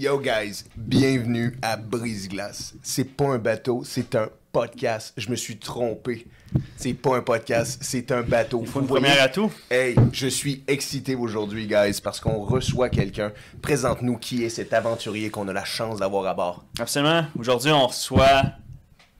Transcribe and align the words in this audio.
Yo 0.00 0.18
guys, 0.18 0.64
bienvenue 0.78 1.58
à 1.60 1.76
Brise-Glace. 1.76 2.72
C'est 2.82 3.04
pas 3.04 3.26
un 3.26 3.38
bateau, 3.38 3.82
c'est 3.84 4.14
un 4.14 4.30
podcast. 4.50 5.12
Je 5.18 5.28
me 5.28 5.36
suis 5.36 5.58
trompé. 5.58 6.26
C'est 6.78 6.94
pas 6.94 7.18
un 7.18 7.20
podcast, 7.20 7.78
c'est 7.82 8.10
un 8.10 8.22
bateau. 8.22 8.62
Il 8.62 8.66
faut 8.66 8.80
une 8.80 8.86
première 8.86 9.22
à 9.22 9.28
tout. 9.28 9.52
Hey, 9.70 9.94
je 10.10 10.26
suis 10.26 10.64
excité 10.66 11.14
aujourd'hui, 11.14 11.66
guys, 11.66 12.00
parce 12.02 12.18
qu'on 12.18 12.42
reçoit 12.42 12.88
quelqu'un. 12.88 13.30
Présente-nous 13.60 14.16
qui 14.16 14.42
est 14.42 14.48
cet 14.48 14.72
aventurier 14.72 15.28
qu'on 15.28 15.46
a 15.48 15.52
la 15.52 15.66
chance 15.66 15.98
d'avoir 15.98 16.26
à 16.28 16.32
bord. 16.32 16.64
Absolument. 16.78 17.26
Aujourd'hui, 17.38 17.70
on 17.70 17.86
reçoit 17.86 18.44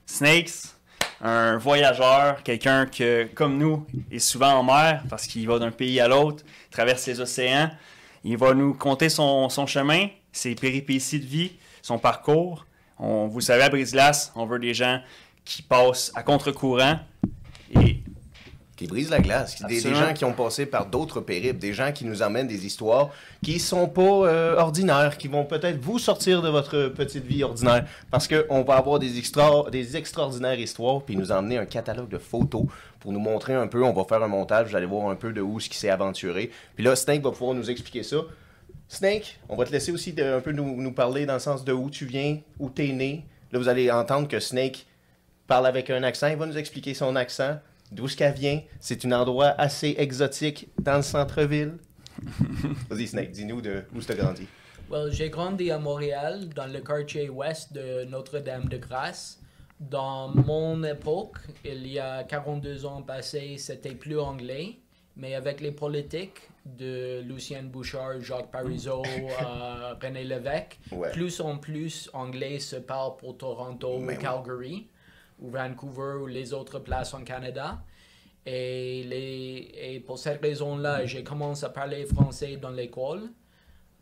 Snakes, 0.07 0.63
un 1.21 1.59
voyageur, 1.59 2.41
quelqu'un 2.41 2.87
que, 2.87 3.29
comme 3.35 3.59
nous, 3.59 3.85
est 4.11 4.17
souvent 4.17 4.53
en 4.53 4.63
mer 4.63 5.03
parce 5.11 5.27
qu'il 5.27 5.45
va 5.47 5.59
d'un 5.59 5.69
pays 5.69 5.99
à 5.99 6.07
l'autre, 6.07 6.43
traverse 6.71 7.05
les 7.05 7.19
océans. 7.19 7.69
Il 8.23 8.37
va 8.37 8.55
nous 8.55 8.73
conter 8.73 9.09
son, 9.09 9.47
son 9.49 9.67
chemin, 9.67 10.07
ses 10.31 10.55
péripéties 10.55 11.19
de 11.19 11.25
vie, 11.25 11.51
son 11.81 11.99
parcours. 11.99 12.65
On, 12.99 13.27
vous 13.27 13.41
savez, 13.41 13.63
à 13.63 13.69
Brise-Glace, 13.69 14.31
on 14.35 14.45
veut 14.45 14.59
des 14.59 14.73
gens 14.73 15.01
qui 15.43 15.61
passent 15.61 16.11
à 16.15 16.23
contre-courant. 16.23 16.99
Et 17.73 18.03
Qui 18.75 18.87
brise 18.87 19.09
la 19.09 19.19
glace. 19.19 19.61
Des, 19.63 19.79
gens 19.79 20.13
qui 20.13 20.25
ont 20.25 20.33
passé 20.33 20.65
par 20.65 20.85
d'autres 20.85 21.21
périples. 21.21 21.59
Des 21.59 21.73
gens 21.73 21.91
qui 21.91 22.05
nous 22.05 22.21
emmènent 22.21 22.47
des 22.47 22.65
histoires 22.65 23.09
qui 23.43 23.59
sont 23.59 23.87
pas 23.87 24.01
euh, 24.01 24.57
ordinaires, 24.57 25.17
qui 25.17 25.27
vont 25.27 25.45
peut-être 25.45 25.79
vous 25.79 25.99
sortir 25.99 26.41
de 26.41 26.49
votre 26.49 26.87
petite 26.87 27.25
vie 27.25 27.43
ordinaire. 27.43 27.85
Parce 28.09 28.27
qu'on 28.27 28.63
va 28.63 28.75
avoir 28.75 28.99
des, 28.99 29.17
extra, 29.17 29.69
des 29.71 29.97
extraordinaires 29.97 30.59
histoires, 30.59 31.01
puis 31.01 31.15
nous 31.15 31.31
emmener 31.31 31.57
un 31.57 31.65
catalogue 31.65 32.09
de 32.09 32.17
photos 32.17 32.65
pour 32.99 33.11
nous 33.11 33.19
montrer 33.19 33.55
un 33.55 33.67
peu. 33.67 33.83
On 33.83 33.93
va 33.93 34.03
faire 34.03 34.21
un 34.21 34.27
montage, 34.27 34.69
vous 34.69 34.75
allez 34.75 34.85
voir 34.85 35.09
un 35.09 35.15
peu 35.15 35.31
de 35.31 35.41
où 35.41 35.59
ce 35.59 35.69
qui 35.69 35.77
s'est 35.77 35.89
aventuré. 35.89 36.51
Puis 36.75 36.83
là, 36.83 36.95
Snake 36.95 37.21
va 37.21 37.31
pouvoir 37.31 37.55
nous 37.55 37.69
expliquer 37.69 38.03
ça. 38.03 38.17
Snake, 38.91 39.39
on 39.47 39.55
va 39.55 39.63
te 39.63 39.71
laisser 39.71 39.91
aussi 39.93 40.11
de- 40.11 40.21
un 40.23 40.41
peu 40.41 40.51
nous, 40.51 40.81
nous 40.81 40.91
parler 40.91 41.25
dans 41.25 41.35
le 41.35 41.39
sens 41.39 41.63
de 41.63 41.71
où 41.71 41.89
tu 41.89 42.05
viens, 42.05 42.39
où 42.59 42.69
tu 42.69 42.89
es 42.89 42.91
né. 42.91 43.25
Là, 43.53 43.59
vous 43.59 43.69
allez 43.69 43.89
entendre 43.89 44.27
que 44.27 44.37
Snake 44.39 44.85
parle 45.47 45.65
avec 45.65 45.89
un 45.89 46.03
accent. 46.03 46.27
Il 46.27 46.35
va 46.35 46.45
nous 46.45 46.57
expliquer 46.57 46.93
son 46.93 47.15
accent, 47.15 47.57
d'où 47.89 48.09
ce 48.09 48.17
qu'elle 48.17 48.33
vient. 48.33 48.61
C'est 48.81 49.05
un 49.05 49.13
endroit 49.13 49.55
assez 49.57 49.95
exotique 49.97 50.67
dans 50.81 50.97
le 50.97 51.03
centre-ville. 51.03 51.77
Vas-y, 52.89 53.07
Snake, 53.07 53.31
dis-nous 53.31 53.61
de 53.61 53.83
où 53.95 54.01
tu 54.01 54.11
as 54.11 54.15
grandi. 54.15 54.45
Well, 54.89 55.09
j'ai 55.13 55.29
grandi 55.29 55.71
à 55.71 55.79
Montréal, 55.79 56.49
dans 56.53 56.67
le 56.67 56.81
quartier 56.81 57.29
ouest 57.29 57.71
de 57.71 58.03
Notre-Dame-de-Grâce. 58.03 59.39
Dans 59.79 60.27
mon 60.35 60.83
époque, 60.83 61.37
il 61.63 61.87
y 61.87 61.97
a 61.97 62.23
42 62.25 62.85
ans 62.85 63.01
passés, 63.01 63.55
c'était 63.57 63.95
plus 63.95 64.19
anglais. 64.19 64.75
Mais 65.15 65.33
avec 65.35 65.61
les 65.61 65.71
politiques 65.71 66.41
de 66.65 67.21
Lucien 67.21 67.63
Bouchard, 67.63 68.21
Jacques 68.21 68.51
Parizeau, 68.51 69.03
euh, 69.41 69.93
René 70.01 70.23
Lévesque, 70.23 70.79
Ouais. 70.91 71.11
plus 71.11 71.39
en 71.41 71.57
plus 71.57 72.09
anglais 72.13 72.59
se 72.59 72.75
parle 72.75 73.17
pour 73.17 73.37
Toronto, 73.37 73.97
Mais 73.99 74.13
ou 74.13 74.17
oui. 74.17 74.21
Calgary, 74.21 74.87
ou 75.39 75.49
Vancouver, 75.49 76.19
ou 76.21 76.27
les 76.27 76.53
autres 76.53 76.79
places 76.79 77.13
en 77.13 77.23
Canada. 77.23 77.81
Et, 78.45 79.03
les, 79.03 79.71
et 79.95 79.99
pour 79.99 80.17
cette 80.17 80.41
raison-là, 80.41 81.05
j'ai 81.05 81.23
commencé 81.23 81.63
à 81.65 81.69
parler 81.69 82.05
français 82.05 82.57
dans 82.57 82.71
l'école, 82.71 83.29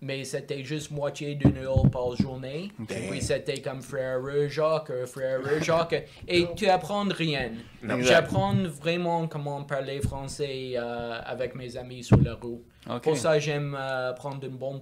mais 0.01 0.23
c'était 0.23 0.63
juste 0.63 0.91
moitié 0.91 1.35
d'une 1.35 1.57
heure 1.57 1.89
par 1.91 2.15
journée. 2.15 2.71
Et 2.89 3.07
puis 3.09 3.21
c'était 3.21 3.61
comme 3.61 3.81
frère 3.81 4.19
Jacques, 4.49 4.91
euh, 4.91 5.05
frère 5.05 5.39
Jacques, 5.61 6.05
et 6.27 6.47
tu 6.55 6.67
apprends 6.67 7.03
rien. 7.09 7.51
J'apprends 7.99 8.53
vraiment 8.81 9.27
comment 9.27 9.63
parler 9.63 10.01
français 10.01 10.73
euh, 10.75 11.19
avec 11.25 11.55
mes 11.55 11.75
amis 11.77 12.03
sur 12.03 12.17
la. 12.21 12.33
OK. 12.33 13.01
Pour 13.03 13.17
ça, 13.17 13.37
j'aime 13.39 13.75
euh, 13.79 14.13
prendre 14.13 14.43
une 14.45 14.55
bonne 14.57 14.81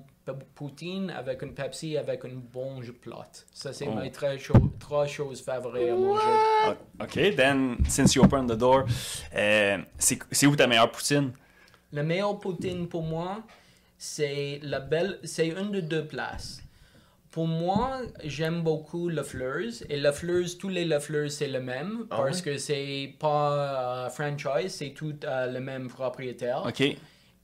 poutine 0.56 1.10
avec 1.10 1.42
une 1.42 1.54
Pepsi 1.54 1.98
avec 1.98 2.24
une 2.26 2.42
bonne 2.42 2.84
plate. 3.02 3.46
Ça, 3.54 3.72
c'est 3.74 3.88
Oh. 3.88 3.96
mes 3.96 4.12
cho- 4.38 4.54
trois 4.80 5.08
choses 5.08 5.42
favorites 5.42 5.90
à 5.90 5.96
manger. 5.96 6.78
OK, 7.02 7.36
then, 7.36 7.78
since 7.88 8.14
you 8.14 8.24
opened 8.24 8.50
the 8.52 8.58
door, 8.58 8.84
euh, 9.36 9.78
c'est 9.98 10.46
où 10.46 10.56
ta 10.56 10.68
meilleure 10.68 10.92
poutine? 10.92 11.32
La 11.94 12.04
meilleure 12.04 12.38
poutine 12.40 12.88
pour 12.88 13.04
moi, 13.04 13.42
c'est 13.98 14.60
la 14.64 14.80
belle, 14.80 15.20
c'est 15.24 15.48
une 15.48 15.72
de 15.72 15.82
deux 15.82 16.06
places. 16.06 16.62
Pour 17.32 17.48
moi, 17.48 18.02
j'aime 18.24 18.62
beaucoup 18.62 19.10
le 19.10 19.22
Fleurs. 19.22 19.72
Et 19.90 19.98
le 19.98 20.12
Fleurs, 20.12 20.46
tous 20.60 20.70
les 20.70 20.86
le 20.86 21.00
Fleurs, 21.00 21.30
c'est 21.30 21.48
le 21.48 21.60
même. 21.60 22.08
Ah 22.10 22.18
parce 22.18 22.38
ouais? 22.38 22.54
que 22.54 22.58
c'est 22.58 23.14
pas 23.20 24.06
euh, 24.06 24.10
franchise, 24.10 24.74
c'est 24.74 24.90
tout 24.90 25.16
euh, 25.24 25.52
le 25.52 25.60
même 25.60 25.88
propriétaire. 25.88 26.64
OK. 26.66 26.96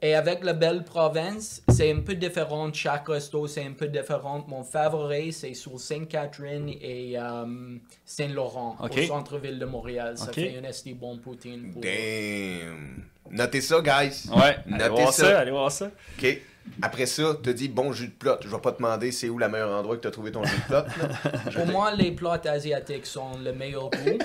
Et 0.01 0.15
avec 0.15 0.43
la 0.43 0.53
belle 0.53 0.83
province, 0.83 1.63
c'est 1.69 1.89
un 1.91 2.01
peu 2.01 2.15
différent. 2.15 2.73
Chaque 2.73 3.07
resto, 3.07 3.47
c'est 3.47 3.63
un 3.63 3.71
peu 3.71 3.87
différent. 3.87 4.43
Mon 4.49 4.63
favori, 4.63 5.31
c'est 5.31 5.53
sur 5.53 5.79
Sainte-Catherine 5.79 6.69
et 6.69 7.13
euh, 7.17 7.77
Saint-Laurent, 8.03 8.75
au 8.81 9.01
centre-ville 9.03 9.59
de 9.59 9.65
Montréal. 9.65 10.17
Ça 10.17 10.33
fait 10.33 10.57
une 10.57 10.65
esti 10.65 10.93
bon 10.93 11.19
poutine. 11.19 11.71
Pour... 11.71 11.81
Damn. 11.81 13.05
Notez 13.31 13.61
ça, 13.61 13.81
guys. 13.81 14.29
Ouais, 14.29 14.57
allez 14.65 14.77
Notez 14.77 14.89
voir 14.89 15.13
ça. 15.13 15.23
ça. 15.23 15.39
allez 15.39 15.51
voir 15.51 15.71
ça. 15.71 15.89
OK. 16.17 16.37
Après 16.81 17.05
ça, 17.05 17.35
te 17.43 17.49
dis 17.49 17.67
bon 17.67 17.91
jus 17.91 18.07
de 18.07 18.13
plot. 18.13 18.37
Je 18.41 18.47
vais 18.47 18.61
pas 18.61 18.71
te 18.71 18.77
demander 18.77 19.11
c'est 19.11 19.27
où 19.27 19.37
le 19.37 19.49
meilleur 19.49 19.71
endroit 19.71 19.97
que 19.97 20.01
tu 20.01 20.07
as 20.07 20.11
trouvé 20.11 20.31
ton 20.31 20.43
jus 20.45 20.55
de 20.55 20.63
plot. 20.63 21.51
Pour 21.55 21.65
moi, 21.67 21.91
les 21.93 22.11
plats 22.11 22.41
asiatiques 22.45 23.05
sont 23.05 23.37
le 23.43 23.51
meilleur 23.53 23.89
goût. 23.89 24.17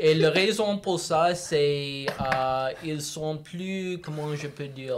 Et 0.00 0.14
la 0.14 0.30
raison 0.30 0.78
pour 0.78 0.98
ça, 0.98 1.34
c'est 1.34 2.06
euh, 2.20 2.68
ils 2.82 3.02
sont 3.02 3.36
plus, 3.38 3.98
comment 4.02 4.34
je 4.34 4.48
peux 4.48 4.66
dire, 4.66 4.96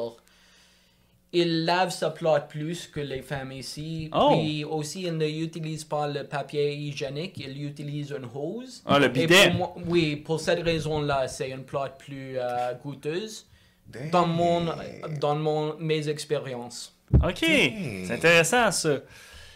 ils 1.35 1.65
lavent 1.65 1.91
sa 1.93 2.11
plate 2.11 2.49
plus 2.49 2.87
que 2.87 3.01
les 3.01 3.21
femmes 3.23 3.53
ici. 3.53 4.09
Oh. 4.15 4.31
Puis 4.33 4.65
aussi, 4.65 5.03
ils 5.03 5.13
n'utilisent 5.17 5.85
pas 5.85 6.07
le 6.09 6.25
papier 6.25 6.75
hygiénique, 6.75 7.39
ils 7.39 7.67
utilisent 7.67 8.11
une 8.17 8.29
hose. 8.35 8.83
Ah, 8.87 8.99
le 8.99 9.07
Et 9.07 9.09
bidet. 9.11 9.49
pour 9.51 9.55
moi- 9.57 9.75
oui, 9.89 10.17
pour 10.17 10.41
cette 10.41 10.63
raison-là, 10.63 11.29
c'est 11.29 11.51
une 11.51 11.65
plate 11.65 11.99
plus 11.99 12.39
euh, 12.39 12.73
goûteuse 12.83 13.47
dans, 14.13 14.27
mon, 14.27 14.67
dans 15.21 15.35
mon, 15.37 15.77
mes 15.79 16.09
expériences. 16.09 16.95
OK, 17.23 17.39
c'est 17.41 18.11
intéressant 18.13 18.71
ça. 18.71 18.97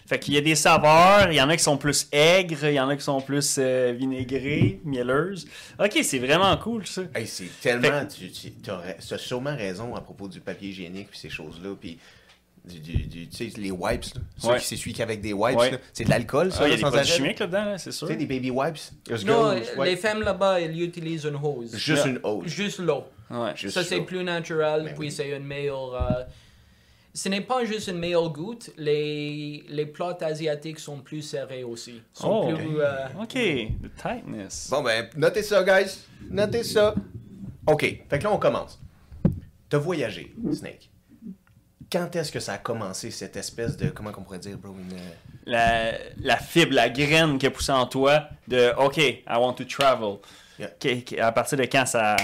Fait 0.08 0.18
qu'il 0.18 0.32
y 0.32 0.38
a 0.38 0.40
des 0.40 0.54
saveurs, 0.54 1.30
il 1.30 1.34
y 1.36 1.40
en 1.42 1.50
a 1.50 1.56
qui 1.56 1.62
sont 1.62 1.76
plus 1.76 2.08
aigres, 2.12 2.64
il 2.64 2.72
y 2.74 2.80
en 2.80 2.88
a 2.88 2.96
qui 2.96 3.02
sont 3.04 3.20
plus 3.20 3.56
euh, 3.58 3.92
vinaigrées, 3.94 4.80
mielleuses. 4.84 5.46
OK, 5.78 5.98
c'est 6.02 6.18
vraiment 6.18 6.56
cool 6.56 6.86
ça. 6.86 7.02
Hey, 7.14 7.26
c'est 7.26 7.50
tellement. 7.60 8.06
Tu, 8.06 8.30
tu 8.30 8.70
as, 8.70 9.18
sûrement 9.18 9.54
raison 9.54 9.94
à 9.94 10.00
propos 10.00 10.26
du 10.28 10.40
papier 10.40 10.70
hygiénique 10.70 11.08
puis 11.10 11.18
ces 11.18 11.28
choses-là. 11.30 11.70
Puis. 11.78 11.98
Du, 12.64 12.80
du- 12.80 13.06
du- 13.06 13.28
tu 13.28 13.50
sais, 13.50 13.60
les 13.60 13.70
wipes, 13.70 14.02
là. 14.14 14.20
Ceux 14.36 14.48
Ouais. 14.48 14.58
qui 14.58 14.64
s'essuient 14.66 14.92
qu'avec 14.92 15.22
des 15.22 15.32
wipes, 15.32 15.56
Ouais. 15.56 15.70
là. 15.70 15.78
c'est 15.92 16.04
de 16.04 16.10
l'alcool, 16.10 16.52
ça, 16.52 16.58
Ah, 16.62 16.66
il 16.66 16.70
y 16.70 16.72
a 16.72 16.76
des 16.76 16.82
sans 16.82 16.90
produits 16.90 17.12
chimiques 17.12 17.38
là-dedans, 17.38 17.64
là, 17.64 17.78
c'est 17.78 17.92
sûr. 17.92 18.06
Tu 18.08 18.12
sais, 18.12 18.18
des 18.18 18.26
baby 18.26 18.50
wipes? 18.50 18.76
Non, 19.24 19.54
girls 19.56 19.84
les 19.86 19.96
femmes 19.96 20.20
là-bas, 20.22 20.60
ils 20.60 20.82
utilisent 20.82 21.24
une 21.24 21.36
hose. 21.36 21.74
Juste 21.76 22.04
Yeah. 22.04 22.12
une 22.14 22.20
hose. 22.22 22.46
Juste 22.46 22.78
l'eau. 22.80 23.04
Ouais. 23.30 23.52
Juste 23.54 23.72
Ça, 23.74 23.84
c'est 23.84 24.00
plus 24.02 24.22
naturel, 24.22 24.82
Ben 24.84 24.88
puis 24.94 24.98
oui. 25.06 25.10
c'est 25.10 25.30
une 25.30 25.44
meilleure... 25.44 25.94
euh, 25.94 26.24
Ce 27.18 27.28
n'est 27.28 27.40
pas 27.40 27.64
juste 27.64 27.88
une 27.88 27.98
meilleure 27.98 28.30
goutte, 28.30 28.70
les, 28.76 29.64
les 29.68 29.86
plats 29.86 30.16
asiatiques 30.20 30.78
sont 30.78 31.00
plus 31.00 31.22
serrés 31.22 31.64
aussi. 31.64 32.00
Sont 32.12 32.48
Oh, 32.48 32.54
plus, 32.54 32.80
euh, 32.80 33.08
OK, 33.20 33.32
the 33.34 34.00
tightness. 34.00 34.68
Bon, 34.70 34.82
ben, 34.82 35.08
notez 35.16 35.42
ça, 35.42 35.64
guys. 35.64 35.98
Notez 36.30 36.62
ça. 36.62 36.94
OK. 37.66 37.80
Fait 37.82 38.18
que 38.18 38.22
là, 38.22 38.32
on 38.32 38.38
commence. 38.38 38.80
T'as 39.68 39.78
voyagé, 39.78 40.32
Snake. 40.52 40.88
Quand 41.90 42.14
est-ce 42.14 42.30
que 42.30 42.38
ça 42.38 42.52
a 42.52 42.58
commencé, 42.58 43.10
cette 43.10 43.36
espèce 43.36 43.76
de. 43.76 43.88
Comment 43.88 44.12
qu'on 44.12 44.22
pourrait 44.22 44.38
dire, 44.38 44.56
bro? 44.56 44.72
Une, 44.74 44.96
euh, 44.96 45.10
La, 45.46 45.92
la 46.20 46.36
fibre, 46.36 46.74
la 46.74 46.88
graine 46.88 47.36
qui 47.38 47.46
a 47.46 47.50
poussé 47.50 47.72
en 47.72 47.86
toi 47.86 48.28
de 48.46 48.72
OK, 48.78 48.98
I 48.98 49.22
want 49.30 49.54
to 49.54 49.64
travel. 49.64 50.18
Yeah. 50.58 51.26
À 51.26 51.32
partir 51.32 51.58
de 51.58 51.64
quand 51.64 51.84
ça. 51.86 52.14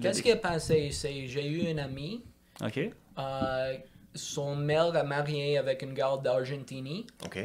Qu'est-ce 0.00 0.22
qui 0.22 0.30
est 0.30 0.36
passé? 0.36 0.88
C'est 0.90 1.26
j'ai 1.26 1.46
eu 1.46 1.70
un 1.70 1.76
ami, 1.78 2.24
OK. 2.64 2.78
euh, 3.18 3.76
son 4.14 4.56
mère 4.56 4.94
a 4.96 5.02
marié 5.02 5.58
avec 5.58 5.82
une 5.82 5.94
gare 5.94 6.18
d'Argentine, 6.18 7.04
OK. 7.24 7.38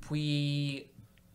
puis 0.00 0.86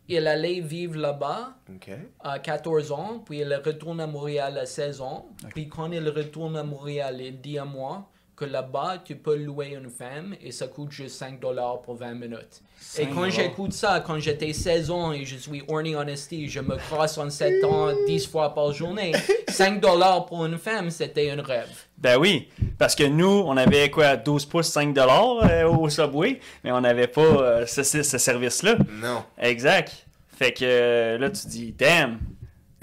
il 0.09 0.27
allait 0.27 0.61
vivre 0.61 0.97
là-bas 0.97 1.57
OK. 1.69 1.89
à 2.21 2.39
14 2.39 2.91
ans, 2.91 3.19
puis 3.25 3.39
il 3.39 3.53
retourne 3.53 3.99
à 3.99 4.07
Montréal 4.07 4.57
à 4.57 4.65
16 4.65 5.01
ans. 5.01 5.27
Puis 5.49 5.67
quand 5.67 5.91
il 5.91 6.07
retourne 6.07 6.55
à 6.55 6.63
Montréal, 6.63 7.19
il 7.19 7.41
dit 7.41 7.59
à 7.59 7.65
moi 7.65 8.09
que 8.37 8.45
là-bas, 8.45 8.99
tu 9.03 9.15
peux 9.15 9.35
louer 9.35 9.69
une 9.75 9.89
femme 9.89 10.35
et 10.41 10.51
ça 10.51 10.67
coûte 10.67 10.91
juste 10.91 11.15
5 11.17 11.39
dollars 11.39 11.81
pour 11.81 11.95
20 11.95 12.13
minutes. 12.13 12.61
Et 12.99 13.05
5 13.05 13.09
quand 13.15 13.29
j'écoute 13.31 13.73
ça, 13.73 13.99
quand 14.05 14.19
j'étais 14.19 14.53
16 14.53 14.91
ans 14.91 15.11
et 15.11 15.25
je 15.25 15.37
suis 15.37 15.63
horny 15.67 15.95
honesty, 15.95 16.47
je 16.47 16.59
me 16.59 16.75
crosse 16.75 17.17
en 17.17 17.31
7 17.31 17.63
ans 17.63 17.87
10 18.05 18.27
fois 18.27 18.53
par 18.53 18.71
journée, 18.73 19.11
5 19.49 19.81
dollars 19.81 20.27
pour 20.27 20.45
une 20.45 20.59
femme, 20.59 20.91
c'était 20.91 21.31
un 21.31 21.41
rêve. 21.41 21.67
Ben 21.97 22.17
oui, 22.19 22.47
parce 22.77 22.93
que 22.95 23.05
nous, 23.05 23.25
on 23.47 23.57
avait 23.57 23.89
quoi, 23.89 24.15
12 24.15 24.45
pouces, 24.45 24.67
5 24.67 24.93
dollars 24.93 25.39
euh, 25.49 25.67
au 25.67 25.89
Subway, 25.89 26.39
mais 26.63 26.71
on 26.71 26.81
n'avait 26.81 27.07
pas 27.07 27.21
euh, 27.21 27.65
ce, 27.65 27.81
ce- 27.81 28.03
ce 28.03 28.19
service-là. 28.19 28.75
Non. 29.01 29.23
Exact. 29.39 30.05
Fait 30.37 30.51
que 30.53 30.59
euh, 30.63 31.17
là, 31.17 31.31
tu 31.31 31.47
dis, 31.47 31.71
damn, 31.75 32.19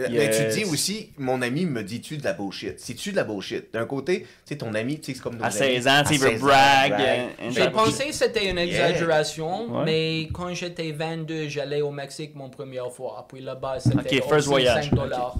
Euh, 0.01 0.09
Mais 0.11 0.29
tu 0.31 0.43
Yes. 0.43 0.55
dis 0.57 0.65
aussi, 0.65 1.13
mon 1.19 1.41
ami 1.41 1.67
me 1.67 1.85
dit-tu 1.85 2.17
de 2.17 2.25
la 2.25 2.33
bullshit? 2.33 2.81
C'est-tu 2.81 3.13
de 3.13 3.17
la 3.17 3.23
bullshit? 3.23 3.73
D'un 3.73 3.87
côté, 3.87 4.23
tu 4.23 4.27
sais, 4.47 4.57
ton 4.57 4.75
ami, 4.75 4.99
tu 4.99 5.07
sais, 5.13 5.15
c'est 5.15 5.23
comme 5.23 5.37
nos 5.37 5.45
À 5.45 5.47
amis. 5.47 5.57
16 5.57 5.87
ans, 5.87 6.03
tu 6.03 6.09
sais, 6.09 6.15
il 6.15 6.21
veut 6.21 6.29
16 6.31 6.43
ans, 6.43 6.47
brag, 6.47 6.93
euh, 6.99 7.27
J'ai 7.51 7.71
pensé 7.71 8.07
que 8.07 8.13
c'était 8.13 8.51
une 8.51 8.57
Yeah. 8.59 8.89
exagération, 8.89 9.73
Ouais. 9.73 9.85
mais 9.85 10.29
quand 10.33 10.53
j'étais 10.53 10.91
22, 10.91 11.47
j'allais 11.49 11.81
au 11.81 11.93
Mexique 11.93 12.35
mon 12.35 12.51
première 12.51 12.91
fois. 12.91 13.25
Puis 13.29 13.41
là-bas, 13.41 13.79
c'était 13.79 13.99
Ok, 13.99 14.11
first 14.29 14.33
aussi 14.33 14.49
voyage. 14.49 14.91
5 14.91 14.95
dollars. 14.97 15.37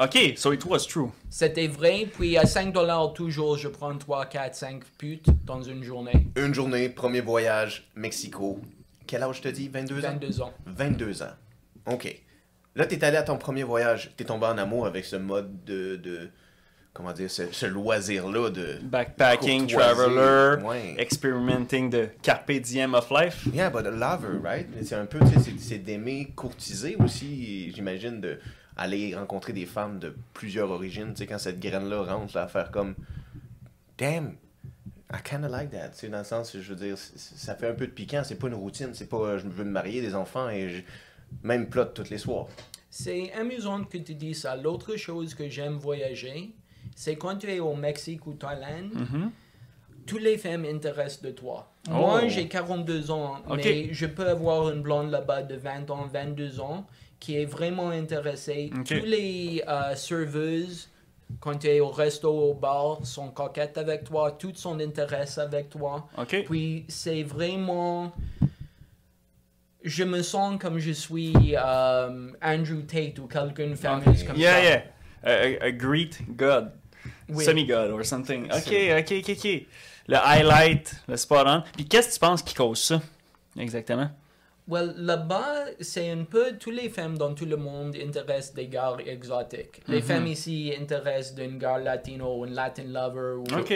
Ok, 0.00 0.16
so 0.36 0.52
it 0.52 0.64
was 0.64 0.86
true. 0.88 1.08
C'était 1.28 1.66
vrai, 1.66 2.06
puis 2.16 2.38
à 2.38 2.46
5 2.46 2.72
dollars 2.72 3.12
toujours, 3.14 3.58
je 3.58 3.66
prends 3.66 3.98
3, 3.98 4.26
4, 4.26 4.54
5 4.54 4.84
putes 4.96 5.26
dans 5.44 5.60
une 5.60 5.82
journée. 5.82 6.28
Une 6.36 6.54
journée, 6.54 6.88
premier 6.88 7.20
voyage, 7.20 7.90
Mexico. 7.96 8.60
Quel 9.08 9.24
âge 9.24 9.40
te 9.40 9.48
dis? 9.48 9.68
22 9.68 10.04
ans? 10.04 10.10
22 10.12 10.40
ans. 10.42 10.52
22 10.66 11.22
ans. 11.24 11.32
OK. 11.86 12.16
Là, 12.78 12.86
t'es 12.86 13.02
allé 13.04 13.16
à 13.18 13.22
ton 13.24 13.36
premier 13.36 13.64
voyage. 13.64 14.10
T'es 14.16 14.24
tombé 14.24 14.46
en 14.46 14.56
amour 14.56 14.86
avec 14.86 15.04
ce 15.04 15.16
mode 15.16 15.64
de... 15.64 15.96
de 15.96 16.30
comment 16.94 17.12
dire? 17.12 17.30
Ce, 17.30 17.50
ce 17.52 17.66
loisir-là 17.66 18.50
de... 18.50 18.78
Backpacking, 18.82 19.66
traveler, 19.66 20.62
Ouais. 20.64 20.94
experimenting 20.96 21.90
the 21.90 22.10
carpe 22.22 22.52
diem 22.52 22.94
of 22.94 23.10
life. 23.10 23.46
Yeah, 23.52 23.68
but 23.70 23.84
a 23.86 23.90
lover, 23.90 24.38
right? 24.42 24.66
C'est 24.84 24.94
un 24.94 25.06
peu, 25.06 25.18
tu 25.18 25.40
sais, 25.40 25.52
c'est- 25.58 25.78
d'aimer 25.78 26.32
courtiser 26.36 26.96
aussi, 26.96 27.70
j'imagine, 27.74 28.20
de 28.20 28.38
aller 28.76 29.14
rencontrer 29.16 29.52
des 29.52 29.66
femmes 29.66 29.98
de 29.98 30.14
plusieurs 30.32 30.70
origines, 30.70 31.10
tu 31.12 31.18
sais, 31.18 31.26
quand 31.26 31.38
cette 31.38 31.58
graine-là 31.58 32.02
rentre, 32.02 32.36
là, 32.36 32.44
à 32.44 32.46
faire 32.48 32.70
comme, 32.70 32.94
damn, 33.98 34.34
I 35.12 35.16
kinda 35.24 35.48
like 35.48 35.70
that, 35.70 35.88
tu 35.90 35.98
sais, 36.00 36.08
dans 36.08 36.18
le 36.18 36.24
sens, 36.24 36.56
je 36.56 36.68
veux 36.68 36.76
dire, 36.76 36.96
ça 36.96 37.54
fait 37.56 37.68
un 37.68 37.74
peu 37.74 37.86
de 37.86 37.92
piquant, 37.92 38.22
c'est 38.24 38.36
pas 38.36 38.46
une 38.48 38.54
routine, 38.54 38.90
c'est 38.92 39.08
pas, 39.08 39.16
euh, 39.18 39.38
je 39.38 39.48
veux 39.48 39.64
me 39.64 39.70
marier, 39.70 40.00
des 40.00 40.14
enfants, 40.14 40.48
et 40.48 40.68
je, 40.68 40.82
même 41.42 41.68
plot 41.68 41.86
tous 41.94 42.10
les 42.10 42.18
soirs. 42.18 42.46
C'est 42.90 43.32
amusant 43.32 43.84
que 43.84 43.98
tu 43.98 44.14
dis 44.14 44.34
ça. 44.34 44.56
L'autre 44.56 44.96
chose 44.96 45.34
que 45.34 45.48
j'aime 45.48 45.74
voyager, 45.76 46.52
c'est 46.96 47.16
quand 47.16 47.36
tu 47.36 47.50
es 47.50 47.60
au 47.60 47.74
Mexique 47.74 48.26
ou 48.26 48.32
Thaïlande, 48.34 48.94
Mhm. 48.94 49.30
toutes 50.06 50.22
les 50.22 50.38
femmes 50.38 50.64
intéressent 50.64 51.22
de 51.22 51.30
toi. 51.30 51.70
Oh. 51.90 51.94
Moi, 51.94 52.28
j'ai 52.28 52.48
42 52.48 53.10
ans, 53.10 53.36
mais 53.54 53.92
je 53.92 54.06
peux 54.06 54.26
avoir 54.28 54.70
une 54.70 54.80
blonde 54.82 55.10
là-bas 55.10 55.42
de 55.42 55.54
20 55.56 55.90
ans, 55.90 56.06
22 56.06 56.60
ans, 56.60 56.86
qui 57.20 57.36
est 57.36 57.44
vraiment 57.44 57.90
intéressée. 57.90 58.70
Ok. 58.74 58.84
Tous 58.86 59.04
les 59.06 59.62
euh, 59.68 59.94
serveuses, 59.94 60.88
quand 61.40 61.58
tu 61.58 61.66
es 61.66 61.80
au 61.80 61.90
resto, 61.90 62.30
au 62.32 62.54
bar, 62.54 63.04
sont 63.04 63.28
coquettes 63.28 63.76
avec 63.76 64.04
toi, 64.04 64.32
toutes 64.32 64.56
sont 64.56 64.78
intéressées 64.80 65.40
avec 65.42 65.68
toi. 65.68 66.08
Puis 66.46 66.84
c'est 66.88 67.22
vraiment. 67.22 68.12
Je 69.84 70.04
me 70.04 70.22
sens 70.22 70.58
comme 70.60 70.78
je 70.78 70.90
suis 70.90 71.32
euh, 71.56 72.30
Andrew 72.42 72.82
Tate 72.86 73.18
ou 73.20 73.26
quelqu'un 73.26 73.74
fameux 73.76 74.04
comme 74.04 74.36
Yeah, 74.36 74.54
ça. 74.56 74.62
yeah. 74.62 74.82
A, 75.22 75.30
a- 75.30 75.64
a 75.66 75.70
Greek 75.72 76.36
god. 76.36 76.72
Oui. 77.28 77.44
Semi-god 77.44 77.90
or 77.90 78.04
something. 78.04 78.46
Ok, 78.46 78.72
ok, 78.98 79.12
ok, 79.22 79.30
ok. 79.36 79.66
Le 80.08 80.16
highlight, 80.16 80.94
le 81.06 81.16
spot 81.16 81.46
on. 81.46 81.62
Puis 81.76 81.86
qu'est-ce 81.86 82.08
que 82.08 82.14
tu 82.14 82.20
penses 82.20 82.42
qui 82.42 82.54
cause 82.54 82.80
ça? 82.80 83.00
Exactement? 83.58 84.10
Well, 84.68 84.94
là-bas, 84.98 85.64
c'est 85.80 86.10
un 86.10 86.24
peu 86.24 86.58
tous 86.58 86.70
les 86.70 86.90
femmes 86.90 87.16
dans 87.16 87.32
tout 87.34 87.46
le 87.46 87.56
monde 87.56 87.96
intéressent 87.96 88.52
des 88.54 88.66
gars 88.68 88.96
exotiques. 89.06 89.80
Les 89.88 89.96
Mhm. 90.00 90.02
femmes 90.02 90.26
ici 90.26 90.72
intéressent 90.78 91.34
d'un 91.36 91.56
gars 91.56 91.78
latino, 91.78 92.44
un 92.44 92.50
Latin 92.50 92.84
lover. 92.84 93.36
Ou... 93.38 93.58
Ok. 93.58 93.72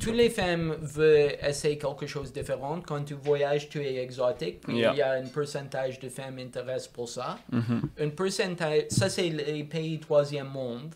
Toutes 0.00 0.14
les 0.16 0.30
femmes 0.30 0.74
veulent 0.80 1.36
essayer 1.46 1.78
quelque 1.78 2.06
chose 2.06 2.32
de 2.32 2.40
différent. 2.40 2.80
Quand 2.84 3.04
tu 3.04 3.14
voyages, 3.14 3.68
tu 3.68 3.78
es 3.84 3.96
exotique. 4.02 4.62
Yeah. 4.68 4.92
il 4.94 4.98
y 4.98 5.02
a 5.02 5.12
un 5.12 5.26
pourcentage 5.26 6.00
de 6.00 6.08
femmes 6.08 6.38
intéressent 6.38 6.88
pour 6.88 7.08
ça. 7.08 7.38
Mhm. 7.52 7.82
Un 8.00 8.08
pourcentage, 8.10 8.84
ça 8.88 9.08
c'est 9.08 9.28
les 9.28 9.62
pays 9.64 10.00
troisième 10.00 10.48
monde. 10.48 10.94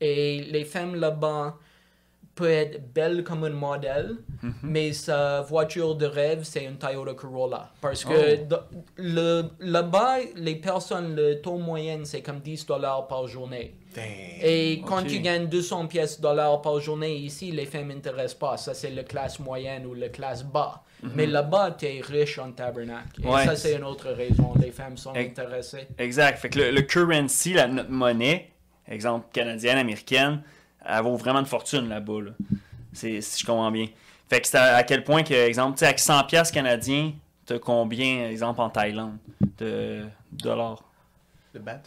Et 0.00 0.40
les 0.50 0.64
femmes 0.64 0.94
là-bas 0.96 1.56
peuvent 2.40 2.50
être 2.50 2.92
belles 2.94 3.22
comme 3.24 3.44
un 3.44 3.50
modèle, 3.50 4.16
Mhm. 4.42 4.54
mais 4.62 4.92
sa 4.92 5.42
voiture 5.42 5.94
de 5.94 6.06
rêve, 6.06 6.40
c'est 6.44 6.64
une 6.64 6.76
Toyota 6.76 7.14
Corolla. 7.14 7.70
Parce 7.80 8.04
que 8.04 8.12
Oh. 8.50 8.56
le- 8.96 9.44
là-bas, 9.60 10.16
les 10.36 10.56
personnes, 10.56 11.14
le 11.14 11.40
taux 11.40 11.58
moyen, 11.58 12.00
c'est 12.04 12.22
comme 12.22 12.40
10 12.40 12.66
dollars 12.66 13.06
par 13.06 13.26
journée. 13.28 13.74
Damn. 13.94 14.04
Et 14.42 14.82
quand 14.86 15.02
tu 15.02 15.18
gagnes 15.20 15.48
200 15.48 15.86
pièces 15.86 16.20
dollars 16.20 16.62
par 16.62 16.78
journée 16.80 17.16
ici, 17.16 17.50
les 17.50 17.66
femmes 17.66 17.88
m'intéressent 17.88 18.34
pas. 18.38 18.56
Ça, 18.56 18.72
c'est 18.74 18.90
la 18.90 19.02
classe 19.02 19.38
moyenne 19.40 19.84
ou 19.86 19.94
la 19.94 20.08
classe 20.08 20.44
bas. 20.44 20.82
Mais 21.16 21.26
là-bas, 21.26 21.76
tu 21.78 21.86
es 21.86 22.00
riche 22.00 22.38
en 22.38 22.52
tabernacle. 22.52 23.22
Et. 23.24 23.26
Ouais. 23.26 23.44
ça, 23.46 23.56
c'est 23.56 23.74
une 23.74 23.84
autre 23.84 24.10
raison. 24.10 24.52
Les 24.60 24.70
femmes 24.70 24.96
sont 24.98 25.14
intéressées. 25.16 25.88
Exact. 25.98 26.38
Fait 26.38 26.50
que 26.50 26.58
le, 26.58 26.70
le 26.70 26.82
currency, 26.82 27.54
la, 27.54 27.66
notre 27.68 27.90
monnaie, 27.90 28.50
exemple 28.86 29.26
canadienne, 29.32 29.78
américaine, 29.78 30.42
elle 30.84 31.02
vaut 31.02 31.16
vraiment 31.16 31.40
une 31.40 31.46
fortune 31.46 31.88
là-bas. 31.88 32.20
Là. 32.22 32.30
C'est, 32.92 33.20
si 33.20 33.40
je 33.40 33.46
comprends 33.46 33.70
bien. 33.70 33.86
Fait 34.28 34.40
que 34.40 34.46
c'est 34.46 34.58
à, 34.58 34.76
à 34.76 34.82
quel 34.82 35.04
point 35.04 35.22
que, 35.22 35.34
exemple, 35.34 35.74
tu 35.76 35.80
sais, 35.80 35.86
avec 35.86 35.98
100 35.98 36.24
pièces 36.24 36.50
canadiens, 36.50 37.12
t'as 37.46 37.58
combien, 37.58 38.28
exemple, 38.28 38.60
en 38.60 38.70
Thaïlande, 38.70 39.18
de 39.58 40.04
dollars? 40.32 40.84
Bat? 41.58 41.82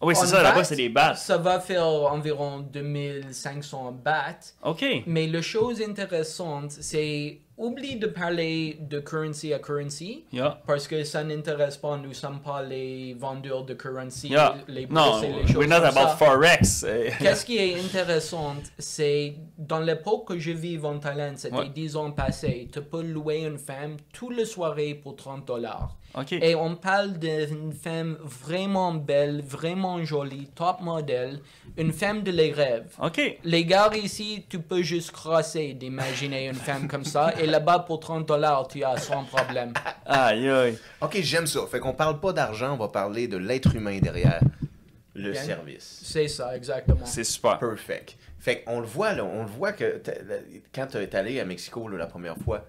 Ah 0.00 0.06
oui, 0.06 0.16
c'est 0.16 0.24
En 0.24 0.26
ça, 0.26 0.42
là-bas, 0.42 0.64
c'est 0.64 0.76
des 0.76 0.88
bahts. 0.88 1.14
Ça 1.14 1.38
va 1.38 1.60
faire 1.60 1.86
environ 1.86 2.58
2500 2.60 3.92
bahts. 4.04 4.54
OK. 4.62 4.84
Mais 5.06 5.26
la 5.28 5.40
chose 5.40 5.80
intéressante, 5.80 6.72
c'est 6.72 7.38
oublie 7.56 7.96
de 7.96 8.06
parler 8.08 8.78
de 8.80 8.98
currency 9.00 9.52
à 9.54 9.58
currency. 9.60 10.24
Yeah. 10.32 10.60
Parce 10.66 10.88
que 10.88 11.04
ça 11.04 11.22
n'intéresse 11.22 11.76
pas, 11.76 11.96
nous 11.96 12.12
sommes 12.12 12.40
pas 12.40 12.62
les 12.62 13.14
vendeurs 13.14 13.64
de 13.64 13.74
currency, 13.74 14.28
Yeah. 14.28 14.56
les 14.68 14.86
Non, 14.86 15.10
bourses 15.10 15.22
et 15.24 15.32
les 15.32 15.46
choses 15.46 15.56
we're 15.56 15.68
not 15.68 15.76
comme 15.76 15.96
about 15.98 16.08
ça. 16.10 16.16
forex. 16.16 16.84
Qu'est-ce 17.20 17.44
qui 17.44 17.58
est 17.58 17.78
intéressant, 17.80 18.56
c'est 18.78 19.36
dans 19.56 19.80
l'époque 19.80 20.28
que 20.28 20.38
je 20.38 20.50
vis 20.50 20.78
en 20.84 20.98
Thaïlande, 20.98 21.38
c'était 21.38 21.54
Ouais. 21.56 21.68
10 21.68 21.96
ans 21.96 22.10
passés, 22.10 22.68
tu 22.72 22.80
peux 22.82 23.02
louer 23.02 23.44
une 23.44 23.58
femme 23.58 23.96
toute 24.12 24.36
la 24.36 24.44
soirée 24.44 24.94
pour 24.94 25.14
30 25.14 25.46
dollars. 25.46 25.96
Et 26.30 26.54
on 26.54 26.76
parle 26.76 27.18
d'une 27.18 27.72
femme 27.72 28.16
vraiment 28.22 28.94
belle, 28.94 29.42
vraiment 29.42 30.04
jolie, 30.04 30.48
top 30.54 30.80
modèle, 30.80 31.40
une 31.76 31.92
femme 31.92 32.22
de 32.22 32.30
les 32.30 32.52
rêves. 32.52 32.96
Les 33.42 33.64
gars 33.64 33.90
ici, 33.96 34.44
tu 34.48 34.60
peux 34.60 34.80
juste 34.82 35.10
crosser 35.10 35.72
d'imaginer 35.74 36.46
une 36.46 36.54
femme 36.54 36.86
comme 36.86 37.04
ça, 37.04 37.32
et 37.40 37.43
là-bas 37.46 37.80
pour 37.80 38.00
30 38.00 38.26
dollars, 38.26 38.68
tu 38.68 38.82
as 38.84 38.96
sans 38.98 39.24
problème. 39.24 39.72
Aïe, 40.06 40.48
aïe. 40.48 40.78
OK, 41.00 41.18
j'aime 41.22 41.46
ça. 41.46 41.60
Fait 41.70 41.80
qu'on 41.80 41.94
parle 41.94 42.20
pas 42.20 42.32
d'argent, 42.32 42.74
on 42.74 42.76
va 42.76 42.88
parler 42.88 43.28
de 43.28 43.36
l'être 43.36 43.74
humain 43.74 43.98
derrière 44.00 44.40
le 45.14 45.32
Bien. 45.32 45.42
service. 45.42 46.00
C'est 46.04 46.28
ça, 46.28 46.56
exactement. 46.56 47.06
C'est 47.06 47.24
super. 47.24 47.58
Perfect. 47.58 48.16
Fait 48.38 48.62
qu'on 48.62 48.80
le 48.80 48.86
voit, 48.86 49.14
là, 49.14 49.24
on 49.24 49.42
le 49.42 49.48
voit 49.48 49.72
que 49.72 50.02
quand 50.74 50.88
tu 50.88 50.98
es 50.98 51.16
allé 51.16 51.40
à 51.40 51.44
Mexico 51.44 51.88
là, 51.88 51.96
la 51.96 52.06
première 52.06 52.36
fois, 52.36 52.66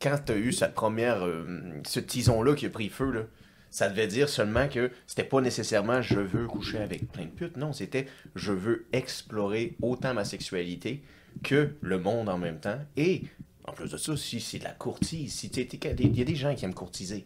quand 0.00 0.18
tu 0.26 0.32
as 0.32 0.36
eu 0.36 0.52
cette 0.52 0.74
première, 0.74 1.24
euh, 1.24 1.80
ce 1.86 2.00
tison-là 2.00 2.54
qui 2.54 2.66
a 2.66 2.70
pris 2.70 2.90
feu, 2.90 3.10
là, 3.10 3.20
ça 3.70 3.88
devait 3.88 4.06
dire 4.06 4.28
seulement 4.28 4.68
que 4.68 4.90
c'était 5.06 5.24
pas 5.24 5.40
nécessairement 5.40 6.02
je 6.02 6.20
veux 6.20 6.46
coucher 6.46 6.78
avec 6.78 7.10
plein 7.10 7.24
de 7.24 7.30
putes. 7.30 7.56
Non, 7.56 7.72
c'était 7.72 8.06
je 8.36 8.52
veux 8.52 8.86
explorer 8.92 9.76
autant 9.80 10.14
ma 10.14 10.24
sexualité 10.24 11.02
que 11.42 11.74
le 11.80 11.98
monde 11.98 12.28
en 12.28 12.38
même 12.38 12.60
temps. 12.60 12.78
Et 12.96 13.22
en 13.64 13.72
plus 13.72 13.90
de 13.90 13.96
ça, 13.96 14.16
si 14.16 14.40
c'est 14.40 14.58
de 14.58 14.64
la 14.64 14.72
courtise, 14.72 15.32
si 15.32 15.46
il 15.46 16.16
y 16.16 16.20
a 16.20 16.24
des 16.24 16.36
gens 16.36 16.54
qui 16.54 16.64
aiment 16.64 16.74
courtiser. 16.74 17.24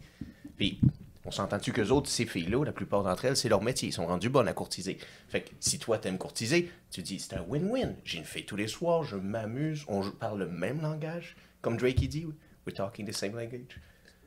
Puis, 0.57 0.79
on 1.25 1.31
s'entend-tu 1.31 1.73
qu'eux 1.73 1.89
autres, 1.89 2.09
ces 2.09 2.25
filles-là, 2.25 2.63
la 2.63 2.71
plupart 2.71 3.03
d'entre 3.03 3.25
elles, 3.25 3.35
c'est 3.37 3.49
leur 3.49 3.61
métier. 3.61 3.89
Ils 3.89 3.93
sont 3.93 4.07
rendus 4.07 4.29
bonnes 4.29 4.47
à 4.47 4.53
courtiser. 4.53 4.97
Fait 5.27 5.41
que 5.41 5.49
si 5.59 5.77
toi, 5.77 5.97
t'aimes 5.97 6.17
courtiser, 6.17 6.71
tu 6.91 7.01
dis, 7.01 7.19
c'est 7.19 7.35
un 7.35 7.41
win-win. 7.41 7.93
J'ai 8.05 8.17
une 8.19 8.25
fille 8.25 8.45
tous 8.45 8.55
les 8.55 8.67
soirs, 8.67 9.03
je 9.03 9.17
m'amuse, 9.17 9.83
on 9.87 10.09
parle 10.11 10.39
le 10.39 10.47
même 10.49 10.81
langage. 10.81 11.35
Comme 11.61 11.77
Drake, 11.77 12.01
il 12.01 12.07
dit, 12.07 12.25
we're 12.65 12.73
talking 12.73 13.05
the 13.05 13.13
same 13.13 13.35
language. 13.35 13.79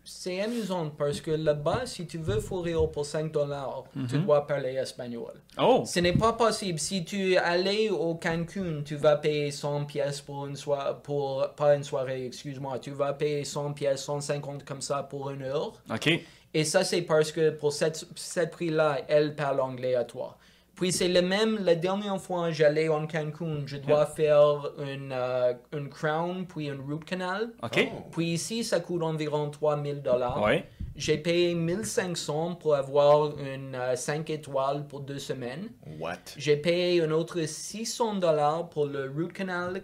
C'est 0.05 0.41
amusant 0.41 0.91
parce 0.91 1.21
que 1.21 1.31
là-bas, 1.31 1.83
si 1.87 2.07
tu 2.07 2.19
veux 2.19 2.41
fourrir 2.41 2.91
pour 2.91 3.07
5 3.07 3.31
dollars, 3.31 3.85
tu 4.09 4.19
dois 4.19 4.47
parler 4.47 4.71
espagnol. 4.71 5.33
Oh. 5.59 5.85
Ce 5.87 6.01
n'est 6.01 6.13
pas 6.13 6.33
possible. 6.33 6.79
Si 6.79 7.05
tu 7.05 7.37
allais 7.37 7.89
au 7.91 8.15
Cancun, 8.17 8.83
tu 8.85 8.97
vas 8.97 9.17
payer 9.17 9.51
100 9.51 9.85
pièces 9.85 10.21
pour 10.21 10.47
une 10.47 10.57
soirée, 10.57 10.95
pour, 11.03 11.49
pas 11.57 11.77
une 11.77 11.85
soirée, 11.85 12.27
excuse-moi, 12.27 12.79
tu 12.81 12.91
vas 12.91 13.13
payer 13.13 13.45
100 13.45 13.75
pièces, 13.75 14.03
150 14.03 14.65
comme 14.65 14.81
ça 14.81 15.03
pour 15.05 15.31
une 15.31 15.43
heure. 15.43 15.73
OK. 15.93 16.11
Et 16.55 16.65
ça, 16.65 16.85
c'est 16.85 17.03
parce 17.03 17.33
que 17.33 17.51
pour 17.51 17.73
cette, 17.73 18.05
cette 18.15 18.51
prix-là, 18.51 18.99
elle 19.09 19.35
parle 19.35 19.61
anglais 19.61 19.95
à 19.95 20.05
toi. 20.05 20.37
Puis 20.75 20.91
c'est 20.93 21.09
le 21.09 21.23
même, 21.23 21.59
la 21.62 21.75
dernière 21.75 22.21
fois 22.21 22.50
j'allais 22.50 22.88
en 22.88 23.07
Cancun, 23.07 23.62
je 23.67 23.76
dois 23.76 24.07
faire 24.07 24.71
une, 24.79 25.12
euh, 25.12 25.52
une 25.73 25.88
crown, 25.88 26.47
puis 26.47 26.69
une 26.69 26.81
root 26.81 27.00
canal. 27.00 27.50
OK. 27.62 27.88
Oh. 27.93 28.02
Puis 28.11 28.26
ici, 28.33 28.64
ça 28.64 28.81
coûte 28.81 29.02
environ 29.02 29.50
3000 29.50 30.02
dollars. 30.02 30.43
Ouais. 30.43 30.64
J'ai 30.97 31.19
payé 31.19 31.55
1500 31.55 32.57
pour 32.57 32.75
avoir 32.75 33.38
une 33.38 33.76
5 33.95 34.29
étoiles 34.31 34.87
pour 34.87 35.00
deux 35.00 35.19
semaines. 35.19 35.69
What? 35.99 36.17
J'ai 36.37 36.57
payé 36.57 37.02
un 37.02 37.11
autre 37.11 37.45
600 37.47 38.17
dollars 38.17 38.69
pour 38.69 38.87
le 38.87 39.11
root 39.14 39.29
canal, 39.29 39.81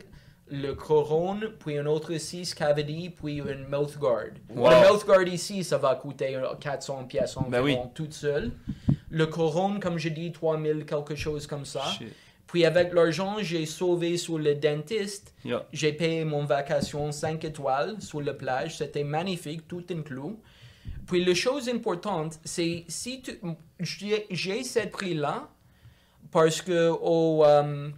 le 0.51 0.73
couronne, 0.73 1.51
puis 1.59 1.79
un 1.79 1.87
autre 1.87 2.17
6 2.17 2.55
cavity, 2.55 3.11
puis 3.11 3.39
une 3.39 3.67
mouth 3.69 3.99
guard. 3.99 4.33
Wow. 4.55 4.71
Le 4.71 4.93
mouth 4.93 5.07
guard 5.07 5.23
ici, 5.29 5.65
ça 5.65 5.79
va 5.79 5.95
coûter 5.95 6.39
400 6.61 7.05
pièces 7.05 7.37
environ 7.37 7.51
Ben 7.51 7.63
oui. 7.63 7.77
toute 7.95 8.13
seule. 8.15 8.53
Le 9.11 9.27
Corona, 9.27 9.81
comme 9.81 9.99
je 9.99 10.09
dis, 10.09 10.33
3000, 10.33 10.85
quelque 10.85 11.15
chose 11.15 11.47
comme 11.47 11.65
ça. 11.65 11.85
Shit. 11.99 12.09
Puis 12.49 12.65
avec 12.65 12.95
l'argent, 12.95 13.37
j'ai 13.41 13.67
sauvé 13.67 14.17
sur 14.17 14.39
le 14.39 14.55
dentiste. 14.55 15.35
Yeah. 15.45 15.67
J'ai 15.73 15.93
payé 15.93 16.25
mon 16.25 16.45
vacation 16.45 17.13
5 17.13 17.45
étoiles 17.45 18.01
sur 18.01 18.23
la 18.23 18.33
plage. 18.33 18.79
C'était 18.79 19.05
magnifique, 19.05 19.69
tout 19.69 19.85
inclus. 19.91 20.37
Puis 21.07 21.25
la 21.25 21.35
chose 21.35 21.69
importante, 21.69 22.39
c'est 22.45 22.85
si 22.89 23.21
tu... 23.21 23.39
J'ai 23.81 24.65
ce 24.65 24.87
prix-là 24.87 25.49
parce 26.31 26.63
que 26.63 26.89
au, 26.89 27.45
euh, 27.45 27.91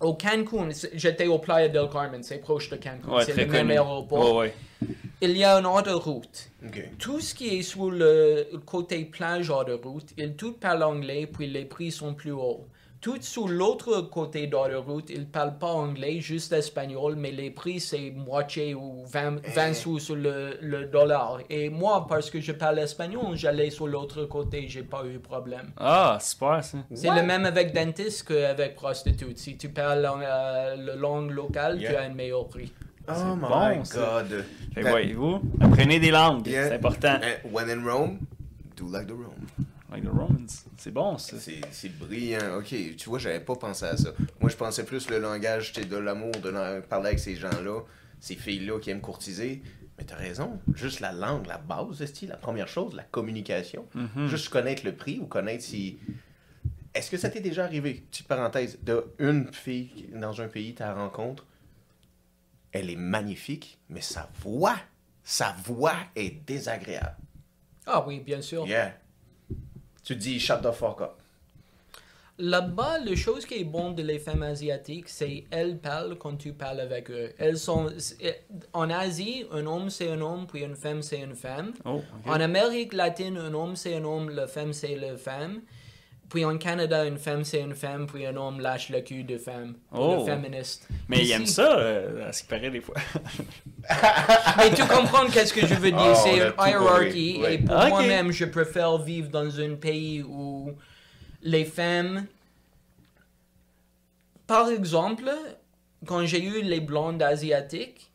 au 0.00 0.14
Cancun, 0.14 0.68
j'étais 0.94 1.26
au 1.26 1.38
Playa 1.38 1.68
del 1.68 1.88
Carmen, 1.90 2.22
c'est 2.22 2.38
proche 2.38 2.68
de 2.68 2.76
Cancun, 2.76 3.08
Ouais, 3.08 3.24
c'est 3.24 3.34
le 3.36 3.46
même 3.46 3.70
aéroport. 3.70 4.36
Ouais. 4.36 4.54
Il 5.22 5.36
y 5.36 5.44
a 5.44 5.58
une 5.58 5.66
autoroute. 5.66 6.50
OK. 6.66 6.90
Tout 6.98 7.20
ce 7.20 7.34
qui 7.34 7.58
est 7.58 7.62
sur 7.62 7.90
le 7.90 8.46
côté 8.66 9.04
plage 9.06 9.48
autoroute, 9.48 10.12
ils 10.18 10.34
tout 10.36 10.52
parlent 10.52 10.82
anglais, 10.82 11.26
puis 11.26 11.46
les 11.46 11.64
prix 11.64 11.90
sont 11.90 12.12
plus 12.14 12.32
hauts. 12.32 12.66
Tout 13.00 13.18
sur 13.20 13.46
l'autre 13.46 14.00
côté 14.10 14.46
d'autoroute, 14.46 15.10
ils 15.10 15.26
parlent 15.26 15.58
pas 15.58 15.68
anglais, 15.68 16.20
juste 16.20 16.52
espagnol, 16.52 17.14
mais 17.16 17.30
les 17.30 17.50
prix 17.50 17.78
c'est 17.78 18.10
moitié 18.10 18.74
ou 18.74 19.04
20, 19.06 19.46
20 19.46 19.74
sous 19.74 19.98
sur 19.98 20.16
le, 20.16 20.58
le 20.60 20.86
dollar. 20.86 21.38
Et 21.48 21.68
moi, 21.70 22.06
parce 22.08 22.30
que 22.30 22.40
je 22.40 22.52
parle 22.52 22.78
espagnol, 22.80 23.36
j'allais 23.36 23.70
sur 23.70 23.86
l'autre 23.86 24.24
côté, 24.24 24.66
j'ai 24.66 24.82
pas 24.82 25.04
eu 25.06 25.14
de 25.14 25.18
problème. 25.18 25.70
Ah, 25.76 26.18
super 26.20 26.64
ça. 26.64 26.78
C'est 26.94 27.14
le 27.14 27.22
même 27.22 27.44
avec 27.46 27.72
dentiste 27.72 28.28
qu'avec 28.28 28.74
prostitute. 28.74 29.38
Si 29.38 29.56
tu 29.56 29.68
parles 29.68 30.04
euh, 30.04 30.76
la 30.76 30.96
langue 30.96 31.30
locale, 31.30 31.78
tu 31.78 31.86
as 31.86 32.02
un 32.02 32.14
meilleur 32.14 32.48
prix. 32.48 32.72
Oh 33.08 33.34
my 33.36 33.40
bon. 33.40 33.82
God. 33.92 34.44
Fait 34.74 34.82
que 34.82 34.88
voyez-vous, 34.88 35.40
apprenez 35.60 36.00
des 36.00 36.10
langues, 36.10 36.46
Yeah. 36.46 36.68
c'est 36.68 36.74
important. 36.74 37.18
Eh, 37.22 37.46
When 37.48 37.70
in 37.70 37.84
Rome, 37.84 38.18
do 38.76 38.88
like 38.90 39.06
the 39.06 39.12
Rome. 39.12 39.46
Like 39.90 40.04
the 40.04 40.08
Romans. 40.08 40.64
C'est 40.78 40.90
bon 40.92 41.16
ça. 41.16 41.36
C'est 41.38 41.60
c'est 41.70 41.96
brillant. 41.96 42.58
Ok, 42.58 42.74
tu 42.96 43.08
vois, 43.08 43.18
j'avais 43.18 43.40
pas 43.40 43.54
pensé 43.54 43.84
à 43.86 43.96
ça. 43.96 44.10
Moi, 44.40 44.50
je 44.50 44.56
pensais 44.56 44.84
plus 44.84 45.08
le 45.08 45.18
langage 45.20 45.72
tu 45.72 45.80
sais, 45.82 45.86
de 45.86 45.96
l'amour, 45.96 46.32
de 46.42 46.80
parler 46.80 47.06
avec 47.06 47.18
ces 47.20 47.36
gens-là, 47.36 47.80
ces 48.20 48.34
filles-là 48.34 48.80
qui 48.80 48.90
aiment 48.90 49.00
courtiser. 49.00 49.62
Mais 49.98 50.04
t'as 50.04 50.16
raison, 50.16 50.58
juste 50.74 51.00
la 51.00 51.12
langue, 51.12 51.46
la 51.46 51.56
base, 51.56 52.04
c'est 52.12 52.26
la 52.26 52.36
première 52.36 52.68
chose, 52.68 52.94
la 52.94 53.04
communication. 53.04 53.86
Mhm. 53.94 54.26
Juste 54.26 54.50
connaître 54.50 54.84
le 54.84 54.92
prix 54.92 55.18
ou 55.20 55.26
connaître 55.26 55.62
si. 55.64 55.98
Est-ce 56.92 57.10
que 57.10 57.16
ça 57.16 57.30
t'est 57.30 57.40
déjà 57.40 57.64
arrivé, 57.64 58.02
petite 58.10 58.26
parenthèse, 58.26 58.78
de 58.82 59.04
une 59.18 59.50
fille 59.52 60.08
dans 60.14 60.40
un 60.42 60.48
pays, 60.48 60.74
ta 60.74 60.92
rencontre, 60.94 61.44
elle 62.72 62.90
est 62.90 62.96
magnifique, 62.96 63.78
mais 63.88 64.00
sa 64.00 64.28
voix, 64.40 64.76
sa 65.22 65.54
voix 65.64 65.96
est 66.14 66.46
désagréable. 66.46 67.16
Ah 67.86 68.04
oui, 68.06 68.20
bien 68.20 68.40
sûr. 68.42 68.66
Yeah. 68.66 68.94
Tu 70.04 70.16
dis, 70.16 70.38
shut 70.38 70.62
the 70.62 70.72
fuck 70.72 71.00
up. 71.00 71.12
Là-bas, 72.38 72.98
la 72.98 73.16
chose 73.16 73.46
qui 73.46 73.54
est 73.54 73.64
bonne 73.64 73.94
de 73.94 74.02
les 74.02 74.18
femmes 74.18 74.42
asiatiques, 74.42 75.08
c'est 75.08 75.44
elles 75.50 75.78
parlent 75.78 76.18
quand 76.18 76.36
tu 76.36 76.52
parles 76.52 76.80
avec 76.80 77.10
eux. 77.10 77.32
Elles 77.38 77.56
sont 77.56 77.90
en 78.74 78.90
Asie, 78.90 79.46
un 79.50 79.64
homme 79.64 79.88
c'est 79.88 80.10
un 80.10 80.20
homme, 80.20 80.46
puis 80.46 80.62
une 80.62 80.76
femme 80.76 81.00
c'est 81.00 81.20
une 81.20 81.34
femme. 81.34 81.72
Oh. 81.86 82.02
En 82.26 82.38
Amérique 82.38 82.92
latine, 82.92 83.38
un 83.38 83.54
homme 83.54 83.74
c'est 83.74 83.96
un 83.96 84.04
homme, 84.04 84.28
la 84.28 84.46
femme 84.46 84.74
c'est 84.74 84.96
la 84.96 85.16
femme. 85.16 85.62
Puis 86.28 86.44
en 86.44 86.58
Canada, 86.58 87.04
une 87.06 87.18
femme 87.18 87.44
c'est 87.44 87.60
une 87.60 87.74
femme, 87.74 88.06
puis 88.06 88.26
un 88.26 88.36
homme 88.36 88.60
lâche 88.60 88.88
le 88.90 89.00
cul 89.00 89.22
de 89.22 89.38
femme. 89.38 89.74
Oh. 89.92 90.16
Le 90.18 90.24
féministe. 90.24 90.88
Mais 91.08 91.18
ils 91.18 91.22
Ici- 91.24 91.32
aiment 91.34 91.46
ça, 91.46 91.78
euh, 91.78 92.28
à 92.28 92.32
ce 92.32 92.42
qui 92.42 92.48
paraît 92.48 92.70
des 92.70 92.80
fois. 92.80 92.96
Mais 94.58 94.70
tu 94.74 94.82
comprends 94.86 95.26
qu'est-ce 95.26 95.52
que 95.52 95.64
je 95.66 95.74
veux 95.74 95.92
dire, 95.92 96.00
Oh, 96.14 96.20
c'est 96.22 96.36
une 96.38 96.52
hiérarchie. 96.68 97.38
ouais. 97.40 97.54
Et 97.54 97.58
pour 97.58 97.76
moi-même, 97.76 98.32
je 98.32 98.44
préfère 98.46 98.98
vivre 98.98 99.28
dans 99.30 99.60
un 99.60 99.74
pays 99.76 100.22
où 100.22 100.72
les 101.42 101.64
femmes... 101.64 102.26
Par 104.48 104.68
exemple, 104.68 105.30
quand 106.06 106.24
j'ai 106.26 106.42
eu 106.44 106.62
les 106.62 106.80
blondes 106.80 107.22
asiatiques, 107.22 108.05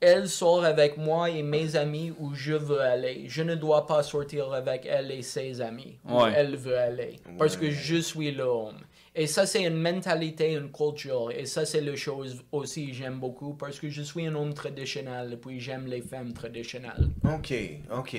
elles 0.00 0.28
sortent 0.28 0.64
avec 0.64 0.96
moi 0.96 1.28
et 1.30 1.42
mes 1.42 1.74
amis 1.76 2.12
où 2.18 2.34
je 2.34 2.52
veux 2.54 2.80
aller. 2.80 3.24
Je 3.28 3.42
ne 3.42 3.54
dois 3.54 3.86
pas 3.86 4.02
sortir 4.02 4.52
avec 4.52 4.86
elle 4.86 5.10
et 5.10 5.22
ses 5.22 5.60
amis 5.60 5.98
où 6.04 6.20
Ouais. 6.22 6.32
elle 6.36 6.56
veut 6.56 6.78
aller. 6.78 7.16
Parce 7.38 7.56
que 7.56 7.70
je 7.70 7.96
suis 7.96 8.30
l'homme. 8.32 8.78
Et 9.14 9.26
ça, 9.26 9.46
c'est 9.46 9.64
une 9.64 9.80
mentalité, 9.80 10.52
une 10.52 10.70
culture. 10.70 11.32
Et 11.32 11.44
ça, 11.46 11.66
c'est 11.66 11.80
la 11.80 11.96
chose 11.96 12.44
aussi 12.52 12.88
que 12.88 12.92
j'aime 12.94 13.18
beaucoup 13.18 13.54
parce 13.54 13.80
que 13.80 13.88
je 13.88 14.02
suis 14.02 14.26
un 14.26 14.34
homme 14.36 14.54
traditionnel 14.54 15.32
et 15.32 15.36
puis 15.36 15.58
j'aime 15.58 15.86
les 15.88 16.02
femmes 16.02 16.32
traditionnelles. 16.32 17.08
Ok, 17.24 17.52
ok. 17.90 18.12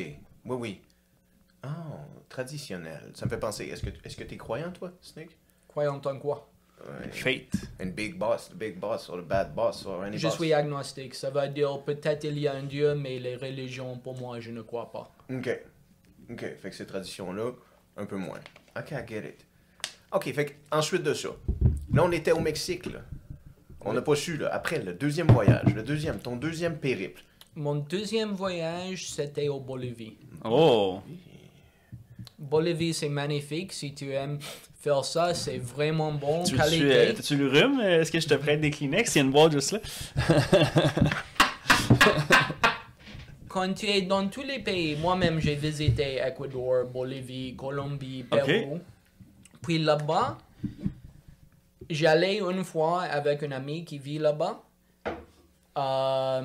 Oui, 0.46 0.56
oui. 0.60 0.82
Oh, 1.64 1.68
traditionnel. 2.28 3.12
Ça 3.14 3.26
me 3.26 3.30
fait 3.30 3.40
penser. 3.40 3.66
Est-ce 3.66 3.84
que 3.84 3.90
est-ce 4.04 4.16
que 4.18 4.24
t'es 4.24 4.38
croyant, 4.38 4.72
toi, 4.72 4.92
Snake? 5.02 5.38
Croyant 5.68 6.02
en 6.04 6.18
quoi? 6.20 6.50
Ouais. 6.88 7.10
Fate. 7.12 7.54
Big 7.96 8.18
boss, 8.18 8.50
the 8.50 8.56
big 8.56 8.80
boss, 8.80 9.10
or 9.10 9.18
the 9.18 9.28
bad 9.28 9.54
boss, 9.54 9.86
or 9.86 10.04
any 10.06 10.18
Je 10.18 10.28
boss. 10.28 10.36
suis 10.38 10.54
agnostique. 10.54 11.14
Ça 11.16 11.30
veut 11.30 11.48
dire 11.50 11.82
peut-être 11.84 12.24
il 12.24 12.40
y 12.40 12.48
a 12.48 12.54
un 12.56 12.64
Dieu, 12.64 12.96
mais 12.96 13.20
les 13.20 13.36
religions, 13.36 13.98
pour 13.98 14.18
moi, 14.18 14.40
je 14.40 14.52
ne 14.52 14.62
crois 14.62 14.92
pas. 14.92 15.12
Ok. 15.30 15.60
Ok. 16.32 16.46
Fait 16.62 16.70
que 16.70 16.76
ces 16.76 16.86
traditions-là, 16.86 17.52
un 17.98 18.06
peu 18.06 18.16
moins. 18.16 18.40
Ok, 18.78 18.92
I 18.92 19.04
get 19.08 19.28
it. 19.28 19.46
Ok, 20.12 20.32
fait 20.34 20.46
que 20.46 20.54
ensuite 20.72 21.04
de 21.04 21.14
ça, 21.14 21.30
là, 21.94 22.04
on 22.04 22.12
était 22.12 22.32
au 22.32 22.40
Mexique, 22.40 22.86
là. 22.88 23.02
On 23.82 23.94
n'a 23.94 24.02
pas 24.02 24.16
su, 24.16 24.38
là. 24.38 24.50
Après, 24.54 24.80
le 24.80 24.94
deuxième 24.94 25.28
voyage, 25.28 25.74
le 25.74 25.84
deuxième, 25.84 26.20
ton 26.20 26.36
deuxième 26.36 26.78
périple. 26.78 27.24
Mon 27.56 27.76
deuxième 27.76 28.32
voyage, 28.32 29.10
c'était 29.10 29.48
au 29.50 29.60
Bolivie. 29.60 30.18
Oh. 30.46 31.02
Bolivie, 32.40 32.94
c'est 32.94 33.10
magnifique. 33.10 33.74
Si 33.74 33.94
tu 33.94 34.12
aimes 34.14 34.40
faire 34.80 35.04
ça, 35.04 35.34
c'est 35.34 35.58
vraiment 35.58 36.14
bon. 36.14 36.44
Tu 36.44 36.56
qualité. 36.56 37.14
tu, 37.22 37.34
euh, 37.34 37.38
le 37.38 37.48
rhume? 37.48 37.82
Est-ce 37.82 38.12
que 38.12 38.20
je 38.20 38.28
te 38.28 38.36
prête 38.36 38.62
des 38.62 38.72
Kleenex? 38.72 39.14
Il 39.16 39.18
y 39.18 39.22
a 39.22 39.26
une 39.26 39.32
boîte 39.32 39.52
juste 39.52 39.74
là. 39.74 39.80
Quand 43.50 43.74
tu 43.74 43.88
es 43.88 44.04
dans 44.04 44.28
tous 44.28 44.44
les 44.44 44.60
pays, 44.60 44.96
moi-même 44.96 45.40
j'ai 45.40 45.56
visité 45.56 46.20
Ecuador, 46.26 46.86
Bolivie, 46.86 47.56
Colombie, 47.56 48.24
Pérou. 48.24 48.80
Puis 49.62 49.80
là-bas, 49.80 50.38
j'allais 51.90 52.40
une 52.40 52.64
fois 52.64 53.02
avec 53.04 53.44
un 53.44 53.52
ami 53.52 53.84
qui 53.84 53.98
vit 53.98 54.20
là-bas. 54.20 54.64
Euh, 55.78 56.42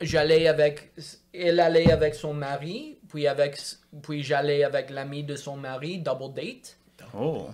j'allais 0.00 0.48
avec, 0.48 0.92
elle 1.32 1.60
allait 1.60 1.90
avec 1.90 2.14
son 2.14 2.34
mari, 2.34 2.95
puis 3.16 3.26
avec, 3.26 3.58
puis 4.02 4.22
j'allais 4.22 4.62
avec 4.62 4.90
l'ami 4.90 5.24
de 5.24 5.36
son 5.36 5.56
mari, 5.56 6.00
double 6.00 6.34
date. 6.34 6.76
Oh. 7.18 7.48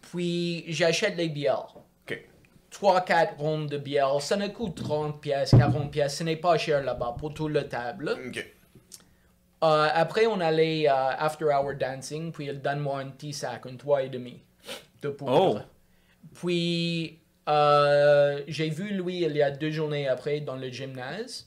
Puis 0.00 0.64
j'achète 0.68 1.18
les 1.18 1.28
bières. 1.28 1.74
Ok. 2.08 2.26
3-4 2.72 3.36
rondes 3.36 3.68
de 3.68 3.76
bière, 3.76 4.22
ça 4.22 4.36
ne 4.36 4.48
coûte 4.48 4.76
30 4.76 5.20
pièces, 5.20 5.50
40 5.50 5.90
pièces, 5.90 6.16
ce 6.16 6.24
n'est 6.24 6.36
pas 6.36 6.56
cher 6.56 6.82
là-bas 6.82 7.16
pour 7.18 7.34
toute 7.34 7.52
la 7.52 7.64
table. 7.64 8.16
Ok. 8.28 8.38
Euh, 9.62 9.88
après, 9.92 10.24
on 10.24 10.40
allait 10.40 10.88
euh, 10.88 11.10
after 11.18 11.44
hour 11.44 11.74
dancing, 11.78 12.32
puis 12.32 12.46
il 12.46 12.62
donne-moi 12.62 13.00
un 13.00 13.10
petit 13.10 13.34
sac, 13.34 13.66
un 13.66 13.74
3,5 13.74 14.06
et 14.06 14.08
demi 14.08 14.40
de 15.02 15.10
poudre. 15.10 15.66
Oh. 15.66 16.28
Puis, 16.32 17.18
euh, 17.46 18.40
j'ai 18.48 18.70
vu 18.70 18.94
lui 18.94 19.20
il 19.20 19.36
y 19.36 19.42
a 19.42 19.50
deux 19.50 19.70
journées 19.70 20.08
après 20.08 20.40
dans 20.40 20.56
le 20.56 20.70
gymnase. 20.70 21.46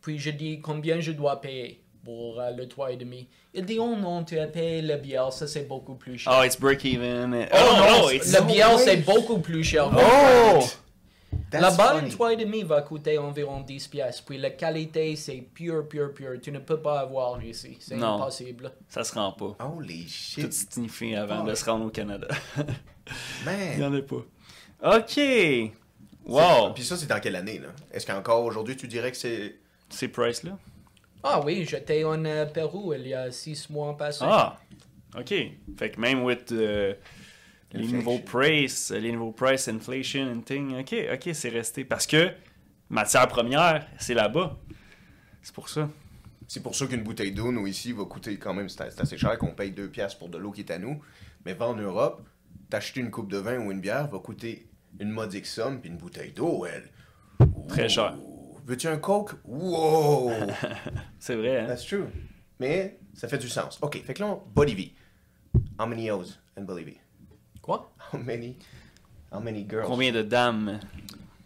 Puis, 0.00 0.18
je 0.18 0.30
dis 0.30 0.62
combien 0.62 0.98
je 1.00 1.12
dois 1.12 1.42
payer? 1.42 1.79
Pour 2.04 2.40
euh, 2.40 2.50
le 2.50 2.64
3,5 2.66 2.92
et 2.92 2.96
demi. 2.96 3.28
Il 3.54 3.64
dit, 3.64 3.78
oh 3.78 3.94
non, 3.96 4.24
tu 4.24 4.38
as 4.38 4.46
payé 4.46 4.82
la 4.82 4.96
bière, 4.96 5.32
ça 5.32 5.46
c'est 5.46 5.66
beaucoup 5.68 5.94
plus 5.94 6.18
cher. 6.18 6.32
Oh, 6.38 6.42
it's 6.44 6.58
break 6.58 6.84
even. 6.84 7.46
Oh 7.52 7.56
non, 7.76 8.10
it's... 8.10 8.32
la 8.32 8.40
no 8.40 8.46
bière 8.46 8.78
c'est 8.78 8.98
beaucoup 8.98 9.38
plus 9.38 9.64
cher. 9.64 9.90
Oh! 9.92 10.60
Funny. 11.52 12.08
une 12.08 12.08
3,5 12.14 12.64
va 12.64 12.82
coûter 12.82 13.18
environ 13.18 13.60
10 13.60 13.88
pièces. 13.88 14.20
Puis 14.20 14.38
la 14.38 14.50
qualité, 14.50 15.16
c'est 15.16 15.44
pure, 15.52 15.86
pure, 15.88 16.12
pure. 16.14 16.40
Tu 16.40 16.52
ne 16.52 16.58
peux 16.60 16.80
pas 16.80 17.00
avoir 17.00 17.42
ici. 17.42 17.76
C'est 17.80 17.96
Non. 17.96 18.14
impossible. 18.22 18.72
Ça 18.88 19.02
se 19.04 19.12
rend 19.14 19.32
pas. 19.32 19.56
Holy 19.64 20.04
Tout 20.04 20.08
shit. 20.10 20.52
sniffé 20.52 21.16
avant 21.16 21.42
Ah. 21.44 21.48
de 21.48 21.54
se 21.54 21.64
rendre 21.64 21.86
au 21.86 21.90
Canada. 21.90 22.28
Il 23.46 23.76
y 23.78 23.80
Man. 23.80 23.92
en 23.92 23.96
a 23.96 24.02
pas. 24.02 24.96
Ok. 24.98 25.20
Wow. 26.26 26.72
Puis 26.74 26.84
ça, 26.84 26.96
c'est 26.96 27.06
dans 27.08 27.18
quelle 27.20 27.34
année, 27.36 27.58
là? 27.58 27.68
Est-ce 27.92 28.06
qu'encore 28.06 28.44
aujourd'hui, 28.44 28.76
tu 28.76 28.86
dirais 28.86 29.10
que 29.10 29.16
c'est... 29.16 29.56
C'est 29.88 30.08
Price 30.08 30.44
là? 30.44 30.56
Ah 31.22 31.40
oui, 31.44 31.66
j'étais 31.68 32.04
en 32.04 32.24
euh, 32.24 32.46
Pérou 32.46 32.94
il 32.94 33.06
y 33.06 33.14
a 33.14 33.30
6 33.30 33.70
mois 33.70 33.96
passés. 33.96 34.24
Ah. 34.26 34.58
Ok. 35.18 35.34
Fait 35.76 35.90
que 35.90 36.00
même 36.00 36.22
with 36.22 36.52
euh, 36.52 36.94
les 37.72 37.88
nouveaux 37.88 38.18
price, 38.18 38.90
les 38.90 39.12
nouveaux 39.12 39.32
price 39.32 39.68
inflation 39.68 40.32
and 40.32 40.40
thing. 40.40 40.78
Ok, 40.80 40.94
ok, 41.12 41.30
c'est 41.34 41.48
resté. 41.48 41.84
Parce 41.84 42.06
que 42.06 42.30
matière 42.88 43.28
première, 43.28 43.86
c'est 43.98 44.14
là-bas. 44.14 44.58
C'est 45.42 45.54
pour 45.54 45.68
ça. 45.68 45.88
C'est 46.48 46.62
pour 46.62 46.74
ça 46.74 46.86
qu'une 46.86 47.02
bouteille 47.02 47.32
d'eau, 47.32 47.52
nous, 47.52 47.66
ici, 47.66 47.92
va 47.92 48.04
coûter 48.04 48.36
quand 48.36 48.52
même... 48.52 48.68
C'est 48.68 49.00
assez 49.00 49.16
cher 49.16 49.38
qu'on 49.38 49.52
paye 49.52 49.70
2 49.70 49.88
piastres 49.88 50.18
pour 50.18 50.28
de 50.28 50.36
l'eau 50.36 50.50
qui 50.50 50.62
est 50.62 50.72
à 50.72 50.78
nous. 50.78 51.00
Mais 51.46 51.54
va 51.54 51.68
en 51.68 51.76
Europe, 51.76 52.26
t'acheter 52.68 53.00
une 53.00 53.10
coupe 53.10 53.30
de 53.30 53.38
vin 53.38 53.58
ou 53.58 53.70
une 53.70 53.80
bière 53.80 54.08
va 54.08 54.18
coûter 54.18 54.68
une 54.98 55.10
modique 55.10 55.46
somme, 55.46 55.80
puis 55.80 55.90
une 55.90 55.96
bouteille 55.96 56.32
d'eau, 56.32 56.66
elle... 56.66 56.90
Très 57.68 57.88
cher. 57.88 58.16
Veux-tu 58.64 58.86
un 58.88 58.98
Coke? 58.98 59.34
Wow! 59.44 60.30
C'est 61.18 61.34
vrai, 61.36 61.60
hein? 61.60 61.66
That's 61.66 61.84
true. 61.86 62.06
Mais 62.58 62.98
ça 63.14 63.28
fait 63.28 63.38
du 63.38 63.48
sens. 63.48 63.78
OK, 63.82 64.02
fait 64.02 64.14
que 64.14 64.22
là, 64.22 64.28
on- 64.28 64.42
Bolivie. 64.54 64.94
How 65.78 65.86
many 65.86 66.10
O's 66.10 66.38
in 66.56 66.62
Bolivie? 66.62 66.98
Quoi? 67.62 67.90
How 68.12 68.18
many? 68.18 68.56
How 69.32 69.40
many 69.40 69.66
girls? 69.68 69.86
Combien 69.86 70.12
de 70.12 70.22
dames? 70.22 70.80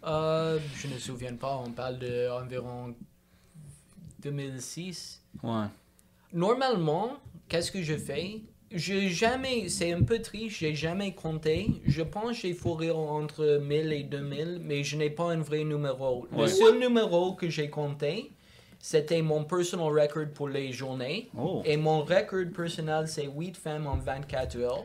Euh, 0.03 0.59
je 0.75 0.87
ne 0.87 0.93
me 0.93 0.99
souviens 0.99 1.35
pas, 1.35 1.55
on 1.57 1.71
parle 1.71 1.97
de 1.99 2.29
environ 2.29 2.93
2006. 4.19 5.21
Ouais. 5.43 5.65
Normalement, 6.33 7.17
qu'est-ce 7.47 7.71
que 7.71 7.81
je 7.81 7.95
fais? 7.97 8.41
J'ai 8.71 9.09
jamais, 9.09 9.69
c'est 9.69 9.93
un 9.93 10.01
peu 10.01 10.19
triste, 10.19 10.57
j'ai 10.59 10.75
jamais 10.75 11.13
compté. 11.13 11.67
Je 11.87 12.01
pense 12.01 12.31
que 12.31 12.47
j'ai 12.47 12.53
fourré 12.53 12.89
entre 12.91 13.59
1000 13.61 13.93
et 13.93 14.03
2000, 14.03 14.59
mais 14.63 14.83
je 14.83 14.97
n'ai 14.97 15.09
pas 15.09 15.31
un 15.31 15.39
vrai 15.41 15.63
numéro. 15.63 16.27
Le 16.31 16.37
Ouais. 16.43 16.47
seul 16.47 16.79
numéro 16.79 17.33
que 17.33 17.47
j'ai 17.49 17.69
compté, 17.69 18.31
c'était 18.79 19.21
mon 19.21 19.43
personal 19.43 19.87
record 19.87 20.25
pour 20.33 20.49
les 20.49 20.71
journées. 20.73 21.29
Oh. 21.37 21.61
Et 21.63 21.77
mon 21.77 21.99
record 22.01 22.45
personnel, 22.55 23.07
c'est 23.07 23.27
8 23.33 23.55
femmes 23.55 23.87
en 23.87 23.97
24 23.97 24.57
heures. 24.59 24.83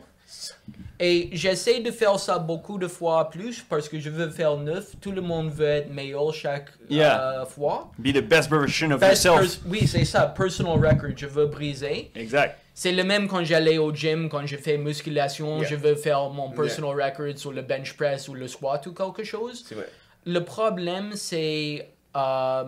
Et 0.97 1.29
j'essaie 1.33 1.81
de 1.81 1.91
faire 1.91 2.17
ça 2.17 2.39
beaucoup 2.39 2.77
de 2.77 2.87
fois 2.87 3.29
plus 3.29 3.61
parce 3.67 3.89
que 3.89 3.99
je 3.99 4.09
veux 4.09 4.29
faire 4.29 4.55
9. 4.55 4.95
Tout 5.01 5.11
le 5.11 5.19
monde 5.21 5.49
veut 5.51 5.65
être 5.65 5.91
meilleur 5.91 6.33
chaque 6.33 6.69
Yeah. 6.89 7.41
euh, 7.41 7.45
fois. 7.45 7.91
Be 7.97 8.13
the 8.13 8.21
best 8.21 8.49
version 8.49 8.91
of 8.91 9.01
Best 9.01 9.25
yourself. 9.25 9.59
oui, 9.67 9.85
c'est 9.87 10.05
ça, 10.05 10.27
personal 10.27 10.73
record, 10.79 11.09
je 11.17 11.25
veux 11.25 11.47
briser. 11.47 12.11
Exact. 12.15 12.59
C'est 12.73 12.91
le 12.93 13.03
même 13.03 13.27
quand 13.27 13.43
j'allais 13.43 13.77
au 13.77 13.93
gym, 13.93 14.29
quand 14.29 14.45
je 14.45 14.55
fais 14.57 14.77
musculation, 14.77 15.59
Yeah. 15.59 15.67
je 15.69 15.75
veux 15.75 15.95
faire 15.95 16.29
mon 16.29 16.49
personal 16.51 16.91
record 17.01 17.37
sur 17.37 17.51
le 17.51 17.61
bench 17.61 17.95
press 17.97 18.27
ou 18.29 18.33
le 18.33 18.47
squat 18.47 18.85
ou 18.87 18.93
quelque 18.93 19.23
chose. 19.23 19.65
Vrai. 19.71 19.87
Le 20.25 20.39
problème, 20.43 21.11
c'est 21.15 21.89
euh, 22.15 22.63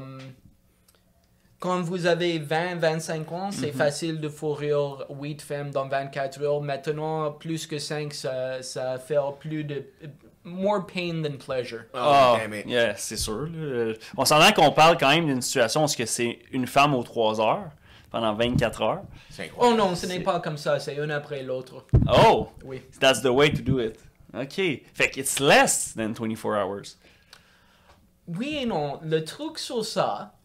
quand 1.60 1.82
vous 1.82 2.06
avez 2.06 2.40
20-25 2.40 3.32
ans, 3.32 3.52
c'est 3.52 3.68
Mhm. 3.68 3.74
facile 3.78 4.20
de 4.20 4.28
fourrir 4.28 5.06
8 5.10 5.42
femmes 5.42 5.72
dans 5.72 5.88
24 5.88 6.42
heures. 6.42 6.62
Maintenant, 6.62 7.32
plus 7.32 7.66
que 7.68 7.80
5, 7.80 8.14
ça, 8.14 8.62
ça 8.62 8.98
fait 8.98 9.16
plus 9.40 9.64
de... 9.64 9.86
More 10.46 10.86
pain 10.86 11.22
than 11.24 11.38
pleasure. 11.38 11.84
Oh, 11.94 11.98
Ah, 12.00 12.38
damn 12.38 12.54
it. 12.54 12.66
yeah, 12.68 12.96
c'est 12.98 13.16
sûr. 13.16 13.48
là. 13.54 13.94
On 14.18 14.26
s'entend 14.26 14.52
qu'on 14.52 14.72
parle 14.74 14.98
quand 14.98 15.08
même 15.10 15.26
d'une 15.26 15.42
situation 15.42 15.86
où 15.86 15.88
c'est 15.88 16.40
une 16.52 16.68
femme 16.68 16.94
aux 16.94 17.04
3 17.04 17.40
heures 17.40 17.70
pendant 18.14 18.36
24 18.36 18.82
heures. 18.84 19.02
Oh 19.58 19.74
non, 19.76 19.96
ce 19.96 20.06
n'est 20.06 20.20
pas 20.20 20.40
comme 20.40 20.56
ça, 20.58 20.80
c'est 20.80 21.00
un 21.00 21.10
après 21.10 21.42
l'autre. 21.42 21.84
Oh, 22.08 22.50
Oui. 22.64 22.80
that's 23.00 23.22
the 23.24 23.26
way 23.32 23.52
to 23.52 23.62
do 23.64 23.80
it. 23.80 24.00
OK. 24.36 24.54
Fait 24.94 25.10
que 25.12 25.20
it's 25.20 25.40
less 25.40 25.94
than 25.96 26.14
24 26.14 26.56
hours. 26.56 26.96
Oui 28.28 28.60
et 28.62 28.66
non. 28.68 29.00
Le 29.04 29.24
truc 29.26 29.58
sur 29.58 29.84
ça, 29.84 30.36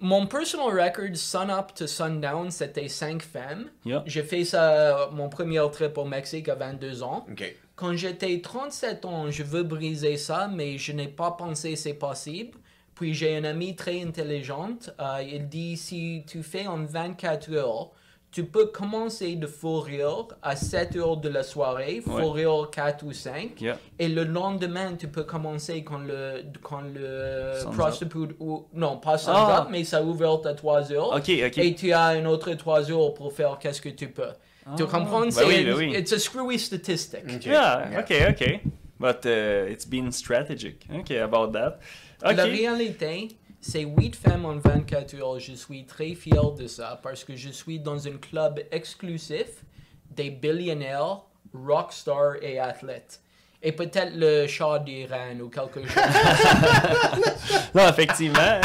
mon 0.00 0.26
personal 0.26 0.66
record 0.76 1.14
sun 1.16 1.50
up 1.50 1.72
to 1.74 1.86
sundown, 1.86 2.50
c'était 2.50 2.88
5 2.88 3.22
femmes. 3.22 3.70
Yeah. 3.84 4.02
J'ai 4.06 4.24
fait 4.24 4.44
ça, 4.44 5.08
mon 5.12 5.28
premier 5.28 5.62
trip 5.72 5.96
au 5.96 6.04
Mexique 6.04 6.48
à 6.48 6.56
22 6.56 7.04
ans. 7.04 7.24
Ok. 7.30 7.54
Quand 7.76 7.94
j'étais 7.96 8.40
37 8.40 9.04
ans, 9.04 9.30
je 9.30 9.44
veux 9.44 9.62
briser 9.62 10.16
ça, 10.16 10.48
mais 10.52 10.78
je 10.78 10.90
n'ai 10.92 11.08
pas 11.08 11.30
pensé 11.30 11.76
c'est 11.76 11.94
possible. 11.94 12.58
Puis 13.02 13.14
j'ai 13.14 13.36
une 13.36 13.46
amie 13.46 13.74
très 13.74 14.00
intelligente. 14.00 14.90
euh, 15.00 15.20
il 15.28 15.48
dit 15.48 15.76
si 15.76 16.22
tu 16.24 16.40
fais 16.44 16.68
en 16.68 16.84
24 16.84 17.52
heures, 17.52 17.90
tu 18.30 18.44
peux 18.44 18.66
commencer 18.66 19.34
de 19.34 19.48
fourrir 19.48 20.28
à 20.40 20.54
7 20.54 20.94
heures 20.94 21.16
de 21.16 21.28
la 21.28 21.42
soirée, 21.42 22.00
Ouais. 22.06 22.22
fourrir 22.22 22.68
4 22.70 23.04
ou 23.04 23.12
5. 23.12 23.60
Yeah. 23.60 23.76
Et 23.98 24.06
le 24.08 24.22
lendemain, 24.22 24.94
tu 24.96 25.08
peux 25.08 25.24
commencer 25.24 25.82
quand 25.82 25.98
le, 25.98 26.44
quand 26.62 26.82
le 26.82 27.54
prostitute, 27.72 28.36
ou, 28.38 28.68
non, 28.72 28.98
pas 28.98 29.18
sun's 29.18 29.34
Ah. 29.36 29.66
mais 29.68 29.82
ça 29.82 30.00
ouvre 30.00 30.46
à 30.46 30.54
3 30.54 30.92
heures. 30.92 31.08
OK, 31.16 31.28
OK. 31.44 31.58
Et 31.58 31.74
tu 31.74 31.92
as 31.92 32.14
une 32.14 32.28
autre 32.28 32.52
3 32.54 32.88
heures 32.92 33.14
pour 33.14 33.32
faire 33.32 33.58
qu'est-ce 33.58 33.80
que 33.82 33.88
tu 33.88 34.10
peux. 34.10 34.30
tu 34.76 34.84
comprends? 34.86 35.22
Ben 35.22 35.30
C'est 35.32 35.44
oui, 35.44 35.56
une- 35.62 35.70
ben 35.70 35.74
oui. 35.76 35.92
It's 35.98 36.12
a 36.12 36.20
screwy 36.20 36.56
statistic. 36.56 37.24
Ok. 37.34 37.46
Yeah, 37.46 37.98
OK, 37.98 38.12
OK. 38.30 38.60
But 39.00 39.26
uh, 39.26 39.66
it's 39.68 39.84
been 39.84 40.12
strategic. 40.12 40.86
OK, 40.96 41.10
about 41.18 41.50
that. 41.54 41.80
OK. 42.24 42.36
La 42.36 42.44
réalité, 42.44 43.28
c'est 43.60 43.82
8 43.82 44.16
femmes 44.16 44.44
en 44.44 44.56
24 44.56 45.14
heures. 45.16 45.38
Je 45.38 45.52
suis 45.52 45.84
très 45.84 46.14
fier 46.14 46.50
de 46.52 46.66
ça 46.66 47.00
parce 47.02 47.24
que 47.24 47.36
je 47.36 47.48
suis 47.48 47.78
dans 47.78 48.06
un 48.06 48.16
club 48.18 48.60
exclusif 48.70 49.64
des 50.10 50.30
billionnaires, 50.30 51.22
rockstars 51.54 52.42
et 52.42 52.58
athlètes. 52.58 53.20
Et 53.64 53.70
peut-être 53.70 54.12
le 54.16 54.48
chat 54.48 54.80
d'Iran 54.80 55.38
ou 55.40 55.48
quelque 55.48 55.86
chose. 55.86 56.02
Non, 57.74 57.88
effectivement. 57.88 58.60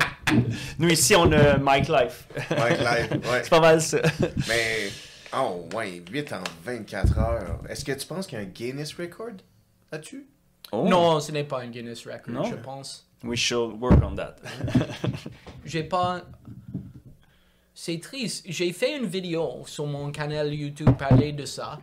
Nous, 0.78 0.88
ici, 0.88 1.14
on 1.16 1.30
a 1.32 1.58
Mike 1.58 1.88
Life. 1.88 2.28
Mike 2.50 2.78
Life, 2.78 3.10
ouais. 3.30 3.40
C'est 3.42 3.50
pas 3.50 3.60
mal 3.60 3.82
ça. 3.82 3.98
Mais, 4.48 4.90
oh, 5.36 5.66
ouais, 5.74 6.02
8 6.10 6.32
en 6.32 6.44
24 6.64 7.18
heures. 7.18 7.60
Est-ce 7.68 7.84
que 7.84 7.92
tu 7.92 8.06
penses 8.06 8.26
qu'il 8.26 8.38
y 8.38 8.40
a 8.40 8.44
un 8.44 8.48
Guinness 8.48 8.94
record 8.94 9.36
là-dessus? 9.90 10.26
Oh. 10.84 10.88
non, 10.88 11.20
ce 11.20 11.32
n'est 11.32 11.44
pas 11.44 11.60
un 11.62 11.68
Guinness 11.68 12.06
record, 12.06 12.34
Non. 12.34 12.44
je 12.44 12.54
pense. 12.56 13.06
We 13.24 13.36
should 13.38 13.80
work 13.80 14.02
on 14.02 14.14
that. 14.16 14.36
J'ai 15.64 15.82
pas. 15.84 16.22
C'est 17.74 17.98
triste. 18.00 18.44
J'ai 18.48 18.72
fait 18.72 18.96
une 18.96 19.06
vidéo 19.06 19.62
sur 19.66 19.86
mon 19.86 20.10
canal 20.10 20.52
YouTube 20.54 20.90
parler 20.98 21.32
de 21.32 21.44
ça. 21.44 21.78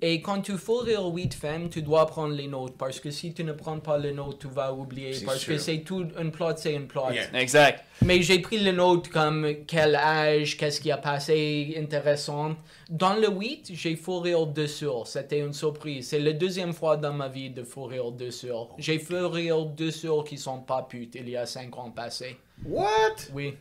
Et 0.00 0.20
quand 0.20 0.40
tu 0.42 0.56
faut 0.56 0.78
rire 0.78 1.04
8 1.04 1.34
femmes, 1.34 1.68
tu 1.68 1.82
dois 1.82 2.06
prendre 2.06 2.34
les 2.34 2.46
notes. 2.46 2.76
Parce 2.78 3.00
que 3.00 3.10
si 3.10 3.34
tu 3.34 3.42
ne 3.42 3.52
prends 3.52 3.80
pas 3.80 3.98
les 3.98 4.12
notes, 4.12 4.38
tu 4.38 4.46
vas 4.46 4.72
oublier. 4.72 5.12
Parce 5.26 5.44
que 5.44 5.58
c'est 5.58 5.78
tout. 5.78 6.06
Une 6.20 6.30
plot, 6.30 6.56
c'est 6.56 6.74
une 6.74 6.86
plot. 6.86 7.10
Yeah. 7.10 7.40
exact. 7.40 7.84
Mais 8.02 8.22
j'ai 8.22 8.38
pris 8.38 8.58
les 8.58 8.72
notes 8.72 9.08
comme 9.08 9.46
quel 9.66 9.96
âge, 9.96 10.56
qu'est-ce 10.56 10.80
qui 10.80 10.92
a 10.92 10.98
passé, 10.98 11.74
intéressant. 11.76 12.54
Dans 12.88 13.14
le 13.14 13.28
8, 13.28 13.72
j'ai 13.74 13.96
fou 13.96 14.20
rire 14.20 14.46
deux 14.46 14.68
soeurs. 14.68 15.08
C'était 15.08 15.40
une 15.40 15.52
surprise. 15.52 16.08
C'est 16.08 16.20
la 16.20 16.32
deuxième 16.32 16.72
fois 16.72 16.96
dans 16.96 17.12
ma 17.12 17.28
vie 17.28 17.50
de 17.50 17.64
fou 17.64 17.84
rire 17.84 18.12
deux 18.12 18.30
soeurs. 18.30 18.68
J'ai 18.78 19.00
fait 19.00 19.20
rire 19.20 19.66
deux 19.66 19.90
soeurs 19.90 20.22
qui 20.22 20.38
sont 20.38 20.60
pas 20.60 20.82
putes 20.82 21.16
il 21.16 21.28
y 21.28 21.36
a 21.36 21.44
5 21.44 21.76
ans 21.76 21.90
passés. 21.90 22.36
What? 22.64 23.32
Oui. 23.34 23.54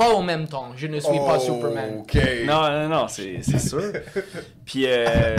Pas 0.00 0.14
en 0.14 0.22
même 0.22 0.48
temps. 0.48 0.72
Je 0.76 0.86
ne 0.86 0.98
suis 0.98 1.18
pas 1.18 1.38
Superman. 1.38 1.98
Ok. 2.00 2.14
Non, 2.46 2.70
non, 2.70 2.88
non, 2.88 3.08
c'est 3.08 3.42
c'est 3.42 3.58
sûr. 3.58 3.92
Puis, 4.64 4.84
euh, 4.86 5.36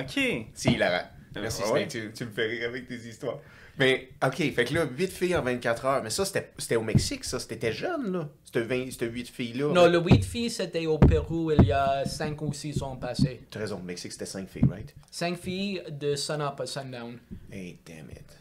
OK. 0.00 0.18
Si, 0.54 0.76
Lara. 0.76 1.02
Merci, 1.34 1.62
Ouais? 1.62 1.68
Snake, 1.68 1.88
tu, 1.88 2.12
tu 2.14 2.24
me 2.24 2.30
fais 2.30 2.46
rire 2.46 2.68
avec 2.70 2.88
tes 2.88 2.96
histoires. 2.96 3.38
Mais, 3.78 4.08
ok, 4.24 4.36
fait 4.54 4.64
que 4.64 4.74
là, 4.74 4.86
8 4.90 5.12
filles 5.12 5.36
en 5.36 5.42
24 5.42 5.84
heures. 5.84 6.02
Mais 6.02 6.10
ça, 6.10 6.24
c'était 6.24 6.50
c'était 6.58 6.76
au 6.76 6.82
Mexique, 6.82 7.24
ça. 7.24 7.38
C'était 7.38 7.72
jeune, 7.72 8.10
là. 8.10 8.28
C'était 8.44 8.62
20 8.62 8.90
c'était 8.90 9.06
8 9.06 9.28
filles-là. 9.28 9.72
Non, 9.72 9.86
le 9.86 10.00
8 10.00 10.24
filles, 10.24 10.50
c'était 10.50 10.86
au 10.86 10.98
Pérou 10.98 11.52
il 11.52 11.66
y 11.66 11.72
a 11.72 12.04
5 12.06 12.40
ou 12.42 12.52
6 12.52 12.82
ans 12.82 12.96
passés. 12.96 13.42
T'as 13.50 13.60
raison, 13.60 13.76
au 13.76 13.82
Mexique, 13.82 14.12
c'était 14.12 14.26
5 14.26 14.48
filles, 14.48 14.64
right? 14.68 14.94
5 15.10 15.38
filles 15.38 15.82
de 15.90 16.16
sun 16.16 16.40
up 16.40 16.58
à 16.58 16.66
sundown. 16.66 17.18
Hey, 17.52 17.78
damn 17.86 18.10
it. 18.10 18.36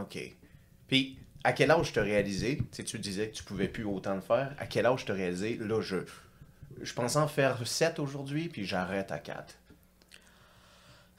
Ok. 0.00 0.36
Puis, 0.86 1.18
à 1.44 1.52
quel 1.52 1.70
âge 1.70 1.92
t'as 1.92 2.02
réalisé, 2.02 2.58
tu 2.72 2.84
tu 2.84 2.98
disais 2.98 3.28
que 3.28 3.36
tu 3.36 3.44
pouvais 3.44 3.68
plus 3.68 3.84
autant 3.84 4.14
le 4.14 4.20
faire, 4.20 4.54
à 4.58 4.66
quel 4.66 4.86
âge 4.86 5.04
t'as 5.04 5.14
réalisé, 5.14 5.56
là, 5.60 5.80
je, 5.80 5.98
je 6.80 6.92
pensais 6.94 7.18
en 7.18 7.28
faire 7.28 7.66
7 7.66 7.98
aujourd'hui, 7.98 8.48
puis 8.48 8.64
j'arrête 8.64 9.12
à 9.12 9.18
4. 9.18 9.54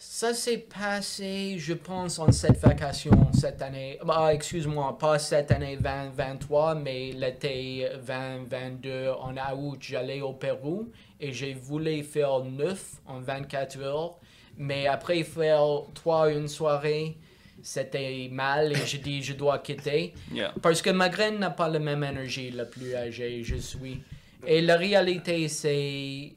Ça 0.01 0.34
s'est 0.34 0.60
passé, 0.60 1.55
je 1.58 1.73
pense, 1.73 2.19
en 2.19 2.32
cette 2.32 2.58
vacation 2.60 3.12
cette 3.34 3.62
année. 3.62 3.99
Ah, 4.08 4.34
excuse-moi, 4.34 4.97
pas 4.97 5.19
cette 5.19 5.51
année 5.51 5.75
2023, 5.75 6.75
mais 6.75 7.12
l'été 7.12 7.86
2022 8.08 9.10
en 9.10 9.36
août, 9.58 9.79
j'allais 9.82 10.21
au 10.21 10.32
Pérou 10.32 10.89
et 11.19 11.34
j'ai 11.34 11.53
voulu 11.53 12.01
faire 12.03 12.39
9 12.45 12.82
en 13.08 13.19
24 13.19 13.79
heures. 13.82 14.17
Mais 14.58 14.88
après 14.88 15.21
faire 15.23 15.65
3 15.95 16.32
une 16.32 16.47
soirée, 16.47 17.17
c'était 17.63 18.30
mal 18.32 18.74
et 18.74 18.86
j'ai 18.86 18.98
dit 18.98 19.22
je 19.22 19.34
dois 19.34 19.60
quitter. 19.60 20.13
Yeah. 20.32 20.54
Parce 20.62 20.82
que 20.82 20.89
ma 20.89 21.10
graine 21.10 21.39
n'a 21.39 21.50
pas 21.50 21.67
la 21.67 21.80
même 21.80 22.04
énergie 22.04 22.52
la 22.52 22.65
plus 22.65 22.95
âgée 22.95 23.43
je 23.43 23.56
suis. 23.56 24.02
Et 24.48 24.62
la 24.62 24.78
réalité, 24.78 25.48
c'est 25.50 26.34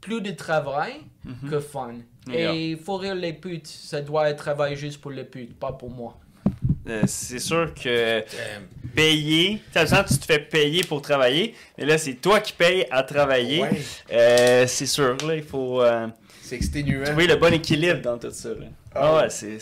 plus 0.00 0.20
de 0.20 0.30
travail 0.30 0.94
que 1.48 1.58
fun. 1.60 1.94
Yeah. 2.28 2.54
Et 2.54 2.76
pour 2.76 3.00
rire 3.00 3.14
les 3.14 3.32
putes, 3.32 3.66
ça 3.66 4.00
doit 4.00 4.30
être 4.30 4.38
travail 4.38 4.76
juste 4.76 5.00
pour 5.00 5.10
les 5.10 5.24
putes, 5.24 5.58
pas 5.58 5.72
pour 5.72 5.90
moi. 5.90 6.16
Euh, 6.88 7.02
c'est 7.06 7.38
sûr 7.38 7.72
que 7.74 8.24
payer, 8.94 9.60
tu 9.72 9.86
sais, 9.86 10.04
tu 10.04 10.18
te 10.18 10.24
fais 10.24 10.38
payer 10.38 10.82
pour 10.82 11.02
travailler, 11.02 11.54
mais 11.78 11.84
là, 11.84 11.98
c'est 11.98 12.14
toi 12.14 12.40
qui 12.40 12.52
payes 12.52 12.86
à 12.90 13.02
travailler. 13.02 13.62
Ouais. 13.62 13.82
Euh, 14.12 14.66
c'est 14.66 14.86
sûr, 14.86 15.16
là, 15.26 15.36
il 15.36 15.42
faut 15.42 15.82
euh, 15.82 16.08
exténuant. 16.50 17.04
trouver 17.04 17.26
le 17.26 17.36
bon 17.36 17.52
équilibre 17.52 18.00
dans 18.00 18.18
tout 18.18 18.30
ça. 18.30 18.50
Là. 18.50 18.66
Ah 18.94 19.16
ouais, 19.16 19.30
c'est. 19.30 19.58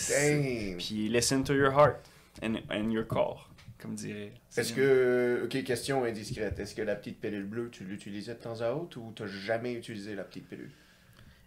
Puis 0.79 1.09
listen 1.09 1.45
to 1.45 1.55
your 1.55 1.73
heart 1.73 1.97
and, 2.43 2.57
and 2.71 2.91
your 2.91 3.07
core, 3.07 3.49
comme 3.79 3.95
dirait. 3.95 4.33
Est-ce 4.57 4.73
que, 4.73 5.43
ok, 5.45 5.65
question 5.65 6.05
indiscrète, 6.05 6.59
est-ce 6.59 6.75
que 6.75 6.83
la 6.83 6.97
petite 6.97 7.21
pilule 7.21 7.45
bleue, 7.45 7.69
tu 7.71 7.85
l'utilisais 7.85 8.35
de 8.35 8.39
temps 8.41 8.61
à 8.61 8.73
autre 8.73 8.99
ou 8.99 9.13
t'as 9.15 9.27
jamais 9.27 9.75
utilisé 9.75 10.15
la 10.15 10.25
petite 10.25 10.49
pilule? 10.49 10.71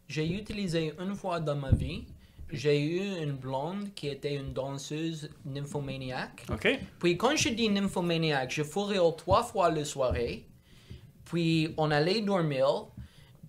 J'ai 0.07 0.31
utilisé 0.31 0.93
une 0.99 1.15
fois 1.15 1.39
dans 1.39 1.55
ma 1.55 1.71
vie. 1.71 2.05
J'ai 2.51 2.81
eu 2.81 3.23
une 3.23 3.31
blonde 3.31 3.93
qui 3.95 4.09
était 4.09 4.35
une 4.35 4.51
danseuse 4.51 5.29
nymphomaniaque. 5.45 6.45
Ok. 6.51 6.67
Puis 6.99 7.17
quand 7.17 7.35
je 7.35 7.49
dis 7.49 7.69
nymphomaniaque, 7.69 8.51
je 8.51 8.63
fourrais 8.63 8.99
trois 9.17 9.41
fois 9.41 9.71
la 9.71 9.85
soirée. 9.85 10.45
Puis 11.23 11.73
on 11.77 11.91
allait 11.91 12.21
dormir. 12.21 12.87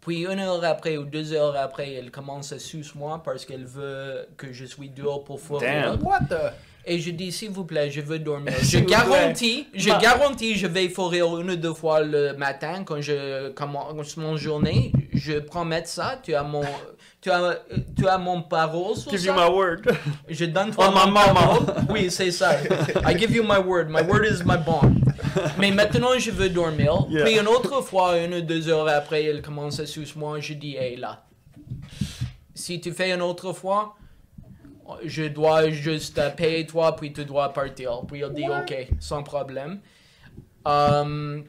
Puis 0.03 0.25
une 0.27 0.41
heure 0.41 0.65
après 0.65 0.97
ou 0.97 1.05
deux 1.05 1.33
heures 1.33 1.57
après, 1.57 1.93
elle 1.93 2.11
commence 2.11 2.53
à 2.53 2.59
sucer 2.59 2.91
moi 2.97 3.23
parce 3.25 3.45
qu'elle 3.47 3.65
veut 3.65 4.27
que 4.37 4.53
je 4.53 4.65
suis 4.65 4.91
dehors 4.91 5.23
pour 5.23 5.41
fourrir. 5.41 5.97
Damn. 5.97 6.03
What 6.03 6.21
the? 6.29 6.53
Et 6.85 6.99
je 6.99 7.13
dis, 7.13 7.31
s'il 7.31 7.51
vous 7.51 7.65
plaît, 7.65 7.89
je 7.93 8.01
veux 8.01 8.19
dormir. 8.19 8.53
Je 8.63 8.81
garantis, 8.81 9.69
je 9.73 9.91
Ma- 9.91 9.99
garantis, 9.99 10.57
je 10.57 10.67
vais 10.67 10.89
fourrir 10.89 11.39
une 11.39 11.53
ou 11.53 11.57
deux 11.57 11.75
fois 11.75 12.01
le 12.01 12.33
matin 12.37 12.83
quand 12.85 13.01
je 13.01 13.51
commence 13.51 14.17
mon 14.17 14.37
journée. 14.37 14.91
Je 15.15 15.39
promets 15.39 15.85
ça. 15.85 16.19
Tu 16.21 16.35
as 16.35 16.43
mon, 16.43 16.65
tu 17.23 17.31
as, 17.31 17.61
tu 17.97 18.07
as 18.09 18.19
mon 18.19 18.43
parole 18.43 18.97
sur 18.97 19.13
Give 19.13 19.21
you 19.27 19.33
ça? 19.33 19.49
my 19.49 19.49
word. 19.55 19.87
Je 20.29 20.45
donne 20.45 20.73
toi 20.73 20.89
On 20.89 20.91
mon 20.91 21.13
mama. 21.13 21.33
parole? 21.33 21.67
Oui, 21.89 22.11
c'est 22.11 22.33
ça. 22.33 22.57
I 23.07 23.17
give 23.17 23.31
you 23.31 23.45
my 23.45 23.59
word. 23.59 23.89
My 23.89 24.03
word 24.03 24.27
is 24.27 24.43
my 24.45 24.57
bond. 24.59 24.97
Mais 25.57 25.71
maintenant, 25.71 26.19
je 26.19 26.33
veux 26.33 26.49
dormir. 26.51 27.07
Yeah. 27.09 27.25
Puis 27.25 27.39
une 27.39 27.47
autre 27.47 27.81
fois, 27.81 28.19
une 28.19 28.35
ou 28.35 28.41
deux 28.41 28.69
heures 28.69 28.89
après, 28.89 29.23
elle 29.25 29.41
commence 29.41 29.79
à 29.79 29.87
sucer 29.87 30.13
moi. 30.19 30.41
Je 30.41 30.55
dis, 30.55 30.75
hey 30.77 30.97
là, 30.97 31.25
si 32.55 32.81
tu 32.81 32.93
fais 32.93 33.13
une 33.13 33.23
autre 33.23 33.53
fois, 33.53 33.95
je 35.05 35.25
dois 35.29 35.71
juste 35.71 36.21
payer 36.37 36.67
toi, 36.67 36.97
puis 36.97 37.13
tu 37.13 37.25
dois 37.25 37.53
partir. 37.53 38.01
Puis 38.07 38.21
elle 38.21 38.35
dit, 38.35 38.47
ok, 38.49 38.89
sans 38.99 39.23
problème. 39.23 39.81
Um, 40.67 41.45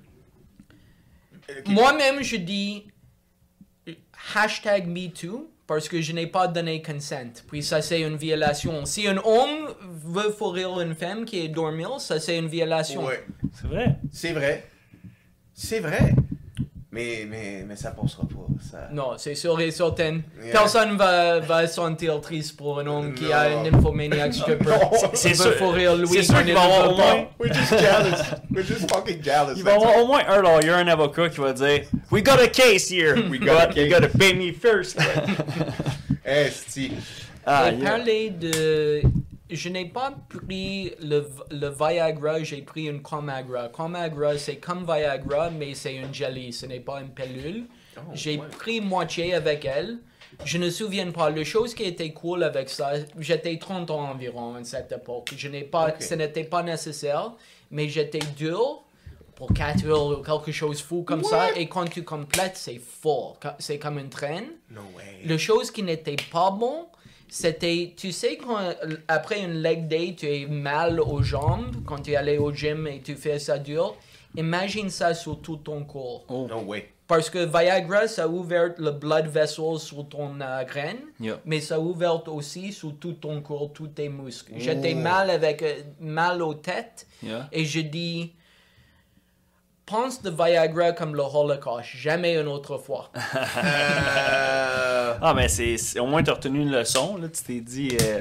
moi-même, 1.65 2.21
je 2.23 2.37
dis 2.37 2.85
hashtag 4.35 4.87
MeToo 4.87 5.49
parce 5.67 5.87
que 5.87 6.01
je 6.01 6.11
n'ai 6.13 6.27
pas 6.27 6.47
donné 6.47 6.81
consent. 6.81 7.43
Puis 7.47 7.63
ça, 7.63 7.81
c'est 7.81 8.01
une 8.01 8.17
violation. 8.17 8.85
Si 8.85 9.07
un 9.07 9.17
homme 9.17 9.73
veut 9.81 10.31
fourrir 10.31 10.79
une 10.81 10.95
femme 10.95 11.25
qui 11.25 11.39
est 11.39 11.47
dormir, 11.47 11.99
ça, 11.99 12.19
c'est 12.19 12.37
une 12.37 12.47
violation. 12.47 13.05
Ouais, 13.05 13.25
C'est 13.53 13.67
vrai. 13.67 13.95
c'est 14.11 14.33
vrai. 14.33 14.67
C'est 15.53 15.79
vrai. 15.79 16.13
Mais, 16.95 17.25
mais, 17.27 17.65
mais 17.67 17.75
ça 17.75 17.89
passera 17.89 18.21
pas. 18.21 18.45
Ça... 18.69 18.87
Non, 18.91 19.13
c'est 19.17 19.33
sûr 19.33 19.59
et 19.59 19.71
certain. 19.71 20.21
Yeah. 20.43 20.51
Personne 20.51 20.95
va, 20.95 21.39
va 21.39 21.65
se 21.65 21.73
sentir 21.73 22.21
triste 22.21 22.55
pour 22.55 22.79
un 22.81 22.85
homme 22.85 23.15
qui 23.15 23.33
a 23.33 23.49
Non. 23.49 23.59
un 23.61 23.63
nymphomaniac 23.71 24.31
stripper. 24.39 24.65
C'est 25.15 25.33
sûr- 25.33 25.53
c'est 26.13 26.23
sûr 26.23 26.43
qu'il 26.43 26.49
il 26.49 26.53
va 26.53 26.61
avoir 26.61 26.91
au 26.93 26.95
moins- 26.95 27.25
We're 27.39 27.51
just 27.51 27.71
jealous. 27.79 28.21
We're 28.51 28.63
just 28.63 28.87
fucking 28.91 29.23
jealous. 29.23 29.55
Il 29.57 29.63
va 29.63 29.73
avoir 29.73 29.97
au 30.03 30.05
moins 30.05 30.21
un 30.27 30.39
lawyer, 30.43 30.69
un 30.69 30.87
avocat 30.87 31.29
qui 31.29 31.39
va 31.39 31.51
dire 31.53 31.81
We 32.11 32.21
got 32.23 32.39
a 32.39 32.47
case 32.47 32.91
here. 32.91 33.15
We 33.27 33.39
got 33.39 33.59
a 33.59 33.67
but 33.69 33.75
you 33.75 33.89
case. 33.89 33.91
gotta 33.91 34.09
pay 34.15 34.35
me 34.35 34.51
first. 34.53 34.95
Esti. 36.23 36.91
ah, 37.45 37.71
yeah. 37.71 37.89
parler 37.89 38.29
de... 38.29 39.01
Je 39.55 39.69
n'ai 39.69 39.85
pas 39.85 40.13
pris 40.29 40.93
le, 41.01 41.27
le 41.51 41.69
Viagra, 41.69 42.43
j'ai 42.43 42.61
pris 42.61 42.85
une 42.85 43.01
Comagra. 43.01 43.69
Comagra, 43.69 44.37
c'est 44.37 44.57
comme 44.57 44.83
Viagra, 44.83 45.49
mais 45.51 45.73
c'est 45.75 45.95
une 45.95 46.13
jelly, 46.13 46.51
ce 46.51 46.65
n'est 46.65 46.79
pas 46.79 47.01
une 47.01 47.09
pilule. 47.09 47.65
Oh, 47.97 48.01
j'ai 48.13 48.37
ouais. 48.37 48.47
pris 48.57 48.81
moitié 48.81 49.33
avec 49.35 49.65
elle. 49.65 49.99
Je 50.45 50.57
ne 50.57 50.65
me 50.65 50.69
souviens 50.71 51.11
pas. 51.11 51.29
La 51.29 51.43
chose 51.43 51.73
qui 51.73 51.83
était 51.83 52.11
cool 52.11 52.43
avec 52.43 52.69
ça, 52.69 52.93
j'étais 53.19 53.57
30 53.57 53.91
ans 53.91 54.09
environ 54.11 54.55
à 54.55 54.63
cette 54.63 54.91
époque. 54.91 55.33
Je 55.37 55.47
n'ai 55.47 55.63
pas. 55.63 55.93
Ce 55.99 56.15
n'était 56.15 56.43
pas 56.43 56.63
nécessaire, 56.63 57.33
mais 57.69 57.87
j'étais 57.87 58.25
dur 58.35 58.83
pour 59.35 59.53
4 59.53 59.85
heures 59.85 60.19
ou 60.19 60.23
quelque 60.23 60.51
chose 60.51 60.77
de 60.77 60.83
fou 60.83 61.03
comme 61.03 61.23
ça. 61.23 61.55
Et 61.55 61.67
quand 61.67 61.85
tu 61.85 62.03
complètes, 62.03 62.57
c'est 62.57 62.79
fort. 62.79 63.37
C'est 63.59 63.77
comme 63.77 63.99
une 63.99 64.09
traîne. 64.09 64.47
No 64.71 64.81
way. 64.95 65.21
La 65.25 65.37
chose 65.37 65.71
qui 65.71 65.83
n'était 65.83 66.15
pas 66.31 66.51
bon, 66.51 66.87
c'était, 67.33 67.93
tu 67.97 68.11
sais, 68.11 68.37
quand 68.37 68.59
après 69.07 69.41
une 69.41 69.55
leg 69.63 69.87
day, 69.87 70.13
tu 70.15 70.27
es 70.27 70.45
mal 70.45 70.99
aux 70.99 71.23
jambes, 71.23 71.77
quand 71.83 71.97
tu 72.03 72.11
es 72.11 72.15
allé 72.15 72.37
au 72.37 72.51
gym 72.53 72.85
et 72.85 73.01
tu 73.01 73.15
fais 73.15 73.39
ça 73.39 73.57
dur, 73.57 73.95
imagine 74.37 74.91
ça 74.91 75.15
sur 75.15 75.41
tout 75.41 75.57
ton 75.57 75.83
corps. 75.83 76.25
Oh. 76.29 76.45
No 76.47 76.59
way. 76.61 76.89
Parce 77.07 77.31
que 77.31 77.39
Viagra, 77.45 78.07
ça 78.07 78.25
a 78.25 78.27
ouvert 78.27 78.75
le 78.77 78.91
blood 78.91 79.25
vessel 79.27 79.79
sur 79.79 80.07
ton 80.07 80.39
euh, 80.39 80.63
graine, 80.63 80.99
Yeah. 81.19 81.39
mais 81.43 81.59
ça 81.59 81.75
a 81.75 81.79
ouvert 81.79 82.21
aussi 82.31 82.71
sur 82.71 82.95
tout 82.99 83.13
ton 83.13 83.41
corps, 83.41 83.71
tous 83.73 83.87
tes 83.87 84.09
muscles. 84.09 84.53
J'étais 84.57 84.93
Oh. 84.95 84.99
mal 84.99 85.31
avec, 85.31 85.63
euh, 85.63 85.73
mal 85.99 86.39
aux 86.43 86.53
têtes, 86.53 87.07
Yeah. 87.23 87.49
et 87.51 87.65
je 87.65 87.79
dis, 87.81 88.33
pense 89.85 90.21
de 90.21 90.29
Viagra 90.29 90.91
comme 90.93 91.15
le 91.15 91.21
Holocaust, 91.23 91.87
jamais 91.95 92.35
une 92.39 92.47
autre 92.47 92.77
fois. 92.77 93.11
Euh, 93.15 95.13
Ah, 95.25 95.33
mais 95.33 95.47
c'est, 95.47 95.77
c'est- 95.77 95.99
au 95.99 96.05
moins, 96.07 96.21
tu 96.23 96.31
as 96.31 96.33
retenu 96.33 96.61
une 96.61 96.71
leçon. 96.71 97.15
Là. 97.17 97.29
Tu 97.29 97.43
t'es 97.43 97.61
dit 97.61 97.95
euh, 98.01 98.19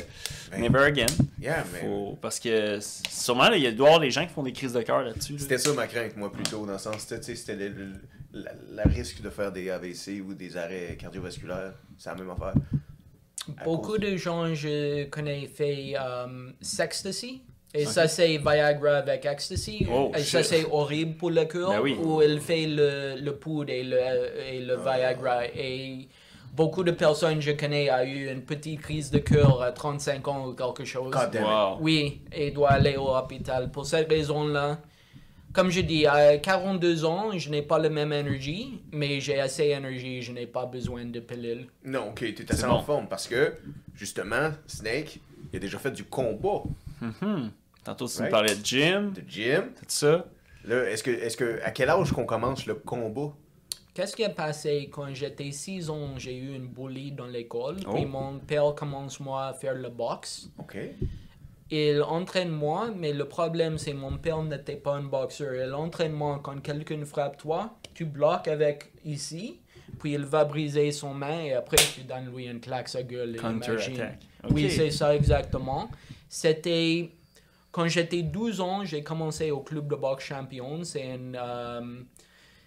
Ben, 0.52 0.60
Never 0.60 0.84
again. 0.84 1.06
yeah, 1.40 1.64
mais 1.72 1.80
Faut- 1.80 2.16
Parce 2.20 2.38
que 2.38 2.78
sûrement, 2.80 3.48
là, 3.48 3.56
il 3.56 3.62
y 3.62 3.66
a- 3.66 3.72
doit 3.72 3.86
y 3.86 3.88
avoir 3.88 4.00
des 4.00 4.10
gens 4.10 4.24
qui 4.26 4.32
font 4.32 4.42
des 4.42 4.52
crises 4.52 4.72
de 4.74 4.82
cœur 4.82 5.02
là-dessus. 5.02 5.32
là. 5.32 5.38
c'était 5.40 5.58
ça 5.58 5.72
ma 5.72 5.86
crainte, 5.88 6.16
moi, 6.16 6.30
plutôt, 6.30 6.64
dans 6.66 6.74
le 6.74 6.78
sens, 6.78 7.06
tu 7.08 7.16
sais, 7.20 7.34
c'était 7.34 7.56
le, 7.56 7.68
le- 7.70 7.92
la- 8.34 8.52
la 8.70 8.82
risque 8.84 9.20
de 9.20 9.30
faire 9.30 9.50
des 9.50 9.70
AVC 9.70 10.20
ou 10.24 10.34
des 10.34 10.56
arrêts 10.56 10.96
cardiovasculaires. 11.00 11.72
C'est 11.98 12.10
la 12.10 12.16
même 12.16 12.30
affaire. 12.30 12.54
Beaucoup 13.64 13.92
cause- 13.92 14.00
de 14.00 14.16
gens 14.16 14.54
je 14.54 15.04
connais 15.06 15.46
fait 15.46 15.94
um, 15.96 16.52
Sextasy. 16.60 17.42
Et 17.74 17.86
ça, 17.86 18.06
c'est 18.06 18.36
Viagra 18.36 18.98
avec 18.98 19.24
Ecstasy. 19.24 19.86
Oh, 19.90 20.12
et 20.14 20.20
ça, 20.22 20.42
c'est 20.42 20.66
horrible 20.70 21.16
pour 21.16 21.30
le 21.30 21.44
cœur. 21.46 21.70
Ben 21.70 21.80
oui. 21.80 21.96
Où 22.02 22.20
elle 22.20 22.38
fait 22.40 22.66
le, 22.66 23.14
le 23.18 23.34
poudre 23.36 23.70
et 23.72 23.82
le, 23.82 23.98
et 24.52 24.60
le 24.60 24.76
Ah. 24.86 24.96
Viagra. 24.96 25.46
Et 25.46 26.08
beaucoup 26.54 26.84
de 26.84 26.90
personnes 26.90 27.40
je 27.40 27.52
connais 27.52 27.90
ont 27.90 28.02
eu 28.04 28.30
une 28.30 28.42
petite 28.42 28.80
crise 28.82 29.10
de 29.10 29.18
cœur 29.18 29.62
à 29.62 29.72
35 29.72 30.28
ans 30.28 30.48
ou 30.48 30.52
quelque 30.52 30.84
chose. 30.84 31.10
God 31.10 31.30
damn. 31.30 31.44
Wow. 31.44 31.78
Oui, 31.80 32.20
et 32.30 32.50
doit 32.50 32.72
aller 32.72 32.96
au 32.96 33.08
hôpital. 33.08 33.70
Pour 33.70 33.86
cette 33.86 34.08
raison-là, 34.10 34.78
comme 35.54 35.70
je 35.70 35.80
dis, 35.80 36.06
à 36.06 36.36
42 36.36 37.06
ans, 37.06 37.30
je 37.38 37.48
n'ai 37.48 37.62
pas 37.62 37.78
la 37.78 37.88
même 37.88 38.12
énergie, 38.12 38.82
mais 38.92 39.18
j'ai 39.20 39.40
assez 39.40 39.68
d'énergie, 39.68 40.20
je 40.20 40.32
n'ai 40.32 40.46
pas 40.46 40.66
besoin 40.66 41.06
de 41.06 41.20
pilules. 41.20 41.68
Non, 41.84 42.08
ok, 42.10 42.20
t'es 42.34 42.44
assez 42.50 42.60
C'est 42.62 42.66
en 42.66 42.82
forme 42.82 43.06
parce 43.08 43.26
que, 43.28 43.54
justement, 43.94 44.50
Snake, 44.66 45.20
il 45.52 45.56
a 45.56 45.58
déjà 45.58 45.78
fait 45.78 45.90
du 45.90 46.04
combat 46.04 46.62
Mhm. 47.00 47.50
Tantôt, 47.84 48.06
tu 48.08 48.18
Right? 48.18 48.26
me 48.26 48.30
parlais 48.30 48.54
de 48.54 48.64
gym, 48.64 49.12
de 49.12 49.22
gym. 49.28 49.62
tout 49.76 49.84
ça. 49.88 50.24
Là, 50.64 50.84
est-ce 50.88 51.02
que, 51.02 51.10
est-ce 51.10 51.36
que, 51.36 51.60
à 51.64 51.70
quel 51.72 51.90
âge 51.90 52.12
qu'on 52.12 52.24
commence 52.24 52.66
le 52.66 52.74
combat? 52.74 53.32
Qu'est-ce 53.94 54.14
qui 54.16 54.24
a 54.24 54.30
passé 54.30 54.88
quand 54.90 55.12
j'étais 55.12 55.50
6 55.50 55.90
ans, 55.90 56.14
j'ai 56.16 56.36
eu 56.36 56.54
une 56.54 56.68
bully 56.68 57.12
dans 57.12 57.26
l'école, 57.26 57.76
Oh. 57.86 57.92
puis 57.94 58.06
mon 58.06 58.38
père 58.38 58.74
commence 58.74 59.18
moi 59.20 59.48
à 59.48 59.52
faire 59.52 59.74
le 59.74 59.88
boxe. 59.90 60.48
Ok. 60.58 60.76
Il 61.70 62.02
entraîne 62.02 62.50
moi, 62.50 62.90
mais 62.94 63.12
le 63.12 63.26
problème 63.26 63.78
c'est 63.78 63.94
mon 63.94 64.18
père 64.18 64.42
n'était 64.42 64.76
pas 64.76 64.94
un 64.94 65.02
boxeur. 65.04 65.54
Il 65.54 65.72
entraîne 65.74 66.12
moi 66.12 66.40
quand 66.42 66.60
quelqu'un 66.62 67.04
frappe 67.04 67.38
toi, 67.38 67.74
tu 67.94 68.04
bloques 68.04 68.46
avec 68.48 68.92
ici, 69.04 69.60
puis 69.98 70.12
il 70.12 70.24
va 70.24 70.44
briser 70.44 70.90
son 70.92 71.14
main 71.14 71.40
et 71.44 71.54
après 71.54 71.76
tu 71.94 72.02
donnes 72.02 72.30
lui 72.34 72.46
une 72.46 72.60
claque 72.60 72.88
sa 72.88 73.02
gueule. 73.02 73.36
imagine. 73.36 73.60
Counter-attack. 73.60 74.18
Oui, 74.50 74.66
Ok. 74.66 74.70
c'est 74.70 74.90
ça 74.90 75.14
exactement. 75.14 75.90
C'était 76.28 77.10
quand 77.72 77.88
j'étais 77.88 78.22
12 78.22 78.60
ans, 78.60 78.84
j'ai 78.84 79.02
commencé 79.02 79.50
au 79.50 79.60
club 79.60 79.88
de 79.88 79.96
boxe 79.96 80.24
champion. 80.24 80.84
C'est 80.84 81.18
euh, 81.34 81.80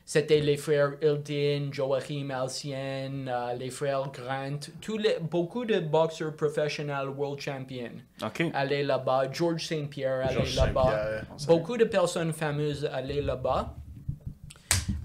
c'était 0.08 0.40
les 0.40 0.58
frères 0.58 0.94
Hilton, 1.02 1.70
Joachim 1.72 2.30
Alcien, 2.30 3.26
euh, 3.28 3.54
les 3.54 3.72
frères 3.72 4.12
Grant, 4.12 4.60
tous 4.82 4.98
les, 5.00 5.18
beaucoup 5.20 5.66
de 5.66 5.80
boxeurs 5.80 6.36
professionnels 6.36 7.10
world 7.10 7.40
champion 7.40 7.90
OK. 8.24 8.44
allaient 8.54 8.84
là-bas. 8.84 9.32
George 9.32 9.66
St. 9.66 9.90
Pierre 9.90 10.26
allait 10.26 10.34
Georges 10.34 10.56
là-bas. 10.58 11.22
Beaucoup 11.48 11.78
de 11.78 11.86
personnes 11.86 12.34
fameuses 12.34 12.86
allaient 12.92 13.22
là-bas. 13.22 13.74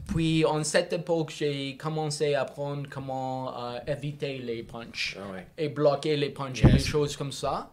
Puis, 0.08 0.44
en 0.44 0.64
cette 0.64 0.92
époque, 0.92 1.32
j'ai 1.36 1.76
commencé 1.76 2.34
à 2.34 2.42
apprendre 2.42 2.88
comment 2.90 3.56
euh, 3.56 3.78
éviter 3.86 4.38
les 4.38 4.64
punches 4.64 5.16
Ah 5.20 5.32
ouais. 5.32 5.46
et 5.56 5.68
bloquer 5.68 6.16
les 6.16 6.30
punches 6.30 6.64
et 6.64 6.66
Yes. 6.66 6.72
les 6.74 6.80
choses 6.90 7.16
comme 7.16 7.30
ça. 7.32 7.70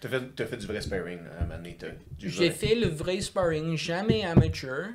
T'as 0.00 0.08
fait, 0.08 0.20
t'as 0.36 0.46
fait 0.46 0.56
du 0.56 0.66
vrai 0.66 0.80
sparring 0.80 1.18
à 1.38 1.42
un 1.42 1.46
moment 1.46 1.56
donné, 1.56 1.76
t'as- 1.78 1.88
du 2.18 2.28
J'ai 2.28 2.50
fait 2.50 2.74
le 2.74 2.86
vrai 2.88 3.20
sparring, 3.20 3.76
jamais 3.76 4.24
amateur. 4.24 4.86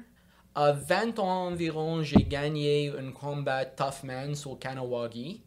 À 0.55 0.71
20 0.71 1.17
ans 1.17 1.47
environ, 1.47 2.03
j'ai 2.03 2.23
gagné 2.23 2.89
un 2.97 3.11
combat 3.11 3.65
Tough 3.65 4.03
Man 4.03 4.35
sur 4.35 4.57
Kanawagi. 4.59 5.41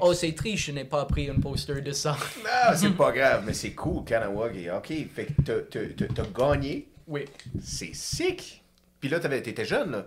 Oh, 0.00 0.12
c'est 0.12 0.32
triste, 0.34 0.64
je 0.66 0.72
n'ai 0.72 0.84
pas 0.84 1.06
pris 1.06 1.30
un 1.30 1.40
poster 1.40 1.80
de 1.80 1.92
ça. 1.92 2.14
Non, 2.44 2.76
c'est 2.76 2.90
pas 2.94 3.10
grave, 3.10 3.42
mais 3.46 3.54
c'est 3.54 3.72
cool, 3.72 4.04
Kanawagi. 4.04 4.68
Ok, 4.70 4.92
fait 5.14 5.26
que 5.26 5.42
t'as- 5.42 6.24
gagné. 6.36 6.88
Oui. 7.06 7.24
C'est 7.60 7.94
sick. 7.94 8.62
Puis 9.00 9.08
là, 9.08 9.18
t'avais- 9.18 9.40
t'étais 9.42 9.64
jeune, 9.64 9.90
là. 9.92 10.06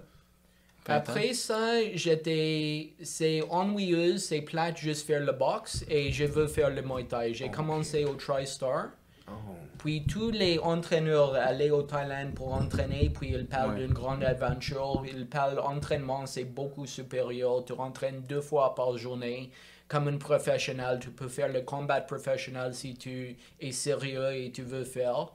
Après 0.88 1.34
ça, 1.34 1.80
j'étais. 1.94 2.94
C'est 3.02 3.42
ennuyeux, 3.50 4.18
c'est 4.18 4.42
plate 4.42 4.78
juste 4.78 5.06
faire 5.06 5.20
le 5.24 5.32
boxe 5.34 5.84
et 5.90 6.12
je 6.12 6.26
veux 6.26 6.48
faire 6.48 6.70
le 6.70 6.82
Muay 6.82 7.04
Thai. 7.06 7.34
J'ai 7.34 7.50
commencé 7.50 8.06
au 8.06 8.14
TriStar. 8.16 8.90
Oh. 9.28 9.32
Puis 9.78 10.06
tous 10.08 10.32
les 10.32 10.58
entraîneurs 10.60 11.36
allaient 11.36 11.70
au 11.70 11.84
Thaïlande 11.84 12.34
pour 12.34 12.54
entraîner, 12.54 13.10
puis 13.10 13.32
ils 13.34 13.46
parlent 13.46 13.74
Ouais. 13.74 13.82
d'une 13.86 13.94
grande 13.94 14.24
aventure. 14.24 15.04
Ils 15.06 15.28
parlent 15.28 15.60
entraînement, 15.60 16.26
c'est 16.26 16.46
beaucoup 16.46 16.86
supérieur. 16.88 17.64
Tu 17.66 17.74
entraînes 17.74 18.22
deux 18.28 18.42
fois 18.42 18.74
par 18.74 18.98
journée. 18.98 19.52
Comme 19.88 20.08
un 20.10 20.18
professionnel, 20.18 21.00
tu 21.02 21.10
peux 21.12 21.28
faire 21.30 21.48
le 21.48 21.62
combat 21.62 22.02
professionnel 22.02 22.74
si 22.74 22.96
tu 22.96 23.38
es 23.62 23.72
sérieux 23.72 24.34
et 24.34 24.52
tu 24.52 24.62
veux 24.64 24.84
faire. 24.84 25.28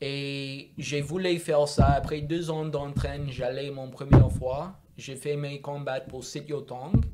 Et 0.00 0.70
j'ai 0.76 1.00
voulu 1.00 1.38
faire 1.38 1.66
ça. 1.68 1.86
Après 1.92 2.20
deux 2.20 2.50
ans 2.50 2.64
d'entraînement, 2.66 3.30
j'allais 3.30 3.70
mon 3.70 3.88
première 3.90 4.30
fois. 4.30 4.78
j'ai 4.98 5.16
fait 5.16 5.36
mes 5.36 5.60
combats 5.60 6.00
pour 6.00 6.24
Sityodtong. 6.24 7.04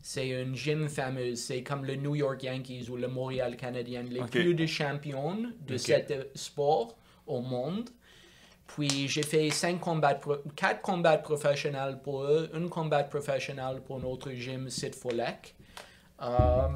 C'est 0.00 0.28
une 0.28 0.54
gym 0.56 0.88
fameuse. 0.88 1.40
C'est 1.40 1.62
comme 1.62 1.84
le 1.84 1.94
New 1.96 2.14
York 2.16 2.42
Yankees 2.42 2.88
ou 2.90 2.96
le 2.96 3.06
Montréal 3.08 3.56
Canadien. 3.56 4.02
Les 4.02 4.20
Ok. 4.20 4.30
plus 4.30 4.54
de 4.54 4.66
champions 4.66 5.36
de 5.66 5.74
Ok. 5.74 5.80
cet 5.80 6.30
sport 6.36 6.96
au 7.26 7.40
monde. 7.40 7.88
Puis 8.66 9.06
j'ai 9.08 9.22
fait 9.22 9.50
cinq 9.50 9.78
combats, 9.80 10.18
quatre 10.56 10.82
combats 10.82 11.18
professionnels 11.18 11.98
pour 12.02 12.22
eux, 12.24 12.50
un 12.54 12.68
combat 12.68 13.04
professionnel 13.04 13.80
pour 13.84 14.00
notre 14.00 14.30
gym 14.32 14.68
Sid 14.70 14.94
Folek. 14.94 15.54
Euh, 16.22 16.68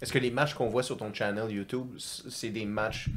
Est-ce 0.00 0.12
que 0.12 0.18
les 0.18 0.30
matchs 0.30 0.54
qu'on 0.54 0.68
voit 0.68 0.82
sur 0.82 0.96
ton 0.96 1.12
channel 1.12 1.50
YouTube, 1.50 1.88
c'est 1.98 2.50
des 2.50 2.66
matchs 2.66 3.08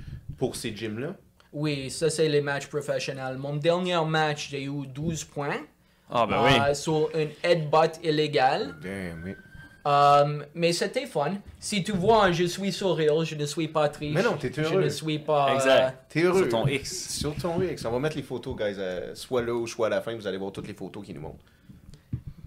pour 0.41 0.55
ces 0.55 0.75
gyms-là? 0.75 1.11
oui, 1.53 1.89
ça 1.91 2.09
c'est 2.09 2.27
les 2.29 2.41
matchs 2.41 2.65
professionnels. 2.67 3.37
Mon 3.37 3.55
dernier 3.57 4.03
match, 4.07 4.49
j'ai 4.49 4.63
eu 4.63 4.87
12 4.87 5.23
points 5.25 5.61
Ah, 6.09 6.25
ben 6.25 6.43
oui. 6.45 6.51
euh, 6.59 6.73
sur 6.73 7.09
un 7.13 7.27
headbutt 7.47 7.99
illégal. 8.03 8.73
Damn, 8.81 9.21
oui. 9.23 9.35
Euh, 9.85 10.43
mais 10.55 10.73
c'était 10.73 11.05
fun. 11.05 11.33
Si 11.59 11.83
tu 11.83 11.91
vois, 11.91 12.31
je 12.31 12.45
suis 12.45 12.71
sourire, 12.71 13.23
je 13.25 13.35
ne 13.35 13.45
suis 13.45 13.67
pas 13.67 13.89
triste. 13.89 14.15
Mais 14.15 14.23
non, 14.23 14.37
t'es 14.37 14.51
Je 14.53 14.61
heureux. 14.61 14.83
ne 14.83 14.89
suis 14.89 15.19
pas. 15.19 15.53
Exact. 15.55 16.05
T'es 16.09 16.21
heureux. 16.23 16.41
Sur 16.43 16.49
ton 16.49 16.67
X. 16.67 17.19
Sur 17.19 17.35
ton 17.35 17.61
X. 17.61 17.85
On 17.85 17.91
va 17.91 17.99
mettre 17.99 18.15
les 18.15 18.23
photos, 18.23 18.55
guys. 18.55 18.75
euh, 18.79 19.13
soit 19.13 19.41
là 19.43 19.53
ou 19.53 19.67
soit 19.67 19.87
à 19.87 19.89
la 19.89 20.01
fin, 20.01 20.15
vous 20.15 20.25
allez 20.27 20.37
voir 20.37 20.51
toutes 20.51 20.67
les 20.67 20.73
photos 20.73 21.05
qui 21.05 21.13
nous 21.13 21.21
montrent. 21.21 21.43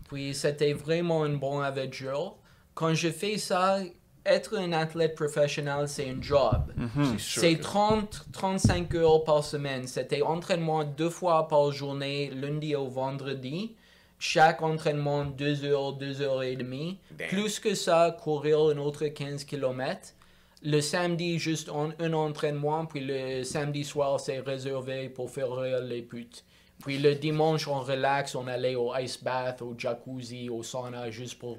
Puis 0.08 0.34
c'était 0.34 0.72
vraiment 0.72 1.24
une 1.26 1.38
bonne 1.38 1.62
aventure. 1.62 2.36
Quand 2.74 2.94
je 2.94 3.10
fais 3.10 3.36
ça, 3.38 3.78
être 4.26 4.56
un 4.58 4.72
athlète 4.72 5.14
professionnel, 5.14 5.86
c'est 5.88 6.08
un 6.08 6.20
job. 6.20 6.72
Mhm. 6.76 6.90
C'est 7.12 7.18
sûr. 7.20 7.40
C'est 7.42 7.56
que- 7.56 7.62
30-35 7.62 8.94
heures 8.94 9.24
par 9.24 9.44
semaine. 9.44 9.86
C'était 9.86 10.22
entraînement 10.22 10.84
deux 10.84 11.10
fois 11.10 11.48
par 11.48 11.70
journée, 11.72 12.30
lundi 12.30 12.74
au 12.74 12.86
vendredi. 12.86 13.74
Chaque 14.18 14.62
entraînement, 14.62 15.24
2 15.24 15.64
heures, 15.64 15.92
2 15.94 16.22
heures 16.22 16.42
et 16.42 16.56
demie. 16.56 16.98
Damn. 17.10 17.28
Plus 17.28 17.58
que 17.60 17.74
ça, 17.74 18.16
courir 18.22 18.58
un 18.60 18.78
autre 18.78 19.06
15 19.06 19.44
km. 19.44 20.14
Le 20.62 20.80
samedi, 20.80 21.38
juste 21.38 21.68
un, 21.68 21.90
un 22.02 22.12
entraînement. 22.14 22.86
Puis 22.86 23.00
le 23.00 23.42
samedi 23.44 23.84
soir, 23.84 24.18
c'est 24.20 24.38
réservé 24.40 25.10
pour 25.10 25.28
faire 25.30 25.52
rire 25.52 25.80
les 25.82 26.00
putes. 26.00 26.44
Puis 26.82 26.98
le 26.98 27.14
dimanche, 27.14 27.68
on 27.68 27.80
relaxe, 27.80 28.34
on 28.34 28.46
allait 28.46 28.74
au 28.74 28.94
ice 28.96 29.22
bath, 29.22 29.60
au 29.62 29.74
jacuzzi, 29.76 30.48
au 30.48 30.62
sauna, 30.62 31.10
juste 31.10 31.38
pour 31.38 31.58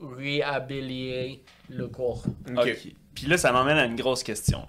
réhabiliter 0.00 1.42
le 1.68 1.88
corps. 1.88 2.22
Ok. 2.50 2.58
Ok. 2.58 2.92
Puis 3.14 3.26
là, 3.26 3.36
ça 3.36 3.52
m'emmène 3.52 3.76
à 3.76 3.84
une 3.84 3.96
grosse 3.96 4.22
question. 4.22 4.66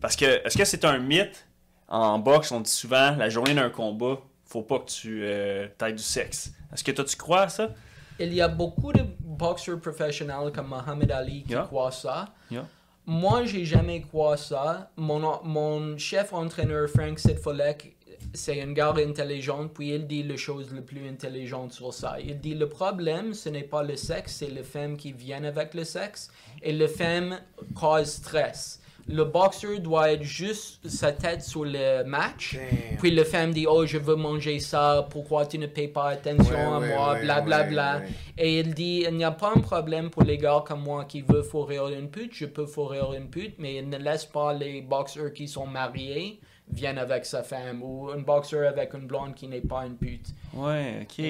Parce 0.00 0.16
que, 0.16 0.44
est-ce 0.46 0.56
que 0.56 0.64
c'est 0.64 0.84
un 0.84 0.98
mythe? 0.98 1.46
En 1.88 2.18
boxe, 2.18 2.50
on 2.52 2.60
dit 2.60 2.70
souvent, 2.70 3.14
la 3.16 3.28
journée 3.28 3.54
d'un 3.54 3.68
combat, 3.70 4.18
faut 4.46 4.62
pas 4.62 4.78
que 4.78 4.86
tu 4.90 5.20
euh, 5.24 5.68
ailles 5.80 5.94
du 5.94 6.02
sexe. 6.02 6.52
Est-ce 6.72 6.82
que 6.82 6.90
toi, 6.90 7.04
tu 7.04 7.16
crois 7.16 7.42
à 7.42 7.48
ça? 7.48 7.70
Il 8.18 8.32
y 8.32 8.40
a 8.40 8.48
beaucoup 8.48 8.92
de 8.92 9.02
boxeurs 9.20 9.78
professionnels 9.80 10.50
comme 10.54 10.68
Mohamed 10.68 11.10
Ali 11.12 11.42
qui 11.44 11.50
Yeah. 11.52 11.62
croient 11.64 11.92
ça. 11.92 12.28
Yeah. 12.50 12.66
Moi, 13.04 13.44
j'ai 13.44 13.64
jamais 13.64 14.00
crois 14.00 14.36
ça. 14.36 14.90
Mon, 14.96 15.42
mon 15.44 15.98
chef 15.98 16.32
entraîneur, 16.32 16.88
Frank 16.88 17.18
Sidfolek, 17.18 17.96
c'est 18.34 18.60
un 18.62 18.72
gars 18.72 18.94
intelligent, 18.96 19.68
puis 19.68 19.90
il 19.90 20.06
dit 20.06 20.22
les 20.22 20.36
choses 20.36 20.72
les 20.72 20.80
plus 20.80 21.06
intelligentes 21.08 21.72
sur 21.72 21.92
ça. 21.92 22.16
Il 22.20 22.38
dit 22.40 22.54
le 22.54 22.68
problème, 22.68 23.34
ce 23.34 23.48
n'est 23.48 23.62
pas 23.62 23.82
le 23.82 23.96
sexe, 23.96 24.36
c'est 24.36 24.50
les 24.50 24.62
femmes 24.62 24.96
qui 24.96 25.12
viennent 25.12 25.44
avec 25.44 25.74
le 25.74 25.84
sexe, 25.84 26.30
et 26.62 26.72
les 26.72 26.88
femmes 26.88 27.38
causent 27.74 28.12
stress. 28.12 28.78
Le 29.08 29.24
boxeur 29.24 29.80
doit 29.80 30.12
être 30.12 30.22
juste 30.22 30.88
sa 30.88 31.10
tête 31.10 31.42
sur 31.42 31.64
le 31.64 32.04
match, 32.04 32.54
Damn. 32.54 32.98
puis 32.98 33.10
la 33.10 33.24
femme 33.24 33.52
dit 33.52 33.66
Oh, 33.68 33.84
je 33.84 33.98
veux 33.98 34.14
manger 34.14 34.60
ça, 34.60 35.08
pourquoi 35.10 35.44
tu 35.44 35.58
ne 35.58 35.66
payes 35.66 35.88
pas 35.88 36.10
attention 36.10 36.54
Ouais, 36.54 36.60
à 36.60 36.78
ouais, 36.78 36.88
moi, 36.94 37.12
ouais, 37.14 37.22
bla 37.22 37.64
bla. 37.64 38.02
Et 38.38 38.60
il 38.60 38.72
dit 38.74 39.04
Il 39.04 39.16
n'y 39.16 39.24
a 39.24 39.32
pas 39.32 39.52
un 39.56 39.60
problème 39.60 40.08
pour 40.08 40.22
les 40.22 40.38
gars 40.38 40.62
comme 40.64 40.82
moi 40.82 41.04
qui 41.04 41.20
veulent 41.20 41.42
fourrir 41.42 41.88
une 41.88 42.10
pute, 42.10 42.32
je 42.32 42.46
peux 42.46 42.66
fourrir 42.66 43.12
une 43.12 43.28
pute, 43.28 43.56
mais 43.58 43.74
il 43.74 43.88
ne 43.88 43.98
laisse 43.98 44.24
pas 44.24 44.52
les 44.52 44.82
boxeurs 44.82 45.32
qui 45.32 45.48
sont 45.48 45.66
mariés 45.66 46.38
viennent 46.70 46.98
avec 46.98 47.24
sa 47.26 47.42
femme, 47.42 47.82
ou 47.82 48.10
un 48.10 48.18
boxeur 48.18 48.68
avec 48.68 48.94
une 48.94 49.06
blonde 49.06 49.34
qui 49.34 49.48
n'est 49.48 49.60
pas 49.60 49.84
une 49.86 49.96
pute. 49.96 50.28
Ouais, 50.54 51.00
ok. 51.02 51.24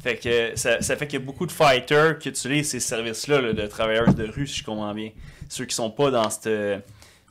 Fait 0.00 0.16
que 0.16 0.56
ça, 0.56 0.82
ça 0.82 0.96
fait 0.96 1.06
qu'il 1.06 1.18
y 1.18 1.22
a 1.22 1.24
beaucoup 1.24 1.46
de 1.46 1.52
fighters 1.52 2.18
qui 2.18 2.28
utilisent 2.28 2.70
ces 2.70 2.80
services-là 2.80 3.40
là, 3.40 3.52
de 3.54 3.66
travailleurs 3.66 4.12
de 4.12 4.24
rue, 4.24 4.46
si 4.46 4.58
je 4.58 4.64
comprends 4.64 4.92
bien. 4.92 5.10
Ceux 5.48 5.64
qui 5.64 5.74
sont 5.74 5.90
pas 5.90 6.10
dans 6.10 6.28
ce 6.28 6.78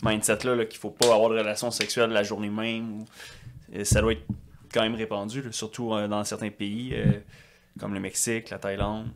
mindset-là, 0.04 0.56
là, 0.56 0.66
qu'il 0.66 0.80
faut 0.80 0.90
pas 0.90 1.14
avoir 1.14 1.30
de 1.30 1.38
relations 1.38 1.72
sexuelles 1.72 2.10
la 2.10 2.24
journée 2.24 2.50
même. 2.50 3.06
euh, 3.76 3.84
ça 3.84 4.02
doit 4.02 4.14
être 4.14 4.26
quand 4.74 4.82
même 4.82 4.96
répandu, 4.96 5.44
là, 5.44 5.52
surtout 5.52 5.94
euh, 5.94 6.08
dans 6.08 6.24
certains 6.24 6.50
pays, 6.50 6.94
euh, 6.96 7.20
comme 7.80 7.94
le 7.94 8.00
Mexique, 8.00 8.50
la 8.50 8.58
Thaïlande. 8.58 9.08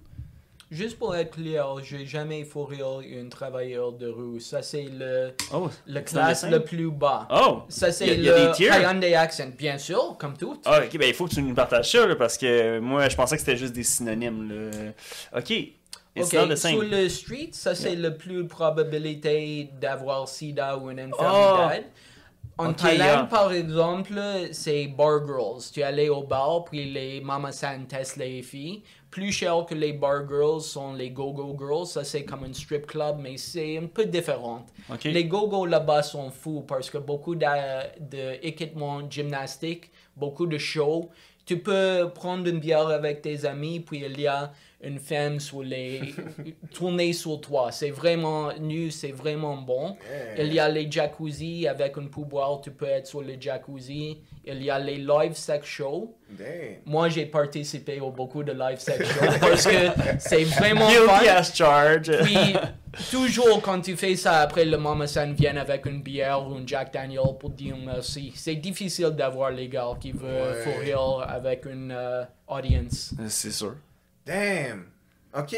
Juste 0.70 1.00
pour 1.00 1.16
être 1.16 1.32
clair, 1.38 1.66
j'ai 1.82 2.06
jamais 2.06 2.44
fourré 2.44 2.80
un 2.82 3.30
travailleur 3.30 3.94
de 3.94 4.08
rue. 4.08 4.42
Ça, 4.42 4.62
c'est 4.62 4.84
le, 4.92 5.32
Oh, 5.54 5.70
le 5.86 6.02
classe 6.02 6.44
le 6.46 6.62
plus 6.62 6.92
bas. 6.92 7.26
Oh! 7.32 7.62
Ça, 7.70 7.92
c'est 7.94 8.16
le? 8.18 8.52
Hyundai 8.60 9.14
Accent, 9.16 9.52
bien 9.58 9.78
sûr, 9.78 10.18
comme 10.20 10.36
tout. 10.36 10.60
Ah, 10.66 10.82
ok, 10.84 10.98
ben 10.98 11.08
il 11.08 11.14
faut 11.14 11.26
que 11.26 11.34
tu 11.36 11.42
nous 11.42 11.54
partages 11.56 11.90
ça, 11.92 12.06
là, 12.06 12.16
parce 12.18 12.38
que 12.38 12.80
moi, 12.80 13.08
je 13.08 13.16
pensais 13.16 13.36
que 13.38 13.42
c'était 13.42 13.56
juste 13.56 13.74
des 13.74 13.84
synonymes. 13.84 14.50
Là. 14.52 15.40
Ok. 15.40 15.52
It's 15.52 16.34
not 16.34 16.44
Ok, 16.46 16.50
the 16.50 16.56
same. 16.56 16.72
sur 16.74 16.84
le 16.84 17.10
street, 17.10 17.50
ça 17.52 17.76
c'est 17.76 17.96
le 17.96 18.18
plus 18.18 18.46
probabilité 18.48 19.70
d'avoir 19.80 20.28
sida 20.28 20.78
ou 20.78 20.90
une 20.90 21.12
Oh. 21.18 21.24
infirmité. 21.24 21.88
En 22.60 22.72
Ok, 22.72 22.78
Thaïlande, 22.78 23.00
yeah. 23.08 23.28
par 23.30 23.54
exemple, 23.54 24.14
c'est 24.52 24.88
bar 24.88 25.20
girls. 25.28 25.62
Tu 25.72 25.84
allais 25.84 26.10
au 26.10 26.24
bar, 26.24 26.66
puis 26.66 26.92
les 26.92 27.22
mamas-san 27.22 27.86
testent 27.86 28.18
les 28.18 28.42
filles. 28.42 28.82
Plus 29.18 29.32
cher 29.32 29.66
que 29.68 29.74
les 29.74 29.94
bar 29.94 30.28
girls 30.30 30.62
sont 30.62 30.94
les 30.94 31.10
go-go 31.10 31.58
girls. 31.58 31.88
Ça, 31.88 32.04
c'est 32.04 32.24
comme 32.24 32.44
un 32.44 32.54
strip 32.54 32.86
club, 32.86 33.18
mais 33.20 33.36
c'est 33.38 33.80
un 33.80 33.88
peu 33.88 34.06
différent. 34.06 34.64
Les 35.06 35.26
go-go 35.26 35.66
là-bas 35.66 36.04
sont 36.04 36.30
fous 36.30 36.62
parce 36.68 36.88
que 36.92 37.00
beaucoup 37.00 37.34
d'équipements 37.34 39.10
gymnastiques, 39.10 39.90
beaucoup 40.16 40.46
de 40.46 40.60
shows. 40.60 41.10
Tu 41.48 41.58
peux 41.58 42.12
prendre 42.14 42.48
une 42.48 42.60
bière 42.60 42.90
avec 42.90 43.24
tes 43.24 43.44
amis, 43.46 43.80
puis 43.80 44.04
il 44.06 44.22
y 44.22 44.28
a 44.28 44.52
une 44.82 45.00
femme 45.00 45.40
sur 45.40 45.64
les... 45.64 46.02
tourner 46.74 47.12
sur 47.14 47.42
toi. 47.42 47.72
C'est 47.72 47.90
vraiment 47.90 48.52
nu, 48.60 48.92
c'est 48.92 49.12
vraiment 49.12 49.58
bon. 49.58 49.96
Il 50.38 50.54
y 50.54 50.60
a 50.60 50.70
les 50.70 50.90
jacuzzi 50.92 51.68
avec 51.68 51.98
un 51.98 52.06
pouvoir, 52.06 52.62
tu 52.62 52.72
peux 52.72 52.86
être 52.86 53.08
sur 53.08 53.22
le 53.22 53.34
jacuzzi. 53.40 54.20
Il 54.46 54.64
y 54.64 54.70
a 54.70 54.80
les 54.80 54.98
live 54.98 55.34
sex 55.34 55.66
shows. 55.68 56.16
Damn. 56.30 56.48
Moi, 56.86 57.10
j'ai 57.10 57.26
participé 57.26 57.98
à 58.00 58.10
beaucoup 58.10 58.44
de 58.44 58.52
live 58.54 58.80
sex 58.80 59.06
shows 59.06 59.26
parce 59.42 59.66
que 59.66 59.88
c'est 60.20 60.44
vraiment 60.44 60.88
fun. 60.90 61.28
as 61.28 61.54
charged. 61.54 62.16
Puis, 62.24 62.56
toujours 63.12 63.62
quand 63.62 63.82
tu 63.82 63.96
fais 63.98 64.16
ça, 64.16 64.40
après 64.42 64.64
le 64.64 64.78
Mama 64.78 65.08
San 65.08 65.34
vient 65.34 65.58
avec 65.58 65.86
une 65.86 66.02
bière 66.02 66.48
ou 66.48 66.56
un 66.56 66.64
Jack 66.66 66.94
Daniel 66.94 67.22
pour 67.40 67.50
dire 67.50 67.76
merci. 67.84 68.32
C'est 68.36 68.56
difficile 68.56 69.10
d'avoir 69.10 69.52
les 69.52 69.68
gars 69.68 69.90
qui 70.00 70.12
veulent 70.12 70.28
Ouais. 70.28 70.62
fourrir 70.64 71.26
avec 71.28 71.66
une 71.66 71.92
euh, 71.92 72.24
audience. 72.48 73.14
C'est 73.28 73.52
sûr. 73.52 73.76
Damn. 74.28 74.84
OK. 75.38 75.56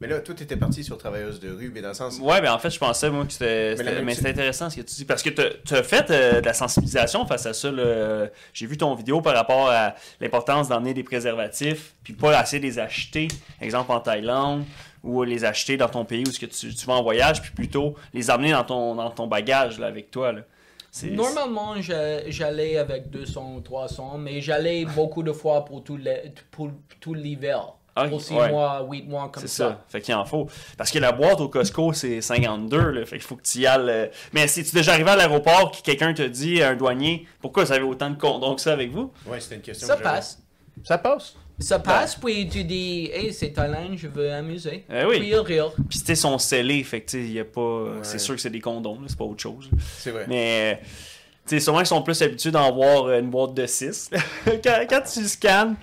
Mais 0.00 0.08
là, 0.08 0.18
toi, 0.18 0.34
t'étais 0.34 0.56
parti 0.56 0.82
sur 0.82 0.98
Travailleuse 0.98 1.38
de 1.38 1.50
rue, 1.50 1.70
mais 1.72 1.80
dans 1.80 1.88
le 1.88 1.94
sens. 1.94 2.18
Ouais, 2.18 2.40
ben 2.40 2.52
en 2.52 2.58
fait, 2.58 2.70
je 2.70 2.78
pensais, 2.78 3.08
moi, 3.08 3.24
que 3.24 3.32
c'était. 3.32 3.76
Mais 3.84 4.02
Mais 4.02 4.14
c'est 4.14 4.28
intéressant 4.28 4.68
ce 4.68 4.76
que 4.76 4.80
tu 4.82 4.96
dis. 4.96 5.04
Parce 5.04 5.22
que 5.22 5.30
tu 5.30 5.74
as 5.74 5.82
fait 5.84 6.10
euh, 6.10 6.40
de 6.40 6.46
la 6.46 6.54
sensibilisation 6.54 7.24
face 7.24 7.46
à 7.46 7.52
ça. 7.54 7.70
là. 7.70 8.26
J'ai 8.52 8.66
vu 8.66 8.76
ton 8.76 8.94
vidéo 8.96 9.20
par 9.20 9.34
rapport 9.34 9.70
à 9.70 9.94
l'importance 10.20 10.68
d'emmener 10.68 10.92
des 10.92 11.04
préservatifs, 11.04 11.94
puis 12.02 12.14
pas 12.14 12.42
de 12.44 12.58
les 12.58 12.78
acheter, 12.80 13.28
exemple 13.60 13.92
en 13.92 14.00
Thaïlande, 14.00 14.64
ou 15.04 15.22
les 15.22 15.44
acheter 15.44 15.76
dans 15.76 15.88
ton 15.88 16.04
pays 16.04 16.24
où 16.26 16.32
tu, 16.32 16.48
tu 16.48 16.86
vas 16.86 16.94
en 16.94 17.02
voyage, 17.04 17.40
puis 17.40 17.52
plutôt 17.52 17.94
les 18.12 18.28
amener 18.28 18.50
dans 18.50 18.64
ton, 18.64 18.96
dans 18.96 19.10
ton 19.10 19.28
bagage 19.28 19.78
là, 19.78 19.86
avec 19.86 20.10
toi. 20.10 20.32
Là. 20.32 20.42
Normalement, 21.10 21.74
j'allais 21.80 22.76
avec 22.76 23.10
200 23.10 23.54
ou 23.56 23.60
300, 23.60 24.18
mais 24.18 24.40
j'allais 24.40 24.84
beaucoup 24.84 25.22
de 25.22 25.32
fois 25.32 25.64
pour 25.64 25.82
tout 25.82 25.96
le- 25.96 26.30
pour 26.50 26.70
tout 27.00 27.14
l'hiver. 27.14 27.74
Ah, 27.94 28.08
pour 28.08 28.22
6 28.22 28.32
ouais. 28.34 28.48
mois, 28.50 28.86
8 28.90 29.02
mois 29.06 29.28
comme 29.30 29.42
C'est 29.42 29.48
ça. 29.48 29.68
ça. 29.68 29.84
Fait 29.88 30.00
qu'il 30.00 30.14
en 30.14 30.24
faut. 30.24 30.48
Parce 30.78 30.90
que 30.90 30.98
la 30.98 31.12
boîte 31.12 31.40
au 31.42 31.48
Costco, 31.50 31.92
c'est 31.92 32.22
52. 32.22 32.90
Là. 32.90 33.04
Fait 33.04 33.16
qu'il 33.16 33.24
faut 33.26 33.36
que 33.36 33.42
tu 33.42 33.58
y 33.58 33.66
ailles. 33.66 33.82
euh. 33.88 34.06
Mais 34.32 34.48
si 34.48 34.62
tu 34.64 34.70
es 34.70 34.72
déjà 34.80 34.92
arrivé 34.94 35.10
à 35.10 35.16
l'aéroport, 35.16 35.72
que 35.72 35.82
quelqu'un 35.82 36.14
te 36.14 36.22
dit, 36.22 36.62
un 36.62 36.74
douanier, 36.74 37.26
pourquoi 37.42 37.64
vous 37.64 37.72
avez 37.72 37.82
autant 37.84 38.08
de 38.08 38.16
condoms 38.16 38.54
que 38.54 38.62
ça 38.62 38.72
avec 38.72 38.90
vous? 38.90 39.12
Ouais, 39.26 39.40
c'était 39.40 39.56
une 39.56 39.60
question. 39.62 39.86
Ça 39.86 39.96
que 39.96 40.02
passe. 40.02 40.42
Ça 40.84 40.96
passe. 40.96 41.34
Ça 41.62 41.78
passe, 41.78 42.16
puis 42.16 42.48
tu 42.48 42.64
dis, 42.64 43.10
hey, 43.12 43.32
c'est 43.32 43.50
Thaïlande, 43.50 43.96
je 43.96 44.08
veux 44.08 44.32
amuser. 44.32 44.84
Eh 44.92 45.04
oui. 45.04 45.18
Puis 45.18 45.28
il 45.28 45.36
rire. 45.36 45.72
Puis 45.88 46.00
tu 46.00 46.06
sais, 46.06 46.14
sont 46.14 46.38
scellés. 46.38 46.82
Fait 46.82 47.00
que 47.00 47.16
y 47.16 47.40
a 47.40 47.44
pas. 47.44 48.02
C'est 48.02 48.18
sûr 48.18 48.34
que 48.34 48.40
c'est 48.40 48.50
des 48.50 48.60
condoms, 48.60 48.98
c'est 49.06 49.18
pas 49.18 49.24
autre 49.24 49.42
chose. 49.42 49.70
C'est 49.98 50.10
vrai. 50.10 50.26
Mais. 50.28 50.80
Tu 51.44 51.56
sais, 51.56 51.60
sûrement 51.60 51.78
qu'ils 51.78 51.88
sont 51.88 52.02
plus 52.02 52.22
habitués 52.22 52.52
d'en 52.52 52.72
voir 52.72 53.06
euh, 53.06 53.18
une 53.18 53.28
boîte 53.28 53.54
de 53.54 53.66
6. 53.66 54.10
quand, 54.62 54.86
quand 54.88 55.02
tu 55.02 55.26
scannes, 55.26 55.74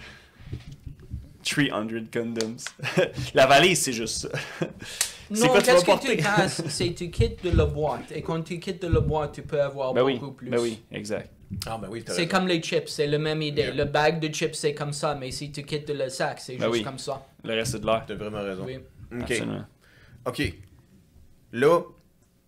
300 1.44 1.88
condoms. 2.14 2.56
la 3.34 3.46
valise, 3.46 3.82
c'est 3.82 3.92
juste 3.92 4.28
ça. 4.28 4.30
C'est 5.32 5.42
Non, 5.42 5.48
quoi 5.50 5.62
tu 5.62 5.68
vas 5.68 5.74
qu'est-ce 5.74 5.86
que 5.86 6.12
tu 6.12 6.18
casses, 6.24 6.62
c'est 6.70 6.94
tu 6.94 7.10
quittes 7.12 7.44
de 7.44 7.52
la 7.56 7.66
boîte. 7.66 8.12
Et 8.14 8.22
quand 8.22 8.42
tu 8.42 8.60
quittes 8.60 8.82
de 8.82 8.88
la 8.88 9.00
boîte, 9.00 9.34
tu 9.34 9.42
peux 9.44 9.62
avoir 9.62 9.94
Ben 9.94 10.04
oui, 10.04 10.18
beaucoup 10.18 10.34
plus. 10.34 10.50
ben 10.50 10.60
oui, 10.60 10.82
exact. 10.92 11.30
Ah, 11.66 11.80
ben 11.82 11.88
oui, 11.90 12.04
C'est 12.08 12.28
comme 12.28 12.48
les 12.48 12.62
chips, 12.62 12.88
c'est 12.90 13.08
la 13.08 13.18
même 13.18 13.42
idée. 13.42 13.64
Yeah. 13.64 13.74
Le 13.74 13.86
bag 13.86 14.20
de 14.20 14.28
chips, 14.34 14.54
c'est 14.56 14.74
comme 14.76 14.94
ça, 14.94 15.16
mais 15.16 15.32
si 15.32 15.52
tu 15.52 15.64
quittes 15.64 15.90
le 15.90 16.10
sac, 16.10 16.40
c'est 16.40 16.56
Ben 16.58 16.66
juste 16.66 16.74
oui. 16.80 16.84
comme 16.84 17.00
ça. 17.00 17.26
Le 17.44 17.54
reste, 17.56 17.72
c'est 17.74 17.80
de 17.80 17.86
l'air. 17.86 18.04
T'as 18.08 18.14
vraiment 18.16 18.42
raison. 18.44 18.64
Oui. 18.66 18.78
Ok. 19.12 19.22
Absolument. 19.32 19.66
Ok. 20.26 20.54
Là, 21.54 21.82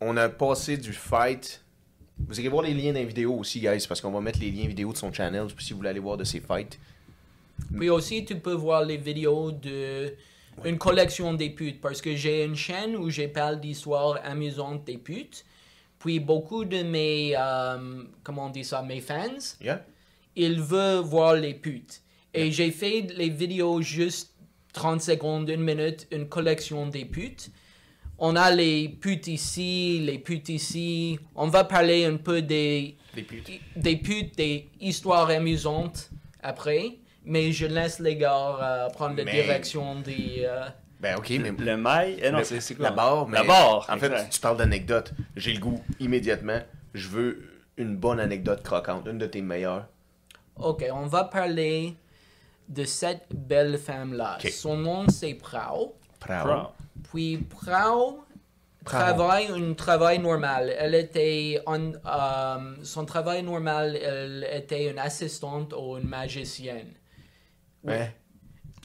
on 0.02 0.18
a 0.18 0.30
passé 0.30 0.78
du 0.78 0.94
fight. 0.94 1.64
Vous 2.28 2.40
irez 2.40 2.50
voir 2.50 2.64
les 2.64 2.74
liens 2.76 2.94
dans 2.94 3.00
les 3.00 3.06
vidéos 3.06 3.34
aussi, 3.36 3.60
guys, 3.60 3.86
parce 3.88 4.00
qu'on 4.02 4.12
va 4.12 4.22
mettre 4.22 4.40
les 4.40 4.52
liens 4.52 4.68
vidéo 4.68 4.92
de 4.94 4.98
son 4.98 5.12
channel 5.12 5.48
si 5.58 5.74
vous 5.74 5.78
voulez 5.78 5.90
aller 5.90 6.00
voir 6.00 6.18
de 6.18 6.24
ses 6.24 6.40
fights. 6.40 6.78
Puis 7.76 7.90
aussi, 7.90 8.24
tu 8.26 8.36
peux 8.38 8.54
voir 8.54 8.84
les 8.86 8.98
vidéos 8.98 9.52
de 9.52 10.14
une 10.66 10.78
collection 10.78 11.34
des 11.34 11.50
putes, 11.50 11.82
parce 11.82 12.02
que 12.02 12.16
j'ai 12.16 12.44
une 12.46 12.56
chaîne 12.56 12.96
où 12.96 13.10
je 13.10 13.24
parle 13.24 13.60
d'histoires 13.60 14.20
amusantes 14.24 14.84
des 14.86 14.98
putes. 14.98 15.46
Puis 16.00 16.20
beaucoup 16.20 16.66
de 16.66 16.82
mes, 16.84 17.34
euh, 17.38 18.04
comment 18.24 18.48
on 18.48 18.50
dit 18.50 18.64
ça, 18.64 18.82
mes 18.82 19.02
fans, 19.02 19.38
Yeah? 19.62 19.86
ils 20.36 20.60
veulent 20.62 21.04
voir 21.04 21.36
les 21.36 21.54
putes. 21.54 22.02
Et 22.34 22.52
j'ai 22.52 22.72
fait 22.72 23.02
les 23.16 23.30
vidéos 23.30 23.82
juste 23.82 24.34
30 24.74 25.02
secondes, 25.02 25.50
une 25.50 25.62
minute, 25.64 26.08
une 26.12 26.28
collection 26.30 26.88
des 26.88 27.06
putes. 27.06 27.52
On 28.18 28.36
a 28.36 28.52
les 28.52 28.88
putes 28.88 29.28
ici, 29.28 30.00
les 30.04 30.18
putes 30.20 30.50
ici. 30.50 31.20
On 31.36 31.48
va 31.48 31.64
parler 31.66 32.06
un 32.06 32.18
peu 32.18 32.42
des, 32.42 32.96
Des 33.16 33.24
putes. 33.24 33.50
des 33.76 33.98
putes, 33.98 34.38
des 34.38 34.70
histoires 34.80 35.30
amusantes 35.30 36.10
après. 36.42 36.98
Mais 37.24 37.52
je 37.52 37.66
laisse 37.68 38.00
les 38.00 38.16
gars 38.16 38.58
euh, 38.62 38.90
prendre 38.90 39.16
la 39.16 39.24
Mais- 39.26 39.32
direction 39.32 40.00
des... 40.00 40.44
euh, 40.46 40.66
Ben, 41.00 41.16
ok, 41.18 41.30
mais. 41.40 41.52
Le 41.52 41.78
mail, 41.78 42.20
eh 42.22 42.32
non, 42.32 42.40
le- 42.40 42.44
c'est 42.44 42.60
c'est 42.62 42.76
quoi? 42.76 42.86
La 42.86 42.92
barre, 42.92 43.28
mais 43.28 43.38
La 43.38 43.44
barre, 43.44 43.86
En 43.90 43.98
fait, 43.98 44.30
tu 44.30 44.40
parles 44.40 44.58
d'anecdotes. 44.58 45.14
J'ai 45.36 45.54
le 45.54 45.60
goût 45.60 45.82
immédiatement. 46.00 46.60
Je 46.94 47.08
veux 47.08 47.44
une 47.78 47.96
bonne 47.96 48.20
anecdote 48.20 48.64
croquante, 48.64 49.08
une 49.08 49.18
de 49.18 49.26
tes 49.28 49.42
meilleures. 49.42 49.88
Ok, 50.58 50.84
on 50.94 51.06
va 51.08 51.24
parler 51.26 51.96
de 52.70 52.84
cette 52.86 53.28
belle 53.34 53.78
femme-là. 53.78 54.38
Son 54.52 54.78
nom, 54.78 55.08
c'est 55.10 55.34
Prao. 55.36 55.96
Proud. 56.20 56.40
Proud. 56.44 56.68
Puis 57.12 57.38
Prao 57.38 58.24
travaille 58.86 59.48
un 59.48 59.74
travail 59.74 60.20
normal. 60.20 60.74
Elle 60.78 60.96
était 60.96 61.62
en- 61.66 61.92
euh, 61.94 62.76
son 62.84 63.06
travail 63.06 63.44
normal, 63.44 63.96
elle 63.96 64.48
était 64.52 64.90
une 64.92 65.00
assistante 65.00 65.74
ou 65.78 65.98
une 65.98 66.08
magicienne. 66.08 66.88
Ouais. 67.84 68.16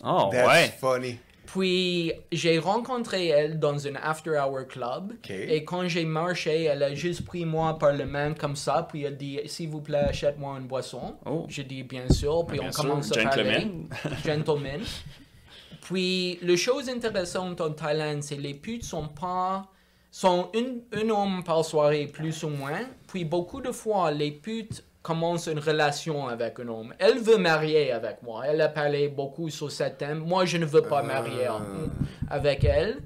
Oh, 0.05 0.29
That's 0.31 0.49
ouais. 0.49 0.75
funny. 0.79 1.19
Puis 1.47 2.13
j'ai 2.33 2.59
rencontré 2.59 3.29
elle 3.29 3.59
dans 3.61 3.87
un 3.87 3.95
after 3.97 4.33
hour 4.33 4.67
club. 4.67 5.15
Et 5.31 5.65
quand 5.65 5.87
j'ai 5.89 6.05
marché, 6.05 6.65
elle 6.65 6.83
a 6.83 6.95
juste 6.95 7.25
pris 7.25 7.45
moi 7.45 7.79
par 7.79 7.93
la 7.93 8.05
main 8.05 8.35
comme 8.35 8.57
ça. 8.57 8.87
Puis 8.91 9.05
elle 9.05 9.17
dit 9.17 9.39
S'il 9.47 9.69
vous 9.69 9.81
plaît, 9.81 10.07
achète-moi 10.09 10.59
une 10.59 10.67
boisson. 10.67 11.17
Oh. 11.25 11.47
Je 11.49 11.63
dis 11.63 11.83
Bien 11.85 12.09
sûr. 12.11 12.45
Puis 12.47 12.59
Bien 12.59 12.69
on 12.69 12.73
sûr, 12.73 12.83
commence 12.83 13.17
à 13.17 13.23
parler. 13.23 13.45
gentleman. 13.45 13.89
Gentleman. 14.25 14.81
Puis, 15.83 16.39
la 16.43 16.57
chose 16.57 16.89
intéressante 16.89 17.61
en 17.61 17.71
Thaïlande, 17.71 18.23
c'est 18.25 18.37
les 18.37 18.55
putes 18.55 18.83
sont 18.85 19.07
pas. 19.09 19.67
sont 20.11 20.51
une, 20.53 20.81
un 20.93 21.09
homme 21.11 21.45
par 21.45 21.65
soirée, 21.65 22.09
plus 22.09 22.43
ou 22.43 22.49
moins. 22.49 22.81
Puis, 23.07 23.25
beaucoup 23.25 23.61
de 23.61 23.71
fois, 23.71 24.11
les 24.11 24.33
putes 24.33 24.83
commencent 25.07 25.47
une 25.47 25.61
relation 25.61 26.27
avec 26.27 26.59
un 26.59 26.67
homme. 26.67 26.93
Elle 26.99 27.21
veut 27.21 27.39
marier 27.39 27.93
avec 27.93 28.25
moi. 28.25 28.43
Elle 28.45 28.61
a 28.61 28.69
parlé 28.69 29.07
beaucoup 29.07 29.49
sur 29.51 29.71
ce 29.71 29.85
thème. 29.85 30.19
Moi, 30.19 30.47
je 30.47 30.57
ne 30.57 30.65
veux 30.65 30.83
pas 30.83 31.01
marier 31.05 31.47
euh, 31.47 31.87
avec 32.29 32.65
elle. 32.65 32.99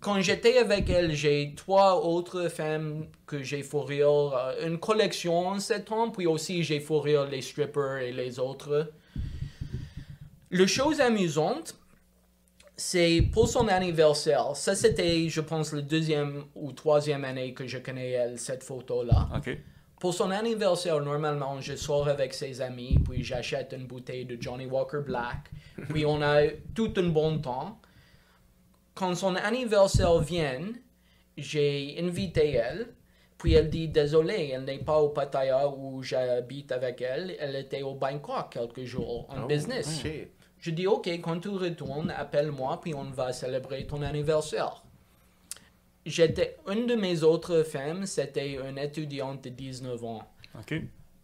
Quand 0.00 0.20
j'étais 0.20 0.58
avec 0.58 0.90
elle, 0.90 1.12
j'ai 1.12 1.54
trois 1.54 1.94
autres 2.04 2.48
femmes 2.48 3.06
que 3.24 3.40
j'ai 3.40 3.62
fait 3.62 3.84
rire. 3.84 4.32
euh, 4.36 4.66
une 4.66 4.78
collection 4.80 5.46
en 5.46 5.60
sept 5.60 5.92
ans. 5.92 6.10
Puis 6.10 6.26
aussi, 6.26 6.64
j'ai 6.64 6.80
fait 6.80 6.98
rire 6.98 7.26
les 7.30 7.40
strippers 7.40 7.98
et 7.98 8.10
les 8.10 8.40
autres. 8.40 8.90
Le 10.50 10.66
chose 10.66 11.00
amusante, 11.00 11.76
c'est 12.76 13.22
pour 13.32 13.46
son 13.48 13.68
anniversaire. 13.68 14.56
Ça, 14.56 14.74
c'était, 14.74 15.28
je 15.28 15.40
pense, 15.40 15.72
la 15.72 15.82
deuxième 15.82 16.46
ou 16.56 16.72
troisième 16.72 17.24
année 17.24 17.54
que 17.54 17.64
je 17.68 17.78
connais 17.78 18.10
elle, 18.10 18.40
cette 18.40 18.64
photo-là. 18.64 19.28
OK. 19.36 19.56
Pour 20.02 20.12
son 20.12 20.32
anniversaire, 20.32 20.98
normalement, 21.00 21.60
je 21.60 21.76
sors 21.76 22.08
avec 22.08 22.34
ses 22.34 22.60
amis, 22.60 22.98
puis 23.08 23.22
j'achète 23.22 23.72
une 23.72 23.86
bouteille 23.86 24.24
de 24.24 24.36
Johnny 24.42 24.66
Walker 24.66 25.02
Black, 25.06 25.48
puis 25.90 26.04
on 26.04 26.20
a 26.20 26.48
tout 26.74 26.92
un 26.96 27.04
bon 27.10 27.38
temps. 27.38 27.78
Quand 28.94 29.14
son 29.14 29.36
anniversaire 29.36 30.18
vient, 30.18 30.72
j'ai 31.36 31.94
invité 32.00 32.54
elle, 32.54 32.88
puis 33.38 33.52
elle 33.54 33.70
dit 33.70 33.86
désolé, 33.86 34.50
elle 34.52 34.64
n'est 34.64 34.78
pas 34.80 34.98
au 34.98 35.10
Pattaya 35.10 35.68
où 35.68 36.02
j'habite 36.02 36.72
avec 36.72 37.00
elle, 37.00 37.36
elle 37.38 37.54
était 37.54 37.82
au 37.82 37.94
Bangkok 37.94 38.50
quelques 38.50 38.82
jours 38.84 39.26
en 39.28 39.44
Oh, 39.44 39.46
business. 39.46 40.00
shit. 40.02 40.30
Je 40.58 40.72
dis, 40.72 40.88
OK, 40.88 41.06
quand 41.22 41.38
tu 41.38 41.50
retournes, 41.50 42.10
appelle-moi, 42.10 42.80
puis 42.82 42.92
on 42.92 43.04
va 43.04 43.32
célébrer 43.32 43.86
ton 43.86 44.02
anniversaire. 44.02 44.82
J'étais, 46.04 46.56
une 46.70 46.86
de 46.86 46.94
mes 46.94 47.22
autres 47.22 47.62
femmes, 47.62 48.06
c'était 48.06 48.54
une 48.54 48.78
étudiante 48.78 49.44
de 49.44 49.50
19 49.50 50.04
ans. 50.04 50.22
OK. 50.58 50.74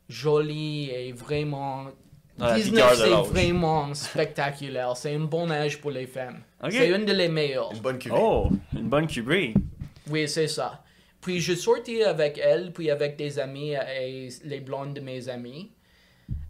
Jolie 0.08 0.90
et 0.90 1.12
vraiment... 1.12 1.86
Ah, 2.40 2.50
la 2.50 2.54
19, 2.54 2.70
vigueur 2.70 2.90
de 2.92 2.96
c'est 2.96 3.30
vraiment 3.32 3.94
spectaculaire. 3.94 4.96
C'est 4.96 5.12
un 5.14 5.20
bon 5.20 5.50
âge 5.50 5.80
pour 5.80 5.90
les 5.90 6.06
femmes. 6.06 6.40
C'est 6.70 6.88
une 6.88 7.04
de 7.04 7.12
les 7.12 7.28
meilleures. 7.28 7.72
Une 7.72 7.80
bonne 7.80 7.98
cuvée. 7.98 8.14
Oh, 8.16 8.48
une 8.72 8.88
bonne 8.88 9.08
cubée. 9.08 9.54
Oui, 10.08 10.28
c'est 10.28 10.46
ça. 10.46 10.84
Puis 11.20 11.40
je 11.40 11.54
sortis 11.54 12.04
avec 12.04 12.38
elle, 12.38 12.72
puis 12.72 12.90
avec 12.90 13.16
des 13.16 13.40
amis 13.40 13.72
et 13.72 14.28
les 14.44 14.60
blondes 14.60 14.94
de 14.94 15.00
mes 15.00 15.28
amis. 15.28 15.72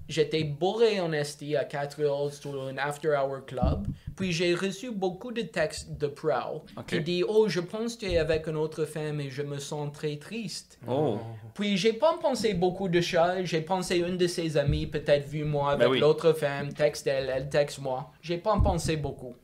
J'étais 0.09 0.43
bourré 0.43 1.01
en 1.01 1.13
esti 1.13 1.55
à 1.55 1.65
4 1.65 2.01
heures 2.03 2.33
sur 2.33 2.63
un 2.67 2.79
after 2.79 3.11
hour 3.11 3.45
club. 3.45 3.87
Puis 4.17 4.33
j'ai 4.33 4.55
reçu 4.55 4.91
beaucoup 4.91 5.33
de 5.33 5.43
textes 5.43 5.93
de 5.99 6.07
Prow 6.07 6.65
Ok. 6.79 6.87
qui 6.87 7.01
dit 7.01 7.25
Oh, 7.29 7.47
je 7.49 7.61
pense 7.61 7.95
que 7.97 8.07
tu 8.07 8.13
es 8.13 8.19
avec 8.19 8.47
une 8.47 8.57
autre 8.57 8.87
femme 8.87 9.21
et 9.21 9.29
je 9.29 9.43
me 9.43 9.59
sens 9.59 9.93
très 9.93 10.17
triste. 10.17 10.79
Oh. 10.89 11.19
Puis 11.55 11.77
j'ai 11.77 11.93
pas 11.93 12.17
pensé 12.23 12.55
beaucoup 12.55 12.89
de 12.89 13.03
choses. 13.03 13.45
J'ai 13.45 13.61
pensé 13.61 13.99
une 13.99 14.17
de 14.17 14.27
ses 14.27 14.57
amies, 14.57 14.87
peut-être 14.87 15.29
vu 15.29 15.45
moi 15.45 15.73
avec 15.73 15.87
Ben 15.87 15.91
oui. 15.93 15.99
l'autre 16.01 16.33
femme, 16.33 16.73
texte 16.73 17.07
elle, 17.07 17.31
elle 17.35 17.51
texte 17.51 17.79
moi. 17.81 18.11
J'ai 18.23 18.39
pas 18.39 18.59
pensé 18.61 18.97
beaucoup. 18.97 19.35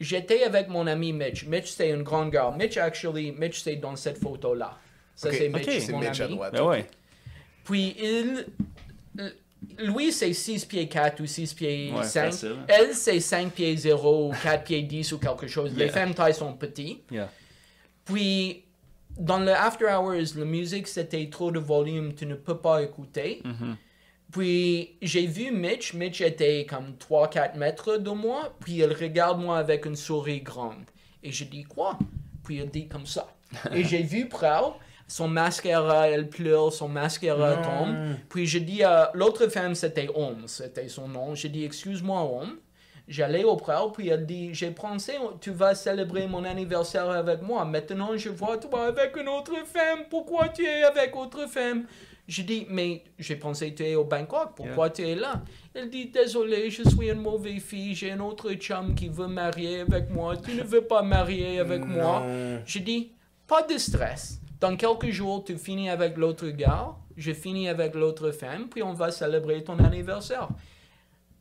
J'étais 0.00 0.42
avec 0.44 0.68
mon 0.68 0.86
ami 0.86 1.12
Mitch. 1.12 1.46
Mitch, 1.46 1.68
c'est 1.70 1.90
une 1.90 2.02
grande 2.02 2.30
gars. 2.30 2.54
Mitch, 2.56 2.76
actually, 2.76 3.32
Mitch, 3.32 3.60
c'est 3.62 3.76
dans 3.76 3.96
cette 3.96 4.18
photo-là. 4.18 4.76
Ça, 5.14 5.30
c'est 5.32 5.48
Mitch, 5.48 5.66
ok. 5.68 5.74
C'est 5.80 5.92
mon 5.92 5.98
Mitch 6.00 6.20
à 6.20 6.24
ami. 6.24 6.34
droite. 6.34 6.52
Ben 6.52 6.64
ouais. 6.64 6.86
Puis 7.64 7.96
il. 7.98 8.46
Lui, 9.78 10.12
c'est 10.12 10.32
6 10.32 10.66
pieds 10.66 10.88
4 10.88 11.20
ou 11.22 11.26
6 11.26 11.54
pieds 11.54 11.92
Ouais, 11.96 12.02
5. 12.04 12.24
facile. 12.32 12.56
Elle, 12.68 12.94
c'est 12.94 13.18
5 13.20 13.50
pieds 13.52 13.74
0 13.76 14.28
ou 14.28 14.32
4 14.42 14.64
pieds 14.64 14.82
10 14.82 15.12
ou 15.12 15.18
quelque 15.18 15.46
chose. 15.46 15.72
Les 15.74 15.84
Yeah. 15.86 15.92
femmes 15.92 16.14
tailles 16.14 16.34
sont 16.34 16.52
petites. 16.52 17.02
Yeah. 17.10 17.30
Puis, 18.04 18.64
dans 19.18 19.38
le 19.38 19.52
after 19.52 19.86
hours, 19.86 20.36
la 20.36 20.44
musique, 20.44 20.86
c'était 20.86 21.28
trop 21.30 21.50
de 21.50 21.58
volume, 21.60 22.14
tu 22.14 22.26
ne 22.26 22.34
peux 22.34 22.58
pas 22.58 22.82
écouter. 22.82 23.40
Mhm. 23.44 23.76
Puis, 24.32 24.96
j'ai 25.00 25.26
vu 25.26 25.50
Mitch. 25.50 25.94
Mitch 25.94 26.20
était 26.20 26.66
comme 26.68 26.96
3-4 26.98 27.56
mètres 27.56 27.96
de 27.96 28.10
moi. 28.10 28.54
Puis, 28.60 28.74
il 28.74 28.92
regarde 28.92 29.40
moi 29.40 29.58
avec 29.58 29.86
une 29.86 29.96
souris 29.96 30.40
grande. 30.42 30.84
Et 31.22 31.32
je 31.32 31.44
dis 31.44 31.64
quoi? 31.64 31.98
Puis, 32.44 32.56
il 32.56 32.68
dit 32.68 32.86
comme 32.88 33.06
ça. 33.06 33.28
Et 33.72 33.82
j'ai 33.84 34.02
vu 34.02 34.28
Proud. 34.28 34.74
Son 35.14 35.28
mascara, 35.28 36.08
elle 36.08 36.28
pleure, 36.28 36.72
son 36.72 36.88
mascara 36.88 37.58
tombe. 37.58 38.16
Puis 38.28 38.48
je 38.48 38.58
dis 38.58 38.82
à 38.82 39.12
l'autre 39.14 39.46
femme, 39.46 39.76
c'était 39.76 40.08
Homme, 40.12 40.48
c'était 40.48 40.88
son 40.88 41.06
nom. 41.06 41.36
Je 41.36 41.46
dis, 41.46 41.64
excuse-moi, 41.64 42.20
Homme. 42.20 42.58
J'allais 43.06 43.44
au 43.44 43.54
Proud, 43.54 43.92
puis 43.94 44.08
elle 44.08 44.26
dit, 44.26 44.52
j'ai 44.54 44.72
pensé, 44.72 45.12
tu 45.40 45.52
vas 45.52 45.76
célébrer 45.76 46.26
mon 46.26 46.42
anniversaire 46.42 47.08
avec 47.10 47.42
moi. 47.42 47.64
Maintenant, 47.64 48.16
je 48.16 48.28
vois 48.28 48.58
toi 48.58 48.86
avec 48.86 49.16
une 49.16 49.28
autre 49.28 49.54
femme. 49.64 50.00
Pourquoi 50.10 50.48
tu 50.48 50.64
es 50.64 50.82
avec 50.82 51.14
autre 51.14 51.48
femme? 51.48 51.84
Je 52.26 52.42
dis, 52.42 52.66
mais 52.68 53.04
j'ai 53.16 53.36
pensé 53.36 53.72
tu 53.72 53.84
es 53.84 53.94
au 53.94 54.02
Bangkok. 54.02 54.56
Pourquoi 54.56 54.90
tu 54.90 55.06
es 55.06 55.14
là? 55.14 55.44
Elle 55.74 55.90
dit, 55.90 56.06
désolé, 56.06 56.70
je 56.70 56.82
suis 56.88 57.08
une 57.08 57.20
mauvaise 57.20 57.62
fille. 57.62 57.94
J'ai 57.94 58.10
un 58.10 58.18
autre 58.18 58.52
chum 58.54 58.96
qui 58.96 59.08
veut 59.08 59.28
marier 59.28 59.82
avec 59.82 60.10
moi. 60.10 60.36
Tu 60.36 60.56
ne 60.56 60.64
veux 60.64 60.82
pas 60.82 61.02
marier 61.02 61.60
avec 61.60 61.84
moi? 61.84 62.24
Je 62.66 62.80
dis, 62.80 63.12
pas 63.46 63.62
de 63.62 63.78
stress. 63.78 64.40
Dans 64.64 64.76
quelques 64.76 65.10
jours, 65.10 65.44
tu 65.44 65.58
finis 65.58 65.90
avec 65.90 66.16
l'autre 66.16 66.48
gars, 66.48 66.94
je 67.18 67.32
finis 67.32 67.68
avec 67.68 67.94
l'autre 67.94 68.30
femme, 68.30 68.70
puis 68.70 68.82
on 68.82 68.94
va 68.94 69.10
célébrer 69.10 69.62
ton 69.62 69.78
anniversaire. 69.78 70.48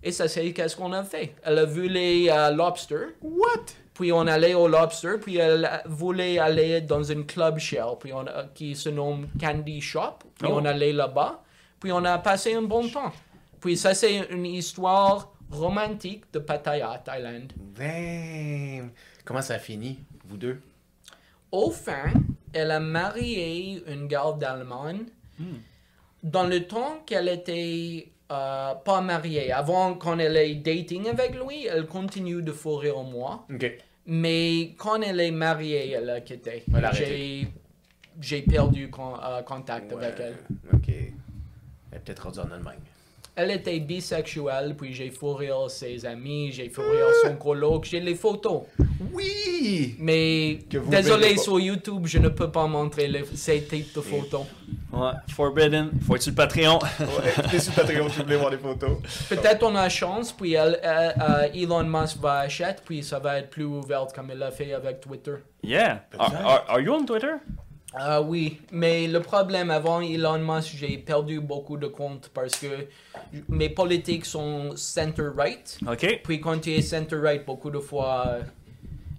Et 0.04 0.12
ça, 0.12 0.28
c'est 0.28 0.52
qu'est-ce 0.52 0.76
qu'on 0.76 0.92
a 0.92 1.06
fait? 1.06 1.34
Elle 1.42 1.60
a 1.60 1.64
vu 1.64 1.88
les 1.88 2.28
euh, 2.30 2.52
lobsters, 2.52 3.12
What? 3.22 3.64
puis 3.94 4.12
on 4.12 4.28
allait 4.28 4.56
au 4.56 4.68
lobster, 4.68 5.14
puis 5.22 5.38
elle 5.38 5.70
voulait 5.86 6.38
aller 6.38 6.82
dans 6.82 7.02
une 7.02 7.26
club 7.26 7.60
shell, 7.60 7.96
puis 7.98 8.12
on 8.12 8.26
qui 8.54 8.76
se 8.76 8.90
nomme 8.90 9.30
Candy 9.40 9.80
Shop, 9.80 10.18
puis 10.38 10.50
Oh. 10.52 10.58
on 10.60 10.66
allait 10.66 10.92
là-bas, 10.92 11.42
puis 11.80 11.94
on 11.94 12.04
a 12.04 12.18
passé 12.18 12.54
un 12.56 12.64
bon 12.64 12.90
temps. 12.90 13.14
Puis 13.62 13.78
ça, 13.78 13.94
c'est 13.94 14.18
une 14.32 14.46
histoire 14.48 15.32
romantique 15.50 16.26
de 16.34 16.40
Pattaya, 16.40 17.02
Thaïlande. 17.06 17.54
Damn. 17.58 18.92
Comment 19.24 19.42
ça 19.42 19.54
a 19.54 19.60
fini, 19.60 20.00
vous 20.26 20.36
deux? 20.36 20.60
Au 21.54 21.72
fin, 21.72 22.12
elle 22.54 22.72
a 22.72 22.80
marié 22.80 23.84
une 23.88 24.08
garde 24.08 24.40
d'Allemagne. 24.40 25.02
Dans 26.24 26.46
le 26.48 26.66
temps 26.66 27.02
qu'elle 27.06 27.28
était 27.28 28.08
euh, 28.32 28.74
pas 28.76 29.02
mariée, 29.02 29.52
avant 29.52 29.96
quand 29.96 30.18
elle 30.20 30.38
est 30.38 30.56
dating 30.56 31.08
avec 31.10 31.36
lui, 31.36 31.66
elle 31.66 31.86
continue 31.86 32.42
de 32.42 32.52
fourrer 32.52 32.92
en 32.92 33.04
moi. 33.04 33.46
Mais 34.06 34.74
quand 34.78 35.02
elle 35.02 35.20
est 35.20 35.32
mariée, 35.32 35.92
elle 35.92 36.10
a 36.10 36.22
quitté. 36.22 36.64
J'ai, 38.22 38.42
perdu 38.44 38.90
con- 38.90 39.16
euh, 39.24 39.42
contact 39.42 39.92
avec 39.92 40.20
elle. 40.20 40.36
OK. 40.74 40.88
Elle 40.90 41.98
est 41.98 42.00
peut-être 42.00 42.24
rendue 42.24 42.40
en 42.40 42.52
Allemagne. 42.52 42.80
Elle 43.36 43.50
était 43.52 43.80
bisexuelle, 43.80 44.76
puis 44.78 44.94
j'ai 44.94 45.10
fourré 45.10 45.50
ses 45.68 46.06
amis, 46.06 46.52
j'ai 46.52 46.70
fourré 46.70 47.00
son 47.24 47.36
coloc, 47.36 47.84
j'ai 47.86 48.00
les 48.00 48.14
photos. 48.16 48.62
Oui! 49.12 49.96
Mais 50.00 50.60
désolé, 50.88 51.38
sur 51.38 51.60
YouTube, 51.60 52.06
je 52.06 52.20
ne 52.20 52.30
peux 52.30 52.52
pas 52.52 52.68
montrer 52.68 53.08
les- 53.08 53.26
ces 53.34 53.64
types 53.64 53.96
de 53.96 54.02
photos. 54.02 54.46
Ouais, 54.92 55.12
Forbidden. 55.36 55.90
Faut 56.06 56.16
être 56.16 56.22
sur 56.22 56.32
le 56.32 56.36
Patreon. 56.36 56.78
Ouais, 57.00 57.60
sur 57.60 57.74
Patreon 57.74 58.08
si 58.10 58.18
vous 58.18 58.24
voulez 58.24 58.36
voir 58.38 58.52
des 58.52 58.58
photos. 58.60 58.98
Peut-être 59.28 59.64
on 59.64 59.76
a 59.76 59.90
chance, 59.90 60.32
puis 60.32 60.54
elle- 60.54 60.80
elle- 60.84 61.16
euh, 61.20 61.48
Elon 61.56 61.84
Musk 61.86 62.18
va 62.20 62.40
acheter, 62.40 62.76
puis 62.86 63.02
ça 63.04 63.18
va 63.18 63.40
être 63.40 63.50
plus 63.50 63.64
ouvert 63.66 64.06
comme 64.14 64.30
il 64.32 64.38
l'a 64.38 64.52
fait 64.52 64.74
avec 64.74 65.02
Twitter. 65.02 65.34
Yeah. 65.64 66.04
Are, 66.20 66.32
are, 66.36 66.66
are 66.68 66.80
you 66.82 66.94
on 66.94 67.04
Twitter? 67.06 67.34
Ah 67.96 68.22
oui, 68.22 68.60
mais 68.72 69.08
le 69.08 69.20
problème 69.20 69.70
avant 69.70 70.02
Elon 70.02 70.40
Musk, 70.40 70.76
j'ai 70.78 70.98
perdu 70.98 71.40
beaucoup 71.40 71.78
de 71.78 71.88
comptes 71.88 72.32
parce 72.34 72.56
que 72.56 72.88
mes 73.50 73.70
politiques 73.70 74.26
sont 74.26 74.76
center-right. 74.76 75.80
OK. 75.88 76.22
Puis 76.24 76.42
quand 76.42 76.60
tu 76.60 76.72
es 76.72 76.82
center-right, 76.82 77.46
beaucoup 77.46 77.70
de 77.70 77.80
fois, 77.80 78.40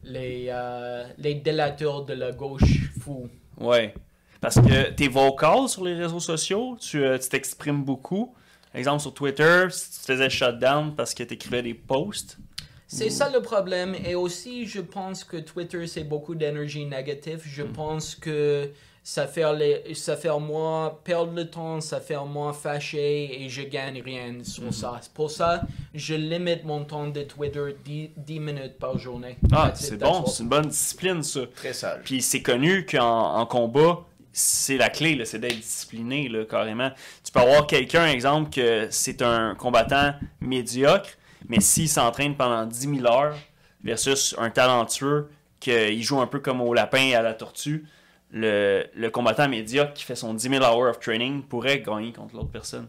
les, 0.04 0.46
euh, 0.48 1.04
les 1.18 1.34
délateurs 1.34 2.04
de 2.04 2.14
la 2.14 2.32
gauche 2.32 2.90
fous. 3.00 3.28
Ouais. 3.58 3.94
Parce 4.40 4.56
que 4.56 4.90
t'es 4.90 5.08
vocal 5.08 5.68
sur 5.68 5.84
les 5.84 5.94
réseaux 5.94 6.20
sociaux, 6.20 6.76
tu 6.78 7.02
euh, 7.02 7.18
tu 7.18 7.28
t'exprimes 7.28 7.82
beaucoup. 7.82 8.34
Exemple 8.74 9.00
sur 9.00 9.14
Twitter, 9.14 9.66
si 9.70 9.92
tu 9.92 9.98
te 10.00 10.04
faisais 10.12 10.28
shutdown 10.28 10.94
parce 10.94 11.14
que 11.14 11.22
t'écrivais 11.22 11.62
des 11.62 11.74
posts. 11.74 12.38
C'est 12.86 13.10
ça 13.10 13.30
le 13.30 13.40
problème. 13.40 13.94
Et 14.04 14.14
aussi, 14.14 14.66
je 14.66 14.80
pense 14.80 15.24
que 15.24 15.36
Twitter, 15.36 15.86
c'est 15.86 16.04
beaucoup 16.04 16.34
d'énergie 16.34 16.84
négative. 16.84 17.42
Je 17.44 17.62
pense 17.62 18.14
que 18.14 18.70
ça 19.02 19.26
fait, 19.26 19.54
les, 19.54 19.94
ça 19.94 20.16
fait 20.16 20.30
moi 20.40 21.00
perdre 21.04 21.34
le 21.34 21.50
temps, 21.50 21.80
ça 21.82 22.00
fait 22.00 22.16
moi 22.26 22.54
fâcher 22.54 23.42
et 23.42 23.50
je 23.50 23.62
gagne 23.62 24.00
rien 24.00 24.42
sur 24.42 24.72
ça. 24.72 24.98
C'est 25.02 25.12
Pour 25.12 25.30
ça, 25.30 25.62
je 25.92 26.14
limite 26.14 26.64
mon 26.64 26.84
temps 26.84 27.08
de 27.08 27.22
Twitter 27.22 27.76
10, 27.84 28.10
10 28.16 28.40
minutes 28.40 28.78
par 28.78 28.98
journée. 28.98 29.36
Ah, 29.52 29.72
c'est 29.74 29.98
bon, 29.98 30.24
c'est 30.24 30.42
une 30.42 30.48
bonne 30.48 30.68
discipline 30.68 31.22
ça. 31.22 31.40
Très 31.54 31.74
sage. 31.74 32.00
Puis 32.04 32.22
c'est 32.22 32.40
connu 32.40 32.86
qu'en 32.86 33.34
en 33.36 33.44
combat, 33.44 34.00
c'est 34.32 34.78
la 34.78 34.88
clé, 34.88 35.14
là, 35.14 35.26
c'est 35.26 35.38
d'être 35.38 35.60
discipliné, 35.60 36.28
là, 36.28 36.44
carrément. 36.44 36.90
Tu 37.22 37.30
peux 37.30 37.40
avoir 37.40 37.66
quelqu'un, 37.66 38.06
exemple, 38.06 38.50
que 38.50 38.88
c'est 38.90 39.20
un 39.20 39.54
combattant 39.54 40.14
médiocre, 40.40 41.10
mais 41.48 41.60
s'il 41.60 41.88
s'entraîne 41.88 42.36
pendant 42.36 42.66
10 42.66 42.96
000 43.00 43.06
heures 43.06 43.36
versus 43.82 44.34
un 44.38 44.50
talentueux 44.50 45.28
qu'il 45.60 46.02
joue 46.02 46.20
un 46.20 46.26
peu 46.26 46.40
comme 46.40 46.60
au 46.60 46.74
lapin 46.74 47.02
et 47.02 47.14
à 47.14 47.22
la 47.22 47.34
tortue, 47.34 47.86
le, 48.30 48.84
le 48.94 49.10
combattant 49.10 49.48
médiocre 49.48 49.92
qui 49.94 50.04
fait 50.04 50.16
son 50.16 50.34
10 50.34 50.48
000 50.48 50.64
hours 50.64 50.88
of 50.90 50.98
training 51.00 51.42
pourrait 51.42 51.80
gagner 51.80 52.12
contre 52.12 52.34
l'autre 52.34 52.50
personne. 52.50 52.88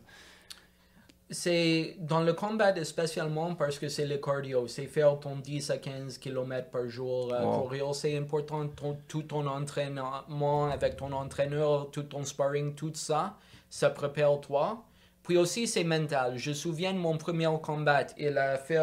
C'est 1.29 1.95
dans 1.99 2.21
le 2.21 2.33
combat 2.33 2.83
spécialement 2.85 3.55
parce 3.55 3.79
que 3.79 3.89
c'est 3.89 4.05
le 4.05 4.17
cardio. 4.17 4.67
C'est 4.67 4.85
faire 4.85 5.19
ton 5.19 5.35
10 5.37 5.71
à 5.71 5.77
15 5.79 6.19
km 6.19 6.69
par 6.69 6.87
jour. 6.87 7.33
euh, 7.33 7.43
Wow. 7.43 7.93
C'est 7.93 8.15
important. 8.15 8.67
Ton- 8.67 8.97
tout 9.07 9.23
ton 9.23 9.45
entraînement 9.47 10.69
avec 10.71 10.97
ton 10.97 11.11
entraîneur, 11.11 11.89
tout 11.91 12.03
ton 12.03 12.23
sparring, 12.23 12.75
tout 12.75 12.91
ça, 12.93 13.37
ça 13.71 13.89
prépare 13.89 14.39
toi. 14.39 14.83
Puis 15.25 15.37
aussi, 15.37 15.67
c'est 15.67 15.83
mental. 15.83 16.37
Je 16.37 16.51
me 16.51 16.55
souviens 16.55 16.93
de 16.93 16.99
mon 16.99 17.17
premier 17.17 17.49
combat. 17.61 18.05
Il 18.17 18.37
a 18.37 18.57
fait, 18.57 18.79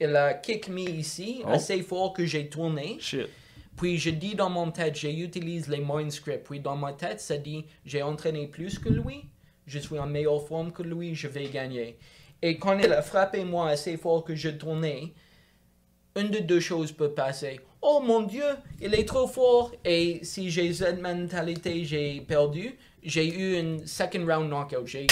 il 0.00 0.14
a 0.14 0.34
kick 0.34 0.68
me 0.68 0.80
ici, 0.80 1.42
Oh. 1.44 1.50
assez 1.50 1.82
fort 1.82 2.12
que 2.12 2.24
j'ai 2.24 2.48
tourné. 2.48 2.96
Shit. 3.00 3.28
Puis 3.76 3.98
je 3.98 4.10
dis 4.10 4.34
dans 4.34 4.50
mon 4.50 4.70
tête, 4.70 4.94
j'utilise 4.96 5.68
les 5.68 5.80
mind 5.84 6.10
scripts. 6.12 6.44
Puis 6.46 6.60
dans 6.60 6.76
ma 6.76 6.92
tête, 6.92 7.20
ça 7.20 7.36
dit, 7.36 7.64
j'ai 7.84 8.02
entraîné 8.02 8.46
plus 8.46 8.78
que 8.78 8.90
lui, 8.90 9.24
je 9.66 9.78
suis 9.78 9.98
en 9.98 10.06
meilleure 10.06 10.46
forme 10.46 10.72
que 10.72 10.82
lui, 10.82 11.14
je 11.14 11.26
vais 11.26 11.46
gagner. 11.48 11.98
Et 12.42 12.58
quand 12.58 12.78
il 12.78 12.92
a 12.92 13.02
frappé 13.02 13.44
moi 13.44 13.70
assez 13.70 13.96
fort 13.96 14.24
que 14.24 14.34
je 14.34 14.50
tournais, 14.50 15.12
une 16.16 16.28
de 16.28 16.38
deux 16.40 16.60
choses 16.60 16.92
peut 16.92 17.12
passer. 17.12 17.60
Oh 17.80 18.00
mon 18.04 18.22
Dieu, 18.22 18.44
il 18.80 18.94
est 18.94 19.08
trop 19.08 19.26
fort. 19.26 19.72
Et 19.84 20.20
si 20.22 20.50
j'ai 20.50 20.72
cette 20.74 21.00
mentalité, 21.00 21.84
j'ai 21.84 22.20
perdu. 22.20 22.76
J'ai 23.02 23.26
eu 23.26 23.58
une 23.58 23.86
second 23.86 24.24
round 24.26 24.48
knockout. 24.50 24.86
J'ai 24.86 25.06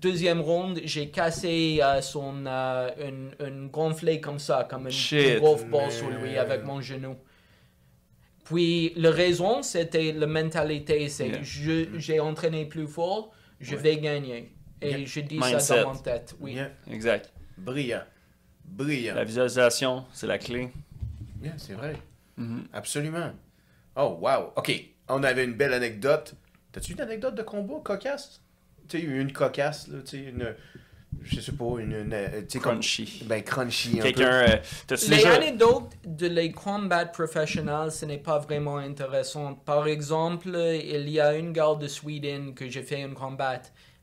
deuxième 0.00 0.40
round, 0.40 0.80
j'ai 0.84 1.10
cassé 1.10 1.80
euh, 1.82 2.00
son 2.00 2.44
euh, 2.46 2.90
une, 3.08 3.30
une 3.46 3.68
gonflée 3.68 4.20
comme 4.20 4.38
ça, 4.38 4.66
comme 4.68 4.88
une 4.88 5.40
golf 5.40 5.66
ball 5.66 5.90
sur 5.90 6.10
lui 6.10 6.36
avec 6.36 6.64
mon 6.64 6.80
genou. 6.80 7.16
Puis 8.44 8.92
la 8.96 9.10
raison, 9.10 9.62
c'était 9.62 10.12
la 10.12 10.26
mentalité, 10.26 11.08
c'est 11.08 11.28
Yeah. 11.28 11.42
je 11.42 11.86
j'ai 11.98 12.20
entraîné 12.20 12.66
plus 12.66 12.86
fort, 12.86 13.32
je 13.60 13.74
vais 13.76 13.96
gagner. 13.98 14.52
Et 14.82 14.90
Yeah. 14.90 15.04
je 15.06 15.20
dis 15.20 15.38
Mindset. 15.38 15.60
ça 15.60 15.82
dans 15.82 15.94
mon 15.94 15.98
tête. 15.98 16.34
Oui. 16.40 16.54
Yeah. 16.54 16.70
Exact. 16.90 17.32
Brillant. 17.56 18.02
Brillant. 18.64 19.14
La 19.14 19.24
visualisation, 19.24 20.04
c'est 20.12 20.26
la 20.26 20.36
clé. 20.38 20.68
Yeah, 21.42 21.54
c'est 21.56 21.72
vrai. 21.74 21.96
Mhm. 22.36 22.64
Absolument. 22.72 23.32
Oh, 23.96 24.18
wow. 24.20 24.52
OK. 24.56 24.72
On 25.08 25.22
avait 25.22 25.44
une 25.44 25.54
belle 25.54 25.72
anecdote. 25.72 26.34
T'as-tu 26.72 26.92
une 26.92 27.00
anecdote 27.00 27.34
de 27.36 27.42
combat 27.42 27.80
cocasse? 27.82 28.42
Tu 28.88 28.98
sais, 29.00 29.04
une 29.04 29.32
cocasse, 29.32 29.88
là, 29.88 29.98
tu 30.04 30.10
sais, 30.18 30.24
une... 30.24 30.54
Je 31.22 31.40
sais 31.40 31.52
pas, 31.52 31.64
une... 31.78 31.92
une 31.92 32.12
euh, 32.12 32.42
comme- 32.54 32.60
Crunchy. 32.80 33.22
Ben, 33.26 33.40
crunchy 33.42 34.00
un 34.00 34.02
Quelqu'un. 34.02 34.32
euh, 34.32 34.56
Les 34.90 35.16
déjà. 35.16 35.34
anecdotes 35.34 35.92
de 36.04 36.26
les 36.26 36.50
combats 36.52 37.06
professionnels, 37.06 37.92
ce 37.92 38.04
n'est 38.04 38.18
pas 38.18 38.38
vraiment 38.40 38.78
intéressant. 38.78 39.54
Par 39.54 39.86
exemple, 39.86 40.48
il 40.48 41.08
y 41.08 41.20
a 41.20 41.34
une 41.36 41.52
gare 41.52 41.76
de 41.76 41.86
Sweden 41.88 42.52
que 42.54 42.68
j'ai 42.68 42.82
fait 42.82 43.02
un 43.04 43.14
combat. 43.14 43.62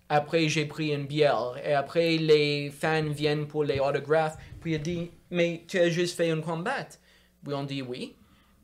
Après, 0.09 0.47
j'ai 0.49 0.65
pris 0.65 0.89
une 0.93 1.05
bière. 1.05 1.53
Et 1.63 1.73
après, 1.73 2.17
les 2.17 2.71
fans 2.71 3.09
viennent 3.09 3.45
pour 3.47 3.65
les 3.65 3.79
autographes. 3.79 4.37
Puis 4.61 4.73
il 4.75 4.81
dit, 4.81 5.11
mais 5.29 5.63
tu 5.67 5.79
as 5.79 5.89
juste 5.89 6.15
fait 6.17 6.31
un 6.31 6.41
combat. 6.41 6.87
Puis 7.43 7.53
on 7.53 7.63
dit 7.65 7.81
oui. 7.81 8.15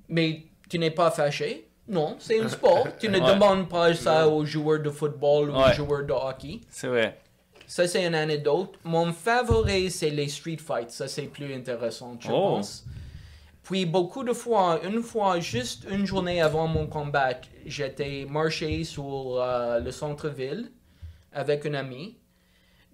Mais 0.10 0.44
tu 0.70 0.80
n'es 0.80 0.92
pas 0.92 1.12
fâché. 1.12 1.67
Non, 1.88 2.16
c'est 2.20 2.40
un 2.42 2.50
sport. 2.50 2.88
Tu 3.00 3.08
ne 3.10 3.20
Ouais. 3.20 3.34
demandes 3.34 3.70
pas 3.70 3.94
ça 3.94 4.28
aux 4.28 4.44
joueurs 4.46 4.82
de 4.82 4.90
football 4.90 5.50
ou 5.50 5.54
aux 5.56 5.64
Ouais. 5.64 5.74
joueurs 5.74 6.04
de 6.06 6.12
hockey. 6.14 6.60
C'est 6.70 6.88
vrai. 6.88 7.20
Ça, 7.66 7.88
c'est 7.88 8.06
une 8.06 8.16
anecdote. 8.16 8.76
Mon 8.84 9.12
favori, 9.14 9.90
c'est 9.92 10.10
les 10.10 10.28
street 10.30 10.58
fights. 10.58 10.92
Ça, 10.92 11.08
c'est 11.08 11.24
plus 11.24 11.54
intéressant, 11.54 12.16
je 12.20 12.28
Oh. 12.30 12.56
pense. 12.56 12.86
Puis, 13.64 13.86
beaucoup 13.86 14.24
de 14.24 14.32
fois, 14.34 14.80
une 14.86 15.02
fois, 15.02 15.40
juste 15.42 15.86
une 15.90 16.06
journée 16.06 16.42
avant 16.42 16.68
mon 16.68 16.88
combat, 16.88 17.32
j'étais 17.66 18.26
marché 18.30 18.86
sur 18.86 19.42
euh, 19.42 19.80
le 19.80 19.92
centre-ville 19.92 20.72
avec 21.34 21.66
un 21.66 21.74
ami. 21.74 22.18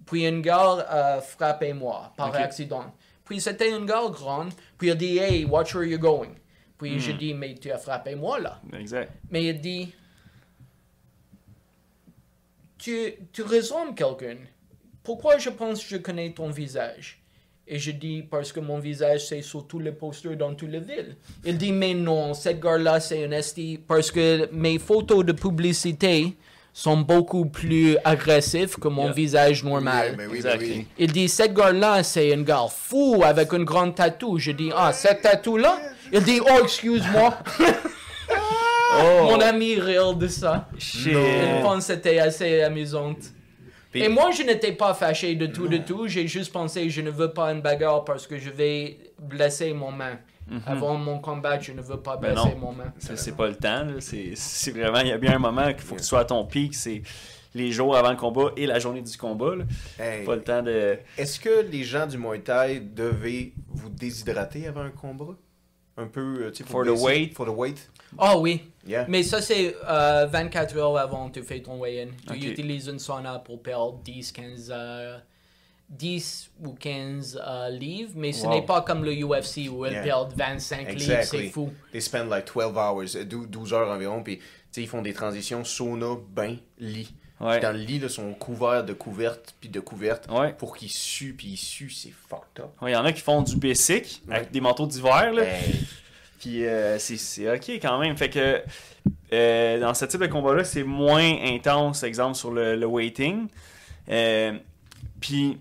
Puis, 0.06 0.26
une 0.26 0.40
gare 0.42 0.84
a 0.88 1.20
frappé 1.20 1.72
moi 1.72 2.12
par 2.16 2.34
accident. 2.34 2.92
Puis, 3.24 3.40
c'était 3.40 3.70
une 3.70 3.86
gare 3.86 4.10
grande. 4.10 4.50
Puis, 4.76 4.88
il 4.88 4.96
dit, 4.96 5.18
hey, 5.18 5.44
watch 5.44 5.74
where 5.74 5.84
you're 5.86 6.00
going. 6.00 6.30
Puis, 6.78 6.98
je 6.98 7.12
dis, 7.12 7.34
mais 7.34 7.54
tu 7.54 7.70
as 7.70 7.78
frappé 7.78 8.14
moi 8.14 8.40
là. 8.40 8.60
Exact. 8.78 9.10
Mais 9.30 9.44
il 9.44 9.60
dit 9.60 9.92
Tu, 12.78 13.14
tu 13.32 13.42
ressembles 13.42 13.94
quelqu'un. 13.94 14.36
Pourquoi 15.02 15.38
je 15.38 15.50
pense 15.50 15.82
que 15.82 15.88
je 15.90 15.96
connais 15.96 16.32
ton 16.32 16.50
visage? 16.50 17.20
Et 17.66 17.78
je 17.78 17.92
dis 17.92 18.22
Parce 18.22 18.52
que 18.52 18.60
mon 18.60 18.78
visage, 18.78 19.26
c'est 19.28 19.40
sur 19.42 19.66
tous 19.66 19.78
les 19.78 19.92
posters 19.92 20.36
dans 20.36 20.54
toutes 20.54 20.70
les 20.70 20.80
villes. 20.80 21.16
Il 21.44 21.56
dit 21.56 21.72
Mais 21.72 21.94
non, 21.94 22.34
cette 22.34 22.60
gare-là, 22.60 23.00
c'est 23.00 23.24
un 23.24 23.30
esti. 23.30 23.78
Parce 23.86 24.10
que 24.10 24.48
mes 24.52 24.78
photos 24.78 25.24
de 25.24 25.32
publicité 25.32 26.36
sont 26.72 26.96
beaucoup 26.98 27.46
plus 27.46 27.96
agressives 28.04 28.76
que 28.78 28.88
mon 28.88 29.04
Yeah. 29.04 29.12
visage 29.12 29.62
normal. 29.64 30.16
Yeah, 30.18 30.28
oui, 30.28 30.36
Exactly. 30.38 30.70
oui. 30.72 30.86
Il 30.98 31.12
dit, 31.12 31.28
cette 31.28 31.54
gare-là, 31.54 32.02
c'est 32.02 32.30
une 32.30 32.42
gare 32.42 32.72
fou 32.72 33.22
avec 33.24 33.52
une 33.52 33.62
grande 33.64 33.94
tatou. 33.94 34.38
Je 34.38 34.50
dis, 34.50 34.70
ah, 34.74 34.92
cette 34.92 35.22
tatou-là? 35.22 35.78
Il 36.14 36.22
dit, 36.22 36.40
oh, 36.40 36.60
excuse-moi. 36.62 37.38
Oh! 38.96 39.24
Mon 39.24 39.40
ami 39.40 39.74
rire 39.80 40.14
de 40.14 40.28
ça. 40.28 40.68
Shit. 40.78 41.12
Je 41.14 41.62
pense 41.62 41.86
que 41.88 41.94
c'était 41.94 42.20
assez 42.20 42.62
amusant. 42.62 43.14
Puis- 43.90 44.02
Et 44.04 44.08
moi, 44.08 44.30
je 44.30 44.44
n'étais 44.44 44.70
pas 44.72 44.94
fâché 44.94 45.34
de 45.34 45.46
tout, 45.46 45.66
de 45.66 45.78
tout. 45.78 46.06
J'ai 46.06 46.28
juste 46.28 46.52
pensé, 46.52 46.88
je 46.90 47.00
ne 47.00 47.10
veux 47.10 47.32
pas 47.32 47.50
une 47.52 47.60
bagarre 47.60 48.04
parce 48.04 48.26
que 48.28 48.38
je 48.38 48.50
vais 48.50 48.98
blesser 49.18 49.72
mon 49.72 49.90
main. 49.90 50.18
Avant 50.66 50.94
mon 50.94 51.18
combat, 51.18 51.58
je 51.58 51.72
ne 51.72 51.82
veux 51.82 51.96
pas 52.00 52.14
Mhm. 52.16 52.20
Ben 52.22 52.32
blesser 52.34 52.54
mon 52.56 52.72
main. 52.72 52.92
Ça, 52.98 53.16
c'est 53.16 53.34
pas 53.36 53.48
le 53.48 53.56
temps. 53.56 53.84
C'est 53.98 54.32
c'est 54.36 54.70
vraiment, 54.70 55.00
il 55.00 55.08
y 55.08 55.12
a 55.12 55.18
bien 55.18 55.34
un 55.34 55.38
moment 55.40 55.66
qu'il 55.72 55.80
faut 55.82 55.96
que 55.96 56.00
tu 56.00 56.06
sois 56.06 56.20
à 56.20 56.24
ton 56.24 56.44
pic. 56.44 56.74
C'est 56.74 57.02
les 57.54 57.72
jours 57.72 57.96
avant 57.96 58.10
le 58.10 58.16
combat 58.16 58.52
et 58.56 58.66
la 58.66 58.78
journée 58.78 59.02
du 59.02 59.16
combat. 59.16 59.56
là. 59.56 59.64
Hey, 59.98 60.24
Pas 60.24 60.36
le 60.36 60.42
temps 60.42 60.62
de. 60.62 60.98
Est-ce 61.18 61.40
que 61.40 61.66
les 61.68 61.82
gens 61.82 62.06
du 62.06 62.16
Muay 62.18 62.40
Thai 62.40 62.78
devaient 62.80 63.52
vous 63.70 63.88
déshydrater 63.88 64.68
avant 64.68 64.82
un 64.82 64.90
combat? 64.90 65.34
Un 65.96 66.06
peu, 66.08 66.46
euh, 66.46 66.52
For 66.66 66.84
the 66.84 66.88
weight. 66.90 67.34
For 67.34 67.46
the 67.46 67.56
weight. 67.56 67.88
Oh 68.18 68.38
oui, 68.40 68.62
Yeah. 68.86 69.06
mais 69.08 69.22
ça 69.22 69.40
c'est 69.40 69.76
euh, 69.88 70.26
24 70.26 70.76
heures 70.76 70.98
avant 70.98 71.30
tu 71.30 71.42
fais 71.42 71.60
ton 71.60 71.78
weigh-in. 71.80 72.08
Tu 72.32 72.48
utilises 72.50 72.88
une 72.88 72.98
sauna 72.98 73.38
pour 73.38 73.62
perdre 73.62 74.00
10, 74.04 74.32
15, 74.32 74.72
euh, 74.74 75.16
10 75.90 76.50
ou 76.64 76.72
15 76.72 77.40
euh, 77.46 77.68
livres, 77.70 78.12
mais 78.16 78.32
ce 78.32 78.46
Wow. 78.46 78.54
n'est 78.54 78.66
pas 78.66 78.82
comme 78.82 79.04
le 79.04 79.12
UFC 79.12 79.68
où 79.68 79.84
ils 79.86 79.92
Yeah. 79.92 80.02
perdent 80.02 80.32
25 80.36 80.92
livres, 80.94 81.22
c'est 81.22 81.48
fou. 81.50 81.70
They 81.92 82.00
spend 82.00 82.28
like 82.28 82.46
12 82.52 82.76
hours, 82.76 83.14
euh, 83.16 83.24
dou- 83.24 83.46
12 83.46 83.72
heures 83.72 83.88
environ, 83.90 84.22
puis 84.22 84.38
tu 84.38 84.44
sais, 84.72 84.82
ils 84.82 84.88
font 84.88 85.02
des 85.02 85.12
transitions 85.12 85.62
sauna, 85.64 86.16
bain, 86.34 86.56
lit. 86.78 87.14
Ouais. 87.40 87.58
Dans 87.60 87.72
le 87.72 87.78
lit, 87.78 87.98
là, 87.98 88.08
sont 88.08 88.32
couverts 88.32 88.84
de 88.84 88.92
couvertes, 88.92 89.54
puis 89.60 89.68
de 89.68 89.80
couvertes, 89.80 90.28
Ouais. 90.30 90.52
pour 90.52 90.76
qu'ils 90.76 90.88
suent, 90.90 91.34
puis 91.36 91.48
ils 91.48 91.56
suent, 91.56 91.90
c'est 91.90 92.12
fucked 92.28 92.60
up. 92.60 92.70
Ouais, 92.80 92.92
Il 92.92 92.94
y 92.94 92.96
en 92.96 93.04
a 93.04 93.12
qui 93.12 93.20
font 93.20 93.42
du 93.42 93.56
basic 93.56 94.22
Ouais. 94.28 94.36
avec 94.36 94.50
des 94.52 94.60
manteaux 94.60 94.86
d'hiver. 94.86 95.32
là. 95.32 95.42
Hey. 95.42 95.74
Puis 96.38 96.64
euh, 96.64 96.98
c'est- 96.98 97.16
c'est 97.16 97.50
ok 97.52 97.68
quand 97.82 97.98
même. 97.98 98.16
Fait 98.16 98.30
que 98.30 98.62
euh, 99.32 99.80
dans 99.80 99.94
ce 99.94 100.04
type 100.04 100.20
de 100.20 100.26
combat-là, 100.26 100.62
c'est 100.64 100.84
moins 100.84 101.36
intense, 101.44 102.02
exemple, 102.04 102.34
sur 102.36 102.50
le, 102.52 102.76
le 102.76 102.86
weighting. 102.86 103.48
Euh, 104.10 104.52
Puis 105.20 105.58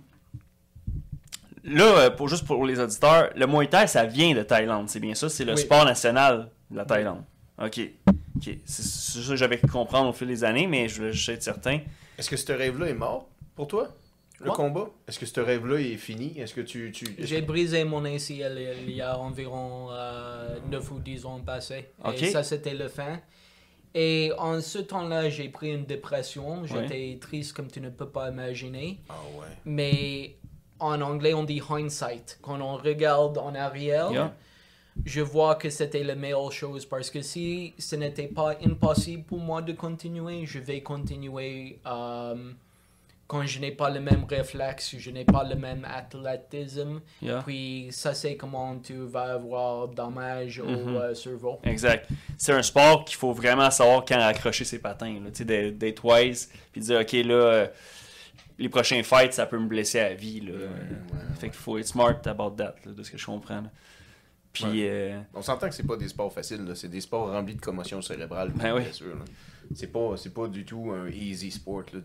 là, 1.64 1.84
euh, 1.86 2.10
pour, 2.10 2.28
juste 2.28 2.46
pour 2.46 2.66
les 2.66 2.80
auditeurs, 2.80 3.30
le 3.36 3.48
Muay 3.48 3.68
Thai, 3.68 3.88
ça 3.88 4.06
vient 4.06 4.34
de 4.36 4.44
Thaïlande, 4.44 4.90
c'est 4.90 5.00
bien 5.00 5.16
ça? 5.16 5.30
C'est 5.30 5.46
le 5.46 5.54
Oui. 5.54 5.62
sport 5.62 5.86
national 5.86 6.50
de 6.70 6.78
la 6.78 6.86
Thaïlande. 6.86 7.24
Ok. 7.62 7.80
Ok. 8.36 8.50
C'est 8.66 8.84
ça 8.84 9.30
que 9.30 9.36
j'avais 9.36 9.60
comprendre 9.60 10.10
au 10.10 10.14
fil 10.14 10.28
des 10.28 10.44
années, 10.44 10.68
mais 10.68 10.88
je 10.88 10.98
voulais 10.98 11.14
juste 11.14 11.30
être 11.30 11.44
certain. 11.44 11.80
Est-ce 12.18 12.30
que 12.30 12.38
ce 12.38 12.52
rêve-là 12.52 12.88
est 12.88 12.94
mort 12.94 13.28
pour 13.56 13.68
toi? 13.68 13.90
Le 14.40 14.52
combat? 14.52 14.90
Est-ce 15.08 15.20
que 15.20 15.26
ce 15.26 15.40
rêve-là 15.40 15.80
est 15.80 15.96
fini? 15.96 16.38
Est-ce 16.38 16.54
que 16.54 16.62
tu. 16.62 16.92
tu... 16.92 17.06
est-ce 17.06 17.28
J'ai 17.28 17.42
brisé 17.42 17.86
mon 17.86 18.04
ACL 18.04 18.60
il 18.88 18.94
y 18.94 19.02
a 19.02 19.18
environ 19.18 19.90
9 20.70 20.92
ou 20.92 21.00
10 21.00 21.26
ans 21.26 21.40
passés. 21.40 21.90
Ok. 22.04 22.22
Et 22.22 22.32
ça, 22.32 22.44
c'était 22.44 22.74
le 22.74 22.90
fin. 22.90 23.20
Et 23.96 24.32
en 24.38 24.60
ce 24.60 24.80
temps-là, 24.80 25.30
j'ai 25.30 25.50
pris 25.50 25.72
une 25.72 25.86
dépression. 25.86 26.66
J'étais 26.66 27.18
triste 27.22 27.54
comme 27.54 27.68
tu 27.68 27.80
ne 27.80 27.90
peux 27.90 28.10
pas 28.10 28.30
imaginer. 28.30 29.00
Ah 29.08 29.14
ouais. 29.40 29.48
Mais 29.66 30.36
en 30.80 31.00
anglais, 31.02 31.34
on 31.34 31.44
dit 31.44 31.62
hindsight. 31.70 32.40
Quand 32.42 32.60
on 32.60 32.76
regarde 32.76 33.38
en 33.38 33.54
arrière, 33.56 34.12
Yeah. 34.12 34.36
Je 35.06 35.22
vois 35.22 35.56
que 35.56 35.70
c'était 35.70 36.04
la 36.04 36.16
meilleure 36.16 36.52
chose 36.52 36.86
parce 36.86 37.10
que 37.10 37.22
si 37.22 37.74
ce 37.78 37.96
n'était 37.96 38.28
pas 38.28 38.56
impossible 38.66 39.24
pour 39.24 39.40
moi 39.40 39.62
de 39.62 39.74
continuer, 39.74 40.46
je 40.46 40.60
vais 40.60 40.82
continuer 40.82 41.80
euh, 41.86 42.52
quand 43.28 43.46
je 43.48 43.60
n'ai 43.60 43.72
pas 43.72 43.90
le 43.90 44.00
même 44.00 44.26
réflexe, 44.30 44.96
je 44.98 45.10
n'ai 45.10 45.26
pas 45.26 45.44
le 45.44 45.56
même 45.56 45.86
athlétisme. 45.90 47.02
Yeah. 47.22 47.42
Puis 47.44 47.88
ça, 47.90 48.14
c'est 48.14 48.36
comment 48.36 48.78
tu 48.78 48.94
vas 48.98 49.34
avoir 49.34 49.88
dommage 49.88 50.60
Mhm. 50.62 50.68
au 50.96 51.00
euh, 51.00 51.16
cerveau. 51.16 51.60
Exact. 51.64 52.08
C'est 52.38 52.52
un 52.54 52.62
sport 52.62 53.06
qu'il 53.06 53.18
faut 53.18 53.34
vraiment 53.34 53.72
savoir 53.72 54.06
quand 54.06 54.20
accrocher 54.20 54.66
ses 54.66 54.78
patins. 54.80 55.16
Tu 55.28 55.32
sais, 55.34 55.46
d'être- 55.46 55.78
d'être 55.78 56.06
wise, 56.06 56.52
puis 56.72 56.82
dire, 56.82 57.00
OK, 57.00 57.12
là, 57.14 57.34
euh, 57.34 57.68
les 58.60 58.70
prochains 58.70 59.02
fights, 59.02 59.34
ça 59.34 59.48
peut 59.48 59.58
me 59.58 59.68
blesser 59.68 60.00
à 60.00 60.14
vie. 60.14 60.42
Là. 60.42 60.54
Fait 61.40 61.48
qu'il 61.48 61.58
faut 61.58 61.78
être 61.80 61.88
smart 61.88 62.16
about 62.26 62.52
that, 62.52 62.76
là, 62.86 62.92
de 62.92 63.02
ce 63.02 63.10
que 63.10 63.18
je 63.18 63.26
comprends. 63.26 63.62
là. 63.62 63.72
Puis, 64.54 64.66
Ouais. 64.66 64.90
euh, 64.90 65.22
On 65.34 65.42
s'entend 65.42 65.68
que 65.68 65.74
c'est 65.76 65.86
pas 65.88 65.98
des 65.98 66.08
sports 66.08 66.32
faciles, 66.32 66.64
là. 66.64 66.76
c'est 66.76 66.88
des 66.88 67.02
sports 67.02 67.32
remplis 67.32 67.56
de 67.56 67.62
commotion 67.62 68.02
cérébrale, 68.02 68.52
Ben 68.56 68.76
oui. 68.76 68.84
bien 68.84 68.92
sûr. 68.94 69.16
là. 69.16 69.26
C'est 69.74 69.92
pas, 69.92 70.16
c'est 70.18 70.34
pas 70.34 70.48
du 70.48 70.64
tout 70.64 70.92
un 70.92 71.08
easy 71.10 71.50
sport. 71.50 71.84
là. 71.92 72.00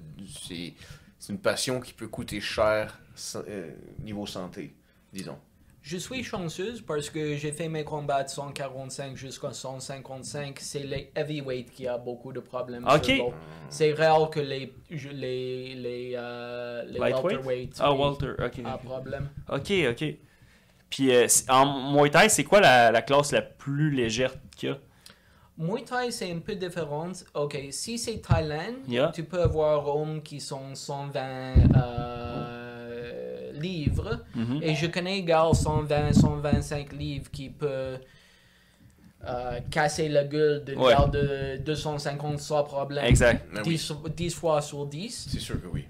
C'est, 0.47 0.73
c'est 1.19 1.33
une 1.33 1.39
passion 1.41 1.81
qui 1.81 1.93
peut 1.93 2.09
coûter 2.09 2.41
cher 2.41 2.99
euh, 3.37 3.71
niveau 4.03 4.25
santé, 4.27 4.75
disons. 5.13 5.37
Je 5.83 5.97
suis 5.97 6.23
chanceuse 6.23 6.83
parce 6.83 7.09
que 7.09 7.37
j'ai 7.37 7.53
fait 7.53 7.69
mes 7.69 7.85
combats 7.85 8.23
de 8.25 8.29
145 8.29 9.17
jusqu'à 9.17 9.53
155. 9.53 10.59
C'est 10.61 10.81
les 10.83 11.11
heavyweight 11.15 11.71
qui 11.71 11.87
a 11.87 11.97
beaucoup 11.99 12.33
de 12.33 12.41
problèmes. 12.41 12.85
Ok. 12.87 13.05
cerveau. 13.07 13.33
C'est 13.71 13.93
rare 13.95 14.29
que 14.31 14.41
les, 14.41 14.73
les, 14.91 15.75
les, 15.75 16.13
euh, 16.17 16.85
les 16.85 16.99
welterweight 17.01 17.77
Ah, 17.79 17.93
oui, 17.93 17.99
Walter, 18.01 18.33
ok. 18.39 18.61
a 18.65 18.79
problème. 18.79 19.29
Ok, 19.51 19.73
ok. 19.91 20.15
Puis, 20.91 21.15
euh, 21.15 21.27
en 21.49 21.93
Muay 21.93 22.11
Thai, 22.11 22.29
c'est 22.29 22.45
quoi 22.45 22.61
la, 22.61 22.91
la 22.91 23.03
classe 23.03 23.33
la 23.33 23.43
plus 23.43 23.91
légère 23.91 24.35
qu'il 24.57 24.71
y 24.71 24.73
a? 24.73 24.79
Muay 25.59 25.83
Thai, 25.83 26.11
c'est 26.11 26.31
un 26.33 26.39
peu 26.39 26.55
différent. 26.55 27.11
Ok, 27.35 27.59
si 27.71 27.99
c'est 27.99 28.21
Thaïlande, 28.23 28.77
Yeah. 28.87 29.11
tu 29.15 29.25
peux 29.25 29.43
avoir 29.43 29.87
hommes 29.89 30.23
qui 30.23 30.41
sont 30.41 30.75
120 30.75 31.55
euh, 32.39 33.53
livres. 33.55 34.21
Mhm. 34.35 34.61
Et 34.63 34.75
je 34.75 34.87
connais 34.87 35.23
gars 35.23 35.51
120, 35.53 36.13
125 36.13 36.93
livres 36.93 37.31
qui 37.31 37.51
peut 37.51 37.97
euh, 39.27 39.61
casser 39.71 40.09
la 40.09 40.25
gueule 40.25 40.65
d'une 40.65 40.79
Ouais. 40.79 40.95
de 41.13 41.57
250 41.65 42.39
sans 42.39 42.63
problème. 42.65 43.05
Exact. 43.05 43.45
Ben 43.53 43.63
oui, 43.67 43.75
10, 43.75 43.93
10 44.17 44.35
fois 44.35 44.63
sur 44.63 44.87
10. 44.87 45.29
c'est 45.31 45.41
sûr 45.41 45.61
que 45.61 45.67
oui. 45.67 45.85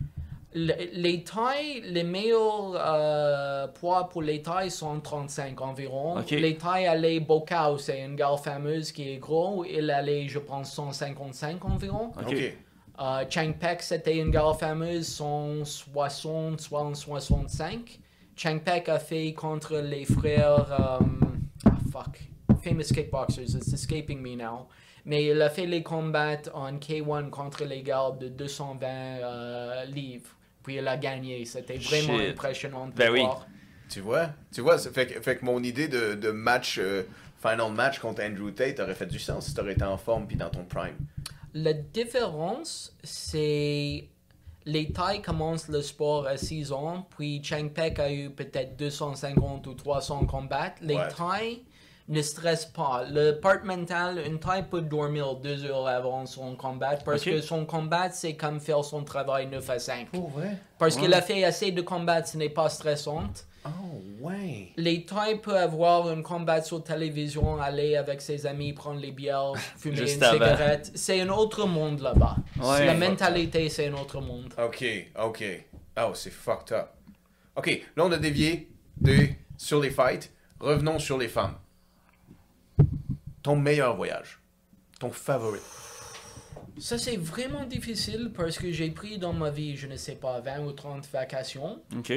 Le- 0.67 0.75
les 0.93 1.23
tailles, 1.25 1.83
les 1.85 2.03
meilleurs 2.05 2.73
euh, 2.75 3.67
poids 3.69 4.09
pour 4.09 4.23
les 4.23 4.43
tailles 4.43 4.71
sont 4.71 4.99
35 5.01 5.61
environ. 5.61 6.17
Les 6.41 6.57
tailles 6.57 6.87
allaient 6.87 7.21
Bocao, 7.21 7.79
c'est 7.79 8.01
une 8.03 8.17
gare 8.17 8.41
fameuse 8.43 8.91
qui 8.93 9.13
est 9.13 9.19
gros. 9.19 9.65
Il 9.65 9.91
allait, 9.91 10.27
je 10.29 10.39
pense, 10.39 10.73
155 10.73 11.65
environ. 11.65 12.13
Ok. 12.19 12.27
Ok. 12.33 12.53
Euh, 13.01 13.25
Chang 13.31 13.53
Pek, 13.61 13.81
c'était 13.83 14.17
une 14.17 14.31
gare 14.33 14.59
fameuse, 14.59 15.07
160, 15.07 16.61
165. 16.61 18.01
Chang 18.37 18.59
Pek 18.59 18.89
a 18.89 18.99
fait 18.99 19.33
contre 19.35 19.77
les 19.79 20.05
frères. 20.05 20.67
euh, 20.73 20.99
ah, 21.67 21.71
fuck. 21.93 22.19
Famous 22.63 22.93
kickboxers, 22.93 23.55
it's 23.55 23.73
escaping 23.73 24.21
me 24.21 24.35
now. 24.37 24.67
Mais 25.05 25.25
il 25.27 25.41
a 25.41 25.49
fait 25.49 25.67
les 25.67 25.83
combats 25.83 26.37
en 26.53 26.73
K1 26.79 27.31
contre 27.31 27.65
les 27.65 27.83
gars 27.83 28.11
de 28.19 28.29
220 28.29 28.87
euh, 28.89 29.85
livres. 29.85 30.31
Puis 30.69 30.77
il 30.77 30.87
a 30.87 30.99
gagné. 30.99 31.47
C'était 31.47 31.79
vraiment 31.79 32.19
Shit. 32.19 32.29
impressionnant 32.33 32.87
de 32.89 32.93
Ben 32.93 33.11
oui. 33.11 33.21
voir. 33.21 33.47
Tu 33.89 34.01
vois? 34.01 34.29
Tu 34.53 34.61
vois, 34.61 34.77
ça 34.77 34.91
fait, 34.91 35.07
que- 35.07 35.21
fait 35.23 35.37
que 35.39 35.45
mon 35.47 35.63
idée 35.63 35.89
de, 35.89 36.15
de 36.15 36.31
match, 36.31 36.79
euh, 36.79 37.05
final 37.41 37.73
match 37.73 37.99
contre 38.01 38.23
Andrew 38.23 38.51
Tate 38.51 38.79
aurait 38.81 38.95
fait 38.95 39.07
du 39.07 39.19
sens 39.19 39.47
si 39.47 39.55
t'aurais 39.55 39.73
été 39.73 39.85
en 39.85 39.97
forme 39.97 40.27
puis 40.27 40.37
dans 40.37 40.51
ton 40.51 40.65
prime. 40.65 40.97
La 41.55 41.73
différence, 41.73 42.95
c'est 43.03 44.09
les 44.67 44.93
Thaïs 44.93 45.23
commencent 45.23 45.69
le 45.69 45.81
sport 45.81 46.27
à 46.27 46.37
6 46.37 46.71
ans, 46.73 47.09
puis 47.17 47.43
Chang 47.43 47.71
Pek 47.71 47.99
a 47.99 48.13
eu 48.13 48.29
peut-être 48.29 48.77
250 48.77 49.67
ou 49.67 49.73
300 49.73 50.27
combats. 50.27 50.75
Les 50.83 50.97
Ouais. 50.97 51.09
Thaïs 51.17 51.61
ne 52.09 52.23
stressent 52.23 52.67
pas. 52.73 53.05
Le 53.11 53.33
part 53.33 53.65
mental, 53.65 54.23
une 54.27 54.39
Thaï 54.39 54.65
peut 54.69 54.81
dormir 54.81 55.37
deux 55.37 55.65
heures 55.65 55.87
avant 55.87 56.25
son 56.27 56.57
combat 56.57 56.97
parce 57.05 57.23
que 57.23 57.41
son 57.41 57.67
combat, 57.67 58.11
c'est 58.11 58.35
comme 58.35 58.61
faire 58.61 58.83
son 58.85 59.05
travail 59.05 59.47
9 59.49 59.69
à 59.71 59.79
5. 59.79 60.09
Pour 60.11 60.31
vrai? 60.31 60.57
Parce 60.79 60.97
Ouais. 60.97 61.03
qu'il 61.03 61.15
a 61.15 61.21
fait 61.23 61.45
assez 61.45 61.71
de 61.71 61.83
combats, 61.83 62.25
ce 62.25 62.37
n'est 62.39 62.49
pas 62.49 62.69
stressant. 62.71 63.25
Oh, 63.67 64.01
ouais. 64.23 64.69
Les 64.77 65.05
Thaïs 65.05 65.39
peuvent 65.43 65.57
avoir 65.57 66.07
un 66.09 66.23
combat 66.23 66.63
sur 66.63 66.83
télévision, 66.83 67.61
aller 67.61 67.97
avec 67.97 68.23
ses 68.23 68.47
amis, 68.47 68.73
prendre 68.73 69.01
les 69.01 69.11
bières, 69.13 69.53
fumer 69.77 69.97
Juste 69.97 70.17
une 70.17 70.23
avant. 70.25 70.35
cigarette. 70.35 70.91
C'est 70.95 71.21
un 71.21 71.29
autre 71.29 71.67
monde 71.67 72.01
là-bas. 72.01 72.37
Ouais. 72.63 72.87
La 72.87 72.95
mentalité, 72.95 73.69
c'est 73.69 73.89
un 73.89 73.95
autre 73.95 74.21
monde. 74.23 74.55
Ok, 74.57 74.85
ok. 75.23 75.45
Oh, 76.01 76.13
c'est 76.15 76.31
fucked 76.33 76.73
up. 76.75 76.87
Ok, 77.57 77.83
là 77.97 78.05
on 78.07 78.13
a 78.13 78.17
dévié 78.19 78.71
de, 79.01 79.27
sur 79.59 79.81
les 79.81 79.91
fights. 79.91 80.31
Revenons 80.61 80.99
sur 81.01 81.19
les 81.19 81.29
femmes. 81.29 81.55
Ton 83.49 83.57
meilleur 83.57 83.97
voyage. 83.97 84.41
Ton 85.01 85.09
favori? 85.09 85.61
Ça, 86.77 86.99
c'est 86.99 87.17
vraiment 87.17 87.65
difficile 87.65 88.31
parce 88.37 88.59
que 88.59 88.71
j'ai 88.71 88.91
pris 88.91 89.17
dans 89.17 89.33
ma 89.33 89.49
vie, 89.49 89.75
je 89.75 89.87
ne 89.87 89.97
sais 89.97 90.17
pas, 90.17 90.39
20 90.41 90.67
ou 90.67 90.73
30 90.73 91.09
vacations. 91.11 91.81
Ok. 91.97 92.13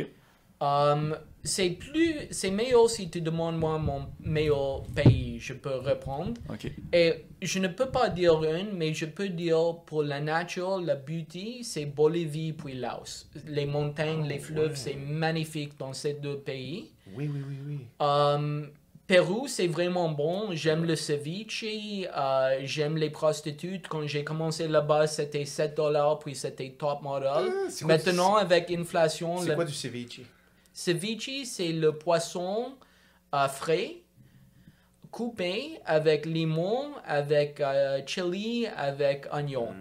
Um, 0.59 1.17
c'est 1.41 1.69
plus, 1.69 2.27
c'est 2.31 2.51
meilleur 2.51 2.89
si 2.89 3.09
tu 3.09 3.21
demandes 3.21 3.57
moi 3.57 3.77
mon 3.77 4.07
meilleur 4.19 4.83
pays, 4.93 5.39
je 5.39 5.53
peux 5.53 5.77
répondre. 5.77 6.33
Ok. 6.49 6.69
Et 6.91 7.25
je 7.41 7.59
ne 7.59 7.69
peux 7.69 7.89
pas 7.89 8.09
dire 8.09 8.43
une, 8.43 8.73
mais 8.73 8.93
je 8.93 9.05
peux 9.05 9.29
dire 9.29 9.77
pour 9.85 10.03
la 10.03 10.19
nature, 10.19 10.81
la 10.81 10.95
beauty, 10.95 11.63
c'est 11.63 11.85
Bolivie 11.85 12.51
puis 12.51 12.73
Laos. 12.73 13.29
Les 13.47 13.65
montagnes, 13.65 14.27
les 14.27 14.39
fleuves, 14.39 14.75
c'est 14.75 14.95
magnifique 14.95 15.79
dans 15.79 15.93
ces 15.93 16.15
deux 16.15 16.39
pays. 16.39 16.91
Oui, 17.15 17.31
oui, 17.33 17.41
oui, 17.47 17.55
oui. 17.65 17.79
Um, 18.05 18.69
Pérou, 19.11 19.45
c'est 19.45 19.67
vraiment 19.67 20.07
bon. 20.07 20.49
J'aime 20.53 20.85
le 20.85 20.95
ceviche. 20.95 21.65
euh, 21.67 22.59
J'aime 22.63 22.95
les 22.95 23.09
prostituées. 23.09 23.81
Quand 23.89 24.07
j'ai 24.07 24.23
commencé 24.23 24.69
là-bas, 24.69 25.05
c'était 25.07 25.43
7 25.43 25.75
dollars, 25.75 26.19
puis 26.19 26.33
c'était 26.33 26.69
top 26.69 27.01
model. 27.01 27.29
Ah, 27.29 27.85
Maintenant, 27.85 28.35
avec 28.37 28.71
inflation, 28.71 29.39
C'est 29.39 29.49
le 29.49 29.55
quoi 29.55 29.65
du 29.65 29.73
ceviche? 29.73 30.21
ceviche, 30.71 31.43
c'est 31.43 31.73
le 31.73 31.91
poisson 31.91 32.71
euh, 33.35 33.47
frais, 33.49 33.97
coupé 35.11 35.79
avec 35.85 36.25
limon, 36.25 36.91
avec 37.05 37.59
euh, 37.59 37.99
chili, 38.05 38.65
avec 38.77 39.27
oignon. 39.33 39.73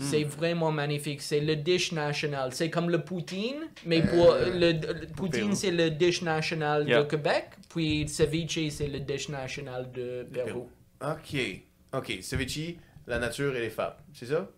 C'est 0.00 0.24
vraiment 0.24 0.72
magnifique. 0.72 1.20
C'est 1.22 1.40
le 1.40 1.56
dish 1.56 1.92
national. 1.92 2.52
C'est 2.52 2.70
comme 2.70 2.90
le 2.90 3.02
poutine, 3.04 3.68
mais 3.86 4.02
pour 4.02 4.32
Euh, 4.32 4.46
le, 4.52 4.72
le 4.72 5.06
poutine, 5.06 5.54
c'est 5.54 5.70
le 5.70 5.90
dish 5.90 6.22
national 6.22 6.88
Yeah. 6.88 7.02
de 7.02 7.08
Québec, 7.08 7.44
puis 7.68 8.08
ceviche, 8.08 8.70
c'est 8.70 8.88
le 8.88 9.00
dish 9.00 9.28
national 9.28 9.90
de 9.92 10.26
Pérou. 10.32 10.68
Ok. 11.02 11.36
Ok. 11.92 12.18
Ceviche, 12.22 12.76
la 13.06 13.18
nature 13.18 13.54
et 13.56 13.60
les 13.60 13.70
femmes. 13.70 13.94
C'est 14.12 14.26
ça? 14.26 14.48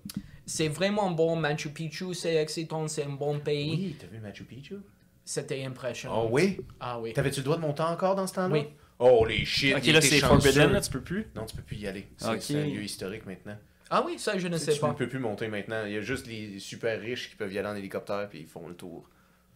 C'est 0.47 0.69
vraiment 0.69 1.11
bon. 1.11 1.37
Machu 1.37 1.71
Picchu, 1.71 2.15
c'est 2.15 2.37
excitant, 2.37 2.87
c'est 2.89 3.05
un 3.05 3.11
bon 3.11 3.39
pays. 3.39 3.71
Oui, 3.71 3.97
t'as 3.99 4.07
vu 4.09 4.19
Machu 4.19 4.45
Picchu? 4.45 4.77
C'était 5.25 5.65
impressionnant. 5.65 6.25
Oh 6.25 6.29
oui? 6.33 6.59
Ah 6.81 6.99
oui. 7.01 7.13
T'avais-tu 7.13 7.41
le 7.41 7.45
droit 7.45 7.57
de 7.57 7.63
monter 7.63 7.83
encore 7.83 8.17
dans 8.17 8.27
ce 8.27 8.35
temps-là? 8.35 8.53
Oui. 8.55 8.67
Oh 8.99 9.25
les 9.25 9.45
shit. 9.45 9.75
Ok, 9.75 9.87
il 9.87 9.93
là, 9.95 10.01
c'est. 10.01 10.19
Forbidden, 10.19 10.73
là, 10.73 10.81
tu 10.81 10.91
peux 10.91 11.01
plus? 11.01 11.27
Non, 11.35 11.45
tu 11.47 11.57
peux 11.57 11.63
plus 11.63 11.77
y 11.77 11.87
aller. 11.87 12.09
C'est 12.17 12.57
un 12.57 12.65
lieu 12.67 12.83
historique 12.83 13.25
maintenant. 13.27 13.57
Ah 13.95 14.03
oui, 14.07 14.19
ça, 14.19 14.39
je 14.39 14.49
ne 14.49 14.57
Tu 14.59 14.65
sais 14.65 14.73
tu 14.73 14.81
pas. 14.81 14.89
ne 14.89 14.95
peux 14.95 15.09
plus 15.09 15.19
monter 15.19 15.49
maintenant. 15.49 15.85
Il 15.87 15.93
y 15.93 15.97
a 15.97 16.01
juste 16.01 16.27
les 16.27 16.59
super 16.59 16.99
riches 17.01 17.29
qui 17.31 17.37
peuvent 17.37 17.53
y 17.53 17.59
aller 17.59 17.69
en 17.69 17.77
hélicoptère 17.77 18.27
puis 18.29 18.41
ils 18.41 18.47
font 18.47 18.67
le 18.69 18.75
tour. 18.75 19.09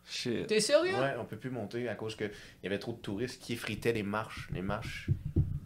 Shit. 0.08 0.46
T'es 0.46 0.60
sérieux? 0.60 0.94
Ouais, 0.94 1.14
on 1.18 1.24
peut 1.24 1.36
plus 1.36 1.50
monter 1.50 1.88
à 1.88 1.94
cause 1.94 2.14
que 2.14 2.24
il 2.24 2.30
y 2.64 2.66
avait 2.66 2.78
trop 2.78 2.92
de 2.92 2.98
touristes 2.98 3.42
qui 3.42 3.54
effritaient 3.54 3.92
les 3.92 4.02
marches. 4.04 4.48
Les 4.52 4.62
marches. 4.62 5.08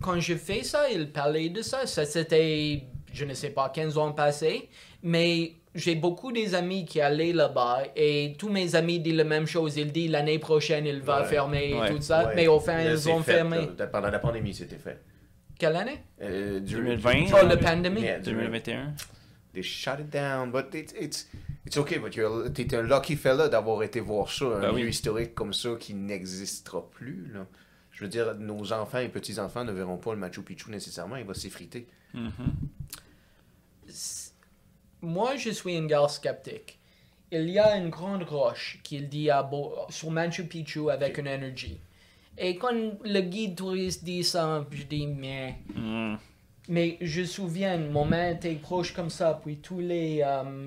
Quand 0.00 0.18
je 0.18 0.34
fais 0.34 0.62
ça, 0.62 0.88
il 0.88 1.10
parlait 1.10 1.50
de 1.50 1.60
ça. 1.62 1.86
Ça, 1.86 2.06
c'était, 2.06 2.84
je 3.12 3.24
ne 3.26 3.34
sais 3.34 3.50
pas, 3.50 3.68
15 3.68 3.98
ans 3.98 4.12
passés. 4.12 4.68
Mais 5.02 5.52
j'ai 5.74 5.94
beaucoup 5.94 6.32
des 6.32 6.54
amis 6.54 6.84
qui 6.86 7.00
allaient 7.00 7.32
là-bas 7.34 7.82
et 7.96 8.34
tous 8.38 8.48
mes 8.48 8.74
amis 8.76 8.98
disent 9.00 9.14
la 9.14 9.24
même 9.24 9.46
chose. 9.46 9.76
Ils 9.76 9.92
disent 9.92 10.10
l'année 10.10 10.38
prochaine, 10.38 10.86
il 10.86 11.00
va 11.00 11.20
Ouais. 11.22 11.26
fermer 11.28 11.74
Ouais. 11.74 11.90
et 11.90 11.94
tout 11.94 12.00
ça. 12.00 12.28
Ouais. 12.28 12.32
Mais 12.36 12.48
au 12.48 12.60
fin, 12.60 12.80
ils 12.80 13.08
ont 13.10 13.22
fait, 13.22 13.32
fermé. 13.34 13.68
là. 13.78 13.86
Pendant 13.88 14.10
la 14.10 14.18
pandémie, 14.20 14.54
c'était 14.54 14.78
fait. 14.78 15.00
Quelle 15.60 15.76
année? 15.76 16.00
Euh, 16.22 16.58
du- 16.58 16.74
2020. 16.74 17.26
Oh, 17.34 17.46
la 17.46 17.56
pandémie? 17.56 18.00
Yeah, 18.00 18.18
2021. 18.18 18.94
They 19.52 19.62
shut 19.62 20.00
it 20.00 20.08
down, 20.10 20.50
but 20.50 20.74
it's 20.74 20.94
it's 20.98 21.28
it's 21.66 21.76
okay. 21.76 21.98
But 21.98 22.14
you're 22.16 22.50
t'es 22.52 22.74
un 22.74 22.82
lucky 22.82 23.14
fella 23.16 23.48
d'avoir 23.48 23.82
été 23.82 24.00
voir 24.00 24.30
ça, 24.30 24.44
un 24.46 24.60
Ben 24.60 24.72
lieu 24.74 24.88
historique 24.88 25.34
comme 25.34 25.52
ça 25.52 25.70
qui 25.78 25.92
n'existera 25.94 26.88
plus. 26.90 27.30
Là. 27.34 27.46
Je 27.90 28.04
veux 28.04 28.08
dire, 28.08 28.34
nos 28.36 28.72
enfants 28.72 28.98
et 29.00 29.08
petits 29.08 29.38
enfants 29.38 29.64
ne 29.64 29.72
verront 29.72 29.98
pas 29.98 30.12
le 30.14 30.18
Machu 30.18 30.42
Picchu 30.42 30.70
nécessairement. 30.70 31.16
Il 31.16 31.26
va 31.26 31.34
s'effriter. 31.34 31.86
Mhm. 32.14 32.30
Moi, 35.02 35.36
je 35.36 35.50
suis 35.50 35.76
un 35.76 35.86
gars 35.86 36.08
sceptique. 36.08 36.78
Il 37.32 37.48
y 37.50 37.58
a 37.58 37.76
une 37.76 37.90
grande 37.90 38.22
roche 38.24 38.80
qu'il 38.82 39.08
dit 39.08 39.30
à 39.30 39.42
Bo- 39.42 39.74
sur 39.88 40.10
Machu 40.10 40.44
Picchu 40.44 40.90
avec 40.90 41.18
une 41.18 41.26
énergie. 41.26 41.80
Et 42.42 42.56
quand 42.56 42.72
le 43.04 43.20
guide 43.20 43.54
touriste 43.56 44.02
dit 44.02 44.24
ça, 44.24 44.66
je 44.70 44.82
dis, 44.84 45.06
mais... 45.06 45.56
Mhm. 45.74 46.18
Mais 46.68 46.96
je 47.00 47.22
me 47.22 47.26
souviens, 47.26 47.76
mon 47.78 48.04
main 48.04 48.30
était 48.30 48.54
proche 48.54 48.92
comme 48.94 49.10
ça, 49.10 49.40
puis 49.44 49.56
tous 49.56 49.80
les, 49.80 50.22
euh, 50.24 50.66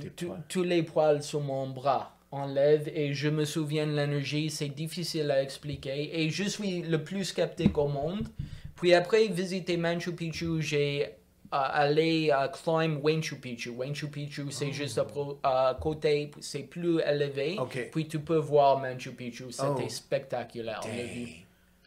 tous- 0.50 0.64
les 0.64 0.84
poils 0.84 1.24
sur 1.24 1.40
mon 1.40 1.70
bras 1.70 2.14
enlèvent 2.30 2.90
et 2.94 3.14
je 3.14 3.30
me 3.30 3.46
souviens 3.46 3.88
de 3.88 3.94
l'énergie, 3.96 4.50
c'est 4.50 4.68
difficile 4.68 5.32
à 5.32 5.42
expliquer 5.42 6.20
et 6.22 6.30
je 6.30 6.44
suis 6.44 6.82
le 6.82 7.02
plus 7.04 7.24
sceptique 7.24 7.78
au 7.78 7.88
monde. 7.88 8.28
Puis 8.76 8.94
après 8.94 9.28
visiter 9.28 9.78
Machu 9.78 10.14
Picchu, 10.14 10.62
j'ai 10.62 11.06
euh, 11.06 11.08
allé 11.52 12.32
à 12.32 12.50
climb 12.50 13.00
Machu 13.02 13.36
Picchu. 13.38 13.72
Machu 13.72 14.08
Picchu, 14.10 14.48
c'est 14.50 14.74
juste 14.74 15.00
à, 15.44 15.78
côté, 15.80 16.32
c'est 16.42 16.64
plus 16.64 17.00
élevé. 17.00 17.58
Puis 17.94 18.08
tu 18.10 18.20
peux 18.20 18.38
voir 18.40 18.80
Machu 18.80 19.12
Picchu, 19.12 19.46
c'était 19.52 19.86
Oh. 19.86 19.90
spectaculaire. 19.90 20.82
Dang. 20.84 21.28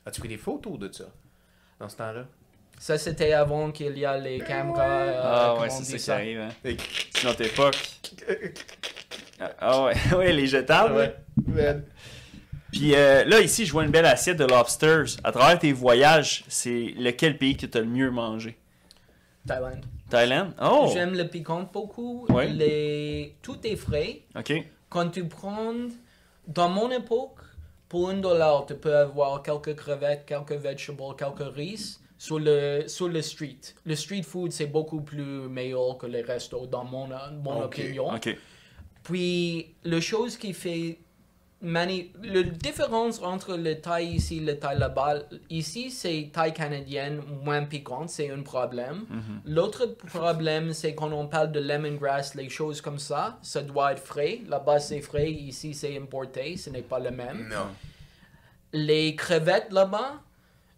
As-tu 0.07 0.21
pris 0.21 0.29
des 0.29 0.39
photos 0.39 0.79
de 0.79 0.91
ça 0.93 1.05
dans 1.81 1.89
ce 1.89 1.97
temps-là? 1.97 2.25
Ça, 2.79 2.97
c'était 2.99 3.33
avant 3.33 3.73
qu'il 3.73 3.97
y 3.99 4.05
a 4.05 4.17
les 4.19 4.39
caméras. 4.39 4.83
euh, 4.85 5.21
Ah 5.23 5.61
ouais, 5.61 5.69
c'est 5.71 5.99
ça 5.99 5.99
qui 5.99 6.11
arrive. 6.23 6.41
Hein. 6.41 6.75
C'est 7.15 7.25
notre 7.25 7.43
époque. 7.43 7.77
Ah, 9.39 9.51
Ah 9.59 9.85
ouais, 9.85 9.95
ouais, 10.17 10.33
les 10.33 10.47
jetables. 10.47 10.95
Ouais. 11.49 11.77
Puis 12.73 12.95
euh, 12.95 13.23
là, 13.25 13.41
ici, 13.41 13.67
je 13.67 13.73
vois 13.73 13.85
une 13.85 13.91
belle 13.91 14.07
assiette 14.07 14.39
de 14.39 14.45
lobsters. 14.47 15.05
À 15.25 15.31
travers 15.33 15.59
tes 15.59 15.73
voyages, 15.73 16.45
c'est 16.49 16.95
lequel 16.99 17.37
pays 17.37 17.55
que 17.57 17.67
tu 17.67 17.77
as 17.77 17.83
le 17.83 17.87
mieux 17.87 18.11
mangé? 18.11 18.57
Thaïlande. 19.47 19.85
Thaïlande? 20.09 20.55
Oh 20.63 20.91
J'aime 20.93 21.15
le 21.15 21.29
piquant 21.29 21.69
beaucoup. 21.71 22.27
Ouais. 22.31 22.49
Les... 22.49 23.37
Tout 23.43 23.59
est 23.67 23.77
frais. 23.77 24.23
Ok. 24.35 24.53
Quand 24.89 25.11
tu 25.11 25.27
prends, 25.29 25.75
dans 26.49 26.69
mon 26.71 26.91
époque, 26.91 27.36
pour 27.89 28.09
un 28.09 28.19
dollar, 28.19 28.67
tu 28.67 28.75
peux 28.75 28.97
avoir 28.97 29.43
quelques 29.43 29.77
crevettes, 29.77 30.25
quelques 30.27 30.53
vegetables, 30.53 31.17
quelques 31.17 31.55
riz 31.55 31.99
sur 32.19 32.39
le, 32.39 32.85
sur 32.87 33.09
le 33.09 33.23
street. 33.23 33.61
Le 33.85 33.95
street 33.95 34.23
food, 34.23 34.53
c'est 34.53 34.67
beaucoup 34.67 35.03
plus 35.03 35.49
meilleur 35.49 35.99
que 35.99 36.07
les 36.07 36.23
restos, 36.23 36.67
dans 36.67 36.85
mon, 36.85 37.09
mon 37.43 37.63
opinion. 37.63 38.11
Puis, 39.03 39.75
la 39.85 40.01
chose 40.01 40.37
qui 40.37 40.53
fait. 40.53 40.99
Mani... 41.63 42.13
La 42.23 42.43
différence 42.43 43.23
entre 43.23 43.57
le 43.57 43.81
Thaï 43.81 44.17
ici 44.17 44.39
et 44.39 44.41
le 44.41 44.59
Thaï 44.59 44.79
là-bas, 44.79 45.21
ici 45.49 45.91
c'est 45.91 46.31
Thaï 46.33 46.53
canadienne 46.53 47.23
moins 47.43 47.65
piquante, 47.65 48.11
c'est 48.11 48.31
un 48.31 48.43
problème. 48.43 49.07
L'autre 49.45 49.87
problème, 49.87 50.73
c'est 50.73 50.95
quand 50.95 51.13
on 51.13 51.27
parle 51.27 51.53
de 51.53 51.61
lemongrass, 51.61 52.35
les 52.35 52.49
choses 52.49 52.81
comme 52.81 52.99
ça, 52.99 53.39
ça 53.43 53.63
doit 53.63 53.93
être 53.93 54.03
frais. 54.03 54.41
Là-bas 54.49 54.81
c'est 54.81 55.01
frais, 55.01 55.31
ici 55.31 55.73
c'est 55.73 55.97
importé, 55.97 56.57
ce 56.57 56.71
n'est 56.71 56.83
pas 56.83 56.99
le 56.99 57.11
même. 57.11 57.49
Non. 57.49 57.69
Les 58.73 59.17
crevettes 59.17 59.73
là-bas 59.73 60.21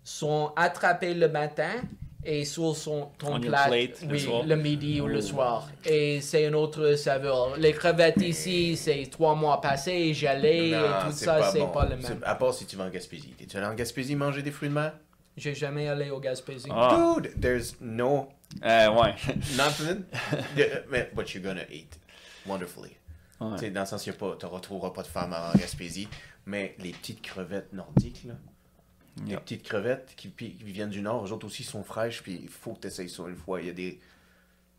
sont 0.04 0.52
attrapées 0.56 1.14
le 1.14 1.28
matin 1.28 1.82
et 2.24 2.44
sur 2.44 2.76
son, 2.76 3.08
ton 3.18 3.40
plat 3.40 3.66
plate 3.68 4.02
le 4.02 4.12
oui, 4.12 4.20
soir. 4.20 4.42
le 4.44 4.56
midi 4.56 5.00
ou 5.00 5.06
le 5.06 5.20
soir. 5.20 5.68
Et 5.84 6.20
c'est 6.20 6.46
une 6.46 6.54
autre 6.54 6.94
saveur. 6.96 7.56
Les 7.56 7.72
crevettes 7.72 8.20
ici, 8.20 8.76
c'est 8.76 9.08
trois 9.10 9.34
mois 9.34 9.60
passés, 9.60 10.12
gelées, 10.14 10.70
et 10.70 11.06
tout 11.06 11.12
ça, 11.12 11.50
c'est 11.50 11.60
bon. 11.60 11.68
pas 11.68 11.84
le 11.86 11.96
même. 11.96 12.20
À 12.24 12.34
part 12.34 12.54
si 12.54 12.66
tu 12.66 12.76
vas 12.76 12.84
en 12.84 12.90
Gaspésie. 12.90 13.34
T'es-tu 13.38 13.56
allé 13.56 13.66
en 13.66 13.74
Gaspésie 13.74 14.16
manger 14.16 14.42
des 14.42 14.50
fruits 14.50 14.68
de 14.68 14.74
mer? 14.74 14.92
J'ai 15.36 15.54
jamais 15.54 15.88
allé 15.88 16.10
au 16.10 16.18
Gaspésie. 16.18 16.68
Ah. 16.70 17.14
Dude, 17.16 17.40
there's 17.40 17.76
no 17.80 18.28
Euh, 18.64 18.90
ouais. 18.90 19.14
nothing. 19.56 20.04
what 21.14 21.32
you're 21.34 21.42
gonna 21.42 21.64
eat 21.70 21.98
wonderfully. 22.46 22.96
Ouais. 23.40 23.50
Tu 23.54 23.58
sais, 23.66 23.70
dans 23.70 23.80
le 23.82 23.86
sens, 23.86 24.02
tu 24.02 24.10
ne 24.10 24.46
retrouveras 24.46 24.90
pas 24.90 25.02
de 25.02 25.06
femmes 25.06 25.32
en 25.34 25.56
Gaspésie, 25.56 26.08
mais 26.46 26.74
les 26.78 26.90
petites 26.90 27.22
crevettes 27.22 27.72
nordiques, 27.72 28.24
là, 28.24 28.34
les 29.24 29.32
Yeah. 29.32 29.40
petites 29.40 29.62
crevettes 29.62 30.14
qui, 30.16 30.32
viennent 30.64 30.90
du 30.90 31.00
nord, 31.02 31.26
eux 31.26 31.32
autres 31.32 31.46
aussi 31.46 31.64
sont 31.64 31.82
fraîches, 31.82 32.22
puis 32.22 32.40
il 32.42 32.48
faut 32.48 32.72
que 32.72 32.82
tu 32.82 32.86
essayes 32.88 33.08
ça 33.08 33.24
une 33.28 33.36
fois. 33.36 33.60
Il 33.60 33.66
y 33.66 33.70
a 33.70 33.72
des. 33.72 33.98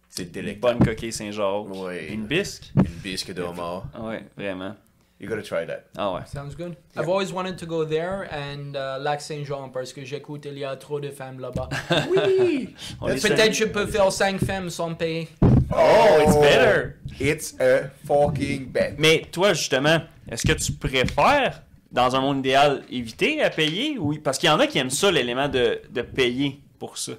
C'est 0.10 0.36
Une 0.36 0.54
bonne 0.60 0.80
coquille 0.80 1.12
Saint-Jacques. 1.14 1.70
Ouais. 1.70 2.08
Une 2.08 2.26
bisque. 2.26 2.72
Une 2.76 2.84
bisque 3.04 3.32
de 3.34 3.42
homard. 3.44 3.86
Ah 3.94 4.02
ouais, 4.02 4.26
vraiment. 4.36 4.76
You 5.20 5.28
gotta 5.28 5.42
try 5.44 5.68
that. 5.68 5.84
Ah 5.98 6.14
ouais. 6.14 6.22
Sounds 6.26 6.56
good. 6.56 6.78
I've 6.96 7.10
always 7.10 7.34
wanted 7.34 7.58
to 7.58 7.66
go 7.66 7.84
there 7.86 8.28
and 8.32 8.74
uh, 8.76 8.98
Lac 9.04 9.20
Saint-Jean 9.20 9.70
parce 9.70 9.92
que 9.92 10.06
j'écoute, 10.06 10.46
il 10.46 10.58
y 10.58 10.64
a 10.64 10.76
trop 10.78 11.02
de 11.02 11.10
femmes 11.10 11.40
là-bas. 11.40 11.68
Oui! 12.10 12.74
Peut-être 13.02 13.54
je 13.54 13.66
peux 13.66 13.86
faire 13.86 14.12
cinq 14.14 14.40
femmes 14.40 14.70
sans 14.70 14.94
payer. 14.96 15.28
Oh, 15.72 16.22
it's 16.22 16.36
better. 16.38 16.96
It's 17.20 17.54
a 17.60 17.90
fucking 18.08 18.72
bet. 18.72 18.96
Mais 18.98 19.24
toi, 19.32 19.54
justement, 19.54 20.00
est-ce 20.32 20.48
que 20.48 20.54
tu 20.54 20.72
préfères, 20.72 21.64
dans 21.92 22.16
un 22.16 22.22
monde 22.22 22.40
idéal, 22.40 22.84
éviter 22.90 23.42
à 23.42 23.50
payer? 23.50 23.98
Oui, 24.00 24.20
parce 24.20 24.38
qu'il 24.38 24.48
y 24.48 24.52
en 24.52 24.60
a 24.60 24.68
qui 24.68 24.78
aiment 24.78 24.90
ça, 24.90 25.12
l'élément 25.12 25.48
de, 25.50 25.82
de 25.92 26.02
payer 26.02 26.60
pour 26.78 26.98
ça. 26.98 27.14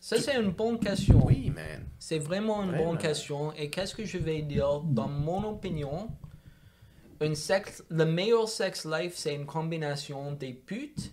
Ça, 0.00 0.20
c'est 0.20 0.36
une 0.36 0.50
bonne 0.50 0.78
question. 0.78 1.20
Oui, 1.26 1.50
man. 1.54 1.84
C'est 1.98 2.18
vraiment 2.20 2.62
une 2.62 2.70
Vraiment. 2.70 2.90
bonne 2.90 2.98
question. 2.98 3.52
Et 3.54 3.70
qu'est-ce 3.70 3.94
que 3.94 4.04
je 4.04 4.18
vais 4.18 4.42
dire? 4.42 4.80
Dans 4.84 5.08
mon 5.08 5.42
opinion, 5.50 6.08
une 7.20 7.34
sex, 7.34 7.82
le 7.88 8.04
meilleur 8.04 8.48
sex 8.48 8.84
life, 8.86 9.14
c'est 9.16 9.34
une 9.34 9.46
combination 9.46 10.32
des 10.32 10.52
putes 10.52 11.12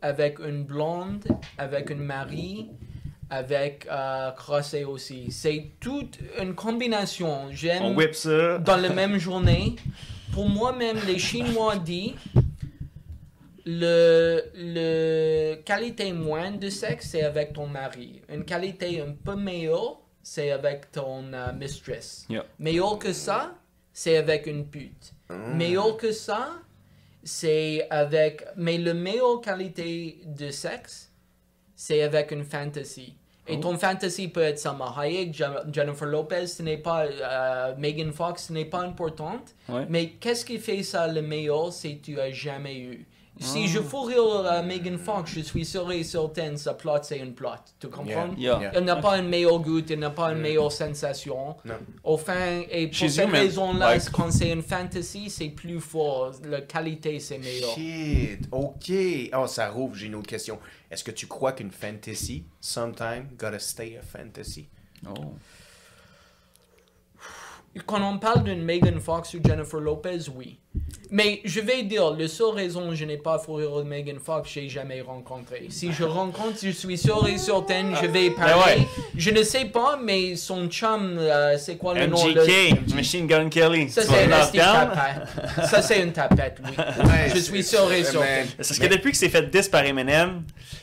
avec 0.00 0.40
une 0.40 0.64
blonde, 0.64 1.24
avec 1.58 1.90
une 1.90 2.02
mari, 2.02 2.70
avec 3.30 3.86
euh, 3.90 4.32
crossé 4.32 4.82
aussi. 4.84 5.30
C'est 5.30 5.70
toute 5.78 6.18
une 6.40 6.54
combination. 6.56 7.44
On 7.44 7.50
J'aime 7.52 7.96
whip 7.96 8.14
ça. 8.14 8.58
dans 8.58 8.76
la 8.76 8.88
même 8.90 9.18
journée. 9.18 9.76
Pour 10.32 10.48
moi-même, 10.48 10.98
les 11.06 11.18
Chinois 11.18 11.76
disent 11.76 12.14
le, 13.66 14.42
le 14.54 15.56
qualité 15.62 16.12
moindre 16.12 16.58
de 16.58 16.70
sexe, 16.70 17.10
c'est 17.10 17.22
avec 17.22 17.52
ton 17.52 17.66
mari. 17.66 18.22
Une 18.30 18.44
qualité 18.44 19.00
un 19.00 19.12
peu 19.12 19.36
meilleure, 19.36 20.00
c'est 20.22 20.50
avec 20.50 20.90
ton 20.90 21.32
euh, 21.34 21.52
mistress. 21.52 22.26
Yeah. 22.30 22.46
Meilleur 22.58 22.98
que 22.98 23.12
ça, 23.12 23.54
c'est 23.92 24.16
avec 24.16 24.46
une 24.46 24.66
pute. 24.66 25.12
Meilleur 25.28 25.96
que 25.96 26.12
ça, 26.12 26.54
c'est 27.22 27.86
avec... 27.90 28.44
Mais 28.56 28.78
la 28.78 28.94
meilleure 28.94 29.40
qualité 29.40 30.22
de 30.26 30.50
sexe, 30.50 31.12
c'est 31.76 32.02
avec 32.02 32.32
une 32.32 32.44
fantasy. 32.44 33.16
Et 33.52 33.60
ton 33.60 33.76
fantasy 33.78 34.28
peut 34.28 34.40
être 34.42 34.58
Salma 34.58 34.94
Hayek, 34.98 35.34
Je- 35.34 35.72
Jennifer 35.72 36.06
Lopez, 36.06 36.46
ce 36.46 36.62
n'est 36.62 36.76
pas 36.78 37.04
euh, 37.04 37.74
Megan 37.78 38.12
Fox, 38.12 38.46
ce 38.48 38.52
n'est 38.52 38.64
pas 38.64 38.80
important. 38.80 39.40
Ouais. 39.68 39.86
Mais 39.88 40.08
qu'est-ce 40.20 40.44
qui 40.44 40.58
fait 40.58 40.82
ça 40.82 41.06
le 41.06 41.22
meilleur, 41.22 41.72
c'est 41.72 41.94
que 41.96 42.04
tu 42.04 42.20
as 42.20 42.30
jamais 42.32 42.78
eu? 42.78 43.06
Si 43.40 43.66
je 43.66 43.80
fous 43.80 44.02
rire 44.02 44.22
euh, 44.22 44.62
Megan 44.62 44.98
Fox, 44.98 45.32
je 45.32 45.40
suis 45.40 45.64
sûr 45.64 45.90
et 45.90 46.04
certain, 46.04 46.56
sa 46.56 46.74
plot, 46.74 46.98
c'est 47.02 47.18
une 47.18 47.34
plot. 47.34 47.48
Tu 47.80 47.88
comprends? 47.88 48.30
Yeah. 48.36 48.60
Yeah. 48.60 48.70
Elle 48.74 48.84
n'a 48.84 48.96
pas 48.96 49.14
un 49.14 49.22
meilleur 49.22 49.58
goût, 49.58 49.80
elle 49.88 49.98
n'a 49.98 50.10
pas 50.10 50.30
une 50.32 50.38
meilleure 50.38 50.70
sensation. 50.70 51.56
Non. 51.64 51.74
Au 52.04 52.16
fin, 52.18 52.60
et 52.70 52.86
pour 52.88 52.94
She's 52.96 53.14
cette 53.14 53.30
raison-là, 53.30 53.94
like- 53.94 54.10
quand 54.12 54.30
c'est 54.30 54.50
une 54.50 54.62
fantasy, 54.62 55.28
c'est 55.30 55.48
plus 55.48 55.80
fort. 55.80 56.32
La 56.44 56.60
qualité, 56.60 57.18
c'est 57.18 57.38
meilleur. 57.38 57.74
Shit, 57.74 58.46
ok. 58.52 58.92
Oh, 59.36 59.46
ça 59.46 59.70
rouvre, 59.70 59.94
j'ai 59.96 60.06
une 60.06 60.14
autre 60.14 60.28
question. 60.28 60.58
Est-ce 60.90 61.02
que 61.02 61.10
tu 61.10 61.26
crois 61.26 61.52
qu'une 61.52 61.70
fantasy, 61.72 62.44
sometime, 62.60 63.28
gotta 63.38 63.58
stay 63.58 63.96
a 63.98 64.02
fantasy? 64.02 64.68
Oh. 65.08 65.34
Quand 67.86 68.02
on 68.02 68.18
parle 68.18 68.44
d'une 68.44 68.62
Megan 68.62 69.00
Fox 69.00 69.32
ou 69.34 69.38
Jennifer 69.42 69.80
Lopez, 69.80 70.28
oui. 70.36 70.58
Mais 71.10 71.40
je 71.44 71.60
vais 71.60 71.82
dire, 71.82 72.10
la 72.18 72.26
seule 72.28 72.54
raison 72.54 72.90
que 72.90 72.94
je 72.94 73.04
n'ai 73.04 73.18
pas 73.18 73.38
fourré 73.38 73.64
de 73.64 73.82
Megan 73.88 74.18
Fox, 74.18 74.50
j'ai 74.52 74.68
jamais 74.68 75.00
rencontré. 75.02 75.66
Si 75.68 75.92
je 75.92 76.04
rencontre, 76.04 76.56
je 76.62 76.70
suis 76.70 76.96
sûr 76.98 77.26
et 77.28 77.36
certain, 77.38 77.94
je 78.00 78.06
vais 78.06 78.30
parler. 78.30 78.52
Ah, 78.56 78.66
ouais. 78.78 78.86
Je 79.16 79.30
ne 79.30 79.42
sais 79.42 79.66
pas, 79.66 79.98
mais 80.02 80.36
son 80.36 80.68
chum, 80.68 81.16
euh, 81.18 81.56
c'est 81.58 81.76
quoi 81.76 81.94
le 81.94 82.06
nom 82.06 82.22
de... 82.28 82.40
MGK, 82.40 82.94
Machine 82.94 83.26
Gun 83.26 83.48
Kelly. 83.50 83.90
Ça, 83.90 84.02
c'est 84.02 84.08
vas 84.08 84.22
un 84.22 84.26
le 84.26 84.32
esti 84.42 84.56
knock 84.58 84.66
down? 84.66 84.90
tapette. 84.94 85.66
Ça, 85.68 85.82
c'est 85.82 86.02
une 86.02 86.12
tapette, 86.12 86.58
oui. 86.64 86.70
Ouais, 86.76 87.28
je 87.28 87.34
c'est- 87.34 87.40
suis 87.40 87.62
sûr 87.64 87.90
et 87.92 88.04
certain. 88.04 88.20
man, 88.20 88.46
C'est 88.48 88.56
parce 88.68 88.78
que 88.78 88.86
depuis 88.86 89.10
qu'il 89.10 89.16
s'est 89.16 89.28
fait 89.30 89.50
diss 89.50 89.68
par 89.68 89.84
Eminem, 89.84 90.42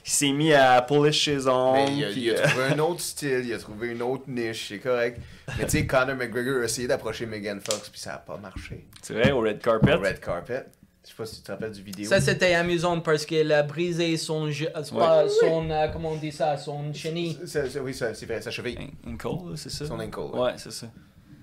il 0.10 0.12
s'est 0.12 0.32
mis 0.32 0.51
à 0.53 0.82
polish 0.82 1.26
ses 1.26 1.47
ongles. 1.47 1.74
Mais 1.91 1.93
il 1.95 2.03
a, 2.03 2.07
puis, 2.10 2.22
il 2.24 2.30
a 2.32 2.39
euh, 2.39 2.47
trouvé 2.47 2.64
un 2.64 2.80
autre 2.80 3.01
style, 3.01 3.43
il 3.45 3.53
a 3.53 3.60
trouvé 3.60 3.89
une 3.89 4.01
autre 4.01 4.24
niche, 4.28 4.70
c'est 4.70 4.80
correct. 4.80 5.20
Mais 5.57 5.66
tu 5.66 5.72
sais, 5.72 5.86
Conor 5.86 6.16
McGregor 6.16 6.62
a 6.62 6.66
essayé 6.66 6.88
d'approcher 6.88 7.28
Megan 7.28 7.60
Fox, 7.62 7.89
puis 7.89 7.99
ça 7.99 8.16
a 8.16 8.18
pas 8.18 8.38
marché. 8.38 8.88
C'est 9.03 9.14
vrai, 9.14 9.32
au 9.32 9.41
red 9.41 9.60
carpet? 9.62 9.93
Au 9.93 9.99
red 9.99 10.20
carpet. 10.20 10.66
Je 11.03 11.10
sais 11.12 11.16
pas 11.16 11.26
si 11.26 11.36
tu 11.38 11.41
te 11.43 11.51
rappelles 11.51 11.72
du 11.72 11.82
vidéo. 11.82 12.10
Ça, 12.10 12.20
c'était 12.22 12.53
amusant 12.55 12.99
parce 13.01 13.26
qu'elle 13.26 13.51
a 13.51 13.64
brisé 13.64 14.18
son... 14.18 14.47
ge- 14.49 14.70
euh, 14.76 14.84
son 14.84 15.70
euh, 15.72 15.88
comment 15.93 16.12
on 16.12 16.16
dit 16.18 16.32
ça? 16.32 16.57
Son 16.57 16.91
chenille. 16.93 17.38
Ça- 17.45 17.70
ça- 17.70 17.80
oui, 17.82 17.93
ça- 17.93 18.14
c'est 18.14 18.26
vrai, 18.26 18.41
sa 18.41 18.51
cheville. 18.51 18.78
Ankle, 19.07 19.28
là, 19.28 19.55
c'est 19.55 19.70
ça? 19.72 19.86
Son 19.88 19.99
ankle, 19.99 20.20
ouais. 20.20 20.39
Ouais, 20.39 20.51
c'est 20.57 20.72
ça. 20.72 20.88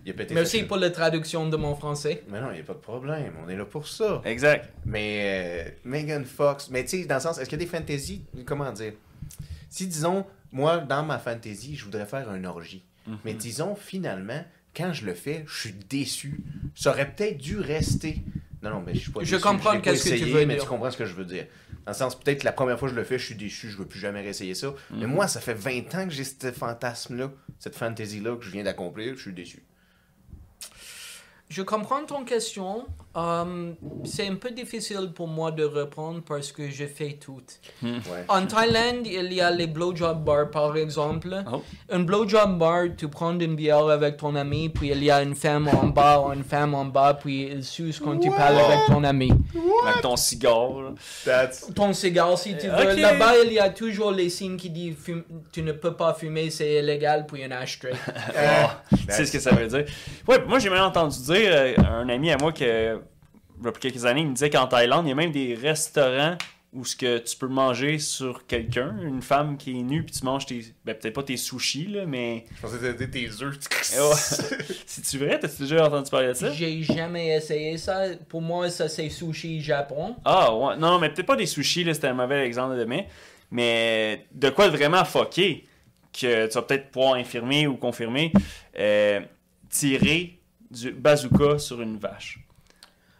Il 0.07 0.11
a 0.11 0.15
pété 0.15 0.35
Merci 0.35 0.63
pour 0.63 0.77
la 0.77 0.91
traduction 0.91 1.49
de 1.49 1.57
mon 1.57 1.75
français. 1.75 2.23
Mais 2.29 2.41
non, 2.41 2.51
il 2.53 2.55
n'y 2.55 2.61
a 2.61 2.63
pas 2.63 2.75
de 2.75 2.79
problème, 2.79 3.33
on 3.45 3.49
est 3.49 3.57
là 3.57 3.65
pour 3.65 3.89
ça. 3.89 4.23
Exact. 4.25 4.73
Mais 4.85 5.67
euh, 5.67 5.71
Megan 5.85 6.25
Fox, 6.25 6.71
mais 6.71 6.85
tu 6.85 7.01
sais, 7.03 7.05
dans 7.07 7.17
le 7.17 7.21
sens, 7.21 7.39
est-ce 7.39 7.49
qu'il 7.51 7.59
y 7.61 7.63
a 7.63 7.65
des 7.65 7.71
fantaisies, 7.71 8.25
comment 8.45 8.71
dire? 8.71 8.93
Si 9.69 9.89
disons, 9.89 10.25
moi, 10.53 10.79
dans 10.79 11.03
ma 11.05 11.19
fantaisie, 11.19 11.75
je 11.75 11.85
voudrais 11.85 12.07
faire 12.07 12.31
un 12.31 12.45
orgie. 12.45 12.85
Mhm. 13.09 13.19
Mais 13.25 13.35
disons, 13.35 13.75
finalement, 13.75 14.45
quand 14.77 14.93
je 14.93 15.05
le 15.07 15.15
fais, 15.15 15.45
je 15.49 15.59
suis 15.59 15.73
déçu. 15.73 16.41
Ça 16.77 16.91
aurait 16.91 17.11
peut-être 17.11 17.39
dû 17.39 17.59
rester. 17.59 18.23
Non, 18.63 18.71
non, 18.71 18.83
mais 18.87 18.95
je 18.95 19.01
suis 19.01 19.11
pas 19.11 19.25
Je 19.25 19.31
déçu, 19.33 19.43
comprends 19.43 19.81
qu'est-ce 19.81 20.09
que 20.09 20.15
tu 20.15 20.25
veux 20.27 20.47
mais 20.47 20.55
dire. 20.55 20.63
tu 20.63 20.69
comprends 20.69 20.91
ce 20.93 20.97
que 20.97 21.05
je 21.07 21.15
veux 21.15 21.25
dire. 21.25 21.47
Dans 21.85 21.91
le 21.93 21.97
sens, 21.97 22.15
peut-être 22.19 22.45
la 22.45 22.53
première 22.53 22.79
fois 22.79 22.89
que 22.89 22.95
je 22.95 22.99
le 23.01 23.05
fais, 23.05 23.19
je 23.19 23.27
suis 23.27 23.35
déçu, 23.35 23.71
je 23.71 23.77
veux 23.77 23.87
plus 23.87 23.99
jamais 23.99 24.21
réessayer 24.21 24.55
ça. 24.55 24.69
Mhm. 24.69 24.99
Mais 25.01 25.07
moi, 25.07 25.27
ça 25.27 25.41
fait 25.41 25.55
20 25.55 25.93
ans 25.97 26.05
que 26.07 26.13
j'ai 26.15 26.23
ce 26.25 26.53
fantasme-là, 26.53 27.33
cette 27.59 27.75
fantaisie-là 27.75 28.37
que 28.37 28.45
je 28.45 28.51
viens 28.51 28.63
d'accomplir, 28.63 29.17
je 29.17 29.23
suis 29.23 29.33
déçu. 29.33 29.65
Je 31.49 31.63
comprends 31.63 32.05
ton 32.05 32.25
question. 32.25 32.85
Euh, 33.17 33.73
c'est 34.05 34.27
un 34.29 34.35
peu 34.35 34.51
difficile 34.51 35.11
pour 35.15 35.27
moi 35.27 35.51
de 35.51 35.65
répondre 35.65 36.21
parce 36.29 36.53
que 36.53 36.69
je 36.69 36.85
fais 36.85 37.17
tout. 37.19 37.41
Ouais. 37.83 37.93
En 38.29 38.45
Thaïlande, 38.47 39.07
il 39.07 39.33
y 39.33 39.41
a 39.41 39.51
les 39.51 39.67
blowjob 39.69 40.23
bars, 40.23 40.51
par 40.51 40.77
exemple. 40.77 41.29
Oh. 41.51 41.63
Un 41.89 42.01
blowjob 42.01 42.59
bar, 42.59 42.83
tu 42.99 43.09
prends 43.09 43.39
une 43.39 43.55
bière 43.55 43.89
avec 43.89 44.19
ton 44.19 44.35
ami, 44.35 44.69
puis 44.69 44.89
il 44.91 45.03
y 45.03 45.11
a 45.11 45.23
une 45.23 45.35
femme 45.35 45.67
en 45.69 45.87
bas, 45.87 46.27
une 46.35 46.45
femme 46.45 46.75
en 46.75 46.85
bas, 46.85 47.15
puis 47.15 47.45
il 47.51 47.65
suce 47.65 48.01
quand 48.01 48.19
tu 48.19 48.29
parles 48.31 48.59
avec 48.59 48.81
ton 48.87 49.03
ami. 49.03 49.33
Avec 49.87 50.03
ton 50.03 50.17
cigare. 50.17 50.93
That's... 51.25 51.73
Ton 51.75 51.95
cigare, 51.95 52.37
si 52.37 52.59
tu 52.59 52.69
Euh, 52.69 52.77
veux. 52.77 52.93
ok. 52.93 52.99
Là-bas, 52.99 53.33
il 53.47 53.53
y 53.55 53.59
a 53.59 53.71
toujours 53.71 54.11
les 54.11 54.29
signes 54.29 54.59
qui 54.59 54.69
disent 54.69 54.97
fume- 54.97 55.25
tu 55.53 55.63
ne 55.63 55.73
peux 55.73 55.95
pas 55.95 56.13
fumer, 56.13 56.51
c'est 56.51 56.81
illégal, 56.81 57.25
puis 57.27 57.43
un 57.45 57.51
ashtray. 57.53 57.95
Tu 58.91 58.97
sais 59.13 59.25
ce 59.25 59.33
que 59.33 59.39
ça 59.41 59.53
veut 59.53 59.67
dire. 59.69 59.85
Ouais, 60.29 60.45
moi 60.47 60.59
j'ai 60.59 60.69
même 60.69 60.83
entendu 60.83 61.17
dire, 61.23 61.36
euh, 61.37 61.75
un 61.79 62.09
ami 62.09 62.31
à 62.31 62.37
moi 62.37 62.53
que, 62.53 63.01
depuis 63.63 63.81
quelques 63.81 64.05
années, 64.05 64.23
il 64.23 64.29
me 64.29 64.35
disait 64.35 64.51
qu'en 64.51 64.67
Thaïlande, 64.67 65.07
il 65.07 65.11
y 65.11 65.13
a 65.13 65.15
même 65.15 65.33
des 65.33 65.55
restaurants 65.55 66.37
où 66.73 66.85
ce 66.85 66.95
que 66.95 67.19
tu 67.19 67.37
peux 67.37 67.49
manger 67.49 67.99
sur 67.99 68.47
quelqu'un, 68.47 68.95
une 69.03 69.23
femme 69.23 69.57
qui 69.57 69.79
est 69.79 69.83
nue, 69.83 70.03
puis 70.03 70.15
tu 70.15 70.25
manges 70.25 70.45
tes, 70.45 70.61
ben 70.85 70.95
peut-être 70.95 71.15
pas 71.15 71.23
tes 71.23 71.39
sushis, 71.39 71.87
là, 71.87 72.05
mais 72.05 72.45
Je 72.57 72.61
pensais 72.61 72.79
que 72.79 72.93
c'était 72.93 73.09
tes 73.09 73.43
œufs. 73.43 73.59
C'est-tu 74.87 75.19
vrai? 75.19 75.39
T'as-tu 75.39 75.63
déjà 75.63 75.87
entendu 75.87 76.11
parler 76.11 76.29
de 76.29 76.33
ça? 76.35 76.53
J'ai 76.53 76.83
jamais 76.83 77.37
essayé 77.37 77.79
ça. 77.79 78.03
Pour 78.29 78.43
moi, 78.43 78.69
ça, 78.69 78.89
c'est 78.89 79.09
sushi 79.09 79.63
Japon. 79.63 80.17
Ah 80.25 80.55
ouais, 80.55 80.77
non, 80.77 80.99
mais 80.99 81.09
peut-être 81.09 81.27
pas 81.27 81.37
des 81.37 81.47
sushis, 81.47 81.85
là, 81.85 81.95
c'était 81.95 82.09
un 82.09 82.15
mauvais 82.15 82.45
exemple 82.45 82.77
de 82.77 82.85
mais, 82.85 83.09
mais 83.51 84.27
de 84.33 84.51
quoi 84.51 84.69
vraiment 84.69 85.05
fucké, 85.05 85.65
que 86.13 86.47
tu 86.47 86.55
vas 86.55 86.63
peut-être 86.63 86.91
pouvoir 86.91 87.15
infirmer 87.15 87.67
ou 87.67 87.77
confirmer, 87.77 88.33
euh, 88.79 89.21
tirer 89.71 90.36
du 90.81 90.93
bazooka 90.93 91.59
sur 91.59 91.81
une 91.81 91.97
vache. 91.99 92.41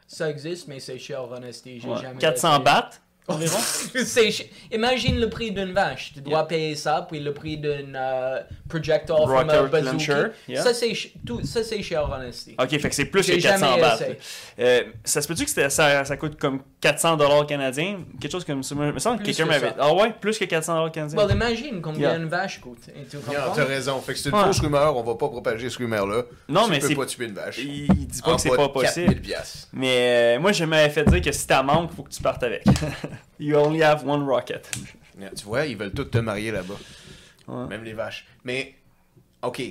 Ça 0.07 0.31
existe, 0.31 0.69
mais 0.69 0.79
c'est 0.79 0.99
cher, 0.99 1.25
honesty. 1.31 1.81
J'ai 1.81 1.89
Ouais. 1.89 2.01
jamais 2.01 2.19
400 2.21 2.49
essayé. 2.51 2.65
bahts 2.65 2.91
environ? 3.29 3.59
Imagine 4.73 5.19
le 5.21 5.29
prix 5.29 5.51
d'une 5.51 5.73
vache. 5.73 6.13
Tu 6.15 6.21
dois 6.21 6.33
Yeah. 6.39 6.45
payer 6.45 6.75
ça, 6.77 7.07
puis 7.09 7.21
le 7.21 7.33
prix 7.33 7.57
d'un 7.59 7.95
euh, 7.95 8.41
projectile 8.69 9.15
from 9.25 9.49
a 9.51 9.63
bazooka. 9.65 10.31
yeah. 10.49 10.63
Ça, 10.63 10.75
c'est 10.75 11.83
cher, 11.83 12.11
honesty. 12.11 12.55
Ok, 12.59 12.71
fait 12.79 12.89
que 12.89 12.95
c'est 12.95 13.07
plus 13.07 13.27
que 13.27 13.33
J'ai 13.35 13.39
400 13.41 13.67
jamais 13.67 13.81
bahts. 13.81 13.95
essayé. 13.97 14.19
Euh, 14.61 14.83
ça 15.05 15.23
se 15.23 15.29
peut-tu 15.29 15.45
que 15.45 15.51
ça, 15.71 16.05
ça 16.05 16.17
coûte 16.17 16.39
comme 16.39 16.61
400 16.81 17.17
dollars 17.17 17.47
canadiens? 17.47 18.01
Quelque 18.21 18.33
chose 18.33 18.45
comme 18.45 18.63
ça. 18.63 18.75
Il 18.79 18.81
me 18.93 18.99
semble 18.99 19.19
que 19.19 19.25
Plus 19.25 19.37
quelqu'un 19.37 19.55
que 19.55 19.61
m'avait. 19.65 19.75
Ah 19.79 19.95
ouais, 19.95 20.13
plus 20.21 20.39
que 20.39 20.45
400 20.45 20.75
dollars 20.77 20.93
canadiens? 20.93 21.19
Well, 21.19 21.31
imagine 21.35 21.81
combien 21.81 22.11
Yeah. 22.11 22.17
une 22.19 22.29
vache 22.29 22.61
coûte. 22.61 22.79
Tu 23.11 23.17
t'as 23.55 23.65
raison. 23.65 24.01
Fait 24.01 24.13
que 24.13 24.19
c'est 24.19 24.29
une 24.29 24.35
Ouais. 24.37 24.45
fausse 24.45 24.61
rumeur, 24.61 24.97
on 24.97 25.03
va 25.03 25.15
pas 25.15 25.29
propager 25.29 25.71
ce 25.71 25.79
rumeur-là. 25.79 26.23
Non, 26.49 26.65
tu 26.65 26.71
mais 26.71 26.79
peux 26.79 26.89
c'est- 26.89 26.95
pas 26.95 27.07
tuer 27.07 27.25
une 27.27 27.35
vache. 27.35 27.59
il, 27.59 27.85
il 27.85 28.07
dit 28.07 28.23
pas 28.23 28.33
En 28.33 28.37
que 28.37 28.43
c'est 28.43 28.51
pas 28.57 28.69
possible. 28.69 29.07
4000 29.07 29.21
piastres. 29.23 29.69
Mais 29.73 30.37
euh, 30.37 30.41
moi, 30.41 30.53
je 30.53 30.65
m'avais 30.65 30.91
fait 30.91 31.05
dire 31.05 31.21
que 31.23 31.33
si 31.33 31.47
t'as 31.47 31.63
manque, 31.63 31.93
faut 31.95 32.03
que 32.03 32.11
tu 32.11 32.23
partes 32.23 32.43
avec. 32.43 32.65
you 33.39 33.57
only 33.57 33.83
have 33.83 34.07
one 34.07 34.25
rocket. 34.25 34.71
Yeah, 35.19 35.31
Tu 35.31 35.45
vois, 35.45 35.67
ils 35.67 35.77
veulent 35.77 35.93
tous 35.93 36.05
te 36.05 36.19
marier 36.19 36.51
là-bas. 36.51 36.75
Ouais. 37.49 37.67
Même 37.69 37.85
les 37.85 37.93
vaches. 37.95 38.27
Mais, 38.45 38.75
ok. 39.43 39.63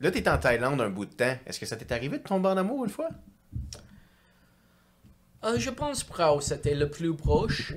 Là, 0.00 0.10
t'es 0.10 0.28
en 0.28 0.38
Thaïlande 0.38 0.80
un 0.80 0.90
bout 0.90 1.06
de 1.06 1.14
temps. 1.14 1.36
Est-ce 1.46 1.58
que 1.58 1.66
ça 1.66 1.76
t'est 1.76 1.90
arrivé 1.92 2.18
de 2.18 2.22
tomber 2.22 2.48
en 2.48 2.56
amour 2.56 2.84
une 2.84 2.90
fois? 2.90 3.08
Euh, 5.44 5.58
je 5.58 5.70
pense 5.70 6.04
Prao, 6.04 6.40
c'était 6.40 6.74
le 6.74 6.90
plus 6.90 7.14
proche. 7.14 7.72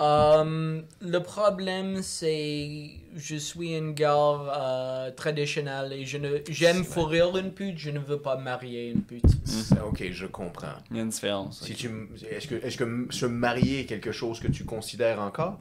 Euh, 0.00 0.80
le 1.00 1.18
problème, 1.18 2.02
c'est 2.02 2.90
je 3.16 3.36
suis 3.36 3.76
une 3.76 3.94
gare 3.94 4.52
euh, 4.54 5.10
traditionnelle 5.10 5.92
et 5.92 6.04
je 6.04 6.18
ne 6.18 6.38
j'aime 6.48 6.84
fourrir 6.84 7.36
une 7.36 7.52
pute, 7.52 7.78
je 7.78 7.90
ne 7.90 7.98
veux 7.98 8.20
pas 8.20 8.36
marier 8.36 8.90
une 8.90 9.02
pute. 9.02 9.24
Ça, 9.44 9.84
Ok, 9.86 10.04
je 10.10 10.26
comprends. 10.26 10.76
Il 10.90 10.96
y 10.96 11.00
a 11.00 11.02
une 11.02 11.08
différence. 11.08 11.64
Si 11.64 11.74
tu, 11.74 11.90
est-ce 12.30 12.46
que, 12.46 12.54
est-ce 12.54 12.76
que 12.76 13.06
se 13.10 13.26
marier 13.26 13.80
est 13.80 13.86
quelque 13.86 14.12
chose 14.12 14.38
que 14.38 14.48
tu 14.48 14.64
considères 14.64 15.20
encore? 15.20 15.58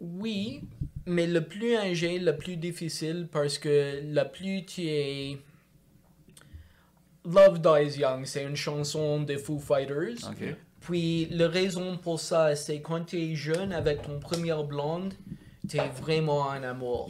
Oui, 0.00 0.60
mais 1.06 1.26
le 1.26 1.42
plus 1.44 1.76
âgé, 1.76 2.18
le 2.18 2.36
plus 2.36 2.56
difficile 2.56 3.28
parce 3.32 3.58
que 3.58 4.00
le 4.04 4.30
plus 4.30 4.64
tu 4.64 4.86
es 4.86 5.38
Love 7.24 7.60
Dies 7.60 7.98
Young, 8.00 8.24
c'est 8.26 8.44
une 8.44 8.56
chanson 8.56 9.22
des 9.22 9.38
Foo 9.38 9.58
Fighters. 9.58 10.28
Ok. 10.28 10.54
Puis 10.84 11.26
la 11.30 11.48
raison 11.48 11.96
pour 11.96 12.20
ça, 12.20 12.54
c'est 12.56 12.80
quand 12.82 13.04
tu 13.04 13.18
es 13.18 13.34
jeune 13.34 13.72
avec 13.72 14.02
ton 14.02 14.20
première 14.20 14.64
blonde, 14.64 15.14
tu 15.68 15.78
es 15.78 15.88
vraiment 15.88 16.40
en 16.40 16.62
amour. 16.62 17.08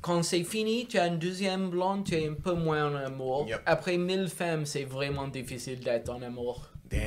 Quand 0.00 0.22
c'est 0.22 0.44
fini, 0.44 0.86
tu 0.86 0.98
as 0.98 1.06
une 1.06 1.18
deuxième 1.18 1.70
blonde, 1.70 2.04
tu 2.04 2.14
es 2.14 2.28
un 2.28 2.34
peu 2.34 2.54
moins 2.54 2.90
en 2.90 2.94
amour. 2.96 3.46
Après 3.66 3.98
mille 3.98 4.28
femmes, 4.28 4.64
c'est 4.64 4.84
vraiment 4.84 5.28
difficile 5.28 5.80
d'être 5.80 6.08
en 6.10 6.22
amour. 6.22 6.70
Damn. 6.90 7.00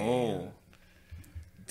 Oh. 0.00 0.48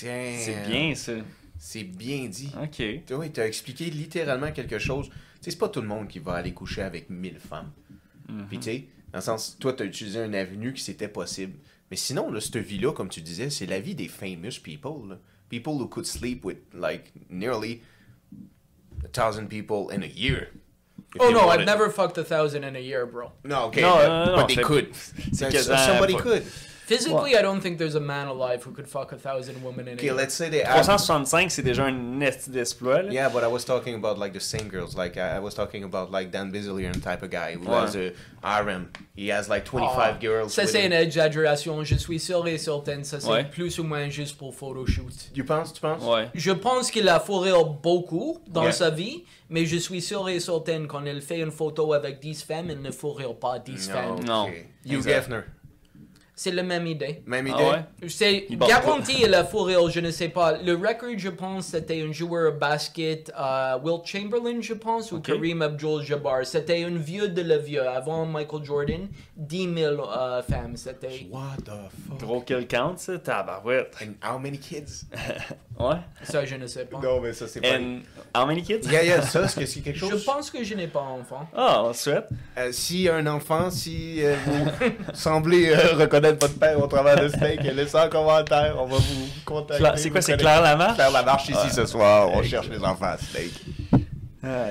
Damn. 0.02 0.38
C'est 0.38 0.68
bien 0.68 0.96
ça. 0.96 1.14
C'est 1.60 1.84
bien 1.84 2.26
dit. 2.26 2.52
Ok. 2.62 2.84
Oui, 3.12 3.32
t'as 3.32 3.46
expliqué 3.46 3.86
littéralement 3.92 4.52
quelque 4.52 4.80
chose. 4.80 5.10
Tu 5.10 5.16
sais, 5.42 5.52
c'est 5.52 5.58
pas 5.58 5.70
tout 5.70 5.82
le 5.82 5.88
monde 5.88 6.08
qui 6.08 6.18
va 6.18 6.34
aller 6.34 6.54
coucher 6.54 6.82
avec 6.82 7.12
1000 7.12 7.40
femmes. 7.40 7.72
Mhm. 8.28 8.48
Puis 8.48 8.58
tu 8.58 8.64
sais, 8.64 8.86
dans 9.12 9.20
le 9.20 9.24
sens, 9.24 9.58
toi, 9.60 9.74
t'as 9.74 9.86
utilisé 9.86 10.20
un 10.20 10.34
avenue 10.34 10.74
qui 10.74 10.82
c'était 10.84 11.08
possible. 11.08 11.54
Mais 11.92 11.98
sinon, 11.98 12.32
là, 12.32 12.40
cette 12.40 12.56
vie-là, 12.58 12.94
comme 12.94 13.10
tu 13.10 13.22
disais, 13.22 13.50
c'est 13.50 13.66
la 13.68 13.80
vie 13.82 13.94
des 13.96 14.08
famous 14.08 14.58
people. 14.64 15.10
là. 15.10 15.18
People 15.50 15.74
who 15.74 15.88
could 15.88 16.06
sleep 16.08 16.46
with, 16.46 16.58
like, 16.74 17.12
nearly 17.30 17.82
a 19.04 19.10
thousand 19.10 19.50
people 19.50 19.90
in 19.94 20.02
a 20.02 20.08
year. 20.08 20.48
If 21.14 21.20
Oh 21.20 21.28
they 21.28 21.34
no, 21.34 21.50
I've 21.50 21.66
never 21.66 21.90
fucked 21.90 22.18
a 22.18 22.24
thousand 22.24 22.64
in 22.64 22.78
a 22.78 22.80
year, 22.80 23.06
bro. 23.06 23.34
No, 23.44 23.66
okay. 23.66 23.82
Non, 23.82 23.98
but, 23.98 24.08
non, 24.08 24.26
non, 24.26 24.36
but 24.36 24.38
non, 24.38 24.48
they 24.48 24.64
could. 24.64 24.96
c'est 24.96 25.34
So- 25.34 25.50
quasiment 25.50 25.86
somebody 25.86 26.16
could. 26.16 26.44
Physically, 26.98 27.36
I 27.38 27.42
don't 27.42 27.62
think 27.62 27.78
there's 27.78 27.96
a 27.96 28.00
man 28.00 28.28
alive 28.28 28.64
who 28.66 28.72
could 28.74 28.88
fuck 28.88 29.12
a 29.14 29.18
thousand 29.18 29.56
women 29.64 29.88
in 29.88 29.94
a 29.94 29.96
Okay, 29.96 30.08
year. 30.08 30.14
let's 30.16 30.34
say 30.36 30.50
they 30.50 30.62
have. 30.64 30.84
365, 30.84 31.50
c'est 31.52 31.62
déjà 31.64 31.86
un 31.86 32.20
esti 32.22 32.50
d'exploit. 32.52 33.04
là. 33.04 33.12
Yeah, 33.14 33.30
but 33.30 33.44
I 33.44 33.48
was 33.48 33.64
talking 33.64 33.96
about 33.96 34.18
like 34.20 34.34
the 34.34 34.40
same 34.42 34.68
girls. 34.70 34.96
Like 34.96 35.16
I, 35.18 35.38
I 35.38 35.40
was 35.40 35.54
talking 35.56 35.84
about 35.84 36.12
like 36.12 36.32
Dan 36.32 36.52
Bilzerian 36.52 37.02
type 37.02 37.24
of 37.24 37.30
guy 37.30 37.56
who 37.56 37.66
Ouais. 37.70 37.82
has 37.86 37.96
a 37.96 38.12
harem. 38.44 38.88
He 39.16 39.30
has 39.32 39.48
like 39.50 39.64
25 39.66 40.16
Ah, 40.16 40.18
girls. 40.20 40.54
Ça, 40.54 40.64
with 40.64 40.72
c'est 40.72 40.82
him. 40.86 40.92
une 40.92 40.94
exagération. 41.02 41.84
Je 41.84 41.96
suis 41.96 42.20
sûr 42.20 42.46
et 42.48 42.58
certain. 42.58 43.04
Ça, 43.04 43.20
c'est 43.20 43.28
Ouais. 43.30 43.44
plus 43.50 43.80
ou 43.80 43.84
moins 43.84 44.10
juste 44.10 44.38
pour 44.38 44.54
photoshoot. 44.54 45.14
Tu 45.34 45.44
penses, 45.46 45.74
tu 45.74 45.80
penses? 45.82 46.04
Ouais. 46.04 46.30
Je 46.34 46.52
pense 46.52 46.92
qu'il 46.92 47.08
a 47.08 47.20
fourré 47.20 47.52
beaucoup 47.82 48.40
dans 48.48 48.64
Yeah. 48.64 48.72
sa 48.74 48.90
vie, 48.90 49.24
mais 49.50 49.66
je 49.66 49.78
suis 49.78 50.02
sûr 50.02 50.28
et 50.30 50.40
certain 50.40 50.86
quand 50.88 51.04
il 51.06 51.22
fait 51.22 51.40
une 51.40 51.52
photo 51.52 51.94
avec 51.94 52.20
10 52.20 52.44
femmes, 52.44 52.68
il 52.70 52.82
ne 52.82 52.92
fourrera 52.92 53.34
pas 53.34 53.60
10 53.60 53.90
femmes. 53.90 54.20
Non. 54.26 54.44
ok. 54.46 54.66
Hugh 54.86 54.94
Exact. 54.96 55.12
Hefner. 55.18 55.42
C'est 56.44 56.50
la 56.50 56.64
même 56.64 56.88
idée. 56.88 57.22
Même 57.28 57.46
idée? 57.46 57.56
Ah 57.60 57.86
ouais? 58.02 58.10
C'est 58.10 58.48
garanti 58.50 59.14
il 59.22 59.32
a 59.36 59.44
fourré, 59.44 59.76
je 59.92 60.00
ne 60.00 60.10
sais 60.10 60.30
pas. 60.30 60.58
Le 60.58 60.74
record, 60.74 61.12
je 61.16 61.30
pense, 61.30 61.68
c'était 61.68 62.02
un 62.02 62.12
joueur 62.12 62.54
basket, 62.54 63.32
euh, 63.40 63.78
Will 63.84 64.00
Chamberlain, 64.04 64.60
je 64.60 64.74
pense, 64.74 65.12
ou 65.12 65.18
Ok. 65.18 65.26
Kareem 65.28 65.62
Abdul-Jabbar. 65.62 66.44
C'était 66.48 66.84
un 66.84 66.96
vieux 66.96 67.28
de 67.28 67.44
le 67.44 67.58
vieux, 67.58 67.88
avant 67.88 68.26
Michael 68.26 68.64
Jordan. 68.64 69.08
10 69.38 69.74
000 69.76 70.02
euh, 70.02 70.42
femmes, 70.42 70.76
c'était... 70.78 71.28
What 71.30 71.58
the 71.64 71.70
fuck? 72.10 72.20
Gros 72.20 72.42
kill 72.42 72.66
count, 72.68 72.98
ça, 72.98 73.20
tabarouette. 73.20 73.96
And 74.02 74.14
how 74.28 74.40
many 74.40 74.58
kids? 74.58 75.06
Ouais. 75.80 75.96
Ça, 76.22 76.46
je 76.46 76.56
ne 76.56 76.68
sais 76.68 76.86
pas. 76.86 77.00
non, 77.00 77.20
mais 77.22 77.34
ça, 77.34 77.48
c'est 77.48 77.60
pas. 77.60 77.76
And 77.76 78.02
how 78.36 78.46
many 78.46 78.62
kids? 78.62 78.88
Yeah, 78.88 79.04
yeah, 79.04 79.22
ça, 79.24 79.48
que 79.48 79.66
c'est 79.66 79.80
quelque 79.84 79.98
Je 79.98 80.06
chose? 80.06 80.24
pense 80.24 80.52
que 80.52 80.64
je 80.64 80.76
n'ai 80.76 80.86
pas 80.88 81.00
d'enfant. 81.00 81.48
Ah, 81.56 81.82
on 81.86 81.94
souhaite. 81.94 82.28
Euh, 82.56 82.72
si 82.72 83.10
un 83.10 83.26
enfant, 83.26 83.72
si 83.72 84.24
euh, 84.24 84.36
vous 84.46 84.70
semblez 85.16 85.70
euh, 85.72 85.96
reconnaître 85.96 86.31
votre 86.40 86.58
père 86.60 86.80
au 86.82 86.88
travers 86.88 87.20
de 87.22 87.28
Snake, 87.28 87.64
laissez 87.64 87.98
en 87.98 88.10
commentaire, 88.10 88.76
on 88.80 88.86
va 88.86 88.98
vous 88.98 89.28
contacter. 89.46 89.84
C'est 89.98 90.10
quoi, 90.10 90.22
c'est. 90.22 90.38
Claire 90.38 90.62
Lamarche? 90.62 90.96
Claire 90.96 91.12
Lamarche 91.12 91.50
ici 91.50 91.58
Ouais. 91.58 91.70
ce 91.70 91.86
soir, 91.86 92.30
on 92.34 92.42
cherche 92.44 92.70
les 92.70 92.80
enfants 92.84 93.06
à 93.06 93.18
aïe. 93.38 93.52
Ah. 94.44 94.70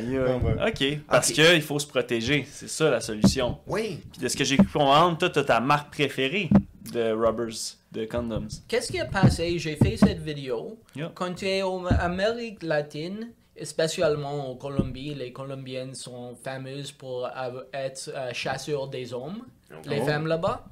Ok, 0.67 0.99
parce 1.09 1.29
Ok. 1.31 1.35
qu'il 1.37 1.63
faut 1.63 1.79
se 1.79 1.87
protéger. 1.87 2.47
C'est 2.51 2.69
ça 2.69 2.91
la 2.91 3.01
solution. 3.01 3.59
Oui. 3.67 4.01
Puis 4.13 4.21
de 4.23 4.29
ce 4.29 4.37
que 4.37 4.43
j'ai 4.45 4.57
pu 4.57 4.65
comprendre, 4.65 5.17
toi, 5.19 5.31
t'as 5.31 5.45
ta 5.45 5.61
marque 5.61 5.93
préférée 5.93 6.49
de 6.93 7.13
rubbers, 7.13 7.55
de 7.93 8.05
condoms. 8.05 8.49
Qu'est-ce 8.67 8.91
qui 8.91 8.99
a 8.99 9.05
passé? 9.05 9.59
J'ai 9.61 9.77
fait 9.77 9.97
cette 9.97 10.21
vidéo. 10.21 10.81
Yeah. 10.97 11.13
Quand 11.15 11.33
tu 11.35 11.47
es 11.47 11.63
en 11.63 11.87
Amérique 11.87 12.65
latine, 12.65 13.29
spécialement 13.63 14.51
en 14.51 14.57
Colombie, 14.57 15.15
les 15.15 15.33
Colombiennes 15.33 15.95
sont 15.95 16.35
fameuses 16.43 16.91
pour 16.91 17.29
être 17.73 18.11
euh, 18.13 18.31
chasseurs 18.33 18.89
des 18.89 19.13
hommes, 19.15 19.43
les 19.87 20.01
Oh. 20.03 20.07
femmes 20.07 20.27
là-bas. 20.27 20.65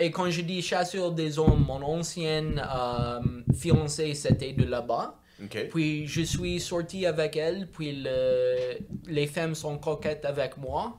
Et 0.00 0.10
quand 0.10 0.30
je 0.30 0.42
dis 0.42 0.62
chasseurs 0.62 1.12
des 1.12 1.38
hommes, 1.38 1.64
mon 1.66 1.82
ancienne 1.82 2.62
euh, 2.64 3.20
fiancée, 3.54 4.14
c'était 4.14 4.52
de 4.52 4.64
là-bas. 4.64 5.14
Puis 5.70 6.06
je 6.06 6.22
suis 6.22 6.58
sorti 6.60 7.06
avec 7.06 7.36
elle, 7.36 7.68
puis 7.68 7.92
le- 8.04 8.78
les 9.06 9.26
femmes 9.26 9.54
sont 9.54 9.78
coquettes 9.78 10.24
avec 10.24 10.56
moi 10.56 10.98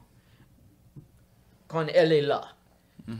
quand 1.68 1.86
elle 1.93 2.12
est 2.14 2.22
là. 2.22 2.41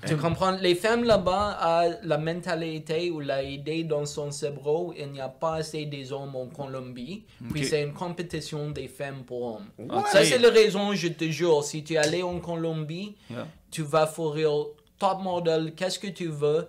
Tu 0.06 0.16
comprends? 0.18 0.52
Les 0.52 0.76
femmes 0.76 1.04
là-bas 1.04 1.58
ont 1.88 1.96
la 2.04 2.18
mentalité 2.20 3.10
ou 3.10 3.22
l'idée 3.22 3.84
dans 3.84 4.06
son 4.06 4.30
cerveau, 4.30 4.94
il 4.96 5.12
n'y 5.14 5.20
a 5.20 5.30
pas 5.30 5.56
assez 5.56 5.86
des 5.88 6.14
hommes 6.14 6.36
en 6.36 6.46
Colombie. 6.46 7.24
Puis 7.52 7.66
c'est 7.66 7.82
une 7.82 7.94
compétition 7.94 8.70
des 8.70 8.88
femmes 8.88 9.24
pour 9.26 9.56
hommes. 9.56 9.92
Ça, 10.12 10.24
c'est 10.24 10.38
la 10.38 10.52
raison, 10.52 10.94
je 10.94 11.08
te 11.08 11.26
jure, 11.26 11.64
si 11.64 11.84
tu 11.84 11.94
es 11.94 11.98
allé 11.98 12.22
en 12.22 12.40
Colombie, 12.40 13.16
Yeah. 13.32 13.48
tu 13.72 13.82
vas 13.82 14.06
fourrir 14.06 14.52
top 15.00 15.22
model, 15.24 15.74
qu'est-ce 15.76 15.97
que 16.00 16.08
tu 16.08 16.28
veux, 16.28 16.68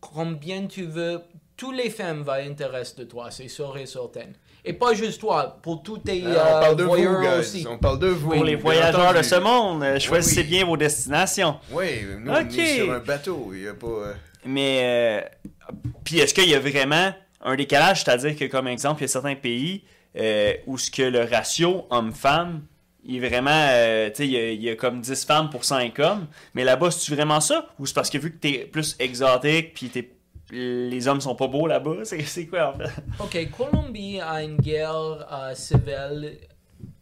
combien 0.00 0.66
tu 0.66 0.84
veux, 0.84 1.20
tous 1.56 1.72
les 1.72 1.90
femmes 1.90 2.22
vont 2.22 2.32
intéresser 2.32 2.96
de 2.98 3.04
toi, 3.04 3.30
c'est 3.30 3.48
sûr 3.48 3.76
et 3.78 3.86
certain. 3.86 4.26
Et 4.64 4.72
pas 4.74 4.92
juste 4.92 5.20
toi, 5.20 5.58
pour 5.62 5.82
tous 5.82 5.98
tes 5.98 6.22
Ah, 6.26 6.28
on 6.28 6.32
euh, 6.32 6.60
parle 6.60 6.76
de 6.76 6.82
vous, 6.82 6.88
voyeurs 6.90 7.20
guys. 7.22 7.38
aussi. 7.40 7.66
On 7.68 7.78
parle 7.78 7.98
de 7.98 8.08
vous. 8.08 8.30
Pour 8.32 8.44
les 8.44 8.56
voyageurs 8.56 9.14
de 9.14 9.22
ce 9.22 9.36
monde, 9.36 9.82
euh, 9.82 9.98
choisissez 9.98 10.42
oui. 10.42 10.46
bien 10.48 10.64
vos 10.66 10.76
destinations. 10.76 11.58
Oui, 11.70 11.86
nous, 12.18 12.30
on 12.30 12.42
Ok. 12.42 12.58
est 12.58 12.76
sur 12.76 12.92
un 12.92 12.98
bateau. 12.98 13.52
Il 13.54 13.68
a 13.68 13.72
pas... 13.74 13.86
euh, 13.86 14.12
Mais, 14.44 14.80
euh, 14.82 15.20
puis 16.04 16.18
est-ce 16.18 16.34
qu'il 16.34 16.48
y 16.48 16.54
a 16.54 16.60
vraiment 16.60 17.12
un 17.42 17.56
décalage, 17.56 18.04
c'est-à-dire 18.04 18.36
que, 18.36 18.44
comme 18.46 18.68
exemple, 18.68 19.00
il 19.00 19.04
y 19.04 19.06
a 19.06 19.08
certains 19.08 19.34
pays 19.34 19.84
euh, 20.18 20.52
où 20.66 20.76
ce 20.76 20.90
que 20.90 21.02
le 21.02 21.24
ratio 21.24 21.86
homme-femme 21.88 22.62
il 23.04 23.22
est 23.24 23.28
vraiment, 23.28 23.50
euh, 23.70 24.08
tu 24.10 24.16
sais, 24.16 24.26
il 24.26 24.30
y, 24.32 24.36
a- 24.36 24.50
il 24.52 24.62
y 24.62 24.70
a 24.70 24.76
comme 24.76 25.00
10 25.00 25.24
femmes 25.24 25.50
pour 25.50 25.64
5 25.64 25.98
hommes, 25.98 26.26
mais 26.54 26.64
là-bas, 26.64 26.90
c'est 26.90 27.14
vraiment 27.14 27.40
ça? 27.40 27.66
Ou 27.78 27.86
c'est 27.86 27.94
parce 27.94 28.10
que 28.10 28.18
vu 28.18 28.32
que 28.32 28.38
t'es 28.38 28.68
plus 28.70 28.96
exotique, 28.98 29.74
puis 29.74 29.88
t'es, 29.88 30.10
les 30.52 31.06
hommes 31.08 31.20
sont 31.20 31.34
pas 31.34 31.46
beaux 31.46 31.66
là-bas, 31.66 31.98
c'est, 32.04 32.46
quoi 32.46 32.74
en 32.74 32.78
fait? 32.78 32.90
Ok, 33.18 33.50
Colombie 33.56 34.20
a 34.20 34.42
une 34.42 34.56
guerre 34.56 35.26
euh, 35.32 35.54
civile 35.54 36.38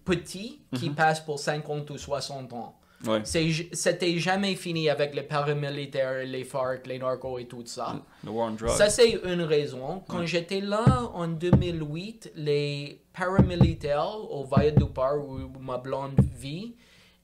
petite 0.05 0.61
Mhm. 0.73 0.79
qui 0.79 0.91
passe 0.91 1.21
pour 1.21 1.39
50 1.39 1.89
ou 1.91 1.99
60 1.99 2.53
ans. 2.53 2.75
Ouais. 3.07 3.21
C'était 3.25 4.19
jamais 4.19 4.57
fini 4.57 4.89
avec 4.91 5.15
les 5.15 5.23
paramilitaires, 5.23 6.25
les 6.25 6.43
FARC, 6.45 6.87
les 6.87 6.99
narcos 6.99 7.39
et 7.39 7.47
tout 7.47 7.63
ça. 7.65 8.03
The 8.25 8.29
War 8.31 8.49
on 8.49 8.55
Drugs. 8.55 8.71
Ça, 8.71 8.91
c'est 8.91 9.21
une 9.25 9.43
raison. 9.43 10.03
Quand 10.09 10.27
j'étais 10.27 10.61
là 10.61 10.85
en 11.15 11.29
2008, 11.29 12.33
les 12.35 13.01
paramilitaires 13.17 14.05
au 14.31 14.45
Valledupar, 14.45 15.17
où 15.19 15.39
ma 15.61 15.79
blonde 15.79 16.17
vit, 16.39 16.75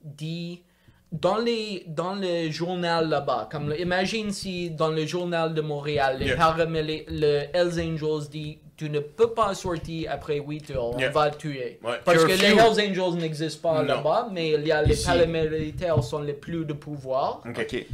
dit 0.01 0.63
dans, 1.11 1.37
les, 1.37 1.83
dans 1.87 2.15
le 2.15 2.49
journal 2.51 3.09
là-bas, 3.09 3.49
comme 3.51 3.73
imagine 3.77 4.31
si 4.31 4.69
dans 4.71 4.89
le 4.89 5.05
journal 5.05 5.53
de 5.53 5.61
Montréal, 5.61 6.17
les 6.19 6.27
Yeah. 6.27 6.37
paramili- 6.37 7.05
le 7.07 7.43
Hells 7.53 7.79
Angels 7.79 8.29
dit 8.29 8.59
tu 8.77 8.89
ne 8.89 8.99
peux 8.99 9.31
pas 9.33 9.53
sortir 9.55 10.11
après 10.11 10.39
8 10.39 10.71
heures, 10.71 10.95
on 10.95 10.99
Yeah. 10.99 11.09
va 11.11 11.29
te 11.29 11.37
tuer. 11.37 11.79
Ouais. 11.83 11.99
Parce 12.03 12.23
que 12.25 12.31
les. 12.31 12.45
Hells 12.45 12.89
Angels 12.91 13.17
n'existent 13.19 13.69
pas 13.71 13.83
là-bas, 13.83 14.27
mais 14.31 14.51
il 14.51 14.67
y 14.67 14.71
a 14.71 14.81
les 14.81 14.95
paramilitaires 14.95 16.03
sont 16.03 16.19
les 16.19 16.33
plus 16.33 16.65
de 16.65 16.73
pouvoir. 16.73 17.41
OK. 17.47 17.57
Ok. 17.61 17.85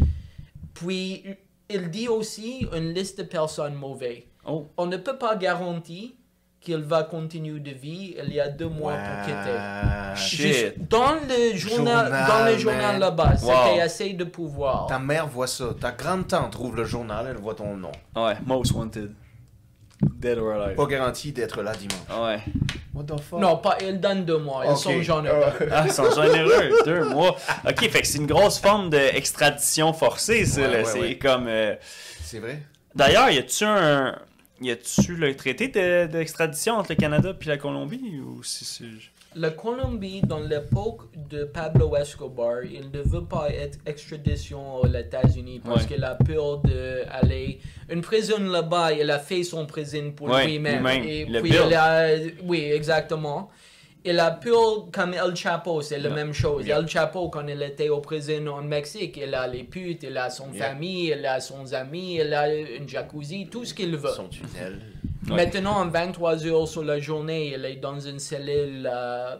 Puis, 0.74 1.24
il 1.70 1.90
dit 1.90 2.08
aussi 2.08 2.68
une 2.74 2.94
liste 2.94 3.20
de 3.20 3.24
personnes 3.24 3.76
mauvaises. 3.76 4.24
Oh. 4.46 4.68
On 4.78 4.86
ne 4.88 4.98
peut 4.98 5.18
pas 5.18 5.36
garantir 5.36 6.10
qu'il 6.60 6.78
va 6.84 7.04
continuer 7.04 7.60
de 7.60 7.72
vie. 7.72 8.16
Il 8.24 8.34
y 8.34 8.40
a 8.40 8.48
deux 8.48 8.68
mois 8.70 8.94
pour 8.94 9.26
quitter. 9.26 10.74
Dans 10.90 11.14
le 11.16 11.56
journal, 11.56 12.06
Journal, 12.06 12.28
dans 12.28 12.46
le 12.46 12.58
journal 12.58 13.00
là-bas, 13.00 13.38
c'était 13.38 13.52
Wow. 13.52 13.82
assez 13.82 14.14
de 14.14 14.24
pouvoir. 14.26 14.88
Ta 14.88 15.00
mère 15.00 15.28
voit 15.28 15.48
ça. 15.48 15.66
Ta 15.80 15.92
grande-tante 15.92 16.52
trouve 16.52 16.76
le 16.76 16.84
journal, 16.86 17.26
elle 17.30 17.38
voit 17.38 17.56
ton 17.56 17.76
nom. 17.78 17.92
Ouais, 18.16 18.34
Most 18.46 18.74
Wanted. 18.74 19.14
Dead 20.02 20.38
or 20.38 20.52
Alive. 20.54 20.76
Pas 20.76 20.86
garanti 20.86 21.32
d'être 21.32 21.62
là 21.62 21.74
dimanche. 21.74 22.00
Ouais. 22.10 22.40
What 22.94 23.04
the 23.06 23.20
fuck? 23.22 23.40
Non, 23.40 23.58
pas, 23.58 23.78
il 23.82 24.00
donne 24.00 24.26
deux 24.26 24.38
mois. 24.38 24.64
Ils 24.70 24.76
sont 24.78 25.02
généreux. 25.02 25.70
Ah, 25.72 25.84
ils 25.86 25.92
sont 25.94 26.10
généreux, 26.12 26.72
deux 26.86 27.06
mois. 27.06 27.36
Ok, 27.68 27.90
fait 27.90 28.02
que 28.02 28.08
c'est 28.08 28.18
une 28.18 28.28
grosse 28.28 28.60
forme 28.60 28.90
d'extradition 28.90 29.94
forcée, 29.94 30.46
ça. 30.46 30.62
Ouais, 30.62 30.68
là. 30.68 30.78
ouais, 30.80 30.86
c'est 30.86 31.00
ouais. 31.00 31.18
comme. 31.18 31.48
euh, 31.48 31.76
C'est 32.24 32.40
vrai? 32.40 32.62
D'ailleurs, 32.94 33.30
y 33.30 33.38
a-tu 33.38 33.64
un. 33.64 34.18
Y 34.62 34.72
a-tu 34.72 35.16
le 35.16 35.36
traité 35.36 35.70
de- 35.70 36.06
d'extradition 36.06 36.76
entre 36.76 36.92
le 36.92 36.96
Canada 36.98 37.34
puis 37.34 37.50
la 37.50 37.58
Colombie 37.58 38.20
ou 38.24 38.44
si 38.44 38.66
c'est. 38.66 38.84
La 39.34 39.50
Colombie, 39.52 40.22
dans 40.22 40.42
l'époque 40.42 41.04
de 41.30 41.46
Pablo 41.46 41.96
Escobar, 41.96 42.66
il 42.66 42.92
ne 42.92 43.02
veut 43.02 43.24
pas 43.24 43.50
être 43.50 43.80
extradition 43.86 44.76
aux 44.76 44.88
États-Unis 44.88 45.62
parce 45.64 45.84
Ouais. 45.84 45.88
qu'il 45.88 46.04
a 46.04 46.16
peur 46.16 46.58
d'aller. 46.58 47.60
Une 47.90 48.02
prison 48.02 48.40
là-bas, 48.40 48.92
il 48.92 49.10
a 49.10 49.20
fait 49.20 49.44
son 49.44 49.66
prison 49.66 50.12
pour 50.14 50.28
Ouais, 50.28 50.46
lui-même. 50.48 50.84
lui-même. 50.86 51.04
Et 51.06 51.24
Le 51.26 51.40
puis 51.42 51.52
build. 51.52 51.64
il 51.70 51.74
a. 51.76 52.08
Oui, 52.44 52.60
exactement. 52.74 53.50
Il 54.04 54.20
a 54.20 54.32
peur 54.32 54.88
comme 54.92 55.14
El 55.14 55.34
Chapo, 55.36 55.82
c'est 55.82 56.00
la 56.00 56.10
Yeah. 56.10 56.16
même 56.16 56.34
chose. 56.34 56.66
Yeah. 56.66 56.80
El 56.80 56.88
Chapo, 56.90 57.30
quand 57.30 57.48
il 57.48 57.62
était 57.62 57.88
au 57.88 58.02
prison 58.02 58.48
en 58.48 58.64
Mexique, 58.64 59.16
il 59.16 59.34
a 59.34 59.48
les 59.48 59.64
putes, 59.64 60.04
il 60.04 60.18
a 60.18 60.30
son 60.30 60.52
Yeah. 60.52 60.66
famille, 60.72 61.14
il 61.18 61.26
a 61.26 61.40
son 61.40 61.72
ami, 61.74 62.16
il 62.16 62.34
a 62.34 62.54
une 62.54 62.90
jacuzzi, 62.90 63.48
tout 63.50 63.64
ce 63.64 63.74
qu'il 63.74 63.96
veut. 63.96 64.10
Son 64.10 64.28
tunnel. 64.28 64.82
Ouais. 65.30 65.36
Maintenant, 65.36 65.78
en 65.78 65.88
23 65.88 66.46
heures 66.48 66.68
sur 66.68 66.84
la 66.84 67.00
journée, 67.00 67.54
il 67.54 67.64
est 67.66 67.76
dans 67.76 68.00
une 68.00 68.20
cellule 68.20 68.90
euh, 68.92 69.36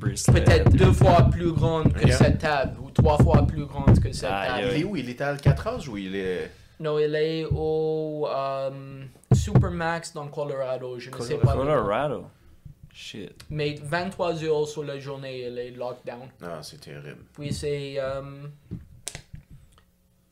peut-être 0.00 0.70
deux 0.72 0.92
fois 0.92 1.28
plus 1.30 1.52
grande 1.52 1.92
que 1.92 2.06
Yeah. 2.06 2.16
cette 2.16 2.38
table, 2.38 2.76
ou 2.82 2.90
trois 2.90 3.16
fois 3.18 3.46
plus 3.46 3.64
grande 3.66 4.00
que 4.00 4.10
cette 4.12 4.28
table. 4.28 4.68
Il 4.74 4.80
est 4.80 4.84
où? 4.84 4.96
Il 4.96 5.08
est 5.08 5.20
à 5.20 5.28
Alcatraz 5.28 5.86
ou 5.88 5.96
il 5.96 6.16
est... 6.16 6.50
Non, 6.80 6.98
il 6.98 7.14
est 7.14 7.44
au 7.50 8.26
euh, 8.28 9.04
Supermax 9.32 10.14
dans 10.14 10.26
Colorado, 10.28 10.98
je 10.98 11.10
ne 11.10 11.20
sais 11.20 11.36
pas. 11.36 11.52
Colorado? 11.54 12.24
Shit. 12.92 13.44
Mais 13.50 13.76
23 13.82 14.42
heures 14.44 14.66
sur 14.66 14.82
la 14.82 14.98
journée, 14.98 15.46
il 15.46 15.58
est 15.58 15.70
lockdown. 15.70 16.28
Non, 16.40 16.48
c'est 16.62 16.80
terrible. 16.80 17.18
Puis 17.34 17.52
c'est... 17.52 17.94
euh, 17.98 18.22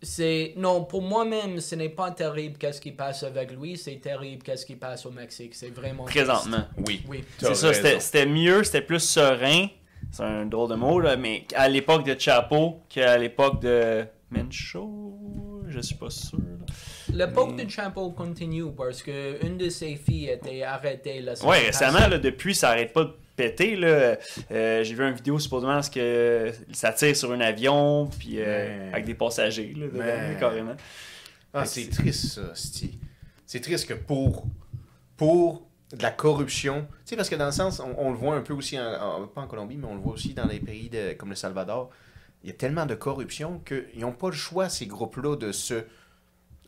c'est 0.03 0.53
non 0.57 0.85
pour 0.85 1.03
moi-même 1.03 1.61
ce 1.61 1.75
n'est 1.75 1.89
pas 1.89 2.11
terrible 2.13 2.57
qu'est-ce 2.57 2.81
qui 2.81 2.93
passe 2.93 3.25
avec 3.25 3.51
lui 3.53 3.77
c'est 3.77 3.97
terrible 4.01 4.43
qu'est-ce 4.45 4.65
qui 4.65 4.77
passe 4.77 5.05
au 5.07 5.11
Mexique 5.11 5.55
c'est 5.55 5.71
vraiment 5.75 6.05
triste. 6.05 6.25
Présentement. 6.27 6.65
Oui. 6.87 7.03
oui 7.09 7.25
C'est 7.39 7.55
ça, 7.55 7.73
c'était- 7.73 8.27
mieux, 8.27 8.63
c'était 8.65 8.83
plus 8.83 9.01
serein. 9.01 9.67
C'est 10.13 10.23
un 10.23 10.47
drôle 10.47 10.71
de 10.71 10.75
mot, 10.77 11.01
là, 11.01 11.17
mais 11.17 11.45
à 11.55 11.69
l'époque 11.69 12.05
de 12.05 12.19
Chapo 12.19 12.81
qu'à 12.89 13.19
l'époque 13.19 13.61
de 13.61 14.05
Mencho. 14.31 15.63
Je 15.69 15.81
suis 15.81 15.97
pas 15.97 16.09
sûr. 16.11 16.39
Le 17.13 17.27
poke 17.27 17.57
de 17.57 17.69
Champo 17.69 18.11
continue 18.13 18.71
parce 18.75 19.03
que 19.03 19.45
une 19.45 19.59
de 19.59 19.69
ses 19.69 19.97
filles 19.97 20.29
était 20.31 20.63
arrêtée 20.63 21.21
la 21.21 21.37
semaine 21.37 21.51
Ouais, 21.51 21.67
récemment, 21.67 22.07
là, 22.09 22.19
depuis, 22.19 22.55
ça 22.55 22.71
arrête 22.71 22.93
pas 22.93 23.05
de 23.05 23.13
péter. 23.39 23.77
Là. 23.77 24.19
Euh, 24.51 24.83
J'ai 24.85 24.95
vu 24.95 25.03
une 25.07 25.15
vidéo 25.15 25.39
supposément 25.39 25.73
parce 25.75 25.89
que 25.89 26.53
ça 26.73 26.93
tire 26.93 27.17
sur 27.17 27.33
un 27.33 27.41
avion, 27.41 28.07
puis 28.19 28.35
euh, 28.41 28.45
Mais- 28.89 28.93
avec 28.93 29.05
des 29.07 29.15
passagers, 29.15 29.73
là, 29.75 29.87
dedans, 29.87 29.99
Mais- 29.99 30.33
là, 30.33 30.35
carrément. 30.35 30.77
Ah, 31.55 31.65
c'est 31.65 31.89
triste, 31.89 32.27
ça. 32.27 32.53
C'est 33.47 33.61
triste 33.61 33.89
que 33.89 33.95
pour, 33.95 34.45
pour 35.17 35.63
de 35.97 36.03
la 36.03 36.11
corruption, 36.11 36.83
tu 36.83 36.97
sais, 37.07 37.17
parce 37.17 37.31
que 37.31 37.35
dans 37.37 37.47
le 37.47 37.53
sens, 37.53 37.81
on, 37.81 37.95
on 37.97 38.11
le 38.11 38.17
voit 38.17 38.35
un 38.35 38.43
peu 38.43 38.53
aussi, 38.53 38.79
en, 38.79 39.23
en- 39.23 39.27
pas 39.27 39.41
en 39.41 39.47
Colombie, 39.47 39.79
mais 39.79 39.87
on 39.87 39.95
le 39.95 40.01
voit 40.01 40.13
aussi 40.13 40.35
dans 40.35 40.47
les 40.47 40.61
pays 40.61 40.91
de- 40.91 41.15
comme 41.15 41.31
le 41.31 41.35
Salvador, 41.35 41.89
il 42.45 42.49
y 42.49 42.53
a 42.53 42.55
tellement 42.57 42.85
de 42.85 42.95
corruption 42.95 43.61
qu'ils 43.61 44.01
n'ont 44.01 44.13
pas 44.13 44.29
le 44.29 44.35
choix, 44.37 44.69
ces 44.69 44.85
groupes-là, 44.87 45.37
de 45.37 45.51
se 45.51 45.85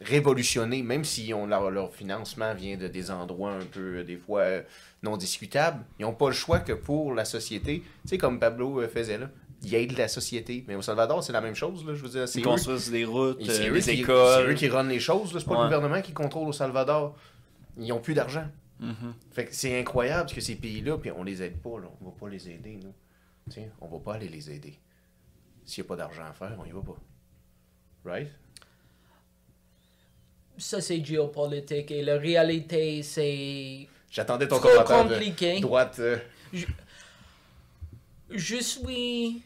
révolutionner, 0.01 0.83
même 0.83 1.05
si 1.05 1.33
on, 1.35 1.47
leur, 1.47 1.71
leur 1.71 1.93
financement 1.95 2.55
vient 2.55 2.77
de 2.77 2.89
des 2.89 3.11
endroits 3.11 3.53
un 3.53 3.65
peu, 3.65 3.99
euh, 3.99 4.05
des 4.05 4.17
fois, 4.17 4.41
euh, 4.41 4.63
non 5.03 5.17
discutables. 5.17 5.85
Ils 5.99 6.03
n'ont 6.03 6.15
pas 6.15 6.29
le 6.29 6.35
choix 6.35 6.61
que 6.61 6.73
pour 6.73 7.15
la 7.15 7.25
société, 7.25 7.83
tu 8.03 8.09
sais, 8.09 8.19
comme 8.19 8.39
Pablo 8.39 8.81
euh, 8.81 8.89
faisait 8.89 9.19
là, 9.19 9.31
il 9.63 9.75
aide 9.75 9.97
la 9.99 10.09
société. 10.09 10.65
Mais 10.69 10.75
au 10.75 10.83
Salvador, 10.83 11.23
c'est 11.23 11.33
la 11.35 11.41
même 11.43 11.55
chose, 11.55 11.85
là, 11.87 11.95
je 11.95 12.03
veux 12.03 12.09
dire. 12.09 12.25
Ils 12.35 12.41
eux 12.41 12.45
construisent 12.45 12.91
des 12.91 13.05
routes, 13.05 13.41
euh, 13.43 13.71
des 13.73 13.77
qui- 13.79 13.83
c'est 13.83 13.97
écoles. 13.99 14.51
eux 14.51 14.55
qui 14.55 14.69
runnent 14.69 14.89
les 14.89 15.01
choses, 15.01 15.33
c'est 15.39 15.45
pas 15.47 15.55
le 15.59 15.65
gouvernement 15.65 16.01
qui 16.03 16.13
contrôle 16.13 16.49
au 16.49 16.53
Salvador. 16.53 17.15
Ils 17.79 17.89
n'ont 17.89 18.01
plus 18.01 18.15
d'argent. 18.15 18.47
Mhm. 18.79 19.15
Fait 19.33 19.45
que 19.45 19.55
c'est 19.55 19.79
incroyable 19.79 20.23
parce 20.23 20.33
que 20.33 20.41
ces 20.41 20.55
pays-là, 20.57 20.97
puis 20.97 21.11
on 21.11 21.23
les 21.23 21.43
aide 21.43 21.59
pas, 21.61 21.79
là. 21.79 21.89
on 22.01 22.07
va 22.07 22.11
pas 22.19 22.29
les 22.31 22.49
aider, 22.49 22.79
nous. 22.83 22.95
Tiens, 23.51 23.69
on 23.83 23.89
va 23.89 23.99
pas 23.99 24.15
aller 24.15 24.29
les 24.29 24.51
aider. 24.51 24.79
S'il 25.67 25.83
n'y 25.85 25.87
a 25.87 25.89
pas 25.89 25.97
d'argent 25.97 26.25
à 26.27 26.33
faire, 26.33 26.57
on 26.59 26.65
y 26.65 26.71
va 26.71 26.81
pas. 26.81 26.97
Right? 28.05 28.29
Ça, 30.61 30.81
c'est 30.81 31.05
géopolitique 31.05 31.91
et 31.91 32.03
la 32.03 32.19
réalité, 32.19 33.03
c'est 33.03 33.89
J'attendais 34.11 34.47
ton 34.47 34.59
trop 34.59 34.69
commentaire 34.69 35.03
compliqué. 35.09 35.57
de 35.57 35.61
droite. 35.63 35.97
euh, 36.01 36.19
Je 38.31 38.57
suis. 38.57 39.43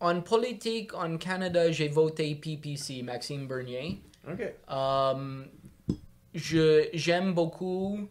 En 0.00 0.20
politique, 0.20 0.92
en 0.94 1.16
Canada, 1.16 1.70
j'ai 1.72 1.88
voté 1.88 2.34
PPC, 2.34 3.02
Maxime 3.02 3.46
Bernier. 3.46 4.00
OK. 4.30 4.40
Um, 4.70 5.46
je 6.34 6.88
j'aime 6.92 7.32
beaucoup 7.32 8.08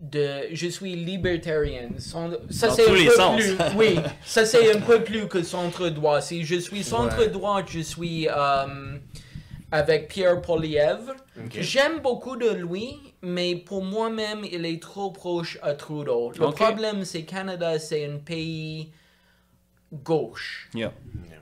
de 0.00 0.46
je 0.52 0.66
suis 0.68 0.96
libertarien 0.96 1.90
Son- 1.98 2.38
ça 2.48 2.70
c'est 2.70 2.88
un 2.88 2.94
peu 2.94 3.10
sens. 3.10 3.36
plus 3.42 3.56
oui 3.76 3.96
ça 4.24 4.44
c'est 4.46 4.74
un 4.74 4.80
peu 4.90 5.04
plus 5.04 5.28
que 5.28 5.42
centre 5.42 5.88
droit 5.90 6.22
si 6.22 6.42
je 6.44 6.56
suis 6.56 6.82
centre 6.82 7.26
droit 7.26 7.62
je 7.66 7.80
suis 7.80 8.26
um, 8.28 8.98
avec 9.72 10.08
Pierre 10.08 10.40
Poilievre 10.40 11.14
Ok. 11.38 11.58
j'aime 11.60 12.00
beaucoup 12.00 12.36
de 12.36 12.50
lui 12.50 12.96
mais 13.22 13.54
pour 13.56 13.82
moi-même 13.84 14.44
il 14.50 14.64
est 14.66 14.82
trop 14.82 15.10
proche 15.10 15.58
à 15.62 15.74
Trudeau 15.74 16.32
le 16.38 16.50
problème 16.50 17.04
c'est 17.04 17.22
Canada 17.24 17.78
c'est 17.78 18.04
un 18.06 18.18
pays 18.18 18.90
gauche 19.92 20.68
Yeah. 20.74 20.92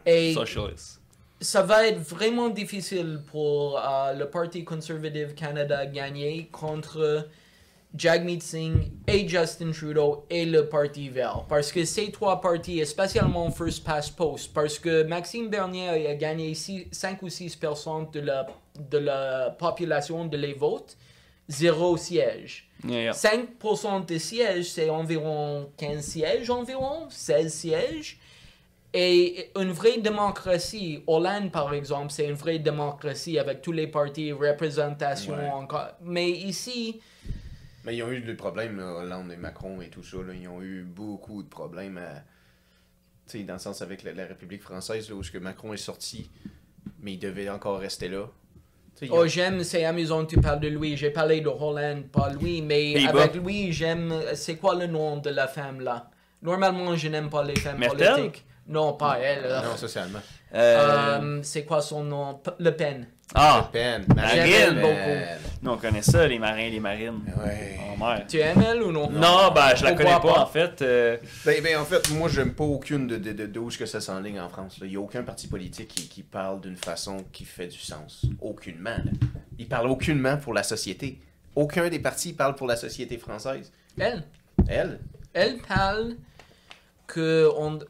et 0.07 0.33
Socialist. 0.35 1.01
ça 1.41 1.62
va 1.62 1.87
être 1.87 1.99
vraiment 2.01 2.49
difficile 2.49 3.20
pour 3.31 3.79
euh, 3.79 4.12
le 4.14 4.29
Parti 4.29 4.64
conservatif 4.64 5.35
Canada 5.35 5.87
gagner 5.87 6.49
contre 6.53 7.29
Jagmeet 7.97 8.41
Singh 8.43 8.91
et 9.07 9.26
Justin 9.26 9.72
Trudeau 9.72 10.24
et 10.28 10.45
le 10.45 10.68
Parti 10.68 11.09
vert. 11.09 11.45
Parce 11.49 11.72
que 11.72 11.84
ces 11.84 12.11
trois 12.11 12.41
partis, 12.41 12.84
spécialement 12.84 13.51
First 13.51 13.82
Past 13.84 14.14
Post, 14.14 14.53
parce 14.53 14.78
que 14.78 15.03
Maxime 15.05 15.49
Bernier 15.49 16.07
a 16.07 16.14
gagné 16.14 16.55
5 16.55 17.22
ou 17.22 17.28
6 17.28 17.59
de 18.12 18.20
la, 18.20 18.47
de 18.91 18.99
la 18.99 19.51
population 19.59 20.26
de 20.26 20.36
les 20.36 20.53
votes, 20.53 20.97
zéro 21.49 21.97
siège. 21.97 22.68
Yeah, 22.86 23.03
yeah. 23.05 23.12
5% 23.12 24.05
des 24.05 24.18
sièges, 24.18 24.66
c'est 24.70 24.91
environ 24.91 25.70
15 25.78 26.05
sièges, 26.05 26.51
environ 26.51 27.07
16 27.09 27.53
sièges. 27.53 28.18
Et 28.95 29.51
une 29.59 29.72
vraie 29.72 29.99
démocratie, 29.99 31.03
Hollande 31.07 31.51
par 31.51 31.74
exemple, 31.74 32.11
c'est 32.11 32.26
une 32.26 32.34
vraie 32.34 32.59
démocratie 32.59 33.39
avec 33.39 33.61
tous 33.61 33.72
les 33.72 33.86
partis, 33.86 34.32
représentation 34.32 35.34
Ouais. 35.34 35.49
encore. 35.51 35.89
Mais 36.03 36.30
ici, 36.30 37.01
Mais 37.85 37.97
ils 37.97 38.03
ont 38.03 38.11
eu 38.11 38.20
des 38.20 38.35
problèmes, 38.35 38.79
là, 38.79 38.93
Hollande 38.95 39.33
et 39.33 39.37
Macron 39.37 39.81
et 39.81 39.89
tout 39.89 40.03
ça. 40.03 40.16
Là, 40.18 40.35
ils 40.35 40.49
ont 40.49 40.61
eu 40.62 40.83
beaucoup 40.83 41.43
de 41.43 41.49
problèmes 41.49 41.99
à- 41.99 42.22
tu 43.26 43.39
sais, 43.39 43.45
dans 43.45 43.55
le 43.55 43.59
sens 43.59 43.83
avec 43.83 44.03
la, 44.03 44.12
la 44.12 44.26
République 44.26 44.62
française, 44.62 45.09
là, 45.09 45.14
où 45.16 45.20
est-ce 45.20 45.31
que 45.31 45.39
Macron 45.39 45.72
est 45.72 45.76
sorti, 45.79 46.31
mais 47.01 47.12
il 47.14 47.18
devait 47.18 47.49
encore 47.49 47.79
rester 47.79 48.09
là. 48.09 48.24
Ont- 49.03 49.07
oh 49.12 49.26
j'aime, 49.29 49.62
c'est 49.62 49.85
amusant 49.85 50.24
que 50.26 50.31
tu 50.35 50.41
parles 50.41 50.59
de 50.61 50.66
lui. 50.68 50.97
J'ai 50.97 51.11
parlé 51.11 51.41
de 51.41 51.49
Hollande, 51.49 52.09
pas 52.09 52.31
lui, 52.33 52.61
mais 52.62 52.95
Pays-Bas. 52.95 53.22
avec 53.22 53.35
lui, 53.37 53.72
j'aime. 53.72 54.12
C'est 54.35 54.57
quoi 54.57 54.74
le 54.74 54.87
nom 54.89 55.18
de 55.18 55.31
la 55.31 55.47
femme 55.47 55.81
là? 55.81 56.11
Normalement, 56.43 56.97
je 56.97 57.07
n'aime 57.09 57.31
pas 57.31 57.45
les 57.45 57.55
femmes 57.57 57.79
Mertel? 57.79 58.12
politiques. 58.14 58.45
Non, 58.66 58.95
pas 58.95 59.18
elle. 59.20 59.43
Non, 59.64 59.76
ça 59.76 59.87
c'est 59.87 60.01
allemand. 60.01 60.18
Euh, 60.55 61.19
Euh, 61.21 61.41
c'est 61.43 61.65
quoi 61.65 61.83
son 61.83 62.05
nom? 62.05 62.35
P- 62.35 62.51
Le 62.59 62.71
Pen. 62.75 63.07
ah, 63.35 63.69
Le 63.69 63.73
Pen. 63.73 64.05
Le 64.09 64.81
beaucoup. 64.81 65.45
Nous 65.63 65.71
on 65.73 65.77
connaît 65.77 66.03
ça, 66.03 66.27
les 66.27 66.39
marins, 66.39 66.69
les 66.71 66.81
marines. 66.81 67.21
Ouais. 67.45 68.25
Tu 68.29 68.39
aimes 68.39 68.63
elle 68.67 68.83
ou 68.83 68.93
non? 68.93 69.11
Non, 69.11 69.51
ben 69.53 69.75
je 69.75 69.85
la 69.85 69.93
connais 69.93 70.11
pas, 70.11 70.21
pas? 70.21 70.41
en 70.43 70.47
fait. 70.47 70.81
euh, 70.83 71.17
Ben, 71.45 71.61
ben, 71.63 71.79
en 71.79 71.85
fait, 71.85 72.09
moi, 72.11 72.29
j'aime 72.29 72.55
pas 72.55 72.63
aucune 72.65 73.09
de, 73.09 73.17
de, 73.17 73.33
de, 73.33 73.47
de 73.47 73.59
où 73.59 73.69
est-ce 73.69 73.77
que 73.79 73.87
ça 73.87 74.01
s'enligne 74.01 74.39
en 74.41 74.49
France. 74.49 74.79
Il 74.81 74.89
n'y 74.89 74.97
a 74.97 75.01
aucun 75.01 75.25
parti 75.25 75.49
politique 75.49 75.89
qui, 75.89 76.09
qui 76.09 76.23
parle 76.23 76.61
d'une 76.61 76.77
façon 76.77 77.17
qui 77.33 77.45
fait 77.45 77.67
du 77.67 77.79
sens. 77.79 78.25
Aucunement. 78.41 78.91
là. 78.91 79.11
Il 79.59 79.67
parle 79.69 79.89
aucunement 79.89 80.37
pour 80.37 80.55
la 80.55 80.63
société. 80.63 81.19
Aucun 81.57 81.89
des 81.89 81.99
partis 81.99 82.33
parle 82.35 82.55
pour 82.55 82.69
la 82.69 82.77
société 82.77 83.19
française. 83.19 83.73
Elle? 83.99 84.23
Elle? 84.69 85.01
Elle 85.35 85.59
parle 85.59 86.15
que 87.09 87.49
on 87.59 87.81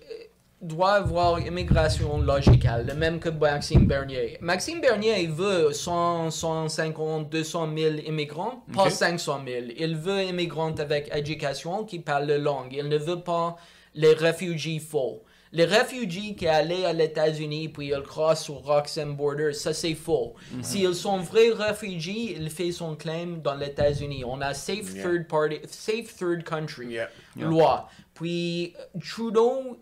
doit 0.60 0.94
avoir 0.94 1.38
immigration 1.40 2.20
logicale, 2.20 2.86
le 2.86 2.94
même 2.94 3.20
que 3.20 3.28
Maxime 3.28 3.86
Bernier. 3.86 4.38
Maxime 4.40 4.80
Bernier, 4.80 5.22
il 5.22 5.30
veut 5.30 5.72
100, 5.72 6.30
150, 6.32 7.30
200 7.30 7.68
000 7.76 7.94
immigrants, 8.06 8.64
pas 8.74 8.84
Ok. 8.86 8.90
500 8.90 9.40
000. 9.46 9.66
Il 9.76 9.96
veut 9.96 10.24
immigrants 10.24 10.74
avec 10.78 11.14
éducation 11.14 11.84
qui 11.84 12.00
parlent 12.00 12.26
la 12.26 12.38
langue. 12.38 12.72
Il 12.72 12.88
ne 12.88 12.98
veut 12.98 13.20
pas 13.20 13.56
les 13.94 14.14
réfugiés 14.14 14.80
faux. 14.80 15.22
Les 15.50 15.64
réfugiés 15.64 16.34
qui 16.34 16.46
allaient 16.46 16.84
à 16.84 16.92
l'États-Unis 16.92 17.70
puis 17.70 17.86
ils 17.88 18.02
croisent 18.02 18.42
sur 18.42 18.56
Roxham 18.56 19.14
Border, 19.16 19.54
ça 19.54 19.72
c'est 19.72 19.94
faux. 19.94 20.34
S'ils 20.60 20.94
sont 20.94 21.18
vrais 21.20 21.50
réfugiés, 21.50 22.36
il 22.38 22.50
fait 22.50 22.70
son 22.70 22.96
claim 22.96 23.38
dans 23.42 23.54
les 23.54 23.66
États-Unis. 23.68 24.24
On 24.26 24.40
a 24.42 24.52
safe 24.52 24.92
Yeah. 24.94 25.02
third 25.04 25.26
party, 25.28 25.60
safe 25.66 26.14
third 26.18 26.42
country 26.44 26.88
Yeah. 26.94 27.08
loi. 27.36 27.88
Puis 28.12 28.74
Trudeau, 29.00 29.78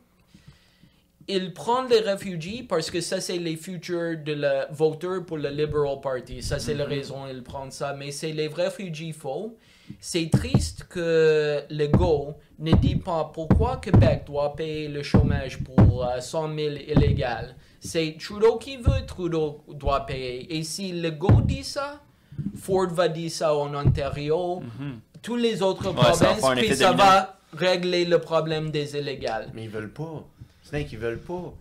il 1.28 1.52
prend 1.52 1.82
les 1.82 2.00
réfugiés 2.00 2.64
parce 2.68 2.90
que 2.90 3.00
ça 3.00 3.20
c'est 3.20 3.38
les 3.38 3.56
futurs 3.56 4.16
de 4.24 4.32
le 4.32 4.72
voteurs 4.72 5.24
pour 5.24 5.38
le 5.38 5.48
Liberal 5.50 6.00
Party. 6.00 6.42
Ça 6.42 6.58
c'est 6.58 6.74
la 6.74 6.84
raison 6.84 7.26
il 7.28 7.42
prend 7.42 7.70
ça. 7.70 7.94
Mais 7.98 8.10
c'est 8.12 8.32
les 8.32 8.48
réfugiés 8.48 9.12
faux. 9.12 9.56
C'est 10.00 10.30
triste 10.30 10.86
que 10.88 11.62
le 11.70 11.86
go 11.86 12.34
ne 12.58 12.72
dit 12.72 12.96
pas 12.96 13.30
pourquoi 13.32 13.76
Québec 13.76 14.22
doit 14.26 14.54
payer 14.56 14.88
le 14.88 15.02
chômage 15.04 15.58
pour 15.62 16.04
euh, 16.04 16.20
100 16.20 16.54
000 16.56 16.58
illégales. 16.88 17.54
C'est 17.80 18.16
Trudeau 18.18 18.56
qui 18.56 18.78
veut, 18.78 19.06
Trudeau 19.06 19.62
doit 19.68 20.04
payer. 20.06 20.56
Et 20.56 20.64
si 20.64 20.90
le 20.92 21.10
go 21.12 21.30
dit 21.44 21.62
ça, 21.62 22.00
Ford 22.56 22.88
va 22.88 23.06
dire 23.08 23.30
ça 23.30 23.54
en 23.54 23.72
Ontario, 23.74 24.60
tous 25.22 25.36
les 25.36 25.62
autres 25.62 25.92
Mhm. 25.92 25.98
Ouais, 25.98 26.14
ça 26.14 26.24
provinces, 26.34 26.58
puis 26.66 26.74
ça 26.76 26.86
dominant. 26.88 27.04
va 27.04 27.38
régler 27.52 28.04
le 28.04 28.18
problème 28.18 28.70
des 28.70 28.96
illégales. 28.96 29.50
Mais 29.54 29.64
ils 29.64 29.70
veulent 29.70 29.92
pas. 29.92 30.24
Snake, 30.66 30.90
ils 30.90 30.98
veulent 30.98 31.20
pas. 31.20 31.54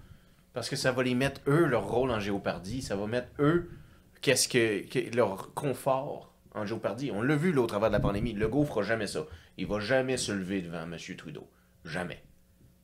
Parce 0.54 0.68
que 0.68 0.76
ça 0.76 0.92
va 0.92 1.04
les 1.04 1.14
mettre, 1.14 1.42
eux, 1.48 1.66
leur 1.66 1.88
rôle 1.88 2.10
en 2.10 2.20
géopardie. 2.20 2.82
Ça 2.82 2.96
va 2.96 3.06
mettre, 3.06 3.28
eux, 3.40 3.70
qu'est-ce 4.22 4.48
que, 4.48 5.16
leur 5.16 5.54
confort 5.54 6.34
en 6.56 6.66
géopardie. 6.66 7.12
On 7.12 7.22
l'a 7.22 7.36
vu, 7.36 7.52
là, 7.52 7.62
au 7.62 7.68
travers 7.68 7.90
de 7.90 7.94
la 7.94 8.00
pandémie. 8.00 8.34
Le 8.34 8.48
Legault 8.48 8.66
fera 8.66 8.82
jamais 8.82 9.06
ça. 9.06 9.28
Il 9.58 9.68
va 9.68 9.80
jamais 9.80 10.18
se 10.18 10.32
lever 10.32 10.62
devant 10.62 10.84
M. 10.84 10.98
Trudeau. 11.18 11.48
Jamais. 11.84 12.24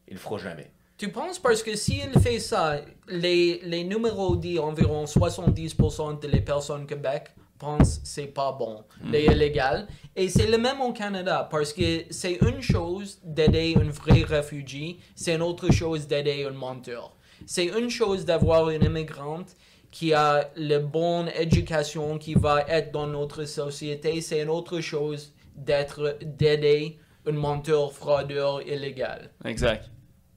Il 0.08 0.14
le 0.14 0.20
fera 0.20 0.38
jamais. 0.38 0.72
Tu 0.98 1.10
penses 1.10 1.40
parce 1.40 1.64
que 1.64 1.76
s'il 1.76 2.12
fait 2.20 2.38
ça, 2.38 2.82
les, 3.08 3.60
les 3.64 3.84
numéros 3.84 4.36
disent 4.36 4.60
environ 4.60 5.06
70% 5.06 6.22
de 6.22 6.28
les 6.28 6.42
personnes 6.42 6.84
au 6.84 6.86
Québec 6.86 7.32
pensent 7.66 8.00
que 8.00 8.08
c'est 8.16 8.34
pas 8.42 8.52
bon, 8.62 8.76
les 9.14 9.26
illégales. 9.34 9.88
Et 10.16 10.28
c'est 10.36 10.48
le 10.48 10.58
même 10.58 10.82
au 10.82 10.92
Canada 10.94 11.48
parce 11.50 11.72
que 11.78 11.90
c'est 12.10 12.38
une 12.50 12.62
chose 12.62 13.20
d'aider 13.24 13.76
un 13.84 13.90
vrai 14.02 14.24
réfugié, 14.36 14.98
c'est 15.16 15.36
une 15.36 15.44
autre 15.52 15.72
chose 15.72 16.08
d'aider 16.08 16.46
un 16.50 16.56
menteur. 16.66 17.16
C'est 17.46 17.66
une 17.80 17.90
chose 17.90 18.22
d'avoir 18.30 18.70
une 18.76 18.84
immigrante 18.84 19.50
qui 19.92 20.14
a 20.14 20.50
la 20.56 20.80
bonne 20.80 21.30
éducation, 21.46 22.18
qui 22.18 22.34
va 22.34 22.56
être 22.78 22.92
dans 22.92 23.08
notre 23.08 23.44
société. 23.46 24.22
C'est 24.22 24.42
une 24.42 24.50
autre 24.50 24.80
chose 24.92 25.34
d'être, 25.56 26.18
d'aider 26.24 26.98
un 27.28 27.34
menteur 27.48 27.92
fraudeur 27.94 28.62
illégal. 28.74 29.32
Exact. 29.46 29.90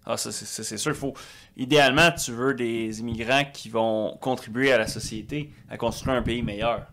Ah, 0.07 0.17
ça, 0.17 0.31
c'est- 0.33 0.45
ça, 0.57 0.63
c'est 0.65 0.77
sûr. 0.85 0.95
Faut... 0.95 1.15
Idéalement, 1.57 2.11
tu 2.13 2.33
veux 2.33 2.53
des 2.55 3.01
immigrants 3.01 3.45
qui 3.53 3.69
vont 3.71 4.19
contribuer 4.21 4.73
à 4.73 4.79
la 4.79 4.87
société, 4.87 5.51
à 5.71 5.77
construire 5.77 6.17
un 6.17 6.23
pays 6.23 6.43
meilleur. 6.43 6.87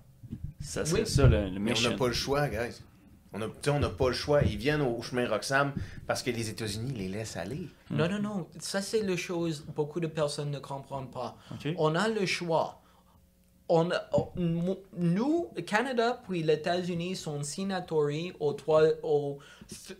Ça 0.61 0.85
serait 0.85 1.01
Oui. 1.01 1.07
ça 1.07 1.27
le, 1.27 1.49
le 1.49 1.59
Mais 1.59 1.73
on 1.77 1.89
n'a 1.89 1.97
pas 1.97 2.07
le 2.07 2.13
choix, 2.13 2.47
guys. 2.47 2.81
On 3.33 3.39
n'a 3.39 3.89
pas 3.89 4.07
le 4.09 4.13
choix. 4.13 4.41
Ils 4.43 4.57
viennent 4.57 4.81
au 4.81 5.01
chemin 5.01 5.27
Roxham 5.27 5.73
parce 6.05 6.21
que 6.21 6.31
les 6.31 6.49
États-Unis 6.49 6.91
les 6.93 7.07
laissent 7.07 7.37
aller. 7.37 7.69
Non, 7.89 8.09
non, 8.09 8.19
non. 8.19 8.47
Ça, 8.59 8.81
c'est 8.81 9.01
la 9.03 9.15
chose 9.15 9.63
que 9.65 9.71
beaucoup 9.71 9.99
de 10.01 10.07
personnes 10.07 10.51
ne 10.51 10.59
comprennent 10.59 11.09
pas. 11.09 11.37
On 11.77 11.95
a 11.95 12.07
le 12.09 12.25
choix. 12.25 12.81
On, 13.69 13.89
on- 14.11 14.27
nous, 14.97 15.47
le 15.55 15.61
Canada 15.61 16.21
puis 16.27 16.43
les 16.43 16.55
États-Unis 16.55 17.15
sont 17.15 17.41
signatoires 17.41 18.11
au, 18.41 18.51
trois, 18.51 18.83
au 19.01 19.39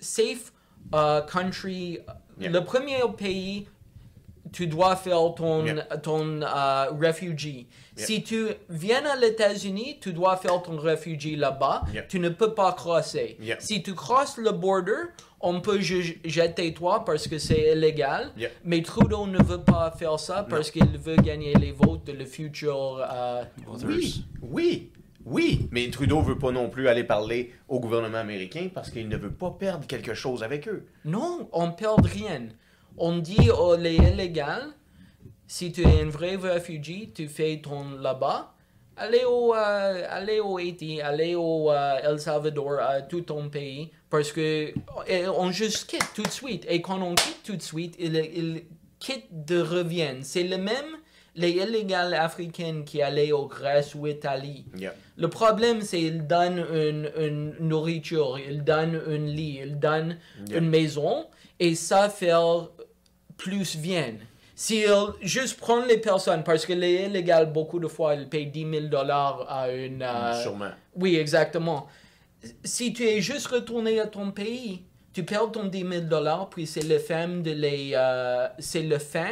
Safe 0.01 0.51
uh, 0.93 1.21
Country. 1.31 1.99
Yeah. 2.37 2.49
Le 2.51 2.65
premier 2.65 2.99
pays, 3.17 3.67
tu 4.51 4.67
dois 4.67 4.95
faire 4.95 5.33
ton, 5.35 5.65
Yeah. 5.65 5.83
ton 6.03 6.41
uh, 6.41 6.89
refugee. 6.99 7.67
Yeah. 7.97 8.05
Si 8.07 8.23
tu 8.23 8.47
viens 8.69 9.05
à 9.05 9.15
les 9.15 9.27
États-Unis, 9.27 9.97
tu 10.01 10.13
dois 10.13 10.35
faire 10.37 10.61
ton 10.61 10.77
refugee 10.77 11.35
là-bas. 11.35 11.83
Yeah. 11.93 12.03
Tu 12.03 12.19
ne 12.19 12.29
peux 12.29 12.53
pas 12.53 12.73
crosser. 12.73 13.37
Si 13.59 13.81
tu 13.83 13.93
crosses 13.93 14.37
le 14.37 14.51
border, 14.51 15.09
on 15.39 15.59
peut 15.61 15.79
jeter 15.79 16.73
toi 16.73 17.03
parce 17.05 17.27
que 17.27 17.37
c'est 17.37 17.71
illégal. 17.73 18.31
Mais 18.63 18.81
Trudeau 18.81 19.25
ne 19.27 19.41
veut 19.41 19.61
pas 19.63 19.91
faire 19.97 20.19
ça 20.19 20.45
parce 20.49 20.69
qu'il 20.71 20.97
veut 20.97 21.15
gagner 21.17 21.53
les 21.55 21.71
votes 21.71 22.05
de 22.05 22.13
le 22.13 22.25
futur. 22.25 22.99
euh, 23.11 23.43
Oui, 23.85 24.25
oui, 24.41 24.91
oui. 25.25 25.67
Mais 25.71 25.89
Trudeau 25.89 26.21
veut 26.21 26.37
pas 26.37 26.51
non 26.51 26.69
plus 26.69 26.87
aller 26.87 27.03
parler 27.03 27.53
au 27.67 27.79
gouvernement 27.79 28.17
américain 28.19 28.69
parce 28.73 28.89
qu'il 28.89 29.07
ne 29.07 29.17
veut 29.17 29.31
pas 29.31 29.51
perdre 29.51 29.85
quelque 29.87 30.13
chose 30.13 30.43
avec 30.43 30.67
eux. 30.67 30.85
Non, 31.05 31.49
on 31.53 31.71
perd 31.71 32.05
rien. 32.05 32.47
On 32.97 33.17
dit 33.17 33.49
aux 33.49 33.75
les 33.75 33.95
illégaux, 33.95 34.71
si 35.47 35.71
tu 35.71 35.81
es 35.81 36.01
un 36.01 36.09
vrai 36.09 36.35
réfugié, 36.35 37.11
tu 37.13 37.27
fais 37.27 37.59
ton 37.61 37.91
là-bas. 37.99 38.53
Allez 38.97 39.23
au, 39.25 39.53
euh, 39.55 40.05
allez 40.09 40.39
au 40.39 40.57
Haïti, 40.57 41.01
allez 41.01 41.33
au 41.33 41.71
euh, 41.71 41.95
El 42.03 42.19
Salvador, 42.19 42.79
à 42.79 43.01
tout 43.01 43.21
ton 43.21 43.49
pays, 43.49 43.89
parce 44.09 44.31
que 44.31 44.73
et 45.07 45.27
on 45.27 45.51
juste 45.51 45.89
quitte 45.89 46.07
tout 46.13 46.23
de 46.23 46.29
suite. 46.29 46.65
Et 46.69 46.81
quand 46.81 47.01
on 47.01 47.15
quitte 47.15 47.41
tout 47.43 47.55
de 47.55 47.61
suite, 47.61 47.95
il, 47.97 48.15
il 48.15 48.63
quitte 48.99 49.45
de 49.45 49.59
reviennent. 49.61 50.23
C'est 50.23 50.43
le 50.43 50.57
même 50.57 50.97
les 51.33 51.51
illégaux 51.51 52.13
africains 52.13 52.83
qui 52.85 53.01
allaient 53.01 53.31
au 53.31 53.47
Grèce 53.47 53.95
ou 53.95 54.05
Italie. 54.05 54.65
Yeah. 54.77 54.93
Le 55.15 55.29
problème, 55.29 55.81
c'est 55.81 55.97
qu'ils 55.99 56.27
donnent 56.27 56.65
une, 56.73 57.09
une 57.17 57.55
nourriture, 57.61 58.37
ils 58.37 58.63
donnent 58.63 59.01
un 59.07 59.17
lit, 59.17 59.61
ils 59.63 59.79
donnent 59.79 60.17
Yeah. 60.47 60.59
une 60.59 60.69
maison, 60.69 61.25
et 61.59 61.73
ça 61.75 62.09
fait 62.09 62.33
plus 63.43 63.75
viennent. 63.75 64.19
S'ils 64.55 64.85
juste 65.21 65.57
prennent 65.59 65.87
les 65.87 65.97
personnes, 65.97 66.43
parce 66.43 66.65
que 66.65 66.73
les 66.73 67.05
illégaux, 67.05 67.45
beaucoup 67.51 67.79
de 67.79 67.87
fois, 67.87 68.13
ils 68.15 68.27
payent 68.29 68.45
10 68.47 68.69
000 68.69 68.85
dollars 68.87 69.45
à 69.49 69.71
une... 69.71 70.03
euh, 70.03 70.41
Sûrement. 70.43 70.69
oui, 70.95 71.15
exactement. 71.15 71.87
Si 72.63 72.93
tu 72.93 73.03
es 73.07 73.21
juste 73.21 73.47
retourné 73.47 73.99
à 73.99 74.07
ton 74.07 74.31
pays, 74.31 74.83
tu 75.13 75.23
perds 75.23 75.51
ton 75.51 75.65
10 75.65 75.79
000 75.87 76.01
dollars, 76.01 76.49
puis 76.49 76.67
c'est 76.67 76.83
le 76.83 76.99
fin 76.99 77.27
de 77.27 77.51
les... 77.51 77.91
euh, 77.95 78.47
c'est 78.59 78.83
le 78.83 78.99
fin 78.99 79.31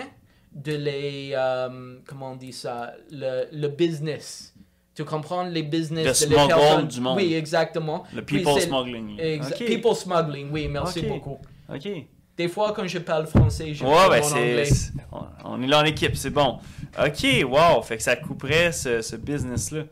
de 0.53 0.73
les... 0.75 1.31
euh, 1.35 1.97
comment 2.07 2.31
on 2.31 2.35
dit 2.35 2.53
ça? 2.53 2.93
Le, 3.11 3.45
le 3.51 3.67
business. 3.67 4.53
Tu 4.95 5.05
comprends 5.05 5.43
les 5.43 5.63
business 5.63 6.21
Le 6.21 6.27
de 6.27 6.31
les 6.35 6.47
personnes? 6.47 6.87
du 6.87 7.01
monde. 7.01 7.17
Oui, 7.17 7.33
exactement. 7.35 8.03
Le 8.13 8.23
people 8.23 8.59
smuggling. 8.59 9.17
Exa- 9.19 9.53
Ok. 9.53 9.65
People 9.65 9.95
smuggling, 9.95 10.49
oui, 10.51 10.67
merci 10.67 11.01
beaucoup. 11.03 11.37
Ok. 11.73 11.87
Des 12.39 12.47
fois, 12.47 12.71
quand 12.73 12.87
je 12.87 12.99
parle 12.99 13.27
français, 13.27 13.73
je 13.73 13.83
Ouais, 13.83 13.91
parle 13.91 14.11
ben 14.11 14.23
en 14.23 14.31
anglais. 14.31 14.69
on- 15.43 15.61
est 15.61 15.67
là 15.67 15.81
en 15.81 15.83
équipe, 15.83 16.15
c'est 16.15 16.29
bon. 16.29 16.59
Ok, 16.97 17.25
wow. 17.45 17.81
Fait 17.81 17.97
que 17.97 18.03
ça 18.03 18.15
couperait 18.15 18.71
ce, 18.71 19.01
ce 19.01 19.17
business-là. 19.17 19.83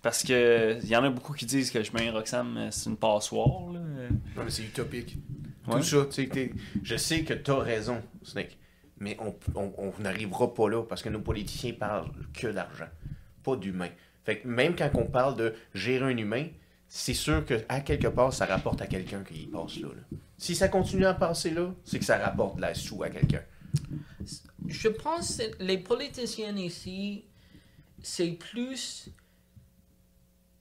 Parce 0.00 0.22
que 0.22 0.78
il 0.82 0.88
y 0.88 0.96
en 0.96 1.04
a 1.04 1.10
beaucoup 1.10 1.34
qui 1.34 1.44
disent 1.44 1.70
que 1.70 1.76
le 1.76 1.84
chemin 1.84 2.10
Roxham, 2.10 2.56
euh, 2.56 2.68
c'est 2.70 2.88
une 2.88 2.96
passoire. 2.96 3.70
Là. 3.74 3.80
Non, 4.34 4.44
mais 4.44 4.48
c'est 4.50 4.62
utopique. 4.62 5.18
Ouais. 5.68 5.74
Tout 5.76 5.82
ça, 5.82 6.06
tu 6.06 6.22
sais, 6.22 6.26
t'es- 6.26 6.54
je 6.82 6.96
sais 6.96 7.22
que 7.22 7.34
tu 7.34 7.50
as 7.50 7.58
raison, 7.58 8.00
Snake. 8.22 8.56
Mais 8.98 9.18
on 9.20 9.34
on- 9.54 9.72
on 9.76 9.92
n'arrivera 10.02 10.54
pas 10.54 10.70
là 10.70 10.82
parce 10.82 11.02
que 11.02 11.10
nos 11.10 11.20
politiciens 11.20 11.74
parlent 11.78 12.08
que 12.32 12.46
d'argent, 12.46 12.88
pas 13.44 13.56
d'humain. 13.56 13.90
Fait 14.24 14.38
que 14.38 14.48
même 14.48 14.74
quand 14.74 14.88
on 14.94 15.04
parle 15.04 15.36
de 15.36 15.52
gérer 15.74 16.06
un 16.10 16.16
humain, 16.16 16.46
c'est 16.92 17.14
sûr 17.14 17.46
que 17.46 17.54
à 17.68 17.80
quelque 17.80 18.08
part, 18.08 18.32
ça 18.32 18.46
rapporte 18.46 18.82
à 18.82 18.86
quelqu'un 18.88 19.22
qui 19.22 19.46
passe 19.46 19.76
là, 19.78 19.88
là. 19.88 20.18
Si 20.36 20.56
ça 20.56 20.68
continue 20.68 21.06
à 21.06 21.14
passer 21.14 21.50
là, 21.50 21.72
c'est 21.84 22.00
que 22.00 22.04
ça 22.04 22.18
rapporte 22.18 22.56
de 22.56 22.62
la 22.62 22.74
sous 22.74 23.00
à 23.04 23.08
quelqu'un. 23.10 23.42
Je 24.66 24.88
pense 24.88 25.36
que 25.36 25.62
les 25.62 25.78
politiciens 25.78 26.56
ici, 26.56 27.24
c'est 28.02 28.32
plus. 28.32 29.08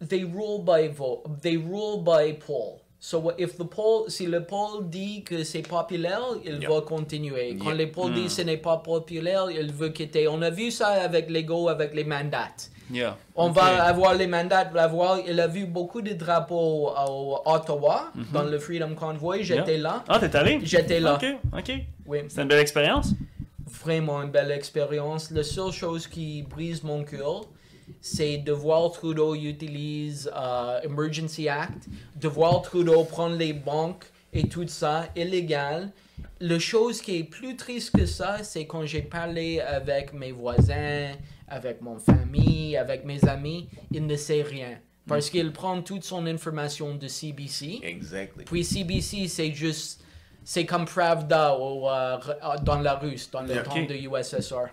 They 0.08 0.24
rule 0.24 0.64
by 0.64 0.88
vote. 0.88 1.42
They 1.42 1.58
rule 1.58 2.04
by 2.04 2.34
poll. 2.34 2.80
So 3.00 3.32
if 3.40 3.58
the 3.58 3.64
poll, 3.64 4.10
si 4.12 4.28
le 4.28 4.46
poll 4.46 4.88
dit 4.90 5.24
que 5.24 5.44
c'est 5.44 5.62
populaire, 5.64 6.22
il 6.46 6.60
Yeah. 6.62 6.70
va 6.70 6.82
continuer. 6.82 7.56
Quand 7.58 7.66
Yeah. 7.72 7.76
les 7.76 7.88
polls 7.88 8.14
disent 8.14 8.36
que 8.36 8.42
ce 8.42 8.42
n'est 8.44 8.58
pas 8.58 8.78
populaire, 8.78 9.50
il 9.50 9.72
veut 9.74 9.90
quitter. 9.90 10.28
On 10.28 10.42
a 10.44 10.50
vu 10.52 10.70
ça 10.70 10.90
avec 10.90 11.30
les 11.30 11.44
go, 11.44 11.70
avec 11.70 11.94
les 11.96 12.04
mandats. 12.04 12.54
Yeah. 12.92 13.18
On 13.36 13.50
va 13.50 13.84
avoir 13.84 14.14
les 14.16 14.26
mandats, 14.28 14.64
va 14.66 14.84
avoir, 14.84 15.20
il 15.20 15.40
a 15.40 15.48
vu 15.48 15.66
beaucoup 15.66 16.02
de 16.02 16.14
drapeaux 16.14 16.90
à 16.96 17.06
Ottawa, 17.54 18.12
dans 18.34 18.44
le 18.44 18.58
Freedom 18.60 18.96
Convoy, 18.96 19.44
j'étais 19.44 19.74
Yeah. 19.74 19.82
là. 19.84 20.04
Ah, 20.08 20.20
t'es 20.20 20.36
allé? 20.36 20.60
J'étais 20.64 21.00
là. 21.00 21.16
Ok, 21.16 21.26
ok. 21.58 21.72
Oui. 22.08 22.20
C'était 22.28 22.42
une 22.44 22.48
belle 22.48 22.60
expérience? 22.60 23.14
vraiment 23.84 24.24
une 24.24 24.32
belle 24.32 24.52
expérience. 24.52 25.30
La 25.32 25.44
seule 25.44 25.72
chose 25.72 26.08
qui 26.08 26.42
brise 26.42 26.84
mon 26.84 27.04
cœur, 27.04 27.42
c'est 28.02 28.38
de 28.38 28.52
voir 28.52 28.92
Trudeau 28.92 29.36
utilise 29.36 30.30
euh, 30.36 30.80
Emergency 30.84 31.48
Act, 31.48 31.86
de 32.16 32.28
voir 32.28 32.62
Trudeau 32.64 33.04
prendre 33.04 33.36
les 33.36 33.54
banques 33.54 34.06
et 34.34 34.48
tout 34.48 34.68
ça 34.68 35.06
illégal. 35.16 35.92
La 36.40 36.58
chose 36.60 37.00
qui 37.02 37.18
est 37.20 37.24
plus 37.24 37.56
triste 37.56 37.96
que 37.96 38.06
ça, 38.06 38.38
c'est 38.44 38.66
quand 38.66 38.86
j'ai 38.86 39.02
parlé 39.02 39.60
avec 39.60 40.14
mes 40.14 40.32
voisins, 40.32 41.12
avec 41.50 41.82
mon 41.82 42.00
famille, 42.00 42.78
avec 42.78 43.06
mes 43.06 43.24
amis, 43.26 43.70
il 43.92 44.06
ne 44.06 44.16
sait 44.16 44.42
rien. 44.44 44.80
Parce 45.08 45.30
qu'il 45.32 45.52
prend 45.52 45.82
toute 45.82 46.04
son 46.04 46.28
information 46.28 46.94
de 46.96 47.08
CBC. 47.08 47.80
Exactly. 47.82 48.46
Puis 48.46 48.64
CBC, 48.64 49.28
c'est 49.28 49.52
juste. 49.54 50.04
C'est 50.44 50.66
comme 50.66 50.86
Pravda 50.86 51.54
au, 51.56 51.90
euh, 51.90 52.18
dans 52.64 52.80
la 52.80 52.96
Russe, 52.96 53.30
dans 53.32 53.42
le 53.42 53.62
temps 53.64 53.84
de 53.84 53.94
USSR. 53.96 54.70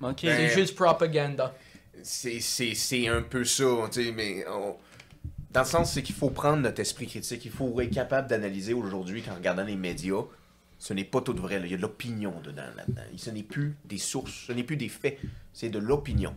Ok. 0.00 0.18
C'est 0.20 0.26
Ben, 0.36 0.50
juste 0.50 0.74
propaganda. 0.76 1.54
C'est- 2.02 2.40
C'est 2.40 2.74
c'est 2.74 3.06
un 3.08 3.22
peu 3.22 3.44
ça, 3.44 3.64
tu 3.92 4.04
sais, 4.04 4.12
mais 4.12 4.44
on- 4.48 4.76
dans 5.52 5.60
le 5.60 5.66
sens, 5.66 5.92
c'est 5.92 6.02
qu'il 6.02 6.14
faut 6.14 6.30
prendre 6.30 6.58
notre 6.62 6.80
esprit 6.80 7.06
critique, 7.06 7.44
il 7.44 7.50
faut 7.50 7.80
être 7.80 7.92
capable 7.94 8.28
d'analyser 8.28 8.74
aujourd'hui 8.74 9.22
qu'en 9.22 9.34
regardant 9.34 9.64
les 9.64 9.76
médias, 9.76 10.22
ce 10.78 10.92
n'est 10.94 11.04
pas 11.04 11.20
tout 11.20 11.34
vrai, 11.34 11.58
là. 11.60 11.66
il 11.66 11.70
y 11.70 11.74
a 11.74 11.76
de 11.76 11.82
l'opinion 11.82 12.34
dedans, 12.42 12.62
là-dedans. 12.76 13.02
Ce 13.16 13.30
n'est 13.30 13.42
plus 13.44 13.76
des 13.84 13.98
sources, 13.98 14.46
ce 14.48 14.52
n'est 14.52 14.64
plus 14.64 14.76
des 14.76 14.88
faits, 14.88 15.18
c'est 15.52 15.68
de 15.68 15.78
l'opinion. 15.78 16.34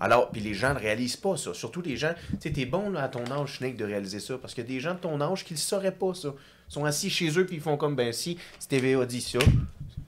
Alors, 0.00 0.30
puis 0.30 0.40
les 0.40 0.54
gens 0.54 0.74
ne 0.74 0.78
réalisent 0.78 1.16
pas 1.16 1.36
ça. 1.36 1.54
Surtout 1.54 1.80
les 1.80 1.96
gens, 1.96 2.12
tu 2.30 2.36
sais, 2.40 2.50
t'es 2.52 2.66
bon 2.66 2.90
là, 2.90 3.04
à 3.04 3.08
ton 3.08 3.24
âge, 3.30 3.58
Snake, 3.58 3.76
de 3.76 3.84
réaliser 3.84 4.18
ça, 4.20 4.36
parce 4.38 4.52
qu'il 4.54 4.64
y 4.64 4.66
a 4.66 4.70
des 4.70 4.80
gens 4.80 4.94
de 4.94 4.98
ton 4.98 5.20
âge 5.20 5.44
qui 5.44 5.52
ne 5.54 5.58
sauraient 5.58 5.92
pas 5.92 6.14
ça. 6.14 6.34
Ils 6.68 6.72
sont 6.72 6.84
assis 6.84 7.10
chez 7.10 7.30
eux, 7.38 7.46
puis 7.46 7.56
ils 7.56 7.62
font 7.62 7.76
comme, 7.76 7.94
ben 7.94 8.12
si, 8.12 8.36
si 8.58 8.68
TVA 8.68 9.06
dit 9.06 9.20
ça, 9.20 9.38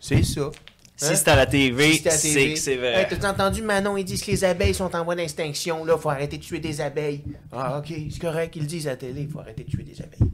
c'est 0.01 0.23
ça. 0.25 0.51
Si 0.99 1.05
Hein? 1.05 1.15
c'est 1.15 1.29
à 1.29 1.37
la 1.37 1.45
TV, 1.47 1.93
Si 1.93 1.99
c'est 2.11 2.53
que 2.55 2.59
c'est 2.59 2.73
Hey, 2.73 2.79
vrai. 2.79 3.07
T'as 3.21 3.31
entendu 3.31 3.61
Manon, 3.63 3.99
ils 3.99 4.05
disent 4.05 4.23
que 4.25 4.31
les 4.31 4.45
abeilles 4.45 4.73
sont 4.75 4.95
en 4.97 5.05
voie 5.05 5.15
d'extinction, 5.15 5.85
là, 5.85 5.97
faut 5.99 6.09
arrêter 6.09 6.39
de 6.39 6.43
tuer 6.43 6.59
des 6.59 6.81
abeilles. 6.81 7.23
Ah, 7.53 7.79
ok, 7.79 7.93
c'est 8.11 8.19
correct, 8.19 8.57
ils 8.57 8.63
le 8.63 8.67
disent 8.67 8.87
à 8.89 8.93
la 8.93 8.97
télé, 8.97 9.29
faut 9.31 9.41
arrêter 9.41 9.65
de 9.65 9.69
tuer 9.71 9.83
des 9.83 10.01
abeilles. 10.01 10.31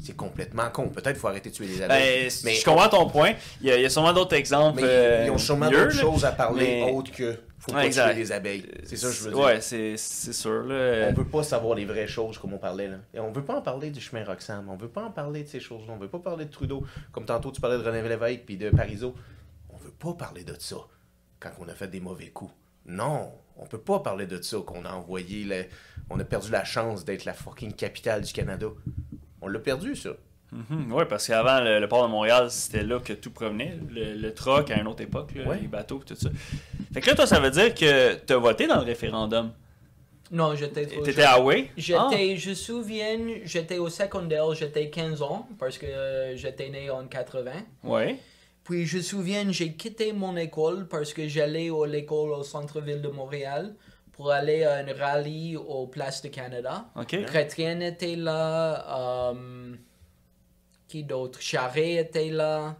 C'est 0.00 0.16
complètement 0.16 0.70
con. 0.70 0.88
Peut-être 0.88 1.10
qu'il 1.12 1.16
faut 1.20 1.28
arrêter 1.28 1.50
de 1.50 1.54
tuer 1.54 1.66
des 1.66 1.82
abeilles. 1.82 2.24
Ben, 2.28 2.32
mais 2.44 2.54
je 2.54 2.64
comprends 2.64 2.88
ton 2.88 3.06
point. 3.08 3.32
Il 3.60 3.66
y 3.66 3.72
a, 3.72 3.76
il 3.76 3.82
y 3.82 3.84
a 3.84 3.90
sûrement 3.90 4.12
d'autres 4.12 4.34
exemples. 4.36 4.80
mais 4.80 4.86
euh, 4.88 5.24
ils 5.26 5.30
ont 5.30 5.38
sûrement 5.38 5.68
d'autres 5.70 5.90
choses 5.90 6.24
à 6.24 6.32
parler 6.32 6.82
mais- 6.86 6.92
autres 6.92 7.10
que 7.12 7.36
faut 7.58 7.72
pas 7.72 7.84
exact. 7.84 8.12
tuer 8.12 8.22
des 8.22 8.32
abeilles. 8.32 8.64
C'est 8.84 8.96
ça 8.96 9.08
que 9.08 9.12
je 9.14 9.22
veux 9.24 9.30
dire. 9.32 9.40
Ouais, 9.40 9.60
c'est 9.60 9.96
c'est 9.96 10.32
sûr. 10.32 10.62
Là. 10.62 11.08
On 11.10 11.14
veut 11.14 11.24
pas 11.26 11.42
savoir 11.42 11.74
les 11.74 11.84
vraies 11.84 12.06
choses 12.06 12.38
comme 12.38 12.54
on 12.54 12.58
parlait 12.58 12.86
là. 12.88 12.98
Et 13.12 13.18
on 13.18 13.32
veut 13.32 13.44
pas 13.44 13.56
en 13.56 13.62
parler 13.62 13.90
du 13.90 14.00
chemin 14.00 14.24
Roxham. 14.24 14.68
On 14.70 14.76
veut 14.76 14.88
pas 14.88 15.02
en 15.02 15.10
parler 15.10 15.42
de 15.42 15.48
ces 15.48 15.58
choses-là. 15.60 15.92
On 15.94 15.98
veut 15.98 16.08
pas 16.08 16.20
parler 16.20 16.44
de 16.44 16.50
Trudeau. 16.50 16.84
Comme 17.10 17.24
tantôt 17.26 17.50
tu 17.50 17.60
parlais 17.60 17.76
de 17.78 17.82
René 17.82 18.00
Lévesque 18.08 18.42
puis 18.46 18.56
de 18.56 18.70
Parizeau. 18.70 19.14
On 19.70 19.76
veut 19.78 19.90
pas 19.90 20.12
parler 20.14 20.44
de 20.44 20.54
ça 20.58 20.76
quand 21.40 21.50
on 21.60 21.68
a 21.68 21.74
fait 21.74 21.88
des 21.88 22.00
mauvais 22.00 22.28
coups. 22.28 22.52
Non, 22.86 23.32
on 23.58 23.66
peut 23.66 23.76
pas 23.80 23.98
parler 23.98 24.26
de 24.26 24.40
ça 24.40 24.58
qu'on 24.64 24.84
a 24.84 24.92
envoyé. 24.92 25.44
le- 25.44 25.64
On 26.10 26.18
a 26.20 26.24
perdu 26.24 26.50
la 26.52 26.64
chance 26.64 27.04
d'être 27.04 27.24
la 27.26 27.34
fucking 27.34 27.72
capitale 27.74 28.22
du 28.22 28.32
Canada. 28.32 28.68
On 29.42 29.48
l'a 29.48 29.58
perdu 29.58 29.94
ça. 29.96 30.10
Mhm, 30.50 30.92
ouais, 30.92 31.04
parce 31.04 31.26
qu'avant, 31.26 31.60
le, 31.60 31.78
le 31.78 31.88
port 31.88 32.06
de 32.06 32.10
Montréal, 32.10 32.50
c'était 32.50 32.82
là 32.82 32.98
que 33.00 33.12
tout 33.12 33.30
provenait. 33.30 33.78
Le, 33.90 34.14
le 34.14 34.34
troc 34.34 34.70
à 34.70 34.80
une 34.80 34.86
autre 34.88 35.02
époque, 35.02 35.32
là, 35.34 35.46
Ouais. 35.48 35.58
les 35.60 35.68
bateaux, 35.68 36.02
tout 36.06 36.14
ça. 36.14 36.30
Fait 36.92 37.00
que 37.02 37.06
là, 37.06 37.14
toi, 37.14 37.26
ça 37.26 37.38
veut 37.38 37.50
dire 37.50 37.74
que 37.74 38.14
tu 38.14 38.32
as 38.32 38.36
voté 38.38 38.66
dans 38.66 38.76
le 38.76 38.84
référendum? 38.86 39.52
Non, 40.30 40.54
j'étais 40.54 40.86
trop 40.86 41.02
T'étais 41.02 41.22
jeune. 41.22 41.30
à 41.30 41.40
Way? 41.40 41.70
J'étais, 41.76 42.36
je 42.36 42.50
me 42.50 42.54
souviens, 42.54 43.18
j'étais 43.44 43.78
au 43.78 43.88
secondaire, 43.88 44.52
j'étais 44.54 44.88
15 44.90 45.22
ans, 45.22 45.46
parce 45.58 45.78
que 45.78 45.86
euh, 45.86 46.36
j'étais 46.36 46.68
né 46.70 46.90
en 46.90 47.06
80. 47.06 47.50
Ah, 47.84 47.88
ouais. 47.88 48.18
Puis 48.64 48.84
je 48.86 48.98
me 48.98 49.02
souviens, 49.02 49.50
j'ai 49.50 49.72
quitté 49.72 50.12
mon 50.12 50.36
école 50.36 50.86
parce 50.88 51.14
que 51.14 51.26
j'allais 51.28 51.70
à 51.70 51.86
l'école 51.86 52.30
au 52.32 52.42
centre-ville 52.42 53.00
de 53.00 53.08
Montréal 53.08 53.74
pour 54.18 54.32
aller 54.32 54.64
à 54.64 54.78
un 54.78 54.92
rallye 54.92 55.56
au 55.56 55.86
Place 55.86 56.20
de 56.22 56.28
Canada. 56.28 56.86
OK. 56.96 57.24
Chrétien 57.24 57.78
était 57.78 58.16
là. 58.16 59.30
euh, 59.30 59.76
qui 60.88 61.04
d'autre? 61.04 61.40
Charret 61.40 61.94
était 61.94 62.30
là. 62.30 62.76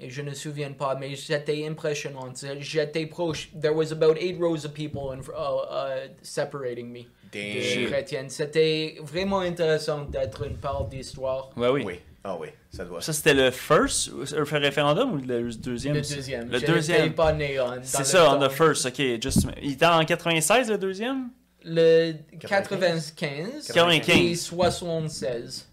Et 0.00 0.10
je 0.10 0.20
ne 0.22 0.30
me 0.30 0.34
souviens 0.34 0.72
pas, 0.72 0.96
mais 0.96 1.14
c'était 1.14 1.64
impressionnant. 1.64 2.32
J'étais 2.58 3.06
proche. 3.06 3.50
There 3.58 3.72
was 3.72 3.92
about 3.92 4.16
eight 4.18 4.36
rows 4.40 4.64
of 4.66 4.72
people 4.74 5.12
in, 5.12 5.20
uh, 5.20 6.08
uh, 6.08 6.10
separating 6.22 6.90
me 6.90 7.02
Damn. 7.30 7.88
de. 7.90 8.28
C'était 8.28 8.96
vraiment 9.00 9.38
intéressant 9.38 10.02
d'être 10.06 10.44
une 10.44 10.56
part 10.56 10.86
d'histoire. 10.86 11.50
Ouais, 11.56 11.68
oui. 11.68 11.82
Oui. 11.86 12.00
Ah 12.26 12.36
oui, 12.40 12.48
ça 12.70 12.84
doit. 12.86 13.02
Ça, 13.02 13.12
c'était 13.12 13.34
le 13.34 13.50
first 13.50 14.10
euh, 14.10 14.44
référendum 14.52 15.12
ou 15.12 15.16
le 15.18 15.52
deuxième? 15.52 15.94
Le 15.96 16.00
deuxième. 16.00 16.48
Le 16.50 16.60
deuxième. 16.60 17.12
pas 17.12 17.32
né 17.34 17.60
en- 17.60 17.76
dans 17.76 17.82
C'est 17.82 18.04
ça, 18.04 18.34
on 18.34 18.40
the 18.40 18.50
first, 18.50 18.86
ok. 18.86 19.20
Just, 19.22 19.46
il 19.62 19.72
était 19.72 19.84
en 19.84 20.02
96, 20.04 20.70
le 20.70 20.78
deuxième? 20.78 21.28
Le 21.66 22.14
95. 22.40 23.12
95 23.12 23.66
95. 23.72 24.16
et 24.18 24.34
76. 24.36 25.68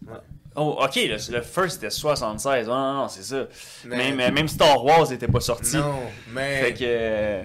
Oh, 0.55 0.77
ok, 0.83 0.95
le, 0.95 1.33
le 1.33 1.41
first 1.41 1.77
était 1.77 1.89
76. 1.89 2.67
Non, 2.67 2.73
non, 2.75 2.93
non, 3.03 3.07
c'est 3.07 3.23
ça. 3.23 3.47
Mais- 3.85 3.97
Même, 4.11 4.19
euh, 4.19 4.31
même 4.33 4.47
Star 4.49 4.83
Wars 4.83 5.09
n'était 5.09 5.27
pas 5.29 5.39
sorti. 5.39 5.77
Non, 5.77 6.01
mais 6.33 6.61
Fait 6.61 6.73
que. 6.73 7.41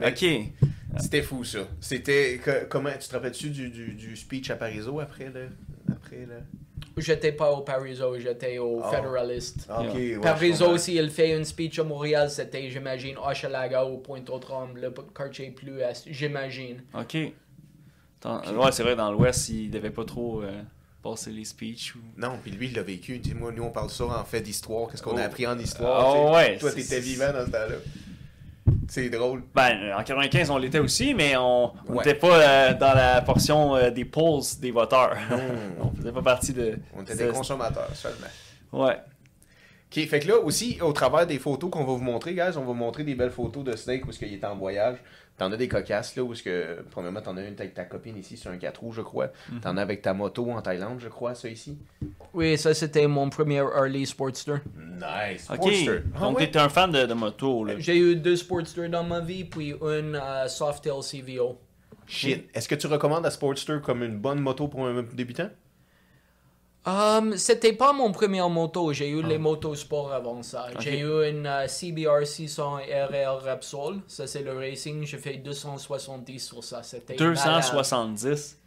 Mais- 0.00 0.10
ok. 0.10 1.00
c'était 1.00 1.22
fou 1.22 1.44
ça. 1.44 1.60
C'était 1.80 2.40
comment 2.68 2.90
tu 3.00 3.08
te 3.08 3.14
rappelles-tu 3.14 3.50
du, 3.50 3.68
du, 3.70 3.92
du 3.94 4.16
speech 4.16 4.50
à 4.50 4.56
Pariso 4.56 4.98
après 4.98 5.26
le 5.32 5.48
après 5.92 6.26
le? 6.28 6.40
J'étais 6.96 7.32
pas 7.32 7.50
au 7.52 7.62
Pariso, 7.62 8.18
j'étais 8.18 8.58
au 8.58 8.82
Oh. 8.84 8.90
Federalist. 8.90 9.66
Ah, 9.68 9.80
OK, 9.82 9.94
ouais, 9.94 10.12
je 10.14 10.20
Pariso, 10.20 10.64
comprends. 10.64 10.78
si 10.78 10.94
il 10.96 11.08
fait 11.10 11.34
une 11.36 11.44
speech 11.44 11.78
à 11.78 11.84
Montréal, 11.84 12.28
c'était, 12.30 12.68
j'imagine, 12.68 13.16
Hochelaga 13.16 13.84
ou 13.86 13.96
Pointe-aux-Trembles, 13.98 14.80
le 14.80 14.90
quartier 15.14 15.50
plus 15.50 15.80
est, 15.80 16.04
j'imagine. 16.06 16.82
Ok. 16.94 17.16
Dans- 18.20 18.40
Ouais, 18.56 18.70
c'est 18.72 18.82
vrai, 18.82 18.94
dans 18.94 19.10
l'Ouest, 19.10 19.48
il 19.48 19.70
devait 19.70 19.90
pas 19.90 20.04
trop 20.04 20.42
euh, 20.42 20.52
passer 21.02 21.30
les 21.30 21.44
speeches. 21.44 21.96
Ou... 21.96 22.00
Non, 22.16 22.38
puis 22.42 22.52
lui, 22.52 22.66
il 22.68 22.74
l'a 22.74 22.82
vécu. 22.82 23.18
Dis-moi, 23.18 23.52
nous, 23.52 23.64
on 23.64 23.70
parle 23.70 23.90
ça 23.90 24.04
en 24.04 24.24
fait 24.24 24.40
d'histoire. 24.40 24.88
Qu'est-ce 24.90 25.02
qu'on 25.02 25.16
a 25.16 25.22
Oh. 25.22 25.26
appris 25.26 25.46
en 25.46 25.58
histoire? 25.58 26.06
Ah, 26.06 26.12
sais? 26.44 26.52
ouais, 26.52 26.58
Toi, 26.58 26.72
t'étais 26.72 27.00
vivant 27.00 27.32
dans 27.32 27.44
ce 27.46 27.50
temps-là. 27.50 27.76
C'est 28.88 29.08
drôle. 29.08 29.42
Ben, 29.54 29.92
en 29.96 30.02
95, 30.02 30.50
on 30.50 30.58
l'était 30.58 30.78
aussi, 30.78 31.14
mais 31.14 31.36
on 31.36 31.72
Ouais. 31.88 31.96
n'était 31.96 32.14
pas 32.14 32.38
euh, 32.38 32.74
dans 32.74 32.94
la 32.94 33.20
portion 33.22 33.74
euh, 33.74 33.90
des 33.90 34.04
polls 34.04 34.42
des 34.60 34.70
voteurs. 34.70 35.16
on 35.80 35.90
faisait 35.96 36.12
pas 36.12 36.22
partie 36.22 36.52
de. 36.52 36.78
On 36.96 37.02
était 37.02 37.14
de- 37.16 37.24
des 37.24 37.28
consommateurs 37.32 37.88
seulement. 37.94 38.26
Ouais. 38.72 38.96
OK, 39.94 40.06
fait 40.06 40.20
que 40.20 40.28
là, 40.28 40.38
aussi, 40.38 40.78
au 40.80 40.92
travers 40.92 41.26
des 41.26 41.38
photos 41.38 41.70
qu'on 41.70 41.84
va 41.84 41.92
vous 41.92 41.98
montrer, 42.02 42.32
guys, 42.34 42.56
on 42.56 42.60
va 42.60 42.66
vous 42.66 42.74
montrer 42.74 43.04
des 43.04 43.14
belles 43.14 43.30
photos 43.30 43.62
de 43.62 43.76
Snake 43.76 44.06
où 44.06 44.10
est-ce 44.10 44.18
qu'il 44.18 44.32
était 44.32 44.46
en 44.46 44.56
voyage. 44.56 44.96
T'en 45.38 45.50
as 45.52 45.56
des 45.56 45.68
cocasses, 45.68 46.14
là, 46.16 46.22
où 46.22 46.32
est-ce 46.32 46.42
que, 46.42 46.82
premièrement, 46.90 47.20
t'en 47.20 47.36
as 47.36 47.42
une 47.42 47.54
avec 47.58 47.74
ta 47.74 47.84
copine 47.84 48.16
ici 48.16 48.36
sur 48.36 48.50
un 48.50 48.56
4 48.58 48.80
roues, 48.80 48.92
je 48.92 49.00
crois. 49.00 49.28
Mhm. 49.50 49.60
T'en 49.60 49.76
as 49.76 49.82
avec 49.82 50.02
ta 50.02 50.12
moto 50.14 50.50
en 50.50 50.62
Thaïlande, 50.62 51.00
je 51.00 51.08
crois, 51.08 51.34
ça 51.34 51.48
ici. 51.48 51.78
Oui, 52.32 52.56
ça 52.56 52.74
c'était 52.74 53.06
mon 53.06 53.28
premier 53.28 53.58
Harley 53.60 54.04
Sportster. 54.04 54.56
Nice. 54.76 55.48
Ok. 55.50 55.56
Sportster. 55.56 56.02
Ah 56.14 56.20
Donc, 56.20 56.38
ouais? 56.38 56.46
t'étais 56.46 56.58
un 56.58 56.68
fan 56.68 56.90
de, 56.92 57.06
de 57.06 57.14
moto, 57.14 57.64
là. 57.64 57.74
J'ai 57.78 57.98
eu 57.98 58.16
deux 58.16 58.36
Sportster 58.36 58.88
dans 58.88 59.04
ma 59.04 59.20
vie, 59.20 59.44
puis 59.44 59.70
une 59.70 60.16
euh, 60.22 60.48
Softail 60.48 61.00
CVO. 61.02 61.58
Shit. 62.06 62.48
Est-ce 62.54 62.68
que 62.68 62.74
tu 62.74 62.86
recommandes 62.86 63.24
la 63.24 63.30
Sportster 63.30 63.78
comme 63.82 64.02
une 64.02 64.18
bonne 64.18 64.40
moto 64.40 64.68
pour 64.68 64.86
un 64.86 65.02
débutant? 65.02 65.48
Um, 66.84 67.36
c'était 67.36 67.74
pas 67.74 67.92
mon 67.92 68.10
premier 68.10 68.42
moto, 68.48 68.92
j'ai 68.92 69.08
eu 69.08 69.22
les 69.22 69.38
motos 69.38 69.76
sport 69.76 70.12
avant 70.12 70.42
ça. 70.42 70.66
J'ai 70.80 70.98
eu 70.98 71.28
une 71.28 71.46
euh, 71.46 71.68
CBR 71.68 72.26
600 72.26 72.76
RR 72.76 73.44
Repsol, 73.44 74.00
ça 74.08 74.26
c'est 74.26 74.42
le 74.42 74.52
racing, 74.52 75.06
j'ai 75.06 75.18
fait 75.18 75.34
270 75.34 76.40
sur 76.40 76.64
ça, 76.64 76.82
c'était 76.82 77.14
malade. 77.14 77.34
270. 77.34 78.58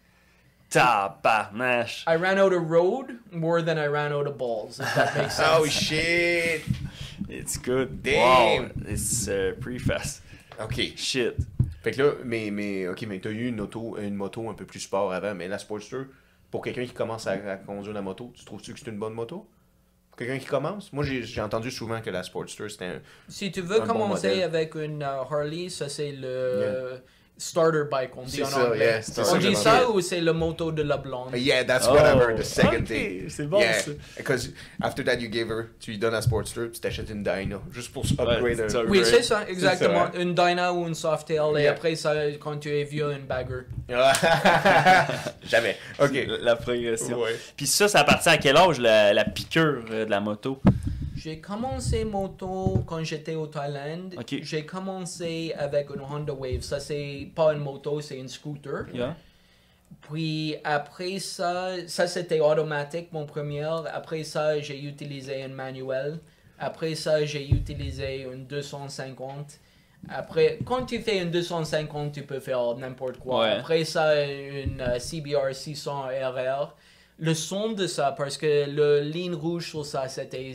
Tabarnache. 0.69 2.05
I 2.07 2.15
ran 2.15 2.39
out 2.39 2.53
of 2.53 2.69
road 2.69 3.17
more 3.31 3.61
than 3.61 3.77
I 3.77 3.87
ran 3.87 4.13
out 4.13 4.27
of 4.27 4.37
balls, 4.37 4.79
if 4.79 4.95
that 4.95 5.15
makes 5.15 5.35
sense. 5.37 5.49
Oh 5.59 5.65
shit! 5.65 6.63
It's 7.29 7.57
good. 7.57 8.01
Damn. 8.01 8.63
Wow. 8.63 8.69
It's 8.87 9.27
uh, 9.27 9.55
pretty 9.59 9.79
fast. 9.79 10.21
Ok. 10.59 10.95
Shit. 10.95 11.35
Fait 11.83 11.91
que 11.91 12.01
là, 12.01 12.13
mais, 12.23 12.49
mais, 12.49 12.87
ok, 12.87 13.05
mais 13.07 13.19
t'as 13.19 13.29
eu 13.29 13.47
une, 13.47 13.61
auto, 13.61 13.97
une 13.97 14.15
moto 14.15 14.49
un 14.49 14.53
peu 14.53 14.65
plus 14.65 14.79
sport 14.79 15.13
avant, 15.13 15.35
mais 15.35 15.47
la 15.47 15.59
Sportster, 15.59 16.07
pour 16.55 16.63
quelqu'un 16.63 16.85
qui 16.85 16.93
commence 16.93 17.27
à, 17.27 17.31
à 17.31 17.57
conduire 17.57 17.93
la 17.93 18.01
moto, 18.01 18.31
tu 18.33 18.45
trouves-tu 18.45 18.71
que 18.73 18.79
c'est 18.79 18.89
une 18.89 18.97
bonne 18.97 19.13
moto? 19.13 19.45
Pour 20.09 20.17
quelqu'un 20.17 20.37
qui 20.37 20.45
commence? 20.45 20.93
Moi, 20.93 21.03
j'ai 21.03 21.41
entendu 21.41 21.69
souvent 21.69 21.99
que 21.99 22.09
la 22.09 22.23
Sportster, 22.23 22.69
c'était 22.69 22.85
un... 22.85 23.01
Si 23.27 23.51
tu 23.51 23.59
veux 23.59 23.81
Un 23.81 23.85
commencer 23.85 24.41
avec 24.41 24.75
une 24.75 25.03
euh, 25.03 25.23
Harley, 25.29 25.67
ça 25.67 25.89
c'est 25.89 26.13
le 26.13 27.01
starter 27.37 27.83
bike, 27.91 28.11
on 28.17 28.23
dit 28.23 28.41
en 28.43 28.45
ça, 28.45 28.65
anglais. 28.67 28.77
yeah, 28.85 29.01
c'est 29.01 29.23
ça 29.23 29.33
on 29.33 29.37
dit 29.37 29.55
ça 29.55 29.89
ou 29.89 29.99
c'est 30.01 30.21
le 30.21 30.31
moto 30.33 30.71
de 30.71 30.83
la 30.83 30.97
blonde? 30.97 31.31
Yeah, 31.35 31.63
that's 31.65 31.85
Oh, 31.89 31.93
whatever, 31.93 32.33
the 32.35 32.43
second 32.43 32.85
thing. 32.85 33.27
c'est 33.29 33.45
bon, 33.47 33.59
yeah, 33.59 33.73
ça. 33.79 33.91
because 34.17 34.49
after 34.81 35.03
that 35.03 35.15
you 35.19 35.27
gave 35.29 35.49
her, 35.49 35.65
tu 35.79 35.91
lui 35.91 35.97
donnes 35.97 36.13
la 36.13 36.21
Sportster, 36.21 36.69
tu 36.71 36.79
t'achètes 36.79 37.09
une 37.09 37.23
Dyna, 37.23 37.57
juste 37.71 37.91
pour 37.91 38.05
upgrade 38.05 38.41
Ouais, 38.43 38.83
Oui, 38.87 39.01
c'est 39.03 39.21
ça, 39.23 39.43
exactement. 39.49 40.07
ça, 40.13 40.19
Une 40.19 40.33
Dyna 40.33 40.71
ou 40.73 40.87
une 40.87 40.95
Softail, 40.95 41.39
et 41.57 41.61
Yeah. 41.63 41.71
après 41.71 41.95
ça, 41.95 42.13
quand 42.39 42.57
tu 42.57 42.69
es 42.69 42.83
vieux, 42.83 43.11
une 43.11 43.25
Bagger. 43.25 43.65
Jamais. 45.49 45.77
Ok. 45.99 46.27
La, 46.41 46.55
progression. 46.55 47.19
Ouais. 47.21 47.35
Puis 47.55 47.67
ça, 47.67 47.87
ça 47.87 47.99
appartient 47.99 48.29
à 48.29 48.37
quel 48.37 48.57
âge, 48.57 48.79
la, 48.79 49.13
la 49.13 49.25
piqûre 49.25 49.83
euh, 49.91 50.05
de 50.05 50.09
la 50.09 50.19
moto? 50.19 50.61
J'ai 51.25 51.39
commencé 51.39 52.05
moto 52.05 52.83
quand 52.85 53.03
j'étais 53.03 53.33
au 53.33 53.47
Thaïlande. 53.47 54.13
J'ai 54.29 54.63
commencé 54.63 55.55
avec 55.57 55.89
une 55.89 56.01
Honda 56.01 56.31
Wave. 56.31 56.61
Ça, 56.61 56.79
c'est 56.79 57.31
pas 57.33 57.51
une 57.53 57.61
moto, 57.61 57.99
c'est 57.99 58.19
une 58.19 58.27
scooter. 58.27 58.85
Yeah. 58.93 59.15
Puis 60.01 60.55
après 60.63 61.17
ça, 61.17 61.71
ça 61.87 62.05
c'était 62.05 62.39
automatique 62.41 63.11
mon 63.11 63.25
premier. 63.25 63.67
Après 63.91 64.23
ça, 64.23 64.59
j'ai 64.59 64.79
utilisé 64.79 65.41
un 65.41 65.47
manuel. 65.47 66.19
Après 66.59 66.93
ça, 66.93 67.25
j'ai 67.25 67.49
utilisé 67.49 68.27
une 68.31 68.45
250. 68.45 69.59
Après, 70.07 70.59
quand 70.63 70.85
tu 70.85 70.99
fais 70.99 71.23
une 71.23 71.31
250, 71.31 72.11
tu 72.11 72.21
peux 72.21 72.39
faire 72.39 72.75
n'importe 72.75 73.17
quoi. 73.17 73.39
Ouais. 73.39 73.49
Après 73.49 73.83
ça, 73.83 74.23
une 74.23 74.99
CBR 74.99 75.55
600 75.55 76.03
RR. 76.03 76.75
Le 77.17 77.33
son 77.33 77.71
de 77.71 77.87
ça, 77.87 78.11
parce 78.11 78.37
que 78.37 78.69
le 78.69 78.99
ligne 78.99 79.33
rouge 79.33 79.69
sur 79.71 79.85
ça, 79.85 80.07
c'était 80.07 80.53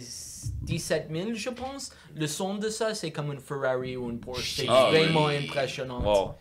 17 0.63 1.09
000, 1.13 1.35
je 1.35 1.51
pense. 1.51 1.93
Le 2.17 2.27
son 2.27 2.55
de 2.57 2.69
ça, 2.69 2.95
c'est 2.95 3.11
comme 3.11 3.33
une 3.33 3.41
Ferrari 3.41 3.97
ou 3.97 4.11
une 4.11 4.21
Porsche. 4.21 4.57
C'est 4.57 4.67
Ah, 4.69 4.89
vraiment 4.91 5.27
oui. 5.27 5.37
impressionnant. 5.45 6.01
Wow. 6.03 6.35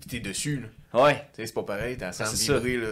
Puis 0.00 0.08
t'es 0.10 0.20
dessus, 0.20 0.60
là. 0.92 1.02
Ouais. 1.04 1.14
Tu 1.14 1.20
sais, 1.36 1.46
c'est 1.46 1.52
pas 1.54 1.62
pareil, 1.64 1.96
t'as 1.96 2.12
ça. 2.12 2.24
vibrer, 2.58 2.76
là. 2.76 2.88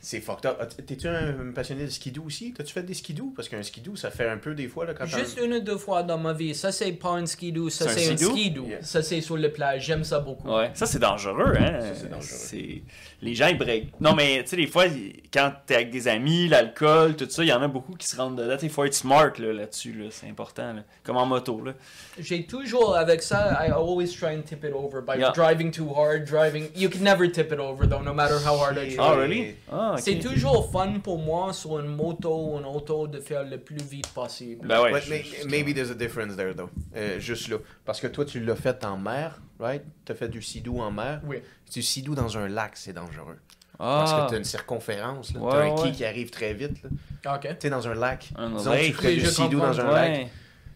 C'est 0.00 0.20
fucked 0.20 0.46
up. 0.46 0.56
Ah, 0.60 0.66
T'es-tu 0.66 1.08
un 1.08 1.50
passionné 1.52 1.84
de 1.84 1.90
skidoo 1.90 2.22
aussi? 2.24 2.52
T'as-tu 2.52 2.72
fait 2.72 2.84
des 2.84 2.94
skidoo? 2.94 3.32
Parce 3.34 3.48
qu'un 3.48 3.62
skidoo, 3.64 3.96
ça 3.96 4.10
fait 4.12 4.28
un 4.28 4.36
peu 4.38 4.54
des 4.54 4.68
fois, 4.68 4.86
là, 4.86 4.94
quand 4.94 5.06
Juste 5.06 5.40
une 5.44 5.54
ou 5.54 5.60
deux 5.60 5.76
fois 5.76 6.04
dans 6.04 6.18
ma 6.18 6.32
vie. 6.32 6.54
Ça, 6.54 6.70
c'est 6.70 6.92
pas 6.92 7.10
un 7.10 7.26
skidoo, 7.26 7.68
ça, 7.68 7.88
C'est 7.88 8.12
un 8.12 8.16
skidoo? 8.16 8.30
skidoo. 8.30 8.66
Yeah. 8.66 8.82
Ça, 8.82 9.02
c'est 9.02 9.20
sur 9.20 9.36
le 9.36 9.50
plage. 9.50 9.86
J'aime 9.86 10.04
ça 10.04 10.20
beaucoup. 10.20 10.48
Ouais. 10.48 10.70
Ça, 10.74 10.86
c'est 10.86 11.00
dangereux, 11.00 11.54
hein? 11.58 11.80
Ça, 11.80 11.94
c'est 11.96 12.08
dangereux. 12.10 12.82
Les 13.20 13.34
gens, 13.34 13.48
ils 13.48 13.58
break. 13.58 14.00
Non, 14.00 14.14
mais 14.14 14.44
tu 14.44 14.50
sais, 14.50 14.56
des 14.56 14.68
fois, 14.68 14.84
quand 15.32 15.52
t'es 15.66 15.74
avec 15.74 15.90
des 15.90 16.06
amis, 16.06 16.46
l'alcool, 16.46 17.16
tout 17.16 17.28
ça, 17.28 17.42
il 17.42 17.48
y 17.48 17.52
en 17.52 17.60
a 17.60 17.66
beaucoup 17.66 17.94
qui 17.96 18.06
se 18.06 18.16
rendent 18.16 18.38
dedans. 18.38 18.56
Il 18.62 18.70
faut 18.70 18.84
être 18.84 18.94
smart 18.94 19.32
là, 19.38 19.52
là-dessus, 19.52 19.92
là, 19.94 20.06
c'est 20.12 20.28
important. 20.28 20.74
là. 20.74 20.82
Comme 21.02 21.16
en 21.16 21.26
moto. 21.26 21.60
Là. 21.64 21.72
J'ai 22.20 22.46
toujours, 22.46 22.96
avec 22.96 23.22
ça, 23.22 23.58
I 23.66 23.72
always 23.72 24.12
try 24.16 24.36
and 24.36 24.42
tip 24.42 24.62
it 24.62 24.72
over 24.72 25.00
by 25.00 25.18
Yeah. 25.18 25.32
driving 25.32 25.72
too 25.72 25.92
hard, 25.92 26.24
driving. 26.24 26.68
You 26.76 26.88
can 26.88 27.00
never 27.02 27.28
tip 27.30 27.50
it 27.52 27.58
over, 27.58 27.88
though, 27.88 28.02
no 28.04 28.14
matter 28.14 28.36
how 28.46 28.56
hard 28.56 28.78
I 28.78 28.94
try. 28.94 28.96
Ah, 29.00 29.14
really? 29.16 29.56
Ah. 29.94 29.98
C'est 29.98 30.18
toujours 30.18 30.70
fun 30.70 30.94
pour 31.02 31.18
moi 31.18 31.52
sur 31.52 31.78
une 31.80 31.86
moto 31.86 32.52
ou 32.52 32.58
une 32.58 32.64
auto 32.66 33.06
de 33.06 33.20
faire 33.20 33.44
le 33.44 33.58
plus 33.58 33.82
vite 33.82 34.08
possible. 34.08 34.66
Ben 34.66 34.80
ouais. 34.82 35.02
Mais- 35.08 35.22
je- 35.24 35.46
maybe 35.48 35.74
there's 35.74 35.90
a 35.90 35.94
difference 35.94 36.36
there, 36.36 36.54
though. 36.54 36.70
Euh, 36.96 37.18
juste 37.20 37.48
là. 37.48 37.56
Parce 37.84 38.00
que 38.00 38.06
toi, 38.06 38.24
tu 38.24 38.40
l'as 38.40 38.56
fait 38.56 38.84
en 38.84 38.96
mer, 38.96 39.40
right? 39.60 39.82
T'as 40.04 40.14
fait 40.14 40.28
du 40.28 40.42
sidou 40.42 40.80
en 40.80 40.90
mer? 40.90 41.20
Oui. 41.26 41.38
Du 41.72 41.82
sidou 41.82 42.14
dans 42.14 42.36
un 42.38 42.48
lac, 42.48 42.72
c'est 42.74 42.92
dangereux. 42.92 43.38
Parce 43.78 44.10
Ah, 44.12 44.24
que 44.26 44.32
t'as 44.32 44.38
une 44.38 44.44
circonférence, 44.44 45.32
là. 45.34 45.40
Ouais, 45.40 45.52
t'as 45.52 45.58
un 45.62 45.68
ouais. 45.76 45.82
quai 45.82 45.92
qui 45.92 46.04
arrive 46.04 46.30
très 46.30 46.52
vite, 46.52 46.76
là. 46.82 47.34
Ok. 47.36 47.42
Tu 47.42 47.48
sais, 47.60 47.70
dans 47.70 47.86
un 47.86 47.94
lac. 47.94 48.30
Un 48.36 48.50
Disons 48.50 48.72
que 48.72 48.76
tu 48.76 48.82
lake. 48.82 48.94
ferais 48.96 49.14
du 49.14 49.26
sidou 49.26 49.60
dans 49.60 49.80
un 49.80 49.90
lac, 49.92 50.28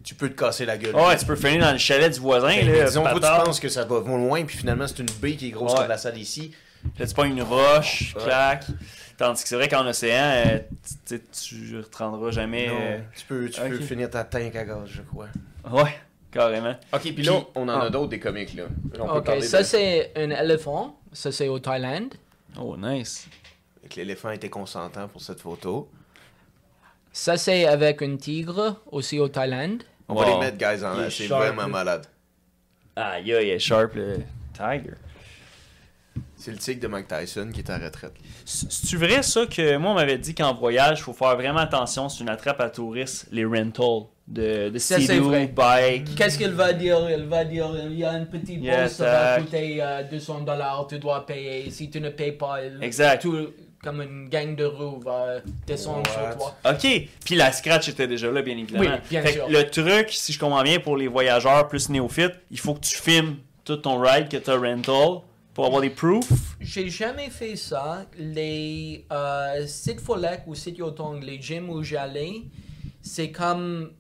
tu 0.05 0.15
peux 0.15 0.29
te 0.29 0.35
casser 0.39 0.65
la 0.67 0.77
gueule. 0.79 0.95
Ouais, 0.95 1.17
tu 1.17 1.25
peux 1.27 1.35
finir 1.37 1.65
dans 1.65 1.73
le 1.73 1.79
chalet 1.79 2.13
du 2.13 2.21
voisin. 2.21 2.49
Mais- 2.49 2.63
là, 2.65 2.85
disons, 2.85 3.03
toi, 3.03 3.15
tu 3.15 3.45
penses 3.45 3.59
que 3.61 3.69
ça 3.69 3.85
va 3.85 3.99
loin, 4.01 4.45
puis 4.45 4.57
finalement, 4.57 4.87
c'est 4.87 5.01
une 5.01 5.11
baie 5.21 5.35
qui 5.35 5.49
est 5.49 5.51
grosse 5.51 5.73
Ouais. 5.73 5.79
comme 5.81 5.89
la 5.89 5.99
salle 5.99 6.17
ici. 6.19 6.53
Là, 6.99 7.07
tu 7.07 7.15
prends 7.15 7.25
une 7.25 7.43
roche, 7.43 8.15
Ouais. 8.17 8.23
Tandis 9.23 9.45
que 9.45 9.49
c'est 9.49 9.55
vrai 9.55 9.69
qu'en 9.69 9.87
océan, 9.87 10.33
euh, 10.35 10.59
tu 11.07 11.23
tu 11.31 11.77
reprendras 11.79 12.33
jamais. 12.33 12.67
Non, 12.67 12.75
euh, 12.81 12.99
tu 13.17 13.25
peux, 13.25 13.49
tu 13.49 13.61
peux 13.61 13.77
ok. 13.77 13.83
finir 13.83 14.11
ta 14.11 14.25
tank 14.25 14.57
à 14.57 14.65
gaz, 14.65 14.81
je 14.87 15.03
crois. 15.03 15.29
Ouais, 15.71 15.95
carrément. 16.33 16.75
Ok, 16.93 17.03
puis 17.03 17.23
là, 17.23 17.35
on 17.55 17.69
en 17.69 17.81
ah. 17.81 17.85
a 17.85 17.91
d'autres 17.91 18.09
des 18.09 18.19
comiques, 18.19 18.55
là. 18.55 18.65
On 18.99 19.19
Ok, 19.19 19.31
ça 19.43 19.61
de- 19.61 19.63
c'est 19.63 20.11
un 20.17 20.29
éléphant. 20.31 20.99
Ça 21.13 21.31
c'est 21.31 21.47
au 21.47 21.61
Thaïlande. 21.61 22.15
Oh, 22.61 22.77
nice. 22.77 23.29
que 23.89 23.95
l'éléphant 23.95 24.33
était 24.33 24.51
consentant 24.51 25.07
pour 25.07 25.21
cette 25.21 25.41
photo. 25.41 25.89
Ça, 27.13 27.37
c'est 27.37 27.65
avec 27.67 28.03
un 28.03 28.17
tigre, 28.17 28.83
aussi 28.91 29.21
au 29.21 29.29
Thaïlande. 29.29 29.85
On 30.09 30.17
va 30.17 30.27
les 30.27 30.39
mettre, 30.39 30.59
guys, 30.59 30.85
en 30.85 30.97
l'air. 30.97 31.13
C'est 31.13 31.29
vraiment 31.29 31.69
malade. 31.69 32.07
Ah, 32.97 33.21
il 33.21 33.31
est 33.31 33.59
sharp, 33.61 33.95
le 33.95 34.17
Tiger. 34.53 34.95
C'est 36.45 36.51
le 36.51 36.57
tigre 36.57 36.81
de 36.81 36.89
Mike 36.89 37.07
Tyson 37.07 37.51
qui 37.55 37.61
est 37.61 37.71
en 37.71 37.79
retraite. 37.79 38.15
C'est-tu 38.45 38.97
vrai, 38.97 39.23
ça, 39.23 39.47
que 39.47 39.77
moi, 39.77 39.93
on 39.93 39.95
m'avait 39.95 40.19
dit 40.19 40.35
qu'en 40.35 40.53
voyage, 40.55 40.99
il 40.99 41.03
faut 41.03 41.13
faire 41.13 41.37
vraiment 41.37 41.61
attention, 41.61 42.09
c'est 42.09 42.21
une 42.25 42.29
attrape 42.31 42.61
à 42.61 42.69
touristes, 42.69 43.29
les 43.31 43.45
rentals 43.45 44.07
de, 44.27 44.69
de 44.71 44.79
Ça, 44.79 45.01
c'est 45.01 45.19
vrai. 45.21 45.47
bike. 45.47 46.17
Qu'est-ce 46.17 46.37
qu'il 46.39 46.51
va 46.51 46.73
dire? 46.73 46.99
Il 47.17 47.27
va 47.27 47.45
dire 47.45 47.71
il 47.89 47.97
y 47.97 48.05
a 48.05 48.15
une 48.15 48.27
petite 48.27 48.61
Yeah, 48.61 48.89
ça 48.89 49.05
va 49.37 49.41
coûter 49.41 49.79
euh, 49.81 50.03
200 50.11 50.41
dollars, 50.41 50.85
tu 50.89 50.99
dois 50.99 51.25
payer. 51.25 51.71
Si 51.71 51.89
tu 51.91 52.01
ne 52.01 52.09
payes 52.11 52.33
pas, 52.33 52.65
il- 52.65 52.83
Exact. 52.83 53.23
tout 53.23 53.37
comme 53.85 54.03
une 54.03 54.29
gang 54.29 54.57
de 54.57 54.65
roues 54.65 54.99
va 55.01 55.37
descendre 55.65 56.03
What? 56.09 56.13
sur 56.31 56.39
toi. 56.39 56.57
OK. 56.73 57.09
Puis 57.25 57.35
la 57.37 57.53
scratch 57.53 57.89
était 57.89 58.09
déjà 58.09 58.31
là, 58.33 58.43
bien 58.43 58.57
évidemment. 58.59 58.85
Oui, 58.85 59.01
bien 59.11 59.23
Fait 59.23 59.33
sûr. 59.35 59.47
que 59.47 59.53
le 59.53 59.71
truc, 59.71 60.09
si 60.11 60.33
je 60.33 60.39
comprends 60.41 60.63
bien, 60.65 60.81
pour 60.81 60.97
les 60.97 61.07
voyageurs 61.09 61.69
plus 61.69 61.89
néophytes, 61.89 62.35
il 62.51 62.59
faut 62.59 62.75
que 62.75 62.81
tu 62.81 62.97
filmes 62.97 63.37
tout 63.65 63.77
ton 63.77 64.01
ride 64.01 64.29
que 64.29 64.37
tu 64.39 64.51
as 64.51 64.57
rental 64.57 65.21
pour 65.55 65.67
avoir 65.67 65.83
des 65.83 65.91
proofs? 65.91 66.57
J'ai 66.61 66.89
jamais 66.89 67.31
fait 67.31 67.57
ça. 67.57 68.07
Les 68.19 69.07
euh, 69.13 69.67
sites 69.67 70.01
Folek 70.01 70.43
ou 70.47 70.55
sites 70.55 70.79
Yotong, 70.79 71.23
les 71.23 71.41
gyms 71.41 71.69
où 71.71 71.83
j'allais, 71.83 72.43
c'est 73.01 73.31
comme 73.31 73.93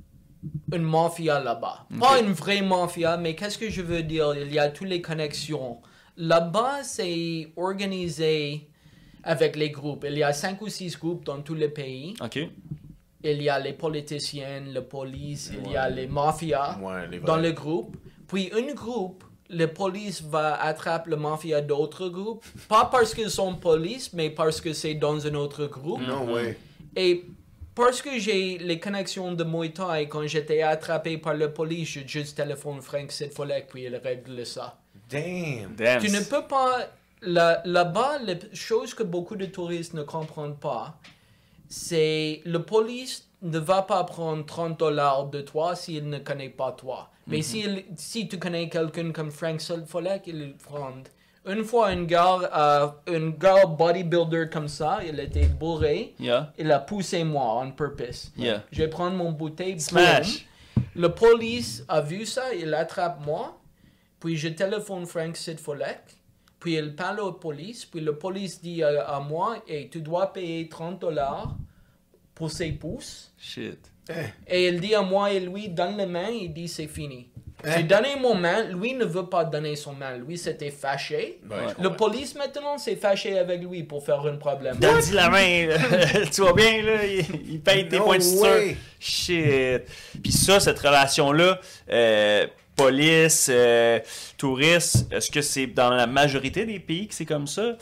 une 0.72 0.82
mafia 0.82 1.40
là-bas. 1.40 1.86
Pas 2.00 2.20
une 2.20 2.32
vraie 2.32 2.62
mafia, 2.62 3.16
mais 3.16 3.34
qu'est-ce 3.34 3.58
que 3.58 3.70
je 3.70 3.82
veux 3.82 4.02
dire? 4.02 4.34
Il 4.34 4.52
y 4.52 4.58
a 4.58 4.68
toutes 4.68 4.88
les 4.88 5.02
connexions. 5.02 5.78
Là-bas, 6.16 6.82
c'est 6.82 7.52
organisé 7.56 8.68
avec 9.22 9.56
les 9.56 9.70
groupes. 9.70 10.04
Il 10.08 10.18
y 10.18 10.22
a 10.22 10.32
cinq 10.32 10.60
ou 10.62 10.68
six 10.68 10.98
groupes 10.98 11.24
dans 11.24 11.40
tous 11.42 11.54
les 11.54 11.68
pays. 11.68 12.14
OK. 12.20 12.38
Il 13.24 13.40
y 13.40 13.48
a 13.48 13.58
les 13.60 13.72
politiciens, 13.72 14.62
la 14.72 14.82
police, 14.82 15.52
il 15.64 15.70
y 15.70 15.76
a 15.76 15.88
les 15.88 16.08
mafias 16.08 16.76
Ouais, 16.82 17.06
les 17.08 17.20
dans 17.20 17.36
le 17.36 17.52
groupe. 17.52 17.96
Puis 18.26 18.50
un 18.52 18.74
groupe, 18.74 19.22
la 19.52 19.68
police 19.68 20.22
va 20.22 20.60
attraper 20.60 21.10
le 21.10 21.16
mafia 21.16 21.60
d'autres 21.60 22.08
groupes. 22.08 22.44
Pas 22.68 22.86
parce 22.90 23.14
qu'ils 23.14 23.30
sont 23.30 23.54
police, 23.54 24.12
mais 24.12 24.30
parce 24.30 24.60
que 24.60 24.72
c'est 24.72 24.94
dans 24.94 25.24
un 25.26 25.34
autre 25.34 25.66
groupe. 25.66 26.00
Non, 26.00 26.32
ouais. 26.32 26.58
Et 26.96 27.24
parce 27.74 28.02
que 28.02 28.18
j'ai 28.18 28.58
les 28.58 28.78
connexions 28.80 29.32
de 29.32 29.44
Muay 29.44 29.70
Thai, 29.70 30.08
quand 30.08 30.26
j'étais 30.26 30.62
attrapé 30.62 31.16
par 31.18 31.34
la 31.34 31.48
police, 31.48 31.88
je 31.90 32.00
juste 32.06 32.36
téléphone 32.36 32.80
Frank 32.82 33.10
cette 33.12 33.34
fois 33.34 33.46
puis 33.68 33.84
il 33.84 33.96
règle 33.96 34.44
ça. 34.44 34.78
Damn. 35.08 35.74
Damn. 35.76 36.00
Tu 36.02 36.10
ne 36.10 36.20
peux 36.20 36.42
pas. 36.46 36.88
là- 37.22 37.62
Là-bas, 37.64 38.18
la 38.24 38.34
chose 38.52 38.94
que 38.94 39.02
beaucoup 39.02 39.36
de 39.36 39.46
touristes 39.46 39.94
ne 39.94 40.02
comprennent 40.02 40.56
pas, 40.56 40.98
c'est 41.68 42.40
le 42.44 42.62
police 42.62 43.28
ne 43.42 43.58
va 43.58 43.82
pas 43.82 44.04
prendre 44.04 44.44
30 44.46 44.78
dollars 44.78 45.26
de 45.26 45.40
toi 45.40 45.74
s'il 45.76 46.08
ne 46.08 46.18
connaît 46.18 46.48
pas 46.48 46.72
toi. 46.72 47.10
Mais 47.26 47.42
s'il- 47.42 47.84
si 47.96 48.28
tu 48.28 48.38
connais 48.38 48.68
quelqu'un 48.68 49.12
comme 49.12 49.30
Frank 49.30 49.60
Solfolek, 49.60 50.22
il 50.26 50.38
le 50.40 50.54
prend. 50.56 50.92
Une 51.46 51.64
fois, 51.64 51.88
un 51.88 52.04
gars, 52.04 52.38
euh, 52.56 52.88
un 53.16 53.30
gars 53.30 53.66
bodybuilder 53.66 54.48
comme 54.52 54.68
ça, 54.68 55.00
il 55.04 55.18
était 55.18 55.46
bourré, 55.46 56.14
Yeah. 56.20 56.52
il 56.58 56.70
a 56.70 56.78
poussé 56.78 57.24
moi 57.24 57.58
on 57.60 57.72
purpose. 57.72 58.32
Yeah. 58.36 58.62
Je 58.70 58.82
vais 58.82 58.88
prendre 58.88 59.16
mon 59.16 59.32
bouteille. 59.32 59.78
Smash. 59.80 60.46
boum. 60.76 60.84
Le 60.94 61.08
police 61.08 61.84
a 61.88 62.00
vu 62.00 62.26
ça, 62.26 62.54
il 62.54 62.72
attrape 62.74 63.24
moi. 63.26 63.58
Puis 64.20 64.36
je 64.36 64.48
téléphone 64.48 65.04
Frank 65.06 65.36
Sidfolek. 65.36 65.98
Puis 66.60 66.74
il 66.76 66.94
parle 66.94 67.18
au 67.20 67.32
police. 67.32 67.84
Puis 67.86 68.00
le 68.00 68.16
police 68.16 68.62
dit 68.62 68.82
à, 68.84 69.02
à 69.08 69.18
moi, 69.20 69.56
et 69.66 69.88
tu 69.88 70.00
dois 70.00 70.32
payer 70.32 70.68
30 70.68 71.00
dollars 71.00 71.56
pour 72.34 72.50
ses 72.50 72.72
pouces. 72.72 73.32
Shit. 73.38 73.78
Et 74.48 74.68
il 74.68 74.80
dit 74.80 74.94
à 74.94 75.02
moi 75.02 75.30
et 75.32 75.40
lui, 75.40 75.68
donne 75.68 75.96
les 75.96 76.06
mains, 76.06 76.28
il 76.28 76.52
dit 76.52 76.68
c'est 76.68 76.88
fini. 76.88 77.28
Hein? 77.64 77.74
J'ai 77.76 77.82
donné 77.84 78.16
mon 78.20 78.34
main, 78.34 78.64
lui 78.64 78.94
ne 78.94 79.04
veut 79.04 79.26
pas 79.26 79.44
donner 79.44 79.76
son 79.76 79.92
main. 79.92 80.16
Lui 80.16 80.36
s'était 80.36 80.72
fâché. 80.72 81.40
Ouais, 81.48 81.72
le 81.80 81.90
police 81.90 82.34
maintenant 82.34 82.76
s'est 82.76 82.96
fâché 82.96 83.38
avec 83.38 83.62
lui 83.62 83.84
pour 83.84 84.04
faire 84.04 84.20
un 84.26 84.36
problème. 84.36 84.76
Donne-y 84.78 85.12
la 85.12 85.30
main. 85.30 85.66
là. 85.68 85.78
tu 86.32 86.40
vois 86.40 86.54
bien, 86.54 86.82
là, 86.82 87.04
il, 87.06 87.52
il 87.52 87.60
paye 87.60 87.88
tes 87.88 87.98
No 87.98 88.04
points 88.04 88.18
de 88.18 88.22
suture. 88.22 88.76
Shit. 88.98 89.82
Puis 90.20 90.32
ça, 90.32 90.58
cette 90.58 90.78
relation-là, 90.80 91.60
euh, 91.90 92.46
police, 92.74 93.48
euh, 93.52 94.00
touristes, 94.36 95.06
est-ce 95.12 95.30
que 95.30 95.40
c'est 95.40 95.68
dans 95.68 95.90
la 95.90 96.08
majorité 96.08 96.64
des 96.64 96.80
pays 96.80 97.06
que 97.06 97.14
c'est 97.14 97.26
comme 97.26 97.46
ça? 97.46 97.76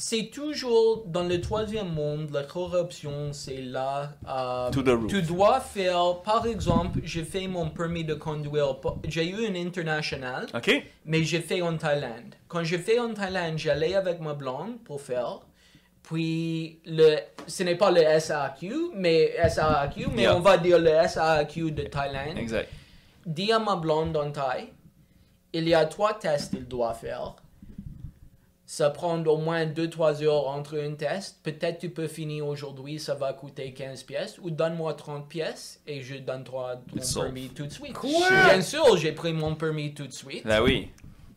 C'est 0.00 0.30
toujours 0.32 1.02
dans 1.08 1.24
le 1.24 1.40
troisième 1.40 1.92
monde, 1.92 2.30
la 2.32 2.44
corruption, 2.44 3.32
c'est 3.32 3.60
là. 3.62 4.12
euh, 4.28 4.70
To 4.70 4.80
the 4.80 4.90
roof. 4.90 5.08
Tu 5.08 5.22
dois 5.22 5.58
faire, 5.58 6.20
par 6.24 6.46
exemple, 6.46 7.00
j'ai 7.02 7.24
fait 7.24 7.48
mon 7.48 7.68
permis 7.70 8.04
de 8.04 8.14
conduire. 8.14 8.76
J'ai 9.08 9.28
eu 9.28 9.44
un 9.48 9.56
international, 9.56 10.46
mais 11.04 11.24
j'ai 11.24 11.40
fait 11.40 11.62
en 11.62 11.76
Thaïlande. 11.76 12.36
Quand 12.46 12.62
j'ai 12.62 12.78
fait 12.78 13.00
en 13.00 13.12
Thaïlande, 13.12 13.58
j'allais 13.58 13.96
avec 13.96 14.20
ma 14.20 14.34
blonde 14.34 14.78
pour 14.84 15.00
faire. 15.00 15.40
Puis, 16.04 16.80
le, 16.86 17.16
ce 17.48 17.64
n'est 17.64 17.74
pas 17.74 17.90
le 17.90 18.02
SAQ, 18.20 18.72
mais 18.94 19.34
SAQ, 19.48 20.06
mais 20.14 20.22
Yeah. 20.22 20.36
on 20.36 20.40
va 20.40 20.58
dire 20.58 20.78
le 20.78 20.92
SAQ 21.08 21.72
de 21.72 21.82
Thaïlande. 21.82 22.38
Exact. 22.38 22.68
Dis 23.26 23.50
à 23.50 23.58
ma 23.58 23.74
blonde 23.74 24.16
en 24.16 24.30
Thaï, 24.30 24.68
il 25.52 25.68
y 25.68 25.74
a 25.74 25.84
trois 25.86 26.14
tests 26.14 26.54
qu'il 26.54 26.68
doit 26.68 26.94
faire. 26.94 27.34
Ça 28.70 28.90
prend 28.90 29.18
au 29.24 29.38
moins 29.38 29.64
2-3 29.64 30.22
heures 30.24 30.46
entre 30.48 30.78
un 30.78 30.92
test. 30.92 31.38
Peut-être 31.42 31.78
tu 31.78 31.88
peux 31.88 32.06
finir 32.06 32.46
aujourd'hui, 32.46 33.00
ça 33.00 33.14
va 33.14 33.32
coûter 33.32 33.72
15 33.72 34.02
pièces. 34.02 34.36
Ou 34.42 34.50
donne-moi 34.50 34.92
30 34.92 35.26
pièces 35.26 35.80
et 35.86 36.02
je 36.02 36.16
donne 36.16 36.44
toi 36.44 36.74
ton 36.86 36.96
It's 36.98 37.14
permis 37.14 37.48
tout 37.48 37.64
de 37.64 37.72
suite. 37.72 37.94
Quoi? 37.94 38.10
Bien 38.28 38.60
sûr, 38.60 38.98
j'ai 38.98 39.12
pris 39.12 39.32
mon 39.32 39.54
permis 39.54 39.94
tout 39.94 40.06
de 40.06 40.12
suite. 40.12 40.44
Ben 40.46 40.60
oui. 40.60 40.90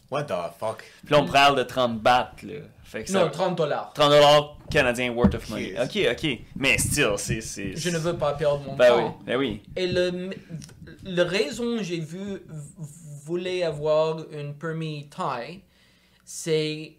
What 0.10 0.26
the 0.26 0.34
fuck? 0.60 0.84
Puis 1.06 1.16
on 1.16 1.26
parle 1.26 1.58
de 1.58 1.64
30 1.64 2.02
bahts, 2.02 2.34
là. 2.44 2.56
Fait 2.84 3.06
que 3.06 3.10
ça... 3.10 3.24
Non, 3.24 3.30
30 3.32 3.58
dollars. 3.58 3.94
30 3.96 4.10
dollars 4.12 4.58
canadiens 4.70 5.14
worth 5.14 5.34
of 5.36 5.50
money. 5.50 5.74
OK, 5.82 6.00
OK. 6.12 6.40
Mais 6.58 6.78
still, 6.80 7.14
c'est... 7.16 7.40
c'est- 7.40 7.78
Je 7.78 7.90
ne 7.92 7.98
veux 7.98 8.18
pas 8.18 8.34
perdre 8.34 8.60
mon 8.66 8.76
Ben 8.76 8.92
oui, 8.94 9.04
temps. 9.04 9.20
ben 9.26 9.38
oui. 9.38 9.62
Et 9.78 9.88
le, 9.88 10.32
le 11.06 11.22
raison 11.24 11.78
que 11.78 11.84
j'ai 11.84 12.02
vu 12.02 12.42
voulait 13.24 13.64
avoir 13.64 14.18
un 14.38 14.52
permis 14.52 15.08
Thai, 15.08 15.62
c'est 16.26 16.92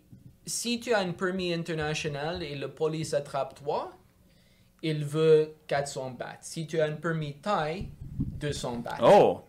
si 0.53 0.79
tu 0.79 0.93
as 0.93 0.99
un 0.99 1.13
permis 1.13 1.53
international 1.53 2.43
et 2.43 2.55
le 2.55 2.69
police 2.69 3.15
attrape 3.15 3.55
toi, 3.55 3.91
il 4.83 5.05
veut 5.05 5.55
400 5.67 6.11
bahts. 6.11 6.39
Si 6.43 6.67
tu 6.67 6.79
as 6.79 6.85
un 6.85 6.93
permis 6.93 7.35
Thai, 7.35 7.89
200 8.19 8.77
bahts. 8.79 8.99
Oh! 9.03 9.41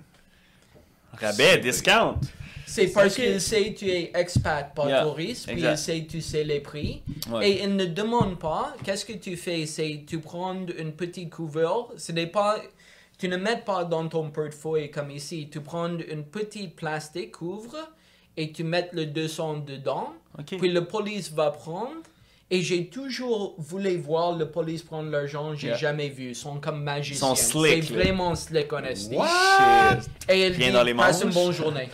Rabais, 1.13 1.59
discount. 1.59 2.19
C'est 2.65 2.87
parce 2.87 3.15
qu'il 3.15 3.39
sait 3.41 3.73
que 3.73 3.79
tu 3.79 3.89
es 3.89 4.11
expat, 4.15 4.73
pas 4.73 4.87
Yeah, 4.87 5.03
touriste, 5.03 5.45
puis 5.45 5.55
exact. 5.57 5.71
il 5.73 5.77
sait 5.77 6.03
que 6.03 6.11
tu 6.11 6.21
sais 6.21 6.43
les 6.43 6.61
prix. 6.61 7.03
Ouais. 7.29 7.49
Et 7.49 7.63
il 7.63 7.75
ne 7.75 7.85
demande 7.85 8.39
pas, 8.39 8.73
qu'est-ce 8.83 9.05
que 9.05 9.13
tu 9.13 9.35
fais? 9.35 9.65
C'est 9.65 10.05
tu 10.07 10.19
prends 10.19 10.55
une 10.55 10.93
petite 10.93 11.29
couverture, 11.29 11.91
ce 11.97 12.13
n'est 12.13 12.27
pas, 12.27 12.59
tu 13.19 13.27
ne 13.27 13.35
mets 13.35 13.57
pas 13.57 13.83
dans 13.83 14.07
ton 14.07 14.31
portefeuille 14.31 14.89
comme 14.89 15.11
ici, 15.11 15.49
tu 15.51 15.59
prends 15.59 15.89
une 15.97 16.23
petite 16.23 16.75
plastique 16.75 17.33
couvre 17.33 17.77
et 18.37 18.51
tu 18.51 18.63
mets 18.63 18.89
le 18.93 19.05
200 19.05 19.57
dedans, 19.57 20.13
OK. 20.39 20.57
puis 20.57 20.69
le 20.71 20.85
police 20.85 21.31
va 21.31 21.51
prendre. 21.51 21.91
Et 22.51 22.61
j'ai 22.61 22.85
toujours 22.87 23.55
voulu 23.57 23.95
voir 23.97 24.33
le 24.35 24.47
police 24.51 24.83
prendre 24.83 25.09
l'argent, 25.09 25.55
j'ai 25.55 25.67
Yeah. 25.69 25.77
jamais 25.77 26.09
vu. 26.09 26.29
Ils 26.31 26.35
sont 26.35 26.59
comme 26.59 26.83
magiciens. 26.83 27.31
Ils 27.33 27.35
sont 27.37 27.49
slick, 27.63 27.83
C'est 27.85 27.93
vraiment 27.93 28.35
slick. 28.35 28.69
Shit. 28.69 30.09
Et 30.29 30.49
Bien 30.51 30.67
dit, 30.67 30.73
dans 30.73 30.83
les 30.83 30.93
passe 30.93 31.23
une 31.23 31.31
bonne 31.31 31.51
journée. 31.51 31.89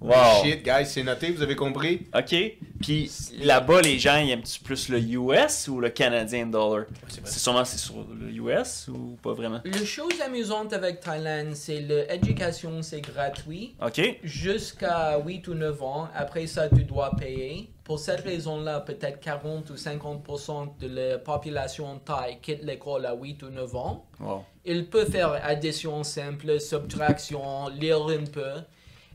Wow. 0.00 0.42
Shit, 0.42 0.64
guys, 0.64 0.86
c'est 0.86 1.02
noté, 1.02 1.30
vous 1.30 1.42
avez 1.42 1.56
compris? 1.56 2.06
OK. 2.16 2.34
Puis 2.80 3.10
là-bas, 3.38 3.82
les 3.82 3.98
gens, 3.98 4.16
ils 4.16 4.30
aiment-tu 4.30 4.60
plus 4.60 4.88
le 4.88 4.98
US 4.98 5.68
ou 5.68 5.78
le 5.78 5.90
Canadian 5.90 6.46
dollar? 6.46 6.86
C'est 7.24 7.38
sûrement 7.38 7.66
c'est 7.66 7.76
sur 7.76 8.06
le 8.18 8.30
US 8.30 8.88
ou 8.88 9.18
pas 9.22 9.34
vraiment? 9.34 9.60
La 9.64 9.84
chose 9.84 10.18
amusante 10.24 10.72
avec 10.72 11.00
Thaïlande, 11.00 11.54
c'est 11.54 11.80
l'éducation, 11.80 12.80
c'est 12.80 13.02
gratuit 13.02 13.74
OK. 13.84 14.00
jusqu'à 14.22 15.18
8 15.18 15.48
ou 15.48 15.54
9 15.54 15.82
ans. 15.82 16.08
Après 16.14 16.46
ça, 16.46 16.70
tu 16.70 16.84
dois 16.84 17.10
payer. 17.18 17.68
Pour 17.84 17.98
cette 17.98 18.20
raison-là, 18.20 18.80
peut-être 18.80 19.20
40 19.20 19.68
ou 19.68 19.74
50% 19.74 20.78
de 20.78 20.88
la 20.88 21.18
population 21.18 21.98
thaï 21.98 22.38
quitte 22.40 22.62
l'école 22.62 23.04
à 23.04 23.14
8 23.14 23.42
ou 23.42 23.50
9 23.50 23.76
ans. 23.76 24.06
Wow. 24.18 24.44
Il 24.64 24.86
peut 24.86 25.04
faire 25.04 25.38
addition 25.44 26.02
simple, 26.04 26.58
subtraction, 26.60 27.68
lire 27.68 28.06
un 28.06 28.24
peu, 28.24 28.62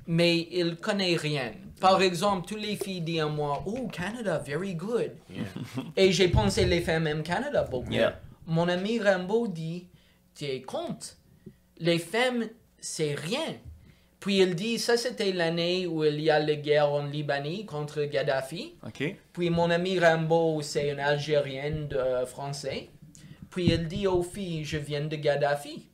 mais 0.07 0.47
il 0.51 0.77
connaît 0.77 1.15
rien. 1.15 1.51
Par 1.79 2.01
exemple, 2.01 2.47
toutes 2.47 2.61
les 2.61 2.75
filles 2.75 3.01
disent 3.01 3.21
à 3.21 3.27
moi, 3.27 3.63
Oh, 3.65 3.87
Canada, 3.91 4.41
very 4.45 4.75
good. 4.75 5.11
Et 5.97 6.11
j'ai 6.11 6.29
pensé 6.29 6.65
les 6.65 6.81
femmes 6.81 7.07
aiment 7.07 7.23
Canada 7.23 7.63
beaucoup. 7.63 7.91
Yeah. 7.91 8.19
Mon 8.47 8.67
ami 8.69 8.99
Rambo 8.99 9.47
dit, 9.47 9.87
tu 10.35 10.45
es 10.45 10.61
compte, 10.61 11.17
les 11.77 11.99
femmes, 11.99 12.45
c'est 12.79 13.15
rien. 13.15 13.55
Puis 14.19 14.39
il 14.39 14.55
dit, 14.55 14.79
ça 14.79 14.97
c'était 14.97 15.31
l'année 15.31 15.85
où 15.85 16.03
il 16.03 16.19
y 16.19 16.29
a 16.29 16.39
la 16.39 16.55
guerre 16.55 16.91
en 16.91 17.05
Libanie 17.05 17.65
contre 17.65 18.03
Gaddafi. 18.05 18.75
OK. 18.85 19.15
Puis 19.33 19.49
mon 19.49 19.69
ami 19.69 19.99
Rambo, 19.99 20.61
c'est 20.61 20.91
un 20.91 20.97
Algérien 20.99 21.87
de, 21.89 21.95
euh, 21.95 22.25
français. 22.25 22.89
Puis 23.49 23.67
il 23.69 23.87
dit 23.87 24.07
aux 24.07 24.23
filles, 24.23 24.63
je 24.63 24.77
viens 24.77 25.05
de 25.05 25.15
Gaddafi. 25.15 25.89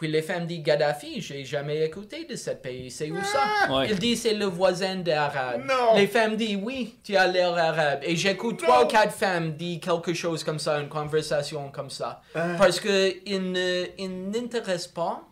Puis 0.00 0.08
les 0.08 0.22
femmes 0.22 0.46
disent 0.46 0.62
Gaddafi, 0.62 1.20
j'ai 1.20 1.44
jamais 1.44 1.84
écouté 1.84 2.24
de 2.24 2.34
ce 2.34 2.52
pays, 2.52 2.90
c'est 2.90 3.10
où 3.10 3.18
ça? 3.22 3.70
Ouais. 3.70 3.88
Il 3.90 3.98
dit 3.98 4.16
c'est 4.16 4.32
le 4.32 4.46
voisin 4.46 4.96
d'arabe. 4.96 5.60
Non. 5.68 5.94
Les 5.94 6.06
femmes 6.06 6.36
disent 6.36 6.58
oui, 6.62 6.96
tu 7.04 7.14
as 7.16 7.26
l'air 7.26 7.52
arabe. 7.54 8.00
Et 8.02 8.16
j'écoute 8.16 8.62
trois 8.62 8.84
ou 8.84 8.88
quatre 8.88 9.12
femmes 9.12 9.52
dire 9.52 9.78
quelque 9.78 10.14
chose 10.14 10.42
comme 10.42 10.58
ça, 10.58 10.80
une 10.80 10.88
conversation 10.88 11.70
comme 11.70 11.90
ça. 11.90 12.22
Parce 12.32 12.80
que 12.80 13.12
ils 13.26 13.52
ne- 13.52 13.84
ils 13.98 14.30
n'intéressent 14.30 14.88
pas 14.92 15.22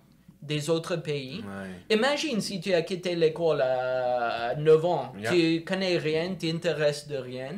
des 0.43 0.69
autres 0.69 0.97
pays. 0.97 1.39
Ouais. 1.39 1.97
Imagine 1.97 2.41
si 2.43 2.61
tu 2.61 2.75
as 2.75 2.83
quitté 2.83 3.15
l'école 3.17 3.63
à 3.63 4.55
9 4.57 4.85
ans, 4.85 5.13
Yeah. 5.19 5.31
tu 5.33 5.65
connais 5.65 5.97
rien, 5.97 6.35
tu 6.39 6.53
t'intéresses 6.53 7.09
de 7.09 7.17
rien. 7.17 7.53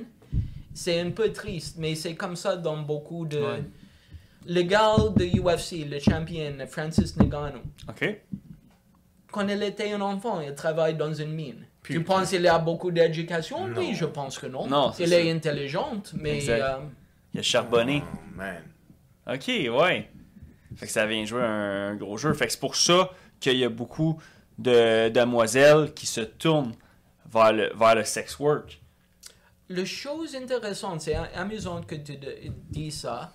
C'est 0.73 1.01
un 1.01 1.11
peu 1.11 1.33
triste, 1.33 1.77
mais 1.79 1.97
c'est 1.97 2.15
comme 2.15 2.37
ça 2.37 2.57
dans 2.57 2.77
beaucoup 2.79 3.27
de... 3.27 3.39
Ouais. 3.39 3.63
Le 4.53 4.63
gars 4.63 4.97
de 5.15 5.25
UFC, 5.39 5.89
le 5.89 6.01
champion 6.01 6.57
Francis 6.67 7.17
Ngannou, 7.17 7.61
OK. 7.89 8.21
quand 9.31 9.47
il 9.47 9.63
était 9.63 9.93
un 9.93 10.01
enfant, 10.01 10.41
il 10.41 10.53
travaille 10.57 10.97
dans 10.97 11.15
une 11.15 11.33
mine. 11.33 11.67
Tu 11.85 12.03
penses 12.03 12.31
qu'il 12.31 12.45
a 12.49 12.59
beaucoup 12.59 12.91
d'éducation? 12.91 13.69
Oui, 13.77 13.95
je 13.95 14.07
pense 14.07 14.39
que 14.41 14.49
non. 14.49 14.67
Non, 14.67 14.93
c'est 14.93 15.05
il 15.05 15.13
est 15.13 15.31
intelligent, 15.31 16.03
mais... 16.15 16.35
Exact. 16.39 16.63
euh, 16.63 16.79
Il 17.33 17.39
a 17.41 17.43
charbonné. 17.45 18.03
Oh, 18.13 18.19
man. 18.37 18.63
OK, 19.33 19.47
ouais. 19.49 20.11
Fait 20.75 20.87
que 20.87 20.93
ça 20.93 21.07
vient 21.07 21.25
jouer 21.25 21.43
un, 21.45 21.95
gros 21.95 22.17
jeu. 22.17 22.33
Fait 22.35 22.47
que 22.47 22.53
c'est 22.53 22.61
pour 22.61 22.75
ça 22.75 23.11
qu'il 23.39 23.57
y 23.57 23.65
a 23.65 23.69
beaucoup 23.69 24.21
de 24.59 25.11
demoiselles 25.11 25.95
qui 25.95 26.07
se 26.07 26.23
tournent 26.23 26.75
vers 27.33 27.53
le, 27.53 27.73
vers 27.77 27.95
le 27.95 28.05
sex 28.05 28.37
work. 28.41 28.81
La 29.69 29.85
chose 29.85 30.35
intéressante, 30.35 31.03
c'est 31.03 31.15
amusant 31.15 31.83
que 31.83 31.95
tu 31.95 32.17
de- 32.17 32.37
dis 32.71 32.91
ça. 32.91 33.33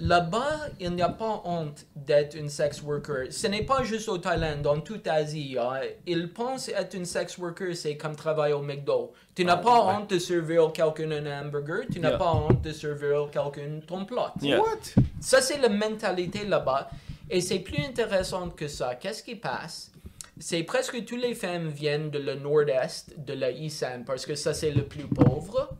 Là-bas, 0.00 0.68
il 0.78 0.90
n'y 0.92 1.02
a 1.02 1.08
pas 1.08 1.42
honte 1.44 1.84
d'être 1.96 2.36
une 2.36 2.48
sex 2.48 2.80
worker. 2.82 3.26
Ce 3.32 3.48
n'est 3.48 3.64
pas 3.64 3.82
juste 3.82 4.08
au 4.08 4.18
Thaïlande, 4.18 4.62
dans 4.62 4.80
toute 4.80 5.06
Asie. 5.08 5.56
hein. 5.60 5.80
Ils 6.06 6.32
pensent 6.32 6.68
être 6.68 6.94
une 6.94 7.04
sex 7.04 7.36
worker, 7.36 7.74
c'est 7.74 7.96
comme 7.96 8.14
travailler 8.14 8.54
au 8.54 8.62
McDo. 8.62 9.12
Tu 9.34 9.44
n'as 9.44 9.54
Ah, 9.54 9.56
pas 9.56 9.84
ouais. 9.86 9.92
honte 9.94 10.10
de 10.10 10.18
servir 10.20 10.70
quelqu'un 10.72 11.10
un 11.10 11.40
hamburger, 11.46 11.84
tu 11.92 11.98
n'as 11.98 12.10
Yeah. 12.10 12.18
pas 12.18 12.32
honte 12.32 12.62
de 12.62 12.70
servir 12.72 13.28
quelqu'un 13.32 13.80
ton 13.86 14.04
plat. 14.04 14.32
Yeah. 14.40 14.60
What? 14.60 15.02
Ça, 15.20 15.40
c'est 15.40 15.58
la 15.58 15.68
mentalité 15.68 16.44
là-bas. 16.44 16.90
Et 17.28 17.40
c'est 17.40 17.58
plus 17.58 17.82
intéressant 17.84 18.50
que 18.50 18.68
ça. 18.68 18.94
Qu'est-ce 18.94 19.22
qui 19.22 19.34
passe? 19.34 19.90
C'est 20.38 20.62
presque 20.62 21.04
toutes 21.04 21.20
les 21.20 21.34
femmes 21.34 21.68
viennent 21.68 22.10
de 22.10 22.20
le 22.20 22.36
nord-est, 22.36 23.12
de 23.18 23.32
la 23.34 23.50
Isan, 23.50 24.04
parce 24.06 24.24
que 24.24 24.36
ça, 24.36 24.54
c'est 24.54 24.70
le 24.70 24.84
plus 24.84 25.04
pauvre, 25.08 25.70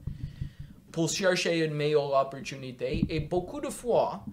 pour 0.99 1.09
chercher 1.11 1.59
une 1.65 1.75
meilleure 1.75 2.13
opportunité. 2.13 3.05
Et 3.09 3.21
beaucoup 3.21 3.61
de 3.61 3.69
fois, 3.69 4.25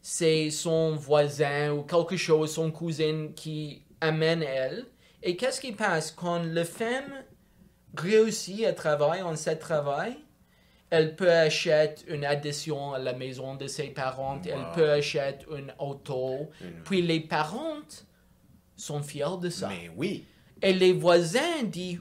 c'est 0.00 0.50
son 0.50 0.94
voisin 0.94 1.72
ou 1.72 1.82
quelque 1.82 2.16
chose, 2.16 2.52
son 2.54 2.70
cousin 2.70 3.30
qui 3.34 3.82
amène 4.00 4.44
elle. 4.44 4.84
Et 5.20 5.34
qu'est-ce 5.34 5.60
qui 5.60 5.72
passe? 5.72 6.12
Quand 6.12 6.40
la 6.44 6.64
femme 6.64 7.10
réussit 7.96 8.64
à 8.66 8.72
travailler 8.72 9.22
en 9.22 9.34
ce 9.34 9.50
travail? 9.50 10.16
Elle 10.90 11.16
peut 11.16 11.32
acheter 11.32 11.96
une 12.06 12.24
addition 12.24 12.92
à 12.94 13.00
la 13.00 13.12
maison 13.12 13.56
de 13.56 13.66
ses 13.66 13.88
parents, 13.88 14.40
elle 14.46 14.64
peut 14.76 14.88
acheter 14.92 15.38
une 15.58 15.74
auto. 15.80 16.50
Une- 16.60 16.84
Puis 16.84 17.02
les 17.02 17.18
parents 17.18 17.80
sont 18.76 19.02
fiers 19.02 19.38
de 19.42 19.50
ça. 19.50 19.68
Mais 19.68 19.90
oui. 19.96 20.24
Et 20.62 20.72
les 20.72 20.92
voisins 20.92 21.64
disent 21.64 21.98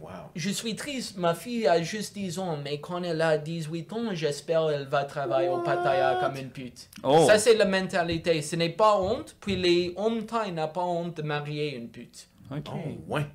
Wow. 0.00 0.10
Je 0.36 0.50
suis 0.50 0.76
triste, 0.76 1.16
ma 1.16 1.34
fille 1.34 1.66
a 1.66 1.82
juste 1.82 2.14
10 2.14 2.38
ans, 2.38 2.58
mais 2.62 2.80
quand 2.80 3.02
elle 3.02 3.20
a 3.20 3.36
18 3.36 3.92
ans, 3.92 4.14
j'espère 4.14 4.68
qu'elle 4.68 4.86
va 4.86 5.04
travailler 5.04 5.48
au 5.48 5.58
Pattaya 5.58 6.18
comme 6.20 6.36
une 6.36 6.50
pute. 6.50 6.88
Oh. 7.02 7.24
Ça, 7.26 7.38
c'est 7.38 7.56
la 7.56 7.64
mentalité. 7.64 8.40
Ce 8.42 8.54
n'est 8.54 8.68
pas 8.68 9.00
honte, 9.00 9.36
puis 9.40 9.56
les 9.56 9.92
hommes 9.96 10.24
thaïs 10.24 10.52
n'ont 10.52 10.68
pas 10.68 10.84
honte 10.84 11.16
de 11.16 11.22
marier 11.22 11.76
une 11.76 11.88
pute. 11.88 12.28
OK. 12.50 12.66
Oh, 12.72 13.12
ouais. 13.12 13.26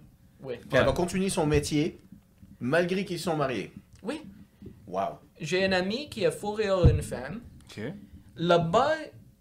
Puis 0.48 0.57
elle 0.72 0.85
va 0.85 0.94
continuer 0.94 1.30
son 1.30 1.45
métier 1.45 1.99
malgré 2.60 3.03
qu'ils 3.03 3.19
sont 3.19 3.35
mariés. 3.35 3.73
Oui. 4.02 4.22
Wow. 4.88 5.19
J'ai 5.40 5.65
un 5.65 5.72
ami 5.73 6.10
qui 6.10 6.26
a 6.26 6.31
fourré 6.31 6.68
une 6.69 7.02
femme. 7.02 7.41
OK. 7.65 7.84
Là-bas, 8.38 8.95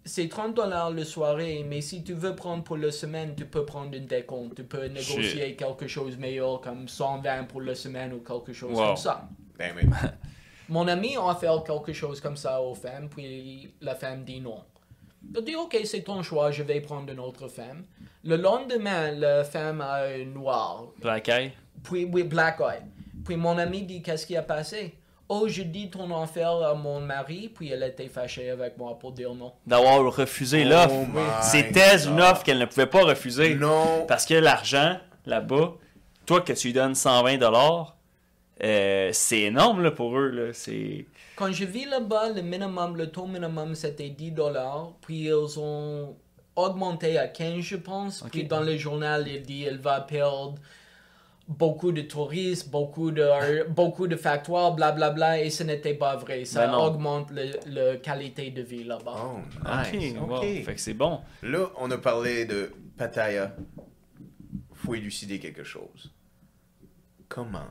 c'est 0.05 0.27
30 0.27 0.53
dollars 0.55 0.91
le 0.91 1.03
soirée, 1.03 1.65
mais 1.67 1.81
si 1.81 2.03
tu 2.03 2.13
veux 2.13 2.35
prendre 2.35 2.63
pour 2.63 2.77
la 2.77 2.91
semaine, 2.91 3.35
tu 3.35 3.45
peux 3.45 3.65
prendre 3.65 3.93
une 3.95 4.05
décompte. 4.05 4.55
Tu 4.55 4.63
peux 4.63 4.85
négocier 4.85 5.55
quelque 5.55 5.87
chose 5.87 6.17
meilleur, 6.17 6.61
comme 6.61 6.87
120 6.87 7.45
pour 7.45 7.61
la 7.61 7.75
semaine 7.75 8.13
ou 8.13 8.19
quelque 8.19 8.53
chose 8.53 8.77
Wow. 8.77 8.87
comme 8.87 8.97
ça. 8.97 9.29
Ben 9.57 9.73
oui. 9.75 9.83
Mon 10.69 10.87
ami 10.87 11.15
a 11.17 11.35
fait 11.35 11.47
quelque 11.65 11.93
chose 11.93 12.19
comme 12.21 12.37
ça 12.37 12.61
aux 12.61 12.73
femmes, 12.75 13.09
puis 13.09 13.73
la 13.81 13.95
femme 13.95 14.23
dit 14.23 14.39
non. 14.41 14.63
Il 15.35 15.43
dit 15.43 15.55
ok, 15.55 15.77
c'est 15.85 16.01
ton 16.01 16.21
choix, 16.21 16.51
je 16.51 16.63
vais 16.63 16.81
prendre 16.81 17.11
une 17.11 17.19
autre 17.19 17.47
femme. 17.47 17.85
Le 18.23 18.35
lendemain, 18.37 19.11
la 19.11 19.43
femme 19.43 19.81
a 19.81 20.03
un 20.05 20.25
noir, 20.25 20.87
Black 20.99 21.29
Eye? 21.29 21.51
puis 21.83 22.05
oui, 22.11 22.23
black 22.23 22.59
eye. 22.59 22.81
Puis 23.25 23.35
mon 23.37 23.57
ami 23.57 23.83
dit 23.83 24.01
qu'est-ce 24.01 24.25
qui 24.25 24.35
a 24.35 24.41
passé? 24.41 24.95
Oh, 25.29 25.47
je 25.47 25.63
dis 25.63 25.89
ton 25.89 26.11
enfer 26.11 26.49
à 26.49 26.73
mon 26.75 26.99
mari, 26.99 27.49
puis 27.53 27.69
elle 27.69 27.83
était 27.83 28.07
fâchée 28.07 28.49
avec 28.49 28.77
moi 28.77 28.99
pour 28.99 29.13
dire 29.13 29.33
non. 29.33 29.53
D'avoir 29.65 30.03
refusé 30.15 30.63
l'offre. 30.63 30.93
Oh 30.93 31.05
my 31.05 31.21
C'était 31.41 32.05
une 32.05 32.19
offre 32.19 32.43
qu'elle 32.43 32.59
ne 32.59 32.65
pouvait 32.65 32.87
pas 32.87 33.03
refuser. 33.03 33.55
Non. 33.55 34.05
Parce 34.07 34.25
que 34.25 34.33
l'argent, 34.33 34.97
là-bas, 35.25 35.73
toi 36.25 36.41
que 36.41 36.53
tu 36.53 36.67
lui 36.67 36.73
donnes 36.73 36.95
120 36.95 37.37
dollars, 37.37 37.95
euh, 38.63 39.09
c'est 39.13 39.41
énorme 39.41 39.81
là, 39.81 39.91
pour 39.91 40.17
eux. 40.17 40.29
Là. 40.29 40.53
C'est... 40.53 41.05
Quand 41.35 41.51
je 41.51 41.65
vis 41.65 41.85
là-bas, 41.85 42.29
le 42.29 42.41
minimum, 42.41 42.95
le 42.95 43.07
taux 43.07 43.25
minimum, 43.25 43.75
c'était 43.75 44.09
10 44.09 44.31
dollars. 44.31 44.91
Puis 45.01 45.25
ils 45.25 45.59
ont 45.59 46.15
augmenté 46.55 47.17
à 47.17 47.27
15, 47.27 47.61
je 47.61 47.75
pense. 47.77 48.23
Puis 48.31 48.43
dans 48.43 48.61
le 48.61 48.77
journal, 48.77 49.27
il 49.27 49.41
dit 49.41 49.63
elle 49.63 49.79
va 49.79 50.01
perdre 50.01 50.55
beaucoup 51.47 51.91
de 51.91 52.01
touristes, 52.01 52.69
beaucoup 52.69 53.11
de, 53.11 53.67
beaucoup 53.69 54.07
de 54.07 54.15
facteurs, 54.15 54.73
blablabla. 54.75 55.41
et 55.41 55.49
ce 55.49 55.63
n'était 55.63 55.93
pas 55.93 56.15
vrai. 56.15 56.45
Ça 56.45 56.67
Ben 56.67 56.73
augmente 56.75 57.31
le- 57.31 57.51
la 57.67 57.97
qualité 57.97 58.49
de 58.51 58.61
vie 58.61 58.83
là-bas. 58.83 59.15
Oh, 59.35 59.39
nice. 59.65 60.13
Ok, 60.15 60.29
wow. 60.29 60.35
OK. 60.37 60.63
Fait 60.63 60.75
que 60.75 60.79
c'est 60.81 60.93
bon. 60.93 61.19
Là, 61.41 61.69
on 61.77 61.89
a 61.91 61.97
parlé 61.97 62.45
de 62.45 62.71
Pattaya. 62.97 63.55
Faut 64.73 64.95
élucider 64.95 65.39
quelque 65.39 65.63
chose. 65.63 66.13
Comment 67.29 67.67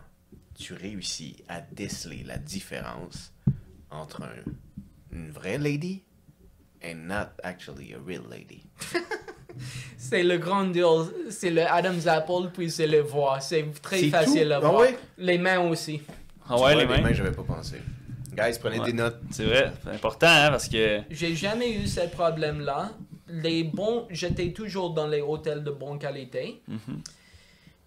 tu 0.55 0.75
réussis 0.75 1.37
à 1.49 1.61
déceler 1.61 2.25
la 2.25 2.39
différence 2.39 3.33
entre 3.91 4.23
un- 4.23 4.53
une 5.13 5.31
vraie 5.31 5.59
lady 5.59 6.03
and 6.85 7.07
not 7.07 7.29
actually 7.43 7.95
a 7.95 7.99
real 8.05 8.23
lady? 8.31 8.65
C'est 9.99 10.23
le 10.23 10.39
grand 10.39 10.65
deal. 10.65 10.85
C'est 11.31 11.51
le 11.51 11.63
Adam's 11.63 12.07
Apple, 12.07 12.51
puis 12.53 12.71
c'est 12.71 12.87
le 12.87 13.01
voix. 13.01 13.41
C'est 13.41 13.65
très 13.81 14.03
facile 14.09 14.49
tout? 14.49 14.53
à 14.53 14.57
Ah 14.57 14.61
voir. 14.61 14.77
ouais? 14.81 14.99
Les 15.19 15.39
mains 15.39 15.61
aussi. 15.61 16.03
Ah 16.49 16.55
ouais, 16.55 16.59
vois, 16.61 16.75
les 16.75 16.87
mains? 16.87 17.13
j'avais 17.13 17.33
pas 17.33 17.43
pensé. 17.45 17.77
Guys, 18.35 18.59
prenez 18.61 18.81
Ouais. 18.81 18.87
des 18.87 18.93
notes. 18.95 19.19
C'est 19.31 19.45
vrai, 19.45 19.73
c'est 19.85 19.91
important 19.91 20.27
hein, 20.27 20.51
parce 20.51 20.69
que. 20.69 21.01
J'ai 21.11 21.35
jamais 21.35 21.71
eu 21.73 21.87
ce 21.87 22.01
problème-là. 22.09 22.91
Les 23.29 23.65
bons, 23.65 24.07
j'étais 24.11 24.53
toujours 24.53 24.91
dans 24.91 25.07
les 25.07 25.21
hôtels 25.23 25.63
de 25.65 25.71
bonne 25.71 25.99
qualité. 25.99 26.61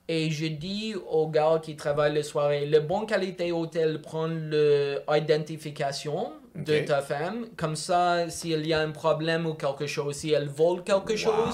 Et 0.07 0.29
je 0.29 0.45
dis 0.45 0.93
aux 1.09 1.27
gars 1.27 1.59
qui 1.61 1.75
travaillent 1.75 2.13
les 2.13 2.21
soirées, 2.23 2.67
le 2.67 2.79
bonne 2.79 3.07
qualité 3.07 3.51
hôtel 3.51 4.01
prend 4.01 4.27
l'identification 4.27 6.31
de 6.55 6.79
ta 6.79 7.01
femme. 7.01 7.47
Comme 7.57 7.75
ça, 7.75 8.29
s'il 8.29 8.65
y 8.65 8.73
a 8.73 8.79
un 8.79 8.91
problème 8.91 9.45
ou 9.45 9.53
quelque 9.53 9.87
chose, 9.87 10.15
si 10.15 10.31
elle 10.31 10.47
vole 10.47 10.83
quelque 10.83 11.15
chose, 11.15 11.53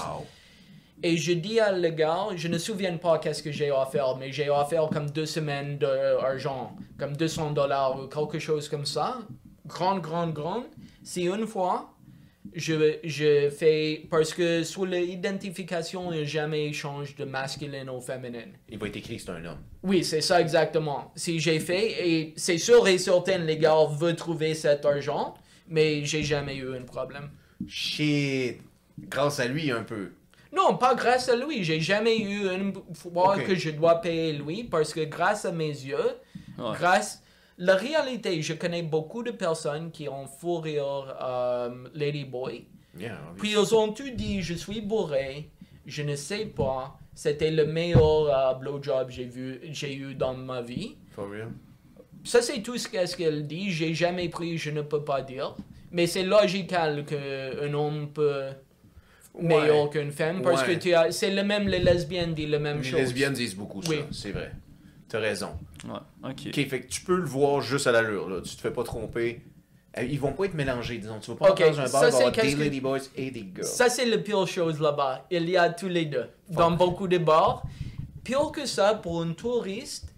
et 1.02 1.16
je 1.16 1.32
dis 1.32 1.58
à 1.58 1.72
le 1.72 1.88
gars, 1.88 2.28
je 2.36 2.46
ne 2.46 2.54
me 2.54 2.58
souviens 2.58 2.96
pas 2.96 3.18
qu'est-ce 3.18 3.42
que 3.42 3.50
j'ai 3.50 3.72
offert, 3.72 4.16
mais 4.16 4.30
j'ai 4.30 4.48
offert 4.48 4.88
comme 4.92 5.10
deux 5.10 5.26
semaines 5.26 5.78
d'argent, 5.78 6.76
comme 6.98 7.16
200 7.16 7.50
dollars 7.52 7.98
ou 8.00 8.06
quelque 8.06 8.38
chose 8.38 8.68
comme 8.68 8.86
ça. 8.86 9.18
Grande, 9.66 10.00
grande, 10.00 10.32
grande. 10.32 10.64
Si 11.02 11.24
une 11.24 11.46
fois, 11.46 11.92
je, 12.54 12.98
je 13.04 13.50
fais, 13.50 14.06
parce 14.10 14.32
que 14.34 14.62
sur 14.64 14.84
l'identification, 14.86 16.12
il 16.12 16.16
n'y 16.18 16.22
a 16.22 16.26
jamais 16.26 16.66
échange 16.66 17.14
de 17.16 17.24
masculine 17.24 17.88
au 17.90 18.00
féminin. 18.00 18.44
Il 18.68 18.78
va 18.78 18.86
être 18.88 18.96
écrit 18.96 19.16
que 19.16 19.22
c'est 19.22 19.30
un 19.30 19.44
homme. 19.44 19.58
Oui, 19.82 20.04
c'est 20.04 20.20
ça 20.20 20.40
exactement. 20.40 21.12
Si 21.16 21.40
j'ai 21.40 21.60
fait, 21.60 22.08
et 22.08 22.34
c'est 22.36 22.58
sûr 22.58 22.86
et 22.88 22.98
certain, 22.98 23.38
les 23.38 23.56
gars 23.56 23.76
veulent 23.98 24.16
trouver 24.16 24.54
cet 24.54 24.84
argent, 24.84 25.34
mais 25.68 26.04
j'ai 26.04 26.22
jamais 26.22 26.56
eu 26.56 26.74
un 26.76 26.82
problème. 26.82 27.30
Shit. 27.66 28.60
Grâce 28.98 29.40
à 29.40 29.46
lui, 29.46 29.70
un 29.70 29.82
peu. 29.84 30.10
Non, 30.54 30.76
pas 30.76 30.94
grâce 30.94 31.28
à 31.30 31.36
lui. 31.36 31.64
J'ai 31.64 31.80
jamais 31.80 32.18
eu 32.18 32.46
une 32.50 32.74
fois 32.94 33.38
que 33.38 33.54
je 33.54 33.70
dois 33.70 34.00
payer 34.02 34.32
lui 34.34 34.64
parce 34.64 34.92
que 34.92 35.00
grâce 35.04 35.44
à 35.46 35.52
mes 35.52 35.68
yeux, 35.68 35.96
Ouais. 36.58 36.76
grâce. 36.78 37.21
La 37.64 37.76
réalité, 37.76 38.42
je 38.42 38.54
connais 38.54 38.82
beaucoup 38.82 39.22
de 39.22 39.30
personnes 39.30 39.92
qui 39.92 40.08
ont 40.08 40.26
fourré 40.26 40.78
euh, 40.80 41.68
Ladyboy. 41.94 42.66
Yeah, 42.98 43.18
Puis 43.38 43.52
ils 43.52 43.74
ont 43.74 43.92
tout 43.92 44.10
dit 44.10 44.42
je 44.42 44.54
suis 44.54 44.80
bourré, 44.80 45.48
je 45.86 46.02
ne 46.02 46.16
sais 46.16 46.46
pas. 46.46 46.98
C'était 47.14 47.52
le 47.52 47.64
meilleur 47.66 48.26
euh, 48.28 48.54
blowjob 48.54 49.06
que 49.06 49.12
j'ai 49.12 49.26
vu, 49.26 49.60
j'ai 49.70 49.94
eu 49.94 50.14
dans 50.14 50.34
ma 50.34 50.60
vie. 50.60 50.96
For 51.14 51.30
real? 51.30 51.50
Ça, 52.24 52.42
c'est 52.42 52.60
tout 52.62 52.76
ce 52.78 52.88
qu'elle 53.16 53.46
dit. 53.46 53.70
J'ai 53.70 53.94
jamais 53.94 54.28
pris, 54.28 54.58
je 54.58 54.70
ne 54.70 54.82
peux 54.82 55.04
pas 55.04 55.22
dire. 55.22 55.54
Mais 55.92 56.06
c'est 56.08 56.22
logical 56.24 57.04
qu'un 57.04 57.72
homme 57.74 58.08
peut 58.12 58.46
meilleur 59.38 59.88
qu'une 59.90 60.10
femme 60.10 60.42
parce 60.42 60.62
Ouais. 60.66 60.74
que 60.76 60.80
tu 60.82 60.94
as, 60.94 61.10
c'est 61.12 61.30
le 61.30 61.42
même, 61.44 61.68
les 61.68 61.78
lesbiennes 61.78 62.34
disent 62.34 62.48
la 62.50 62.58
même 62.58 62.78
Les 62.78 62.84
chose. 62.90 63.00
lesbiennes 63.00 63.32
disent 63.34 63.54
beaucoup 63.54 63.80
Oui. 63.88 63.98
ça, 63.98 64.04
c'est 64.10 64.30
vrai. 64.32 64.52
T'as 65.12 65.20
raison. 65.20 65.50
Ouais, 65.84 66.30
ok. 66.30 66.40
Ok, 66.46 66.54
fait 66.68 66.80
que 66.80 66.86
tu 66.88 67.02
peux 67.02 67.16
le 67.16 67.26
voir 67.26 67.60
juste 67.60 67.86
à 67.86 67.92
l'allure, 67.92 68.30
là. 68.30 68.40
Tu 68.40 68.56
te 68.56 68.60
fais 68.62 68.70
pas 68.70 68.82
tromper. 68.82 69.42
Euh, 69.98 70.04
Ils 70.04 70.18
vont 70.18 70.32
pas 70.32 70.46
être 70.46 70.54
mélangés, 70.54 70.96
disons. 70.96 71.18
Tu 71.20 71.30
vas 71.32 71.36
pas 71.36 71.50
Ok, 71.50 71.60
entrer 71.60 71.70
dans 71.70 71.80
un 71.80 71.82
bar, 71.82 71.90
ça, 72.00 72.06
avoir 72.06 72.32
des 72.32 72.54
que- 72.54 72.58
ladyboys 72.58 73.00
et 73.14 73.30
des 73.30 73.40
girls. 73.54 73.64
Ça, 73.66 73.90
c'est 73.90 74.06
la 74.06 74.16
pire 74.16 74.46
chose 74.46 74.80
là-bas. 74.80 75.26
Il 75.30 75.50
y 75.50 75.56
a 75.58 75.68
tous 75.68 75.88
les 75.88 76.06
deux. 76.06 76.24
Dans 76.48 76.70
beaucoup 76.70 77.08
de 77.08 77.18
bars. 77.18 77.62
Pire 78.24 78.50
que 78.52 78.64
ça, 78.64 78.94
pour 78.94 79.20
un 79.20 79.32
touriste, 79.34 80.11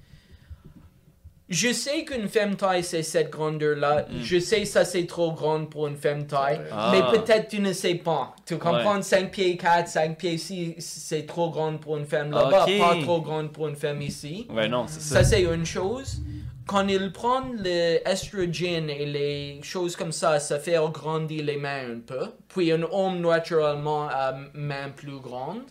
je 1.55 1.73
sais 1.73 2.05
qu'une 2.05 2.29
femme 2.29 2.57
taille, 2.57 2.83
c'est 2.83 3.03
cette 3.03 3.31
grandeur-là. 3.31 4.07
Je 4.21 4.39
sais 4.39 4.65
ça, 4.65 4.85
c'est 4.85 5.07
trop 5.07 5.33
grand 5.33 5.65
pour 5.67 5.87
une 5.87 5.97
femme 5.97 6.27
taille. 6.27 6.57
vrai. 6.57 6.69
Ah. 6.73 6.93
Mais 6.93 7.19
peut-être 7.19 7.49
tu 7.49 7.61
ne 7.61 7.73
sais 7.73 7.95
pas. 7.95 8.35
Tu 8.45 8.59
comprends, 8.59 9.01
5 9.01 9.31
pieds 9.31 9.57
4, 9.57 9.89
5 9.89 10.19
pieds 10.19 10.37
6, 10.39 10.75
c'est 10.79 11.27
trop 11.27 11.51
grand 11.51 11.77
pour 11.77 11.97
une 11.97 12.07
femme 12.07 12.31
là-bas. 12.31 12.67
Pas 12.79 12.97
trop 13.03 13.21
grand 13.21 13.47
pour 13.49 13.69
une 13.69 13.77
femme 13.77 14.03
ici. 14.03 14.47
Ouais, 14.51 14.69
non, 14.69 14.87
c'est 14.89 15.01
ça. 15.01 15.23
Ça, 15.23 15.25
c'est 15.25 15.43
une 15.43 15.65
chose. 15.65 16.21
Quand 16.67 16.89
ils 16.89 17.13
prennent 17.13 17.63
l'estrogen 17.63 18.89
et 18.89 19.05
les 19.07 19.61
choses 19.63 19.97
comme 19.97 20.13
ça, 20.13 20.41
ça 20.41 20.59
fait 20.59 20.79
grandir 20.93 21.45
les 21.45 21.57
mains 21.57 21.93
un 21.93 22.01
peu. 22.01 22.31
Puis 22.49 22.73
un 22.73 22.83
homme, 22.83 23.21
naturellement, 23.21 24.09
a 24.09 24.35
main 24.55 24.91
plus 24.91 25.21
grande. 25.21 25.63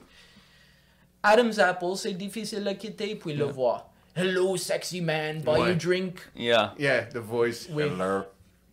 Adam's 1.23 1.57
Apple, 1.57 1.95
c'est 1.95 2.13
difficile 2.13 2.67
à 2.67 2.75
quitter, 2.75 3.15
puis 3.15 3.33
le 3.33 3.45
voir. 3.45 3.89
Hello, 4.15 4.55
sexy 4.57 5.01
man, 5.01 5.41
buy 5.41 5.59
Ouais. 5.59 5.69
you 5.69 5.75
drink. 5.75 6.19
Yeah. 6.35 6.73
Yeah, 6.77 7.05
the 7.11 7.19
voice. 7.19 7.67
Oui. 7.71 7.83
Hello. 7.83 8.25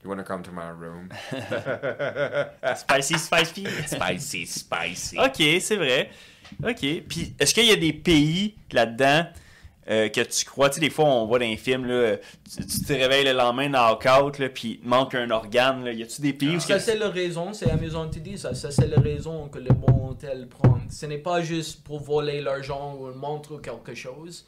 You 0.02 0.08
wanna 0.10 0.22
come 0.24 0.42
to 0.42 0.50
my 0.52 0.70
room? 0.70 1.08
Spicy, 2.76 3.18
spicy. 3.18 3.66
spicy, 3.86 4.46
spicy. 4.46 5.18
Ok, 5.18 5.60
c'est 5.60 5.76
vrai. 5.76 6.10
Ok. 6.62 6.80
Puis, 7.08 7.34
est-ce 7.38 7.54
qu'il 7.54 7.66
y 7.66 7.72
a 7.72 7.76
des 7.76 7.92
pays 7.92 8.54
là-dedans 8.72 9.26
euh, 9.90 10.08
que 10.08 10.20
tu 10.20 10.44
crois, 10.44 10.68
tu 10.68 10.74
sais, 10.76 10.80
des 10.80 10.90
fois, 10.90 11.04
on 11.06 11.26
voit 11.26 11.38
dans 11.38 11.46
les 11.46 11.56
films, 11.56 11.86
là, 11.86 12.16
tu, 12.16 12.64
tu 12.66 12.80
te 12.84 12.92
réveilles 12.92 13.24
le 13.24 13.32
lendemain, 13.32 13.68
knock-out, 13.68 14.38
là, 14.38 14.48
puis 14.48 14.72
il 14.72 14.80
te 14.80 14.88
manque 14.88 15.14
un 15.14 15.30
organe, 15.30 15.84
là. 15.84 15.92
Y 15.92 16.02
a-tu 16.02 16.20
des 16.22 16.32
pays 16.32 16.56
où... 16.56 16.60
Ça, 16.60 16.74
que- 16.74 16.80
c'est 16.80 16.96
la 16.98 17.08
raison, 17.08 17.52
c'est 17.52 17.70
amusant 17.70 18.06
de 18.06 18.10
te 18.14 18.18
dire 18.20 18.38
ça. 18.38 18.54
Ça, 18.54 18.70
c'est 18.70 18.86
la 18.86 19.00
raison 19.00 19.48
que 19.48 19.58
le 19.58 19.72
bon 19.72 20.10
hôtel 20.10 20.46
prend. 20.48 20.78
Ce 20.90 21.06
n'est 21.06 21.18
pas 21.18 21.40
juste 21.42 21.82
pour 21.82 22.00
voler 22.00 22.40
l'argent 22.40 22.94
ou 22.98 23.08
une 23.10 23.16
montre 23.18 23.54
ou 23.54 23.58
quelque 23.58 23.94
chose. 23.94 24.46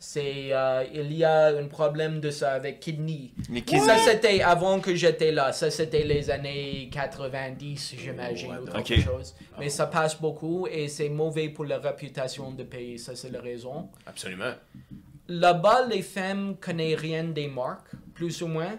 C'est, 0.00 0.52
euh, 0.52 0.84
il 0.94 1.12
y 1.12 1.24
a 1.24 1.46
un 1.46 1.66
problème 1.66 2.20
de 2.20 2.30
ça 2.30 2.52
avec 2.52 2.78
kidney. 2.78 3.32
Les 3.50 3.62
kidneys? 3.62 3.84
Ça, 3.84 3.98
c'était 3.98 4.42
avant 4.42 4.78
que 4.78 4.94
j'étais 4.94 5.32
là. 5.32 5.52
Ça, 5.52 5.70
c'était 5.72 6.04
les 6.04 6.30
années 6.30 6.88
90, 6.92 7.94
j'imagine, 7.98 8.58
ou 8.62 8.82
quelque 8.82 9.00
chose. 9.00 9.34
Mais 9.58 9.68
ça 9.68 9.86
passe 9.86 10.20
beaucoup 10.20 10.68
et 10.70 10.86
c'est 10.86 11.08
mauvais 11.08 11.48
pour 11.48 11.64
la 11.64 11.78
réputation 11.78 12.52
du 12.52 12.64
pays. 12.64 12.98
Ça, 12.98 13.16
c'est 13.16 13.30
la 13.30 13.40
raison. 13.40 13.88
Absolument. 14.06 14.52
Là-bas, 15.26 15.86
les 15.86 16.02
femmes 16.02 16.56
connaissent 16.60 16.98
rien 16.98 17.24
des 17.24 17.48
marques, 17.48 17.90
plus 18.14 18.40
ou 18.42 18.46
moins. 18.46 18.78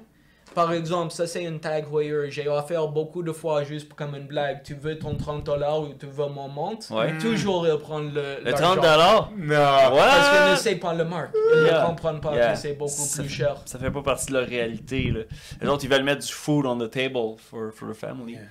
Par 0.55 0.73
exemple, 0.73 1.13
ça 1.13 1.27
c'est 1.27 1.43
une 1.43 1.59
tag 1.59 1.85
Heuer. 1.93 2.29
J'ai 2.31 2.47
offert 2.47 2.87
beaucoup 2.87 3.21
de 3.23 3.31
fois 3.31 3.63
juste 3.63 3.93
comme 3.93 4.15
une 4.15 4.27
blague. 4.27 4.63
Tu 4.63 4.73
veux 4.73 4.97
ton 4.97 5.15
30 5.15 5.43
dollars 5.45 5.81
ou 5.81 5.93
tu 5.93 6.05
veux 6.07 6.27
mon 6.27 6.47
montre? 6.49 6.91
Ouais. 6.93 7.17
Toujours 7.19 7.67
ils 7.67 7.77
prennent 7.77 8.13
le. 8.13 8.37
Le 8.43 8.51
l'argent. 8.51 8.73
30 8.73 8.75
dollars? 8.81 9.31
Non. 9.37 9.55
Parce 9.95 10.29
qu'ils 10.29 10.51
ne 10.51 10.55
savent 10.55 10.79
pas 10.79 10.93
le 10.93 11.05
marque. 11.05 11.31
Ils 11.55 11.63
Yeah. 11.65 11.81
ne 11.81 11.85
comprennent 11.87 12.19
pas 12.21 12.33
Yeah. 12.35 12.51
que 12.53 12.57
c'est 12.59 12.73
beaucoup 12.73 12.89
Ça 12.89 13.21
plus 13.21 13.29
fait- 13.29 13.35
cher. 13.35 13.55
Ça 13.65 13.79
fait 13.79 13.91
pas 13.91 14.01
partie 14.01 14.27
de 14.27 14.33
leur 14.33 14.47
réalité, 14.47 15.11
là. 15.11 15.21
Les 15.61 15.67
autres, 15.67 15.83
ils 15.85 15.89
veulent 15.89 16.03
mettre 16.03 16.25
du 16.25 16.31
food 16.33 16.65
on 16.65 16.77
the 16.77 16.89
table 16.89 17.35
for, 17.37 17.71
for 17.73 17.89
the 17.89 17.93
family. 17.93 18.33
Yeah. 18.33 18.41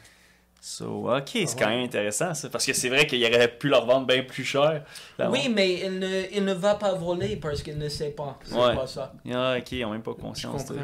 So, 0.71 1.09
ok, 1.11 1.31
c'est 1.33 1.47
Ah 1.49 1.55
quand 1.61 1.69
même 1.71 1.85
intéressant, 1.85 2.35
ça. 2.35 2.51
Parce 2.51 2.67
que 2.67 2.75
c'est 2.75 2.91
vrai 2.91 3.07
qu'il 3.07 3.25
aurait 3.25 3.49
pu 3.57 3.69
leur 3.69 3.87
vendre 3.87 4.07
bien 4.07 4.23
plus 4.23 4.45
cher. 4.45 4.85
Oui, 5.31 5.49
mais 5.49 5.81
il 5.87 5.99
ne, 5.99 6.25
il 6.31 6.45
ne 6.45 6.53
va 6.53 6.75
pas 6.75 6.93
voler 6.93 7.37
parce 7.37 7.63
qu'il 7.63 7.79
ne 7.79 7.89
sait 7.89 8.11
pas. 8.11 8.39
C'est 8.45 8.55
Ouais. 8.55 8.75
pas 8.75 8.87
ça. 8.87 9.15
Ah, 9.33 9.57
ok, 9.59 9.73
ils 9.73 9.85
ont 9.87 9.93
même 9.93 10.03
pas 10.03 10.13
Je 10.15 10.21
conscience. 10.21 10.67
de-. 10.67 10.77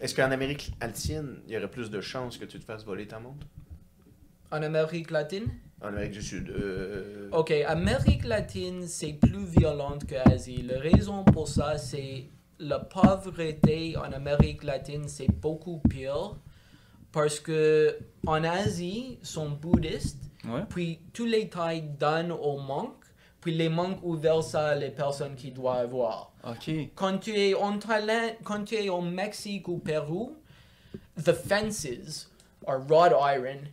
Est-ce 0.00 0.14
qu'en 0.14 0.30
Amérique 0.30 0.70
latine, 0.80 1.40
il 1.48 1.54
y 1.54 1.56
aurait 1.56 1.68
plus 1.68 1.90
de 1.90 2.00
chances 2.00 2.38
que 2.38 2.44
tu 2.44 2.60
te 2.60 2.64
fasses 2.64 2.84
voler 2.84 3.08
ta 3.08 3.18
montre? 3.18 3.44
En 4.52 4.62
Amérique 4.62 5.10
latine? 5.10 5.46
En 5.82 5.88
Amérique 5.88 6.12
du 6.12 6.22
Sud. 6.22 6.48
Euh... 6.50 7.28
Ok, 7.32 7.50
Amérique 7.66 8.24
latine, 8.24 8.86
c'est 8.86 9.14
plus 9.14 9.44
violente 9.44 10.06
que 10.06 10.14
Asie. 10.32 10.62
La 10.62 10.78
raison 10.78 11.24
pour 11.24 11.48
ça, 11.48 11.78
c'est 11.78 12.26
la 12.60 12.78
pauvreté 12.78 13.96
en 13.96 14.12
Amérique 14.12 14.62
latine, 14.62 15.08
c'est 15.08 15.28
beaucoup 15.32 15.82
pire. 15.90 16.36
Parce 17.12 17.38
que 17.40 17.98
en 18.26 18.42
Asie, 18.44 19.18
ils 19.20 19.26
sont 19.26 19.50
bouddhistes, 19.50 20.18
Ouais. 20.44 20.62
puis 20.68 20.98
tous 21.12 21.26
les 21.26 21.48
tailles 21.48 21.82
donnent 22.00 22.32
aux 22.32 22.58
monks, 22.58 23.04
puis 23.40 23.54
les 23.54 23.68
monks 23.68 23.98
ouvrent 24.02 24.42
ça 24.42 24.68
à 24.68 24.74
les 24.74 24.90
personnes 24.90 25.34
qui 25.36 25.50
doivent 25.50 25.84
avoir. 25.84 26.32
Quand 26.94 27.18
tu 27.18 27.38
es 27.38 27.54
en 27.54 27.78
Thaïlande, 27.78 28.36
quand 28.42 28.64
tu 28.64 28.74
es 28.76 28.88
au 28.88 29.00
Mexique 29.02 29.68
ou 29.68 29.78
Pérou, 29.78 30.36
the 31.22 31.32
fences 31.32 32.28
are 32.66 32.80
wrought 32.80 33.12
iron 33.12 33.68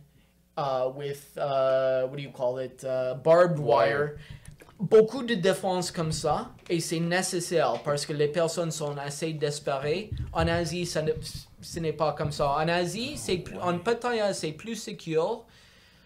uh, 0.58 0.88
with 0.94 1.32
uh, 1.36 2.06
what 2.06 2.16
do 2.16 2.22
you 2.22 2.30
call 2.30 2.58
it, 2.60 2.84
uh, 2.84 3.14
barbed 3.14 3.58
wire. 3.58 4.16
Beaucoup 4.78 5.22
de 5.22 5.34
défense 5.34 5.90
comme 5.90 6.12
ça 6.12 6.50
et 6.68 6.80
c'est 6.80 7.00
nécessaire 7.00 7.82
parce 7.84 8.06
que 8.06 8.12
les 8.12 8.28
personnes 8.28 8.70
sont 8.70 8.96
assez 8.96 9.32
désespérées. 9.32 10.10
En 10.32 10.46
Asie, 10.48 10.86
ça 10.86 11.02
ne- 11.02 11.12
ce 11.60 11.78
n'est 11.80 11.92
pas 11.92 12.12
comme 12.12 12.32
ça. 12.32 12.50
En 12.52 12.68
Asie, 12.68 13.16
c'est 13.16 13.38
plus- 13.38 13.58
en 13.58 13.78
Pattaya, 13.78 14.32
c'est 14.34 14.52
plus 14.52 14.76
secure. 14.76 15.44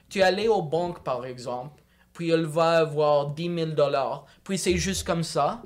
Tu 0.09 0.23
allais 0.23 0.49
aux 0.49 0.63
banques 0.63 1.03
par 1.03 1.25
exemple, 1.27 1.83
puis 2.13 2.31
elle 2.31 2.47
va 2.47 2.79
avoir 2.79 3.29
10 3.31 3.53
000 3.55 3.71
dollars, 3.73 4.27
puis 4.45 4.59
c'est 4.59 4.77
juste 4.77 5.07
comme 5.07 5.23
ça. 5.25 5.63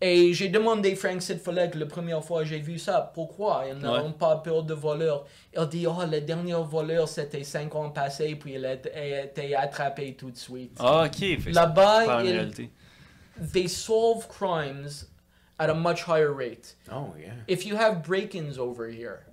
Et 0.00 0.32
j'ai 0.32 0.48
demandé 0.48 0.92
à 0.92 0.96
Frank 0.96 1.20
Sidfolek 1.20 1.74
la 1.74 1.86
première 1.86 2.22
fois 2.22 2.42
que 2.42 2.46
j'ai 2.48 2.60
vu 2.60 2.78
ça, 2.78 3.10
pourquoi? 3.14 3.64
Ils 3.68 3.78
n'ont 3.78 4.12
pas 4.12 4.36
peur 4.36 4.62
de 4.62 4.72
voleurs. 4.72 5.24
Il 5.56 5.66
dit, 5.66 5.86
oh, 5.88 5.94
le 6.08 6.20
dernier 6.20 6.54
voleur, 6.54 7.08
c'était 7.08 7.42
5 7.42 7.74
ans 7.74 7.90
passés, 7.90 8.36
puis 8.36 8.54
il 8.54 8.64
a 8.64 8.74
été- 8.74 9.56
attrapé 9.56 10.14
tout 10.14 10.30
de 10.30 10.36
suite. 10.36 10.76
Ah, 10.78 11.06
ok. 11.06 11.52
Là-bas, 11.52 12.04
réalité. 12.18 12.70
they 13.52 13.68
solve 13.68 14.28
crimes 14.28 14.88
at 15.58 15.70
a 15.70 15.74
much 15.74 16.02
higher 16.02 16.32
rate. 16.32 16.74
Oh, 16.92 17.14
yeah. 17.18 17.32
If 17.46 17.66
you 17.66 17.76
have 17.76 18.02
break-ins 18.02 18.58
over 18.58 18.88
here, 18.88 19.24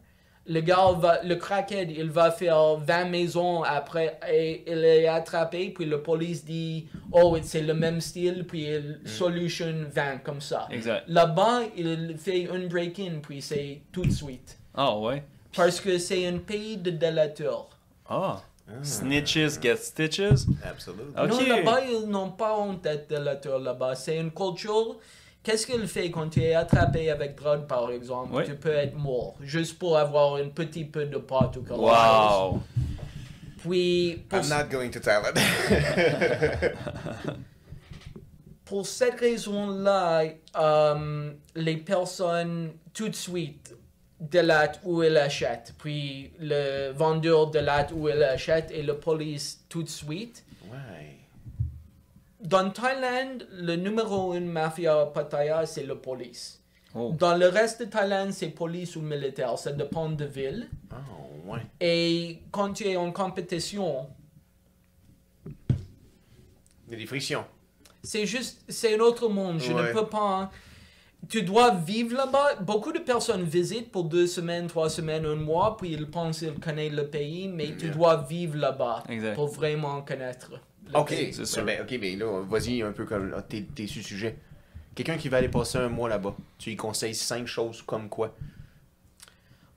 le 0.47 0.61
gars 0.61 0.91
va, 0.93 1.23
le 1.23 1.35
crackhead, 1.35 1.89
il 1.89 2.11
va 2.11 2.31
faire 2.31 2.77
20 2.77 3.06
maisons 3.06 3.64
après 3.64 4.19
et 4.30 4.64
il 4.68 4.84
est 4.84 5.07
attrapé, 5.07 5.72
puis 5.72 5.85
la 5.85 5.97
police 5.97 6.45
dit, 6.45 6.88
oh, 7.11 7.38
c'est 7.41 7.61
le 7.61 7.73
même 7.73 7.99
style, 7.99 8.45
puis 8.47 8.65
il 8.65 8.99
solution 9.06 9.85
20 9.89 10.19
comme 10.23 10.41
ça. 10.41 10.68
Exact. 10.69 11.06
Là-bas, 11.07 11.61
il 11.76 12.15
fait 12.18 12.47
un 12.52 12.68
break-in, 12.68 13.19
puis 13.22 13.41
c'est 13.41 13.81
tout 13.91 14.06
de 14.06 14.11
suite. 14.11 14.57
Ah, 14.76 14.97
ouais. 14.97 15.23
Parce 15.56 15.80
que 15.80 15.97
c'est 15.97 16.27
un 16.27 16.38
pays 16.38 16.77
de 16.77 16.91
délateurs. 16.91 17.69
Ah. 18.07 18.41
Snitches 18.81 19.61
get 19.61 19.77
stitches? 19.77 20.45
Absolutely. 20.64 21.14
Ok. 21.18 21.30
Non, 21.30 21.56
là-bas, 21.56 21.81
ils 21.85 22.07
n'ont 22.07 22.31
pas 22.31 22.57
honte 22.57 22.81
d'être 22.81 23.07
délateurs 23.07 23.60
là-bas. 23.60 23.95
C'est 23.95 24.18
une 24.18 24.31
culture. 24.31 24.97
Qu'est-ce 25.45 25.67
qu'il 25.67 25.88
fait 25.88 26.09
quand 26.09 26.27
tu 26.27 26.41
es 26.41 26.55
attrapé 26.55 27.11
avec 27.11 27.35
drogue, 27.35 27.67
par 27.67 27.91
exemple? 27.91 28.31
Oui. 28.34 28.45
Tu 28.45 28.55
peux 28.55 28.73
être 28.73 28.97
mort, 28.97 29.35
juste 29.41 29.77
pour 29.77 29.95
avoir 29.95 30.38
un 30.38 30.49
petit 30.49 30.85
peu 30.85 31.05
de 31.05 31.17
pot 31.17 31.55
ou 31.55 31.61
quelque 31.61 31.76
chose. 31.76 31.81
Wow. 31.81 32.63
Puis, 33.59 34.23
pour, 34.27 34.39
I'm 34.39 34.49
not 34.49 34.63
going 34.72 34.89
to 34.89 34.99
Thailand. 34.99 35.35
pour 38.65 38.88
cette 38.88 39.19
raison-là, 39.19 40.23
euh, 40.57 41.31
les 41.55 41.77
personnes, 41.77 42.72
tout 42.91 43.09
de 43.09 43.15
suite, 43.15 43.76
délatent 44.19 44.80
où 44.84 45.03
elles 45.03 45.17
achètent. 45.17 45.76
Puis, 45.77 46.31
le 46.39 46.91
vendeur 46.91 47.51
délate 47.51 47.91
où 47.95 48.09
elle 48.09 48.23
achète 48.23 48.72
et 48.72 48.81
la 48.81 48.95
police 48.95 49.63
tout 49.69 49.84
de 49.84 49.89
suite. 49.89 50.43
ouais. 50.72 51.14
Dans 52.45 52.69
Thaïlande, 52.69 53.47
le 53.51 53.76
numéro 53.76 54.34
une 54.35 54.45
mafia 54.47 55.05
Pattaya, 55.07 55.65
c'est 55.65 55.85
la 55.85 55.95
police. 55.95 56.61
Oh. 56.93 57.13
Dans 57.17 57.35
le 57.35 57.47
reste 57.49 57.81
de 57.81 57.85
Thaïlande, 57.85 58.31
c'est 58.31 58.49
police 58.49 58.95
ou 58.95 59.01
militaire. 59.01 59.57
Ça 59.57 59.72
dépend 59.72 60.09
de 60.09 60.26
ville. 60.26 60.69
Oh, 60.91 61.51
ouais. 61.53 61.59
Et 61.81 62.39
quand 62.51 62.72
tu 62.73 62.85
es 62.88 62.95
en 62.95 63.11
compétition, 63.11 64.07
Il 66.88 66.91
y 66.91 66.95
a 66.95 66.97
des 66.97 67.05
frictions. 67.07 67.43
c'est 68.03 68.26
juste, 68.27 68.61
c'est 68.69 68.95
un 68.95 68.99
autre 68.99 69.27
monde. 69.27 69.59
Je 69.59 69.73
Ouais. 69.73 69.88
ne 69.89 69.93
peux 69.99 70.05
pas. 70.07 70.51
Tu 71.27 71.41
dois 71.41 71.72
vivre 71.73 72.15
là-bas. 72.15 72.57
Beaucoup 72.61 72.91
de 72.91 72.99
personnes 72.99 73.41
visitent 73.43 73.91
pour 73.91 74.03
deux 74.03 74.27
semaines, 74.27 74.67
trois 74.67 74.91
semaines, 74.91 75.26
un 75.26 75.34
mois, 75.35 75.76
puis 75.77 75.93
ils 75.93 76.07
pensent 76.09 76.39
qu'ils 76.39 76.53
connaissent 76.59 76.91
le 76.93 77.07
pays, 77.07 77.47
mais 77.47 77.76
tu 77.76 77.85
Yeah. 77.88 77.95
dois 77.95 78.17
vivre 78.30 78.55
là-bas 78.57 79.03
pour 79.34 79.47
vraiment 79.47 80.03
connaître. 80.03 80.51
Ok, 80.94 81.10
pays. 81.10 81.34
c'est 81.34 81.45
sûr. 81.45 81.64
Ben, 81.66 81.82
ok, 81.82 81.98
mais 81.99 82.16
là, 82.16 82.41
vas-y 82.41 82.82
un 82.82 82.91
peu 82.91 83.06
comme. 83.06 83.34
ah, 83.36 83.41
T'es 83.41 83.66
t'es 83.76 83.88
sur 83.88 83.99
le 84.02 84.06
sujet. 84.06 84.38
Quelqu'un 84.94 85.18
qui 85.18 85.28
va 85.30 85.38
aller 85.38 85.49
passer 85.49 85.78
un 85.78 85.90
mois 85.90 86.07
là-bas, 86.10 86.36
tu 86.57 86.70
lui 86.70 86.78
conseilles 86.78 87.16
cinq 87.16 87.48
choses 87.48 87.82
comme 87.82 88.07
quoi? 88.07 88.34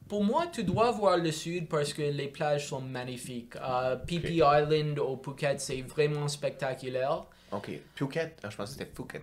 Pour 0.09 0.25
moi, 0.25 0.47
tu 0.47 0.65
dois 0.65 0.91
voir 0.91 1.19
le 1.19 1.31
sud 1.33 1.69
parce 1.69 1.93
que 1.93 2.03
les 2.03 2.29
plages 2.29 2.69
sont 2.69 2.81
magnifiques. 2.81 3.57
Euh, 3.57 3.97
Phi 4.07 4.21
Phi 4.21 4.37
Island 4.37 4.99
au 5.01 5.17
Phuket, 5.23 5.61
c'est 5.61 5.83
vraiment 5.83 6.29
spectaculaire. 6.29 7.25
Ok. 7.51 7.71
Phuket? 7.95 8.39
Ah, 8.43 8.49
je 8.51 8.57
pense 8.57 8.71
que 8.71 8.79
c'était 8.79 8.91
Phuket. 8.95 9.23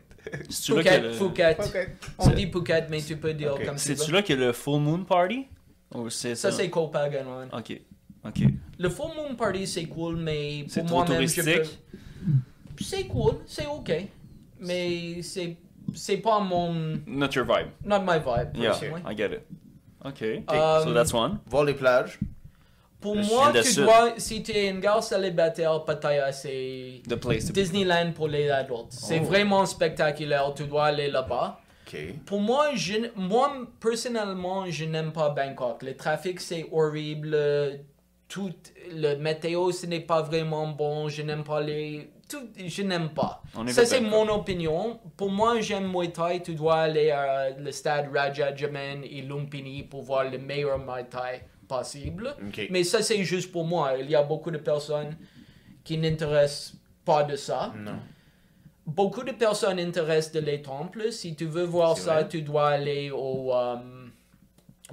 C'est-tu 0.49 0.75
là 0.75 0.83
que 0.83 1.11
Phuket, 1.13 1.57
le... 1.57 1.63
Phuket. 1.63 1.89
On 2.19 2.29
dit 2.29 2.51
Phuket, 2.51 2.87
mais 2.89 3.01
tu 3.01 3.17
peux 3.17 3.33
dire 3.33 3.53
Ok. 3.55 3.65
comme 3.65 3.75
tu 3.75 3.81
C'est-tu 3.81 4.11
veux. 4.11 4.17
là 4.17 4.21
que 4.21 4.33
le 4.33 4.51
Full 4.53 4.79
Moon 4.81 5.03
Party? 5.05 5.47
Ou 5.93 6.09
c'est 6.09 6.35
Ça, 6.35 6.51
c'est 6.51 6.69
Koh 6.69 6.91
Phangan. 6.91 7.47
Ok. 7.53 7.79
Ok. 8.25 8.39
Le 8.79 8.89
Full 8.89 9.11
Moon 9.15 9.35
Party, 9.35 9.67
c'est 9.67 9.85
cool, 9.85 10.15
mais 10.17 10.65
C'est 10.67 10.81
pour 10.81 11.03
trop 11.03 11.13
moi-même, 11.13 11.27
je 11.27 11.41
peux... 11.41 11.51
touristique? 11.53 11.79
C'est 12.81 13.03
cool, 13.07 13.33
c'est 13.45 13.67
ok. 13.67 13.91
Mais 14.59 15.21
c'est 15.21 15.57
c'est 15.93 16.17
pas 16.17 16.39
mon... 16.39 16.73
Not 17.05 17.29
your 17.35 17.45
vibe. 17.45 17.67
Not 17.85 17.99
my 18.01 18.17
vibe, 18.17 18.55
Yeah, 18.55 18.71
personally. 18.71 19.03
I 19.05 19.15
get 19.15 19.31
it. 19.31 19.43
Okay. 20.03 20.43
Um, 20.49 20.83
so 20.83 20.93
that's 20.93 21.13
one. 21.13 21.39
Voir 21.47 21.63
les 21.63 21.75
plages. 21.75 22.19
Pour 22.99 23.15
moi, 23.15 23.51
tu 23.53 23.63
Sud. 23.63 23.83
dois... 23.83 24.13
Si 24.17 24.41
tu 24.41 24.51
es 24.51 24.67
une 24.69 24.79
gare 24.79 25.03
célibataire, 25.03 25.85
Pattaya, 25.85 26.31
c'est... 26.31 27.03
The 27.07 27.15
place 27.15 27.45
to 27.45 27.53
be. 27.53 27.55
Disneyland 27.55 28.13
pour 28.13 28.27
les 28.27 28.49
adultes. 28.49 28.87
C'est 28.91 29.19
Oh. 29.19 29.25
vraiment 29.25 29.65
spectaculaire, 29.67 30.51
tu 30.55 30.63
dois 30.65 30.85
aller 30.85 31.09
là-bas. 31.11 31.59
Ok. 31.87 31.97
Pour 32.25 32.41
moi, 32.41 32.69
je, 32.73 32.95
moi 33.15 33.53
personnellement, 33.79 34.65
je 34.67 34.85
n'aime 34.85 35.11
pas 35.11 35.29
Bangkok. 35.29 35.83
Le 35.83 35.95
trafic, 35.95 36.39
c'est 36.41 36.65
horrible. 36.71 37.37
Tout, 38.27 38.53
le 38.91 39.15
météo, 39.15 39.71
ce 39.71 39.85
n'est 39.85 39.99
pas 39.99 40.21
vraiment 40.21 40.67
bon. 40.67 41.09
Je 41.09 41.21
n'aime 41.21 41.43
pas 41.43 41.61
les... 41.61 42.09
Tout, 42.27 42.49
je 42.57 42.81
n'aime 42.81 43.09
pas. 43.09 43.43
Ça, 43.67 43.85
c'est 43.85 44.01
mon 44.01 44.27
opinion. 44.29 44.99
Pour 45.15 45.29
moi, 45.29 45.61
j'aime 45.61 45.91
Muay 45.91 46.11
Thai. 46.11 46.41
Tu 46.41 46.55
dois 46.55 46.77
aller 46.77 47.11
à 47.11 47.51
le 47.51 47.71
stade 47.71 48.09
Raja 48.13 48.55
Jaman 48.55 49.03
et 49.03 49.21
Lumpini 49.21 49.83
pour 49.83 50.01
voir 50.01 50.29
le 50.29 50.39
meilleur 50.39 50.79
Muay 50.79 51.05
Thai 51.05 51.43
possible. 51.67 52.35
Mais 52.71 52.83
ça, 52.83 53.01
c'est 53.01 53.23
juste 53.23 53.51
pour 53.51 53.65
moi. 53.65 53.93
Il 53.99 54.09
y 54.09 54.15
a 54.15 54.23
beaucoup 54.23 54.51
de 54.51 54.57
personnes 54.57 55.15
qui 55.83 55.97
n'intéressent 55.97 56.75
pas 57.05 57.23
de 57.23 57.35
ça. 57.35 57.73
Non. 57.77 57.99
Beaucoup 58.87 59.23
de 59.23 59.31
personnes 59.31 59.79
intéressent 59.79 60.33
de 60.33 60.39
les 60.39 60.61
temples. 60.61 61.11
Si 61.11 61.35
tu 61.35 61.45
veux 61.45 61.63
voir 61.63 61.97
ça, 61.97 62.15
vrai. 62.15 62.27
tu 62.27 62.41
dois 62.41 62.69
aller 62.69 63.09
au, 63.11 63.53
euh, 63.53 63.75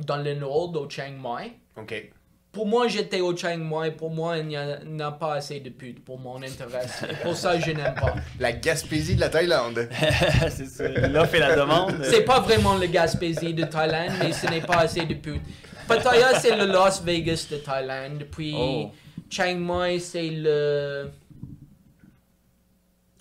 dans 0.00 0.16
le 0.16 0.34
nord, 0.34 0.74
au 0.74 0.88
Chiang 0.88 1.12
Mai. 1.12 1.59
Ok. 1.76 2.12
Pour 2.52 2.66
moi, 2.66 2.86
j'étais 2.86 3.20
au 3.22 3.34
Chiang 3.34 3.56
Mai. 3.56 3.92
Pour 3.92 4.10
moi, 4.10 4.36
il 4.36 4.46
n'y 4.48 4.56
a, 4.56 4.78
a 5.00 5.12
pas 5.12 5.34
assez 5.36 5.58
de 5.60 5.70
putes 5.70 6.04
pour 6.04 6.18
mon 6.18 6.36
intérêt. 6.42 6.84
Et 7.10 7.14
pour 7.22 7.34
ça, 7.34 7.58
je 7.58 7.70
n'aime 7.70 7.94
pas. 7.94 8.14
La 8.38 8.52
Gaspésie 8.52 9.14
de 9.16 9.20
la 9.20 9.30
Thaïlande. 9.30 9.88
c'est 10.50 10.66
ça. 10.66 10.86
L'offre 10.88 11.34
et 11.36 11.38
la 11.38 11.56
demande. 11.56 11.94
C'est 12.04 12.24
pas 12.24 12.40
vraiment 12.40 12.74
le 12.76 12.86
Gaspésie 12.88 13.54
de 13.54 13.64
Thaïlande, 13.64 14.12
mais 14.20 14.32
ce 14.32 14.46
n'est 14.48 14.60
pas 14.60 14.80
assez 14.80 15.06
de 15.06 15.14
putes. 15.14 15.40
Pattaya, 15.88 16.38
c'est 16.38 16.54
le 16.54 16.66
Las 16.66 17.02
Vegas 17.02 17.46
de 17.50 17.56
Thaïlande. 17.56 18.24
Puis 18.30 18.54
Oh. 18.54 18.90
Chiang 19.30 19.56
Mai, 19.56 19.98
c'est 19.98 20.28
le 20.30 21.10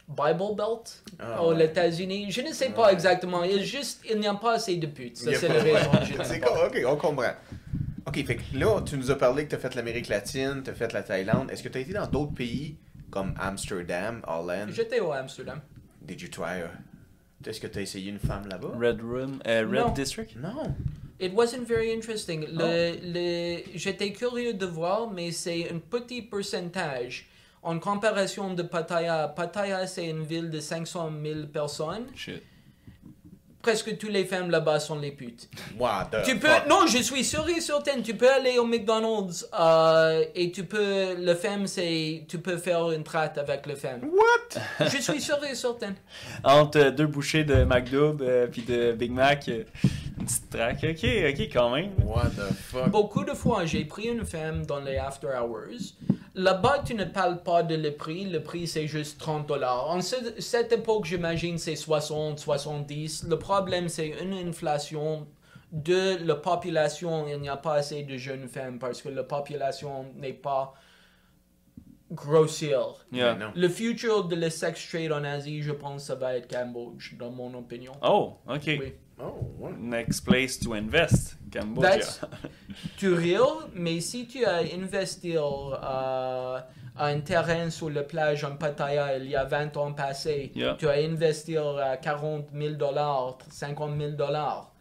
Bible 0.09 0.55
Belt 0.57 1.03
Ah, 1.19 1.41
aux 1.41 1.53
ouais. 1.53 1.65
États-Unis. 1.65 2.27
Je 2.31 2.41
ne 2.41 2.51
sais 2.51 2.69
pas 2.71 2.87
Ouais. 2.87 2.93
exactement. 2.93 3.43
Il 3.45 3.63
juste, 3.63 4.01
il 4.09 4.19
n'y 4.19 4.27
a 4.27 4.33
pas 4.33 4.55
assez 4.55 4.75
de 4.75 4.87
putes. 4.87 5.15
Ça, 5.17 5.31
c'est 5.33 5.47
la 5.47 5.53
raison 5.63 5.89
C'est 6.23 6.43
ok, 6.43 6.81
on 6.85 6.95
comprend. 6.97 7.31
Ok, 8.07 8.25
fait 8.25 8.35
que 8.37 8.57
là, 8.57 8.81
tu 8.81 8.97
nous 8.97 9.11
as 9.11 9.15
parlé 9.17 9.45
que 9.45 9.49
tu 9.49 9.55
as 9.55 9.59
fait 9.59 9.75
l'Amérique 9.75 10.07
latine, 10.07 10.61
tu 10.63 10.71
as 10.71 10.73
fait 10.73 10.91
la 10.93 11.03
Thaïlande. 11.03 11.51
Est-ce 11.51 11.61
que 11.63 11.69
tu 11.69 11.77
as 11.77 11.81
été 11.81 11.93
dans 11.93 12.07
d'autres 12.07 12.33
pays 12.33 12.77
comme 13.11 13.33
Amsterdam, 13.39 14.21
Holland? 14.27 14.71
J'étais 14.71 14.99
au 14.99 15.11
Amsterdam. 15.11 15.61
Did 16.01 16.21
you 16.21 16.27
try? 16.29 16.61
Est-ce 17.45 17.59
que 17.59 17.67
tu 17.67 17.79
as 17.79 17.81
essayé 17.81 18.09
une 18.11 18.19
femme 18.19 18.47
là-bas? 18.47 18.71
Red 18.79 19.01
Room, 19.01 19.39
euh, 19.47 19.61
Red 19.67 19.71
Non. 19.87 19.89
District? 19.91 20.35
Non. 20.35 20.75
It 21.19 21.33
wasn't 21.35 21.67
very 21.67 21.93
interesting. 21.93 22.41
Le, 22.51 22.93
Oh. 22.93 22.99
le, 23.03 23.59
j'étais 23.75 24.11
curieux 24.11 24.53
de 24.53 24.65
voir, 24.65 25.11
mais 25.11 25.31
c'est 25.31 25.69
un 25.71 25.77
petit 25.77 26.23
pourcentage. 26.23 27.27
En 27.63 27.77
comparaison 27.77 28.55
de 28.55 28.63
Pattaya, 28.63 29.27
Pattaya 29.27 29.85
c'est 29.85 30.07
une 30.09 30.23
ville 30.23 30.49
de 30.49 30.59
500 30.59 31.11
000 31.23 31.45
personnes. 31.53 32.05
Shit. 32.15 32.41
Presque 33.61 33.97
toutes 33.97 34.09
les 34.11 34.25
femmes 34.25 34.49
là-bas 34.49 34.79
sont 34.79 34.97
les 34.99 35.11
putes. 35.11 35.47
What 35.79 36.09
the 36.11 36.23
Tu 36.25 36.38
peux, 36.39 36.47
fuck? 36.47 36.67
non, 36.67 36.88
je 36.88 36.97
suis 36.97 37.23
sûr 37.23 37.47
et 37.49 37.61
certain, 37.61 38.01
tu 38.01 38.15
peux 38.15 38.29
aller 38.31 38.57
au 38.57 38.65
McDonald's 38.65 39.47
euh, 39.59 40.23
et 40.33 40.51
tu 40.51 40.63
peux, 40.63 41.15
le 41.17 41.35
femme 41.35 41.67
c'est, 41.67 42.23
tu 42.27 42.39
peux 42.39 42.57
faire 42.57 42.89
une 42.91 43.03
traite 43.03 43.38
avec 43.38 43.65
le 43.67 43.75
femme. 43.75 44.01
What? 44.03 44.61
Je 44.89 44.97
suis 45.01 45.21
sûr 45.21 45.38
et 45.49 45.55
certain. 45.55 45.93
Entre 46.43 46.79
euh, 46.79 46.91
deux 46.91 47.07
bouchées 47.07 47.43
de 47.43 47.63
McDouble 47.63 48.23
euh, 48.27 48.47
puis 48.47 48.63
de 48.63 48.93
Big 48.93 49.11
Mac, 49.11 49.47
euh, 49.49 49.63
une 50.19 50.25
petite 50.25 50.49
traque. 50.49 50.83
Ok, 50.83 51.03
ok, 51.03 51.39
quand 51.53 51.69
même. 51.69 51.91
What 52.03 52.29
the 52.35 52.53
fuck? 52.53 52.89
Beaucoup 52.89 53.23
de 53.23 53.33
fois, 53.33 53.65
j'ai 53.65 53.85
pris 53.85 54.07
une 54.07 54.25
femme 54.25 54.65
dans 54.65 54.79
les 54.79 54.97
after 54.97 55.27
hours. 55.27 55.93
Là-bas, 56.33 56.83
tu 56.85 56.95
ne 56.95 57.03
parles 57.03 57.43
pas 57.43 57.61
de 57.63 57.75
le 57.75 57.91
prix. 57.91 58.23
Le 58.25 58.41
prix, 58.41 58.67
c'est 58.67 58.87
juste 58.87 59.19
30 59.19 59.47
dollars. 59.47 59.89
En 59.89 60.01
ce- 60.01 60.39
cette 60.39 60.71
époque, 60.71 61.05
j'imagine, 61.05 61.57
c'est 61.57 61.75
60, 61.75 62.39
70. 62.39 63.25
Le 63.27 63.37
problème, 63.37 63.89
c'est 63.89 64.07
une 64.07 64.33
inflation 64.33 65.27
de 65.73 66.17
la 66.25 66.35
population. 66.35 67.27
Il 67.27 67.39
n'y 67.41 67.49
a 67.49 67.57
pas 67.57 67.73
assez 67.75 68.03
de 68.03 68.15
jeunes 68.17 68.47
femmes 68.47 68.79
parce 68.79 69.01
que 69.01 69.09
la 69.09 69.23
population 69.23 70.05
n'est 70.15 70.31
pas 70.33 70.73
grossière. 72.11 73.05
Yeah. 73.11 73.51
Le 73.55 73.69
futur 73.69 74.25
de 74.25 74.35
le 74.35 74.49
sex 74.49 74.89
trade 74.89 75.11
en 75.11 75.23
Asie, 75.23 75.61
je 75.61 75.71
pense, 75.71 76.05
ça 76.05 76.15
va 76.15 76.35
être 76.35 76.47
Cambodge, 76.49 77.15
dans 77.17 77.31
mon 77.31 77.53
opinion. 77.53 77.93
Oh, 78.03 78.33
ok. 78.47 78.61
Oui. 78.67 78.93
Oh, 79.23 79.48
ouais. 79.60 79.72
Next 79.80 80.22
place 80.26 80.60
to 80.60 80.73
invest, 80.73 81.38
Cambodia. 81.52 81.98
That's- 81.98 82.22
tu 82.98 83.14
rires, 83.14 83.68
mais 83.76 83.99
si 84.02 84.26
tu 84.27 84.43
as 84.45 84.61
investi 84.73 85.35
euh, 85.38 86.60
un 86.98 87.19
terrain 87.22 87.69
sur 87.69 87.89
la 87.89 88.03
plage 88.03 88.43
en 88.43 88.56
Pattaya 88.56 89.18
il 89.18 89.27
y 89.30 89.35
a 89.35 89.43
20 89.45 89.77
ans 89.77 89.93
passés, 89.93 90.52
Yeah. 90.56 90.76
tu 90.80 90.88
as 90.88 90.93
investi 90.93 91.57
à 91.57 91.98
40 91.98 92.48
000 92.56 92.76
dollars, 92.76 93.38
50 93.49 93.98
000 93.99 94.11
dollars, 94.14 94.73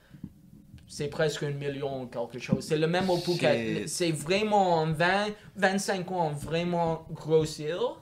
c'est 0.89 1.09
presque 1.09 1.43
un 1.45 1.51
million 1.53 2.07
quelque 2.07 2.39
chose. 2.39 2.65
C'est 2.67 2.79
le 2.79 2.87
même 2.89 3.09
au 3.11 3.17
Phuket. 3.17 3.83
C'est- 3.83 3.87
C'est 3.89 4.11
vraiment 4.11 4.75
en 4.79 4.93
20, 4.93 5.29
25 5.57 6.11
ans 6.13 6.31
vraiment 6.31 7.07
grossir. 7.13 8.01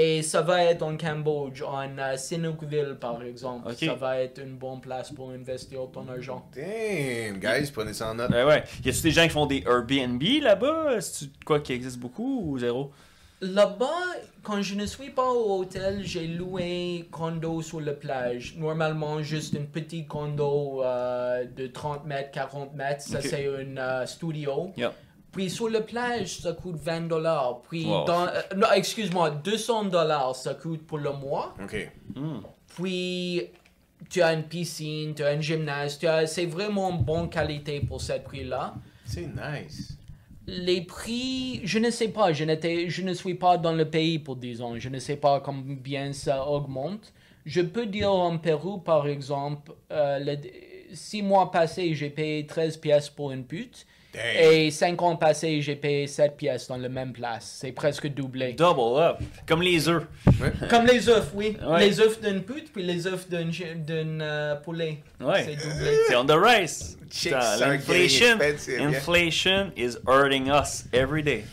Et 0.00 0.22
ça 0.22 0.42
va 0.42 0.62
être 0.62 0.82
en 0.82 0.96
Cambodge, 0.96 1.60
en 1.60 1.98
euh, 1.98 2.16
Sinukville 2.16 2.96
par 3.00 3.20
exemple. 3.24 3.74
Ça 3.74 3.94
va 3.94 4.20
être 4.20 4.40
une 4.40 4.54
bonne 4.54 4.80
place 4.80 5.10
pour 5.10 5.30
investir 5.30 5.80
ton 5.92 6.06
argent. 6.08 6.48
Damn, 6.54 7.40
guys, 7.40 7.72
prenez 7.72 7.92
ça 7.92 8.10
en 8.10 8.14
note. 8.14 8.30
Ouais, 8.30 8.44
ouais. 8.44 8.62
Y 8.84 8.90
a-tu 8.90 9.02
des 9.02 9.10
gens 9.10 9.24
qui 9.24 9.30
font 9.30 9.46
des 9.46 9.64
Airbnb 9.66 10.22
là-bas? 10.40 11.00
C'est 11.00 11.28
quoi 11.44 11.58
qui 11.58 11.72
existe 11.72 11.98
beaucoup 11.98 12.44
ou 12.44 12.58
zéro? 12.60 12.92
Là-bas, 13.40 13.86
quand 14.44 14.62
je 14.62 14.76
ne 14.76 14.86
suis 14.86 15.10
pas 15.10 15.28
au 15.32 15.60
hôtel, 15.60 16.02
j'ai 16.04 16.28
loué 16.28 17.08
condo 17.10 17.60
sur 17.60 17.80
la 17.80 17.92
plage. 17.92 18.54
Normalement, 18.56 19.20
juste 19.20 19.56
un 19.56 19.64
petit 19.64 20.06
condo 20.06 20.84
euh, 20.84 21.44
de 21.44 21.66
30 21.66 22.06
mètres, 22.06 22.30
40 22.30 22.74
mètres. 22.74 23.02
Ça, 23.02 23.20
c'est 23.20 23.48
un 23.48 23.76
euh, 23.76 24.06
studio. 24.06 24.72
Puis 25.32 25.50
sur 25.50 25.68
la 25.68 25.80
plage, 25.82 26.38
ça 26.40 26.52
coûte 26.52 26.76
20 26.76 27.02
dollars. 27.08 27.60
Puis, 27.68 27.84
Wow. 27.84 28.04
dans, 28.04 28.26
euh, 28.26 28.40
non, 28.56 28.68
excuse-moi, 28.74 29.30
200 29.30 29.84
dollars, 29.84 30.34
ça 30.34 30.54
coûte 30.54 30.86
pour 30.86 30.98
le 30.98 31.12
mois. 31.12 31.54
Ok. 31.62 31.90
Hmm. 32.16 32.38
Puis, 32.76 33.42
tu 34.08 34.22
as 34.22 34.32
une 34.32 34.44
piscine, 34.44 35.14
tu 35.14 35.22
as 35.22 35.28
un 35.28 35.40
gymnase. 35.40 35.98
tu 35.98 36.06
as- 36.06 36.26
C'est 36.26 36.46
vraiment 36.46 36.92
bonne 36.92 37.28
qualité 37.28 37.80
pour 37.80 38.00
cette 38.00 38.24
prix-là. 38.24 38.74
C'est 39.04 39.26
nice. 39.28 39.96
Les 40.46 40.80
prix, 40.80 41.60
je 41.64 41.78
ne 41.78 41.90
sais 41.90 42.08
pas, 42.08 42.32
je, 42.32 42.44
n'étais, 42.44 42.88
je 42.88 43.02
ne 43.02 43.12
suis 43.12 43.34
pas 43.34 43.58
dans 43.58 43.72
le 43.72 43.84
pays 43.88 44.18
pour 44.18 44.36
10 44.36 44.62
ans, 44.62 44.78
je 44.78 44.88
ne 44.88 44.98
sais 44.98 45.16
pas 45.16 45.40
combien 45.40 46.12
ça 46.14 46.46
augmente. 46.46 47.12
Je 47.44 47.60
peux 47.60 47.84
dire 47.86 48.10
en 48.12 48.38
Pérou, 48.38 48.78
par 48.78 49.06
exemple, 49.08 49.72
euh, 49.92 50.18
le, 50.20 50.36
6 50.94 51.20
mois 51.22 51.50
passés, 51.50 51.94
j'ai 51.94 52.08
payé 52.08 52.46
13 52.46 52.78
pièces 52.78 53.10
pour 53.10 53.30
une 53.30 53.44
pute. 53.44 53.86
Damn. 54.12 54.22
Et 54.52 54.70
5 54.70 55.02
ans 55.02 55.16
passés, 55.16 55.60
j'ai 55.60 55.76
payé 55.76 56.06
7 56.06 56.36
pièces 56.36 56.66
dans 56.68 56.78
la 56.78 56.88
même 56.88 57.12
place. 57.12 57.58
C'est 57.60 57.72
presque 57.72 58.06
doublé. 58.08 58.54
Double 58.54 58.98
up. 59.00 59.18
Comme 59.46 59.60
les 59.60 59.86
œufs. 59.88 60.04
Comme 60.70 60.86
les 60.86 61.08
œufs, 61.08 61.30
oui. 61.34 61.56
Ouais. 61.66 61.86
Les 61.86 62.00
œufs 62.00 62.18
d'une 62.20 62.42
pute, 62.42 62.72
puis 62.72 62.82
les 62.82 63.06
œufs 63.06 63.28
d'un, 63.28 63.50
euh, 64.20 64.56
poulet. 64.56 65.02
Ouais. 65.20 65.44
C'est 65.44 65.56
doublé. 65.56 65.96
C'est 66.08 66.16
on 66.16 66.24
the 66.24 66.30
L'inflation, 67.60 68.38
inflation 68.80 69.72
is 69.76 69.96
hurting 70.06 70.48
us 70.48 70.84
every 70.92 71.22
day. 71.22 71.44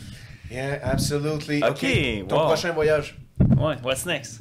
Yeah, 0.50 0.78
absolutely. 0.82 1.62
Ok, 1.62 1.70
Ok. 1.70 2.28
Ton 2.28 2.36
wow. 2.36 2.46
prochain 2.46 2.72
voyage. 2.72 3.16
Ouais, 3.58 3.76
what's 3.82 4.06
next? 4.06 4.40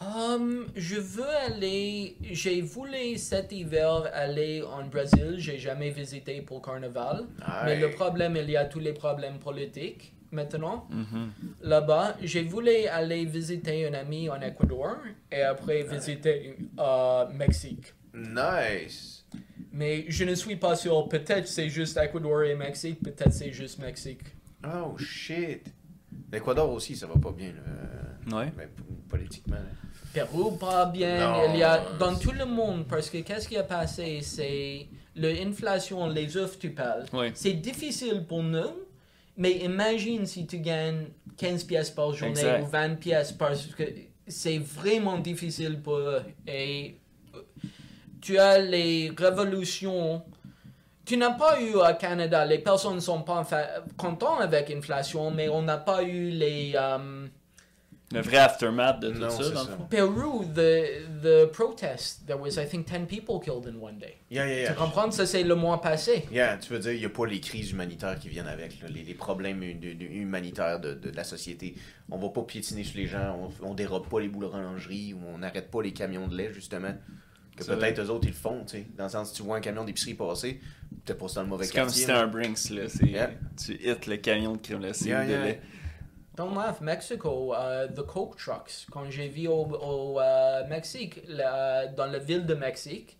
Um, 0.00 0.66
je 0.74 0.96
veux 0.96 1.28
aller. 1.46 2.16
J'ai 2.22 2.62
voulu 2.62 3.16
cet 3.18 3.52
hiver 3.52 4.08
aller 4.14 4.62
en 4.62 4.86
Brésil. 4.86 5.34
J'ai 5.36 5.58
jamais 5.58 5.90
visité 5.90 6.40
pour 6.40 6.62
carnaval. 6.62 7.26
Mais 7.66 7.78
le 7.78 7.90
problème, 7.90 8.36
il 8.36 8.48
y 8.50 8.56
a 8.56 8.64
tous 8.64 8.78
les 8.80 8.94
problèmes 8.94 9.38
politiques 9.38 10.14
maintenant. 10.32 10.88
Mhm. 10.90 11.32
Là-bas, 11.62 12.16
j'ai 12.22 12.42
voulu 12.44 12.70
aller 12.86 13.26
visiter 13.26 13.86
un 13.88 13.94
ami 13.94 14.30
en 14.30 14.40
Équateur 14.40 14.96
et 15.30 15.42
après 15.42 15.82
visiter 15.82 16.56
euh, 16.78 17.26
Mexique. 17.34 17.92
Nice. 18.14 19.26
Mais 19.72 20.06
je 20.08 20.24
ne 20.24 20.34
suis 20.34 20.56
pas 20.56 20.76
sûr. 20.76 21.08
Peut-être 21.08 21.46
c'est 21.46 21.68
juste 21.68 21.96
Ecuador 21.98 22.42
et 22.44 22.54
Mexique, 22.54 23.00
peut-être 23.02 23.32
c'est 23.32 23.52
juste 23.52 23.78
Mexique. 23.78 24.22
Oh 24.64 24.96
shit. 24.98 25.66
L'Équateur 26.32 26.70
aussi, 26.70 26.96
ça 26.96 27.06
va 27.06 27.14
pas 27.20 27.32
bien, 27.32 27.52
là. 27.52 28.36
Ouais. 28.38 28.50
P- 28.50 28.62
politiquement. 29.08 29.56
là. 29.56 29.62
Pérou 30.12 30.52
pas 30.52 30.86
bien. 30.86 31.18
Non, 31.32 31.52
Il 31.52 31.58
y 31.58 31.62
a 31.62 31.82
dans 31.98 32.16
tout 32.16 32.32
le 32.32 32.44
monde 32.46 32.86
parce 32.88 33.08
que 33.10 33.18
qu'est-ce 33.18 33.48
qui 33.48 33.56
a 33.56 33.62
passé, 33.62 34.20
c'est 34.22 34.86
l'inflation, 35.16 36.08
les 36.08 36.36
œufs 36.36 36.58
tu 36.58 36.70
parles. 36.70 37.04
Oui. 37.12 37.30
C'est 37.34 37.52
difficile 37.54 38.24
pour 38.28 38.42
nous, 38.42 38.70
mais 39.36 39.52
imagine 39.58 40.26
si 40.26 40.46
tu 40.46 40.58
gagnes 40.58 41.06
15 41.36 41.64
pièces 41.64 41.90
par 41.90 42.12
journée 42.12 42.32
Exact. 42.32 42.62
ou 42.62 42.66
20 42.66 42.94
pièces 42.96 43.32
parce 43.32 43.66
que 43.66 43.84
c'est 44.26 44.58
vraiment 44.58 45.18
difficile 45.18 45.80
pour 45.80 45.96
eux. 45.98 46.22
Et 46.46 46.96
euh, 47.34 47.40
tu 48.20 48.38
as 48.38 48.58
les 48.58 49.12
révolutions. 49.16 50.22
Tu 51.04 51.16
n'as 51.16 51.32
pas 51.32 51.60
eu 51.60 51.74
au 51.74 51.82
Canada, 51.98 52.44
les 52.44 52.58
personnes 52.58 52.96
ne 52.96 53.00
sont 53.00 53.22
pas 53.22 53.44
contentes 53.96 54.40
avec 54.42 54.68
l'inflation, 54.68 55.30
mais 55.32 55.48
on 55.48 55.62
n'a 55.62 55.78
pas 55.78 56.02
eu 56.02 56.30
les. 56.30 56.72
euh, 56.76 57.26
Le 58.12 58.20
vrai 58.22 58.38
aftermath 58.38 58.98
de 59.00 59.10
tout 59.12 59.18
Non, 59.20 59.30
ça, 59.30 59.44
c'est 59.44 59.52
dans 59.52 59.60
le 59.62 59.66
ça. 59.68 59.76
fond. 59.76 59.86
Peru, 59.88 60.44
the, 60.52 61.22
the 61.22 61.46
protest, 61.52 62.26
there 62.26 62.36
was, 62.38 62.58
I 62.60 62.66
think, 62.66 62.86
10 62.86 63.06
people 63.06 63.38
killed 63.38 63.66
in 63.72 63.78
one 63.80 63.98
day. 63.98 64.16
Yeah, 64.30 64.46
yeah, 64.48 64.62
yeah. 64.62 64.72
Tu 64.72 64.78
comprends? 64.78 65.12
Ça, 65.12 65.26
c'est 65.26 65.44
le 65.44 65.54
mois 65.54 65.80
passé. 65.80 66.24
Yeah, 66.32 66.56
tu 66.58 66.72
veux 66.72 66.80
dire, 66.80 66.92
il 66.92 66.98
n'y 66.98 67.04
a 67.04 67.08
pas 67.10 67.26
les 67.26 67.38
crises 67.40 67.70
humanitaires 67.70 68.18
qui 68.18 68.28
viennent 68.28 68.48
avec, 68.48 68.80
là, 68.82 68.88
les, 68.88 69.04
les 69.04 69.14
problèmes 69.14 69.62
hu- 69.62 69.74
de- 69.74 69.92
de- 69.92 70.04
humanitaires 70.06 70.80
de, 70.80 70.94
de 70.94 71.10
la 71.10 71.22
société. 71.22 71.76
On 72.10 72.18
va 72.18 72.30
pas 72.30 72.42
piétiner 72.42 72.82
sur 72.82 72.98
les 72.98 73.06
gens, 73.06 73.50
on, 73.62 73.68
on 73.68 73.74
dérobe 73.74 74.08
pas 74.08 74.18
les 74.18 74.28
boulangeries, 74.28 75.14
ou 75.14 75.20
on 75.32 75.38
n'arrête 75.38 75.70
pas 75.70 75.80
les 75.80 75.92
camions 75.92 76.26
de 76.26 76.36
lait, 76.36 76.52
justement. 76.52 76.94
Que 77.56 77.64
peut-être 77.64 78.00
eux 78.00 78.10
autres, 78.10 78.24
ils 78.24 78.30
le 78.30 78.34
font, 78.34 78.64
tu 78.64 78.78
sais. 78.78 78.86
Dans 78.96 79.04
le 79.04 79.10
sens, 79.10 79.32
tu 79.32 79.42
vois 79.42 79.58
un 79.58 79.60
camion 79.60 79.84
d'épicerie 79.84 80.14
passer, 80.14 80.60
t'es 81.04 81.14
pas 81.14 81.26
dans 81.34 81.42
le 81.42 81.48
mauvais 81.48 81.66
C'est 81.66 81.72
comme 81.74 81.82
quartier. 81.82 81.94
si 81.94 82.00
c'était 82.06 82.12
là. 82.14 82.22
un 82.22 82.26
Brinks, 82.26 82.70
là. 82.70 82.82
Yeah. 83.06 83.30
Tu 83.62 83.74
hits 83.74 84.06
le 84.08 84.16
camion 84.16 84.52
de 84.54 84.58
crème 84.58 84.80
glacée 84.80 85.10
Yeah, 85.10 85.22
ou 85.22 85.26
de 85.26 85.30
yeah. 85.30 85.54
Lait. 86.32 86.36
Don't 86.36 86.54
laugh, 86.54 86.80
Mexico, 86.80 87.52
uh, 87.54 87.88
the 87.94 88.02
Coke 88.06 88.36
trucks. 88.36 88.86
Quand 88.90 89.10
j'ai 89.10 89.28
vu 89.28 89.48
au, 89.48 89.66
au 89.66 90.20
euh, 90.20 90.66
Mexique, 90.68 91.20
la- 91.28 91.86
dans 91.88 92.06
la 92.06 92.18
ville 92.18 92.46
de 92.46 92.54
Mexique, 92.54 93.16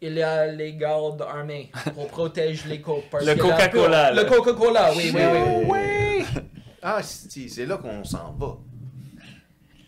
il 0.00 0.14
y 0.14 0.22
a 0.22 0.46
les 0.46 0.74
gardes 0.74 1.22
armés 1.22 1.70
pour 1.94 2.06
protéger 2.08 2.68
les 2.68 2.80
Coke. 2.80 3.04
parce 3.10 3.24
Le 3.24 3.34
Coca-Cola, 3.34 4.12
Le. 4.12 4.24
Coca-Cola, 4.24 4.92
oui, 4.96 5.12
oui, 5.14 5.64
oui. 5.68 6.24
Ah, 6.88 7.02
c'est 7.02 7.48
c'est 7.48 7.66
là 7.66 7.78
qu'on 7.78 8.04
s'en 8.04 8.32
va. 8.34 8.58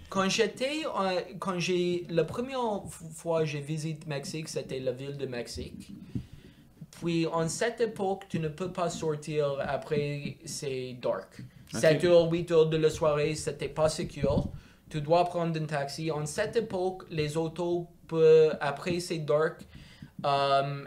Quand 0.08 0.28
j'étais, 0.28 0.80
euh, 0.86 1.20
quand 1.38 1.58
j'ai, 1.60 2.06
la 2.08 2.24
première 2.24 2.82
fois 3.14 3.40
que 3.40 3.46
j'ai 3.46 3.60
visité 3.60 4.04
Mexique, 4.08 4.48
c'était 4.48 4.80
la 4.80 4.90
ville 4.90 5.16
de 5.16 5.26
Mexique. 5.26 5.92
Puis, 7.00 7.26
en 7.26 7.46
cette 7.48 7.80
époque, 7.80 8.24
tu 8.28 8.40
ne 8.40 8.48
peux 8.48 8.72
pas 8.72 8.90
sortir 8.90 9.58
après, 9.60 10.38
c'est 10.44 10.96
dark. 11.00 11.40
Ok. 11.74 11.80
7 11.80 12.04
heures, 12.04 12.30
8 12.30 12.50
heures 12.52 12.66
de 12.66 12.76
la 12.76 12.90
soirée, 12.90 13.34
c'était 13.34 13.68
pas 13.68 13.88
secure. 13.88 14.48
Tu 14.90 15.00
dois 15.02 15.24
prendre 15.24 15.60
un 15.60 15.66
taxi. 15.66 16.10
En 16.10 16.24
cette 16.26 16.56
époque, 16.56 17.02
les 17.10 17.36
autos, 17.36 17.86
peuvent, 18.06 18.56
après 18.60 19.00
c'est 19.00 19.18
dark, 19.18 19.60
euh, 20.24 20.84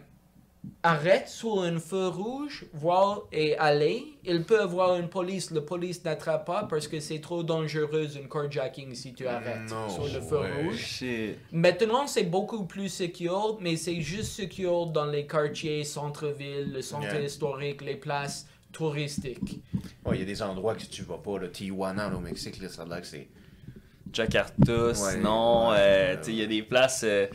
arrête 0.84 1.28
sur 1.28 1.62
un 1.62 1.80
feu 1.80 2.08
rouge, 2.08 2.66
voir 2.74 3.22
et 3.32 3.56
aller. 3.58 4.04
Il 4.24 4.44
peut 4.44 4.60
avoir 4.62 4.96
une 4.98 5.08
police. 5.10 5.52
La 5.52 5.62
police 5.62 6.04
n'attrape 6.04 6.46
pas 6.46 6.64
parce 6.70 6.88
que 6.88 7.00
c'est 7.00 7.20
trop 7.22 7.44
dangereux 7.44 8.08
un 8.24 8.28
carjacking 8.28 8.94
si 8.96 9.14
tu 9.14 9.28
arrêtes 9.28 9.70
Non, 9.70 9.90
sur 9.90 10.06
le 10.06 10.22
feu 10.22 10.38
rouge. 10.64 10.78
Shit. 10.78 11.38
Maintenant, 11.52 12.08
c'est 12.08 12.24
beaucoup 12.24 12.66
plus 12.66 12.90
secure, 12.90 13.58
mais 13.62 13.76
c'est 13.76 14.02
juste 14.02 14.32
secure 14.34 14.88
dans 14.88 15.06
les 15.06 15.26
quartiers, 15.28 15.84
centre-ville, 15.84 16.72
le 16.74 16.82
centre 16.82 17.06
Yeah. 17.14 17.22
historique, 17.22 17.82
les 17.82 17.96
places 17.96 18.48
touristiques. 18.72 19.62
Ouais, 20.06 20.16
Il 20.16 20.20
y 20.20 20.24
a 20.24 20.26
des 20.26 20.42
endroits 20.42 20.76
que 20.76 20.84
tu 20.84 21.04
vas 21.04 21.18
pas, 21.18 21.40
là. 21.40 21.48
Tijuana, 21.48 22.10
là, 22.10 22.16
au 22.16 22.20
Mexique, 22.20 22.62
là, 22.62 22.70
ça 22.70 22.84
a 22.84 22.86
l'air 22.86 23.02
que 23.02 23.08
c'est. 23.08 23.28
Jakarta, 24.14 24.94
sinon, 24.94 25.70
ouais, 25.70 25.76
euh, 25.80 26.16
il 26.28 26.36
y 26.36 26.42
a 26.44 26.48
des 26.48 26.64
places. 26.64 27.04
euh, 27.04 27.28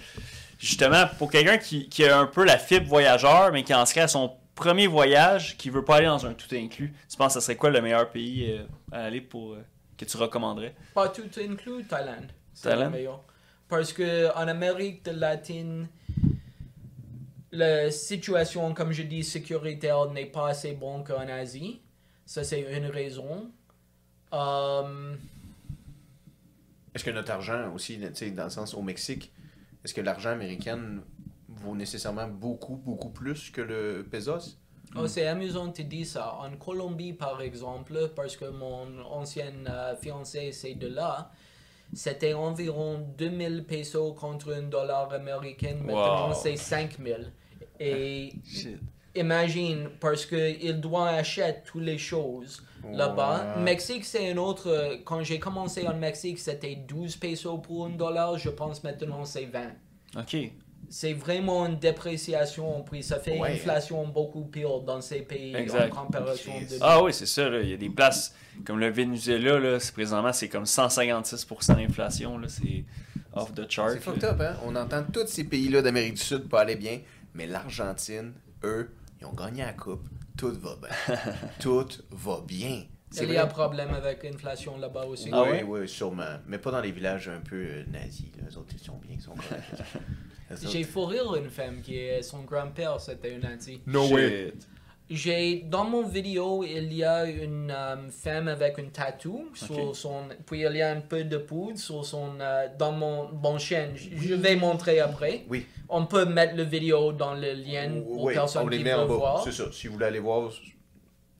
justement, 0.59 1.05
pour 1.19 1.31
quelqu'un 1.31 1.59
qui, 1.59 1.89
qui 1.89 2.05
a 2.05 2.19
un 2.19 2.27
peu 2.27 2.45
la 2.45 2.59
fibre 2.59 2.87
voyageur, 2.87 3.51
mais 3.53 3.63
qui 3.63 3.73
en 3.75 3.87
serait 3.87 4.03
à 4.03 4.09
son 4.09 4.33
premier 4.55 4.87
voyage, 4.87 5.57
qui 5.57 5.71
veut 5.71 5.85
pas 5.85 5.97
aller 5.97 6.07
dans 6.07 6.27
un 6.27 6.35
tout 6.35 6.55
inclus, 6.55 6.93
tu 7.09 7.17
penses 7.17 7.35
que 7.35 7.41
ce 7.41 7.45
serait 7.47 7.57
quoi 7.57 7.71
le 7.71 7.81
meilleur 7.81 8.11
pays 8.11 8.53
euh, 8.53 8.65
à 8.93 9.05
aller 9.05 9.21
pour 9.21 9.53
euh, 9.55 9.65
que 9.97 10.05
tu 10.05 10.17
recommanderais? 10.17 10.75
Pas 10.95 11.09
tout 11.09 11.23
inclus, 11.41 11.85
Thaïlande. 11.85 12.31
Thaïlande? 12.63 12.85
le 12.85 12.91
meilleur. 12.91 13.23
Parce 13.69 13.93
que 13.93 14.29
en 14.37 14.47
Amérique 14.49 15.05
de 15.05 15.11
latine, 15.13 15.89
la 17.53 17.91
situation, 17.91 18.75
comme 18.75 18.93
je 18.93 19.03
dis, 19.03 19.25
sécuritaire 19.25 20.11
n'est 20.11 20.27
pas 20.27 20.49
assez 20.49 20.73
bonne 20.73 21.05
qu'en 21.05 21.29
Asie. 21.29 21.81
Ça, 22.25 22.45
c'est 22.45 22.61
une 22.77 22.87
raison. 22.87 23.51
Euh, 24.33 25.15
Est-ce 26.95 27.05
que 27.05 27.11
notre 27.11 27.31
argent 27.33 27.73
aussi, 27.75 27.99
dans 27.99 28.45
le 28.45 28.51
sens 28.51 28.75
au 28.75 28.83
Mexique, 28.83 29.33
est-ce 29.85 29.95
que 29.95 30.01
l'argent 30.01 30.31
américain 30.31 31.03
vaut 31.49 31.77
nécessairement 31.77 32.27
beaucoup, 32.29 32.77
beaucoup 32.77 33.11
plus 33.11 33.51
que 33.51 33.61
le 33.61 34.07
pesos? 34.11 34.59
oh, 34.97 35.07
c'est 35.07 35.27
amusant 35.27 35.71
tu 35.73 35.85
dis 35.85 36.05
ça. 36.05 36.35
En 36.35 36.57
Colombie, 36.57 37.13
par 37.13 37.41
exemple, 37.43 38.11
parce 38.17 38.37
que 38.37 38.47
mon 38.47 39.01
ancienne 39.05 39.69
euh, 39.71 39.97
fiancée, 39.97 40.53
c'est 40.53 40.75
de 40.75 40.89
là, 40.89 41.31
c'était 41.93 42.35
environ 42.35 42.99
2000 43.17 43.65
pesos 43.65 44.13
contre 44.15 44.53
un 44.55 44.63
dollar 44.63 45.13
américain. 45.13 45.77
Maintenant, 45.83 46.29
Wow. 46.29 46.35
c'est 46.35 46.57
5000. 46.57 47.33
Et 47.81 48.33
Shit. 48.45 48.79
imagine, 49.15 49.89
parce 50.01 50.27
qu'il 50.27 50.81
doit 50.81 51.09
acheter 51.11 51.55
toutes 51.65 51.83
les 51.85 51.99
choses 51.99 52.63
là-bas. 52.93 53.57
Mexique, 53.59 54.05
c'est 54.05 54.31
un 54.31 54.37
autre. 54.37 54.99
Quand 55.05 55.23
j'ai 55.23 55.39
commencé 55.39 55.87
en 55.87 55.95
Mexique, 55.97 56.39
c'était 56.39 56.77
12 56.77 57.17
pesos 57.17 57.59
pour 57.63 57.87
un 57.87 57.91
dollar. 57.91 58.39
Je 58.39 58.51
pense 58.51 58.83
maintenant 58.85 59.25
c'est 59.25 59.47
20. 59.47 59.73
Ok. 60.19 60.37
C'est 60.89 61.13
vraiment 61.13 61.67
une 61.67 61.79
dépréciation. 61.79 62.83
Puis 62.83 63.03
ça 63.03 63.19
fait 63.19 63.39
Ouais. 63.39 63.51
une 63.51 63.57
inflation 63.57 64.07
beaucoup 64.07 64.45
pire 64.45 64.81
dans 64.81 65.01
ces 65.01 65.21
pays 65.23 65.55
Exact. 65.55 65.93
en 65.93 66.05
comparaison 66.05 66.53
de. 66.61 66.77
Ah 66.81 67.03
oui, 67.03 67.13
c'est 67.13 67.27
ça. 67.27 67.49
là. 67.49 67.61
Il 67.61 67.69
y 67.71 67.75
a 67.75 67.77
des 67.77 67.91
places 67.91 68.35
comme 68.65 68.79
le 68.79 68.89
Venezuela, 68.91 69.59
là, 69.59 69.81
c'est- 69.81 69.93
présentement, 69.93 70.33
c'est 70.33 70.49
comme 70.49 70.65
156% 70.67 71.75
d'inflation. 71.75 72.39
là. 72.39 72.49
C'est 72.49 72.85
off 73.33 73.53
the 73.55 73.71
chart. 73.71 73.91
C'est 73.93 74.01
fucked 74.01 74.25
up, 74.25 74.41
hein? 74.41 74.57
On 74.65 74.75
entend 74.77 75.05
tous 75.13 75.27
ces 75.27 75.45
pays-là 75.45 75.83
d'Amérique 75.83 76.15
du 76.15 76.23
Sud 76.23 76.49
pas 76.49 76.61
aller 76.63 76.77
bien, 76.77 77.01
mais 77.35 77.47
l'Argentine, 77.47 78.33
eux, 78.65 78.91
ils 79.21 79.27
ont 79.27 79.33
gagné 79.33 79.63
la 79.63 79.73
coupe. 79.73 80.07
Tout 80.39 80.53
va 80.53 80.77
bien. 80.77 81.17
Tout 81.61 81.87
va 82.11 82.41
bien. 82.47 82.85
Il 83.23 83.33
y 83.33 83.37
a 83.39 83.45
un 83.45 83.47
problème 83.47 83.95
avec 83.95 84.23
l'inflation 84.25 84.77
là-bas 84.79 85.05
aussi. 85.07 85.31
Ah 85.33 85.45
oui, 85.51 85.63
oui, 85.67 85.89
sûrement. 85.89 86.39
Mais 86.47 86.59
pas 86.59 86.71
dans 86.71 86.81
les 86.81 86.91
villages 86.93 87.29
un 87.29 87.41
peu 87.41 87.57
euh, 87.57 87.85
nazis. 87.91 88.27
Là. 88.37 88.43
Les 88.51 88.57
autres, 88.59 88.69
ils 88.75 88.79
sont 88.85 88.97
bien, 88.99 89.17
ils 89.17 89.23
sont 89.23 89.33
corrects. 89.35 89.63
J'ai 90.63 90.87
rire 90.95 91.35
une 91.37 91.51
femme 91.51 91.81
qui 91.81 91.99
est 91.99 92.23
son 92.23 92.43
grand-père, 92.43 93.01
c'était 93.01 93.35
un 93.35 93.55
anti. 93.55 93.81
No 93.87 94.09
way. 94.09 94.53
J'ai 95.09 95.61
dans 95.61 95.85
mon 95.85 96.03
vidéo 96.03 96.65
il 96.65 96.93
y 96.93 97.05
a 97.05 97.27
une 97.27 97.71
euh, 97.71 98.11
femme 98.11 98.49
avec 98.49 98.77
un 98.81 98.87
tatou 98.87 99.51
sur 99.55 99.95
son 99.95 100.25
puis 100.45 100.63
il 100.63 100.77
y 100.77 100.83
a 100.83 100.91
un 100.91 101.01
peu 101.01 101.23
de 101.23 101.39
poudre 101.39 101.79
sur 101.79 102.05
son 102.05 102.41
euh, 102.41 102.67
dans 102.77 102.91
mon 102.91 103.31
mon 103.31 103.57
chaîne. 103.57 103.93
Je 103.95 104.09
je 104.17 104.35
vais 104.35 104.57
montrer 104.57 104.99
après. 104.99 105.45
Oui. 105.49 105.65
On 105.89 106.07
peut 106.07 106.25
mettre 106.25 106.57
le 106.57 106.65
vidéo 106.65 107.13
dans 107.13 107.35
le 107.35 107.53
lien 107.53 108.01
pour 108.03 108.25
Oui, 108.25 108.35
personne 108.35 108.65
on 108.65 108.69
les 108.69 108.79
qui 108.79 108.85
met 108.85 108.95
en 108.95 109.07
bas. 109.07 109.15
voir. 109.15 109.45
C'est 109.45 109.53
ça. 109.53 109.71
Si 109.71 109.87
vous 109.87 109.93
voulez 109.95 110.07
aller 110.07 110.19
voir, 110.19 110.51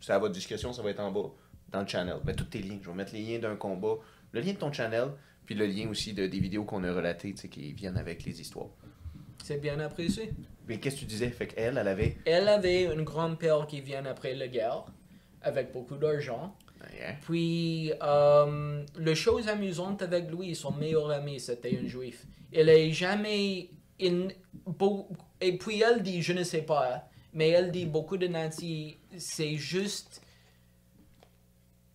c'est 0.01 0.13
à 0.13 0.19
votre 0.21 0.35
discrétion, 0.35 0.73
ça 0.73 0.83
va 0.83 0.91
être 0.91 1.01
en 1.01 1.11
bas, 1.11 1.33
dans 1.73 1.81
le 1.81 1.89
channel. 1.89 2.19
Mais 2.25 2.35
tous 2.35 2.45
tes 2.45 2.61
liens. 2.61 2.79
Je 2.81 2.89
vais 2.89 2.95
mettre 2.97 3.15
les 3.15 3.23
liens 3.23 3.41
d'un 3.41 3.57
combat, 3.57 3.97
le 4.31 4.41
lien 4.41 4.53
de 4.53 4.59
ton 4.59 4.73
channel, 4.73 5.09
puis 5.45 5.57
le 5.57 5.67
lien 5.67 5.89
aussi 5.89 6.13
de, 6.13 6.29
des 6.29 6.39
vidéos 6.39 6.63
qu'on 6.65 6.85
a 6.85 6.93
relatées, 6.93 7.35
tu 7.35 7.43
sais, 7.43 7.49
qui 7.49 7.73
viennent 7.73 7.97
avec 7.97 8.25
les 8.25 8.41
histoires. 8.41 8.69
C'est 9.47 9.59
bien 9.59 9.79
apprécié. 9.79 10.33
Mais 10.67 10.81
qu'est-ce 10.81 10.97
que 10.97 11.01
tu 11.03 11.07
disais? 11.07 11.31
Fait 11.31 11.47
qu'elle, 11.47 11.79
elle 11.79 11.87
avait. 11.87 12.17
Elle 12.25 12.49
avait 12.49 12.89
un 12.89 13.01
grand-père 13.03 13.69
qui 13.69 13.81
vient 13.81 14.05
après 14.05 14.35
la 14.35 14.49
guerre 14.49 14.87
avec 15.41 15.73
beaucoup 15.73 15.95
d'argent. 15.95 16.53
Puis, 17.23 17.93
euh, 18.03 18.85
la 18.97 19.15
chose 19.15 19.47
amusante 19.47 20.03
avec 20.03 20.29
lui, 20.33 20.57
son 20.57 20.73
meilleur 20.73 21.13
ami, 21.13 21.39
c'était 21.39 21.79
un 21.81 21.87
juif. 21.87 22.27
Il 22.53 22.69
est 22.69 22.91
jamais. 22.91 23.71
et 24.01 25.59
puis, 25.59 25.81
elle 25.81 26.03
dit, 26.03 26.23
je 26.23 26.33
ne 26.33 26.43
sais 26.43 26.63
pas, 26.63 27.09
mais 27.33 27.51
elle 27.51 27.71
dit, 27.71 27.87
beaucoup 27.87 28.17
de 28.17 28.27
nazis, 28.27 28.95
c'est 29.17 29.55
juste 29.55 30.23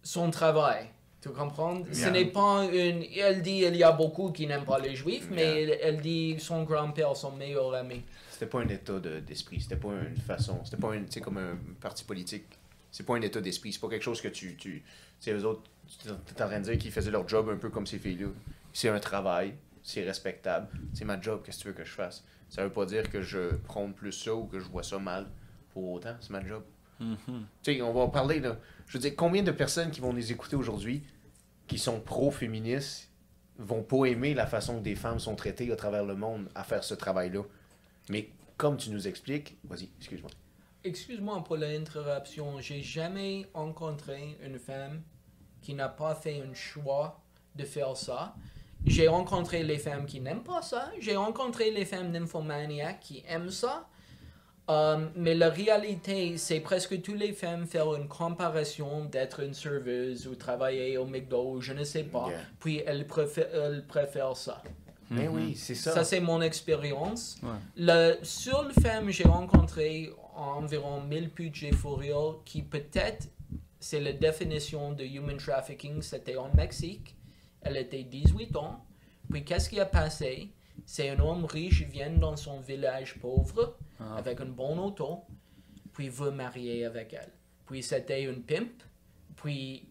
son 0.04 0.32
travail. 0.32 0.86
Tu 1.22 1.30
comprends? 1.30 1.84
Ce 1.92 2.10
n'est 2.10 2.26
pas 2.26 2.66
une. 2.66 3.04
Elle 3.16 3.42
dit, 3.42 3.64
il 3.68 3.76
y 3.76 3.84
a 3.84 3.92
beaucoup 3.92 4.32
qui 4.32 4.48
n'aiment 4.48 4.66
pas 4.66 4.80
les 4.80 4.96
juifs, 4.96 5.28
mais 5.32 5.64
elle, 5.64 5.78
elle 5.82 6.02
dit, 6.02 6.36
son 6.40 6.64
grand-père, 6.64 7.16
son 7.16 7.32
meilleur 7.34 7.74
ami. 7.76 8.02
C'était 8.32 8.48
pas 8.48 8.62
un 8.62 8.68
état 8.70 9.00
de- 9.00 9.20
d'esprit, 9.20 9.62
c'était 9.62 9.76
pas 9.76 9.90
une 9.94 10.16
façon, 10.18 10.60
c'était 10.66 10.78
pas 10.82 10.96
une, 10.96 11.06
comme 11.22 11.38
un 11.38 11.58
parti 11.80 12.04
politique. 12.04 12.46
C'est 12.92 13.06
pas 13.06 13.16
un 13.16 13.22
état 13.22 13.40
d'esprit, 13.40 13.72
c'est 13.72 13.80
pas 13.80 13.88
quelque 13.90 14.02
chose 14.04 14.20
que 14.20 14.30
tu. 14.30 14.56
Tu 14.56 14.84
sais, 15.20 15.32
eux 15.32 15.46
autres, 15.46 15.62
tu 16.02 16.08
es 16.10 16.42
en 16.42 16.48
train 16.48 16.60
de 16.60 16.64
dire 16.66 16.78
qu'ils 16.80 16.92
faisaient 16.92 17.12
leur 17.12 17.28
job 17.28 17.50
un 17.50 17.58
peu 17.58 17.70
comme 17.70 17.86
ces 17.86 18.00
filles-là. 18.00 18.28
C'est 18.74 18.90
un 18.90 19.00
travail. 19.00 19.54
c'est 19.84 20.04
respectable. 20.04 20.68
C'est 20.94 21.06
ma 21.06 21.20
job, 21.22 21.42
qu'est-ce 21.46 21.58
que 21.58 21.62
tu 21.64 21.68
veux 21.70 21.74
que 21.76 21.84
je 21.86 21.92
fasse? 21.92 22.24
Ça 22.50 22.64
veut 22.64 22.72
pas 22.72 22.86
dire 22.86 23.10
que 23.10 23.22
je 23.22 23.56
prône 23.66 23.94
plus 23.94 24.12
ça 24.12 24.34
ou 24.36 24.46
que 24.46 24.60
je 24.60 24.66
vois 24.66 24.84
ça 24.84 24.98
mal. 25.00 25.28
Pour 25.74 25.90
autant, 25.92 26.16
c'est 26.20 26.30
ma 26.32 26.46
job. 26.46 26.64
Mhm. 27.00 27.18
Tu 27.64 27.74
sais, 27.76 27.82
on 27.82 27.92
va 27.94 28.08
parler, 28.10 28.40
là. 28.40 28.58
Je 28.92 28.98
veux 28.98 29.02
dire, 29.04 29.14
combien 29.16 29.42
de 29.42 29.52
personnes 29.52 29.90
qui 29.90 30.02
vont 30.02 30.12
nous 30.12 30.34
écouter 30.34 30.58
aujourd'hui, 30.58 31.02
qui 31.66 31.78
sont 31.78 32.02
pro-féministes, 32.02 33.10
vont 33.58 33.84
pas 33.84 34.04
aimer 34.08 34.34
la 34.34 34.46
façon 34.46 34.80
que 34.80 34.84
des 34.84 34.96
femmes 34.96 35.18
sont 35.18 35.38
traitées 35.38 35.72
à 35.72 35.78
travers 35.78 36.04
le 36.04 36.14
monde 36.14 36.50
à 36.56 36.66
faire 36.66 36.84
ce 36.84 36.94
travail-là? 36.94 37.44
Mais 38.10 38.32
comme 38.58 38.76
tu 38.76 38.90
nous 38.90 39.08
expliques, 39.08 39.58
vas-y, 39.64 39.88
excuse-moi. 39.98 40.30
Excuse-moi 40.84 41.42
pour 41.46 41.56
l'interruption. 41.56 42.60
J'ai 42.60 42.84
jamais 42.84 43.48
rencontré 43.54 44.38
une 44.44 44.60
femme 44.60 45.02
qui 45.62 45.74
n'a 45.74 45.88
pas 45.88 46.14
fait 46.14 46.42
un 46.42 46.54
choix 46.54 47.22
de 47.56 47.64
faire 47.64 47.96
ça. 47.96 48.36
J'ai 48.86 49.08
rencontré 49.08 49.64
les 49.64 49.78
femmes 49.78 50.06
qui 50.06 50.20
n'aiment 50.20 50.44
pas 50.44 50.62
ça. 50.62 50.92
J'ai 51.00 51.16
rencontré 51.16 51.72
les 51.72 51.86
femmes 51.86 52.12
nymphomaniaques 52.12 53.00
qui 53.00 53.24
aiment 53.26 53.52
ça. 53.52 53.88
Euh, 54.72 55.08
mais 55.16 55.36
la 55.36 55.50
réalité, 55.50 56.38
c'est 56.38 56.62
presque 56.62 57.02
toutes 57.02 57.20
les 57.20 57.34
femmes 57.34 57.66
faire 57.66 57.94
une 57.94 58.08
comparaison 58.08 59.06
d'être 59.06 59.42
une 59.42 59.54
serveuse 59.54 60.28
ou 60.28 60.36
travailler 60.36 60.98
au 60.98 61.06
McDo, 61.06 61.56
ou 61.56 61.62
je 61.62 61.74
ne 61.74 61.84
sais 61.84 62.04
pas. 62.04 62.28
Yeah. 62.30 62.40
Puis 62.60 62.84
elles 62.86 63.06
préfèrent, 63.06 63.54
elles 63.54 63.86
préfèrent 63.86 64.38
ça. 64.38 64.62
Mais 65.10 65.28
oui, 65.28 65.56
c'est 65.58 65.76
ça. 65.76 65.94
Ça, 65.94 66.04
c'est 66.06 66.22
mon 66.22 66.42
expérience. 66.42 67.38
Ouais. 67.44 67.50
La 67.76 68.24
seule 68.24 68.72
femme 68.82 69.08
que 69.08 69.12
j'ai 69.12 69.28
rencontrée 69.28 70.10
environ 70.36 71.02
1000 71.02 71.30
putes 71.32 71.56
j'ai 71.56 71.74
for 71.74 72.00
real, 72.00 72.36
qui 72.46 72.62
peut-être, 72.62 73.28
c'est 73.78 74.00
la 74.00 74.14
définition 74.14 74.94
de 74.94 75.04
human 75.04 75.36
trafficking, 75.36 76.02
c'était 76.02 76.38
en 76.38 76.50
Mexique. 76.56 77.18
Elle 77.62 77.76
était 77.76 78.04
18 78.04 78.56
ans. 78.56 78.86
Puis 79.30 79.44
qu'est-ce 79.44 79.70
qui 79.70 79.82
a 79.82 79.86
passé? 79.86 80.50
C'est 80.86 81.10
un 81.10 81.20
homme 81.20 81.46
riche, 81.46 81.82
il 81.82 81.88
vient 81.88 82.10
dans 82.12 82.36
son 82.36 82.60
village 82.60 83.20
pauvre, 83.20 83.78
Ah. 84.00 84.18
avec 84.18 84.40
une 84.40 84.52
bonne 84.54 84.80
auto, 84.80 85.22
puis 85.94 86.10
veut 86.10 86.32
marier 86.32 86.86
avec 86.86 87.14
elle. 87.14 87.32
Puis 87.66 87.84
c'était 87.84 88.24
une 88.24 88.42
pimp, 88.44 88.84
puis 89.36 89.88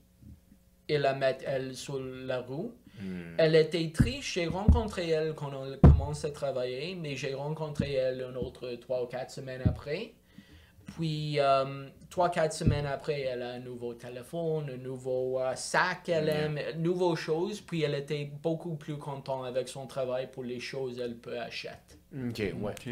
il 0.88 0.98
la 1.00 1.14
met 1.14 1.38
elle 1.46 1.76
sur 1.76 1.98
la 2.00 2.40
roue. 2.40 2.72
Hmm. 3.00 3.34
Elle 3.38 3.54
était 3.54 3.90
triste. 3.92 4.24
J'ai 4.34 4.46
rencontré 4.46 5.08
elle 5.08 5.34
quand 5.34 5.52
on 5.54 5.78
commence 5.78 6.24
à 6.24 6.30
travailler, 6.30 6.94
mais 6.94 7.16
j'ai 7.16 7.32
rencontré 7.34 7.92
elle 7.94 8.20
une 8.20 8.36
autre 8.36 8.74
trois 8.74 9.02
ou 9.04 9.06
quatre 9.06 9.30
semaines 9.30 9.62
après. 9.64 10.12
Puis, 10.96 11.38
euh, 11.38 11.86
trois, 12.08 12.30
quatre 12.30 12.52
semaines 12.52 12.86
après, 12.86 13.22
elle 13.22 13.42
a 13.42 13.50
un 13.52 13.58
nouveau 13.58 13.94
téléphone, 13.94 14.70
un 14.70 14.76
nouveau 14.76 15.40
euh, 15.40 15.54
sac, 15.54 16.08
elle 16.08 16.28
aime, 16.28 16.58
une 16.74 16.82
nouvelle 16.82 17.16
chose. 17.16 17.60
Puis, 17.60 17.82
elle 17.82 17.94
était 17.94 18.30
beaucoup 18.42 18.74
plus 18.74 18.96
contente 18.96 19.46
avec 19.46 19.68
son 19.68 19.86
travail 19.86 20.30
pour 20.30 20.44
les 20.44 20.60
choses 20.60 20.96
qu'elle 20.96 21.16
peut 21.16 21.38
acheter. 21.38 21.70
Ok, 22.14 22.38
ouais. 22.38 22.54
Ok. 22.62 22.88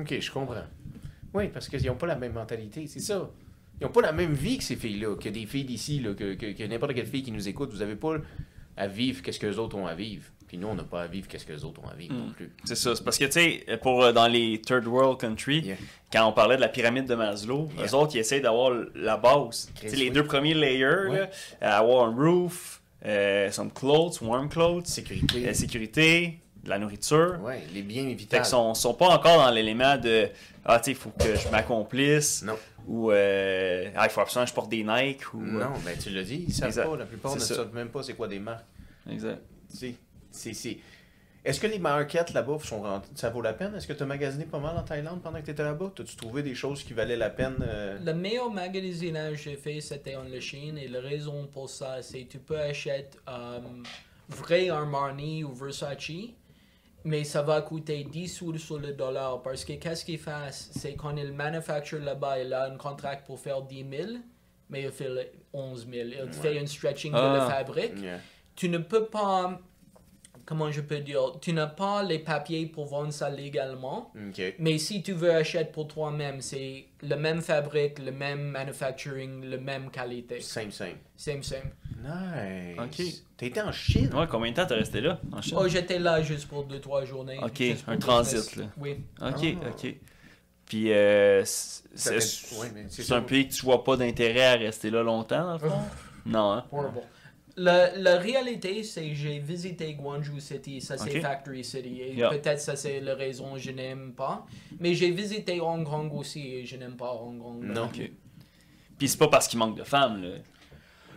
Ok, 0.00 0.20
je 0.20 0.30
comprends. 0.30 0.64
Oui, 1.34 1.48
parce 1.48 1.68
qu'ils 1.68 1.86
n'ont 1.86 1.96
pas 1.96 2.06
la 2.06 2.16
même 2.16 2.32
mentalité, 2.32 2.86
c'est 2.86 3.00
ça. 3.00 3.30
Ils 3.80 3.84
n'ont 3.84 3.92
pas 3.92 4.02
la 4.02 4.12
même 4.12 4.32
vie 4.32 4.58
que 4.58 4.64
ces 4.64 4.76
filles-là, 4.76 5.16
que 5.16 5.28
des 5.28 5.46
filles 5.46 5.64
d'ici, 5.64 6.02
que, 6.02 6.34
que, 6.34 6.52
que 6.52 6.64
n'importe 6.64 6.94
quelle 6.94 7.06
fille 7.06 7.22
qui 7.22 7.32
nous 7.32 7.48
écoute. 7.48 7.70
Vous 7.70 7.78
n'avez 7.78 7.96
pas 7.96 8.16
à 8.76 8.86
vivre 8.86 9.22
qu'est-ce 9.22 9.38
que 9.38 9.46
les 9.46 9.58
autres 9.58 9.76
ont 9.76 9.86
à 9.86 9.94
vivre. 9.94 10.24
Puis 10.50 10.58
nous, 10.58 10.66
on 10.66 10.74
n'a 10.74 10.82
pas 10.82 11.02
à 11.02 11.06
vivre 11.06 11.28
qu'est-ce 11.28 11.46
que 11.46 11.52
les 11.52 11.64
autres 11.64 11.80
ont 11.80 11.86
à 11.88 11.94
vivre 11.94 12.12
non 12.12 12.26
Mm. 12.26 12.32
plus. 12.32 12.50
C'est 12.64 12.74
ça. 12.74 12.96
C'est 12.96 13.04
parce 13.04 13.18
que, 13.18 13.26
tu 13.26 13.30
sais, 13.30 13.64
pour 13.80 14.02
euh, 14.02 14.10
dans 14.12 14.26
les 14.26 14.60
third 14.60 14.84
world 14.84 15.20
countries, 15.20 15.60
Yeah. 15.60 15.76
quand 16.12 16.26
on 16.26 16.32
parlait 16.32 16.56
de 16.56 16.60
la 16.60 16.68
pyramide 16.68 17.06
de 17.06 17.14
Maslow, 17.14 17.68
Yeah. 17.76 17.86
eux 17.86 17.94
autres, 17.94 18.16
ils 18.16 18.18
essayent 18.18 18.40
d'avoir 18.40 18.72
la 18.96 19.16
base. 19.16 19.70
Tu 19.80 19.88
sais, 19.88 19.94
les 19.94 20.06
oui. 20.06 20.10
deux 20.10 20.24
premiers 20.24 20.54
layers, 20.54 21.06
Ouais. 21.08 21.18
là, 21.20 21.30
euh, 21.62 21.70
avoir 21.78 22.06
un 22.08 22.14
roof, 22.16 22.80
euh, 23.06 23.48
some 23.52 23.70
clothes, 23.70 24.20
warm 24.22 24.48
clothes, 24.48 24.86
Sécurité. 24.86 25.48
euh, 25.48 25.54
sécurité, 25.54 26.40
de 26.64 26.68
la 26.68 26.80
nourriture. 26.80 27.38
Ouais, 27.42 27.62
les 27.72 27.82
biens 27.82 28.02
Fait 28.08 28.14
vitaux. 28.14 28.36
qu'ils 28.38 28.44
sont, 28.44 28.74
sont 28.74 28.92
pas 28.94 29.06
encore 29.08 29.36
dans 29.38 29.50
l'élément 29.52 29.96
de 29.98 30.28
Ah, 30.64 30.78
tu 30.80 30.86
sais, 30.86 30.90
il 30.90 30.96
faut 30.96 31.08
que 31.10 31.36
je 31.36 31.48
m'accomplisse. 31.50 32.42
Non. 32.42 32.52
Ou 32.86 33.12
euh, 33.12 33.88
Ah, 33.96 34.06
il 34.06 34.10
faut 34.10 34.20
absolument 34.20 34.44
que 34.44 34.50
je 34.50 34.54
porte 34.54 34.68
des 34.68 34.82
Nike. 34.84 35.32
Ou, 35.32 35.40
Non, 35.42 35.70
ben 35.84 35.96
tu 35.96 36.10
l'as 36.10 36.22
dit, 36.24 36.44
ils 36.48 36.52
savent 36.52 36.74
pas. 36.74 36.96
La 36.98 37.06
plupart 37.06 37.34
ne 37.34 37.40
savent 37.40 37.72
même 37.74 37.88
pas 37.88 38.02
c'est 38.02 38.14
quoi 38.14 38.26
des 38.28 38.38
marques. 38.40 38.64
euh, 39.08 39.12
Exact. 39.12 39.40
Sais, 39.72 39.94
c'est... 40.30 40.52
c'est- 40.54 40.78
Est-ce 41.44 41.58
que 41.58 41.66
les 41.66 41.78
markets 41.78 42.32
là-bas 42.34 42.58
sont 42.62 42.82
rent- 42.82 43.00
ça 43.14 43.30
vaut 43.30 43.40
la 43.40 43.54
peine? 43.54 43.74
Est-ce 43.74 43.86
que 43.86 43.94
tu 43.94 44.02
as 44.02 44.06
magasiné 44.06 44.44
pas 44.44 44.58
mal 44.58 44.76
en 44.76 44.82
Thaïlande 44.82 45.22
pendant 45.22 45.40
que 45.40 45.46
tu 45.46 45.50
étais 45.52 45.62
là-bas? 45.62 45.90
As-tu 45.98 46.14
trouvé 46.16 46.42
des 46.42 46.54
choses 46.54 46.82
qui 46.82 46.92
valaient 46.92 47.16
la 47.16 47.30
peine? 47.30 47.56
euh? 47.62 47.98
Le 48.04 48.12
meilleur 48.12 48.50
magasinage 48.50 49.36
que 49.38 49.50
j'ai 49.50 49.56
fait, 49.56 49.80
c'était 49.80 50.16
en 50.16 50.24
Chine. 50.40 50.76
Et 50.76 50.86
la 50.88 51.00
raison 51.00 51.46
pour 51.46 51.70
ça, 51.70 52.02
c'est 52.02 52.24
que 52.24 52.32
tu 52.32 52.38
peux 52.40 52.58
acheter 52.60 53.06
euh, 53.28 53.58
vrai 54.28 54.68
Armani 54.68 55.42
ou 55.44 55.52
Versace, 55.54 56.10
mais 57.04 57.24
ça 57.24 57.40
va 57.40 57.62
coûter 57.62 58.04
10 58.04 58.28
sous 58.28 58.58
sur 58.58 58.78
le 58.78 58.92
dollar. 58.92 59.40
Parce 59.42 59.64
que 59.64 59.72
qu'est-ce 59.72 60.04
qu'il 60.04 60.18
fait, 60.18 60.50
c'est 60.52 60.94
quand 60.94 61.16
il 61.16 61.32
manufacture 61.32 62.00
là-bas, 62.00 62.38
il 62.42 62.52
a 62.52 62.64
un 62.70 62.76
contrat 62.76 63.16
pour 63.16 63.40
faire 63.40 63.62
10 63.62 63.86
000, 63.90 64.08
mais 64.68 64.82
il 64.82 64.90
fait 64.90 65.08
le 65.08 65.26
11 65.54 65.88
000. 65.90 66.08
Il 66.24 66.30
te 66.30 66.36
fait 66.36 66.58
un 66.58 66.66
stretching 66.66 67.12
de 67.12 67.16
la 67.16 67.46
Ah. 67.46 67.50
fabrique. 67.50 67.98
Yeah. 67.98 68.18
Tu 68.54 68.68
ne 68.68 68.76
peux 68.78 69.06
pas, 69.06 69.58
comment 70.50 70.68
je 70.72 70.80
peux 70.80 70.98
dire, 70.98 71.20
tu 71.40 71.52
n'as 71.52 71.68
pas 71.68 72.02
les 72.02 72.18
papiers 72.18 72.66
pour 72.66 72.86
vendre 72.86 73.12
ça 73.12 73.30
légalement. 73.30 74.12
Mais 74.58 74.78
si 74.78 75.00
tu 75.00 75.12
veux 75.12 75.30
acheter 75.32 75.64
pour 75.64 75.86
toi-même, 75.86 76.40
c'est 76.40 76.86
le 77.02 77.14
même 77.14 77.40
fabrique, 77.40 78.00
le 78.00 78.10
même 78.10 78.42
manufacturing, 78.50 79.44
le 79.44 79.58
même 79.58 79.92
qualité. 79.92 80.40
Simple, 80.40 80.72
simple. 80.72 80.96
Same, 81.16 81.44
same. 81.44 81.70
Nice. 82.02 82.78
OK. 82.80 83.22
T'as 83.36 83.46
été 83.46 83.60
en 83.62 83.70
Chine? 83.70 84.12
Ouais, 84.12 84.26
combien 84.28 84.50
de 84.50 84.56
temps 84.56 84.66
t'es 84.66 84.74
resté 84.74 85.00
là 85.00 85.20
en 85.30 85.40
Chine? 85.40 85.56
Oh, 85.56 85.68
j'étais 85.68 86.00
là 86.00 86.20
juste 86.20 86.48
pour 86.48 86.64
2-3 86.64 87.04
journées. 87.04 87.38
Ok, 87.40 87.62
un 87.86 87.96
transit, 87.98 88.56
là. 88.56 88.64
Oui. 88.76 88.96
Ok, 89.22 89.56
Ah. 89.62 89.68
ok. 89.70 89.94
Puis, 90.66 90.92
euh, 90.92 91.42
c'est 91.44 92.20
fait- 92.20 92.56
ouais, 92.60 93.14
un 93.16 93.22
pays 93.22 93.46
que 93.48 93.54
tu 93.54 93.62
vois 93.64 93.84
pas 93.84 93.96
d'intérêt 93.96 94.46
à 94.46 94.54
rester 94.56 94.90
là 94.90 95.04
longtemps, 95.04 95.44
dans 95.44 95.52
le 95.52 95.58
fond? 95.60 95.78
non, 96.26 96.52
hein? 96.54 96.64
Horrible. 96.72 97.02
La, 97.62 97.94
la 97.96 98.16
réalité, 98.16 98.82
c'est 98.82 99.06
que 99.08 99.14
j'ai 99.14 99.38
visité 99.38 99.92
Guangzhou 99.94 100.40
City, 100.40 100.80
ça 100.80 100.96
c'est. 100.96 101.20
Factory 101.20 101.62
City, 101.62 102.00
et 102.00 102.14
Yeah. 102.14 102.30
peut-être 102.30 102.60
ça 102.60 102.74
c'est 102.74 103.00
la 103.00 103.14
raison 103.14 103.52
que 103.54 103.58
je 103.58 103.70
n'aime 103.70 104.12
pas. 104.14 104.46
Mais 104.78 104.94
j'ai 104.94 105.10
visité 105.10 105.60
Hong 105.60 105.84
Kong 105.84 106.10
aussi 106.14 106.40
et 106.54 106.64
je 106.64 106.76
n'aime 106.76 106.96
pas 106.96 107.12
Hong 107.12 107.38
Kong. 107.38 107.62
Non. 107.62 107.84
Ok. 107.84 108.10
Puis 108.96 109.08
c'est 109.08 109.18
pas 109.18 109.28
parce 109.28 109.46
qu'il 109.46 109.58
manque 109.58 109.76
de 109.76 109.84
femmes, 109.84 110.22
là. 110.22 110.30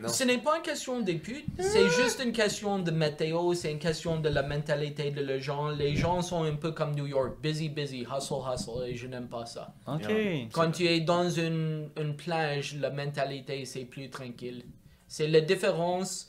Non. 0.02 0.10
Ce 0.10 0.24
n'est 0.26 0.40
pas 0.40 0.58
une 0.58 0.64
question 0.64 1.00
des 1.02 1.16
putes, 1.16 1.46
c'est 1.60 1.88
juste 1.90 2.22
une 2.26 2.34
question 2.34 2.80
de 2.80 2.92
météo, 2.92 3.54
c'est 3.54 3.72
une 3.72 3.80
question 3.80 4.20
de 4.20 4.28
la 4.28 4.42
mentalité 4.44 5.12
de 5.12 5.22
les 5.22 5.40
gens. 5.40 5.70
Les 5.70 5.96
gens 5.96 6.22
sont 6.22 6.44
un 6.44 6.56
peu 6.56 6.72
comme 6.72 6.94
New 6.96 7.06
York, 7.08 7.38
busy, 7.42 7.70
busy, 7.70 8.02
hustle, 8.02 8.42
hustle, 8.54 8.86
et 8.88 8.96
je 8.96 9.08
n'aime 9.08 9.28
pas 9.28 9.46
ça. 9.46 9.74
Ok. 9.88 10.10
Yeah. 10.10 10.48
Quand 10.52 10.72
tu 10.72 10.88
es 10.88 11.00
dans 11.00 11.30
une, 11.30 11.90
une 11.98 12.16
plage, 12.18 12.76
la 12.82 12.90
mentalité 12.90 13.64
c'est 13.66 13.86
plus 13.86 14.10
tranquille. 14.10 14.66
C'est 15.14 15.28
la 15.28 15.42
différence. 15.42 16.28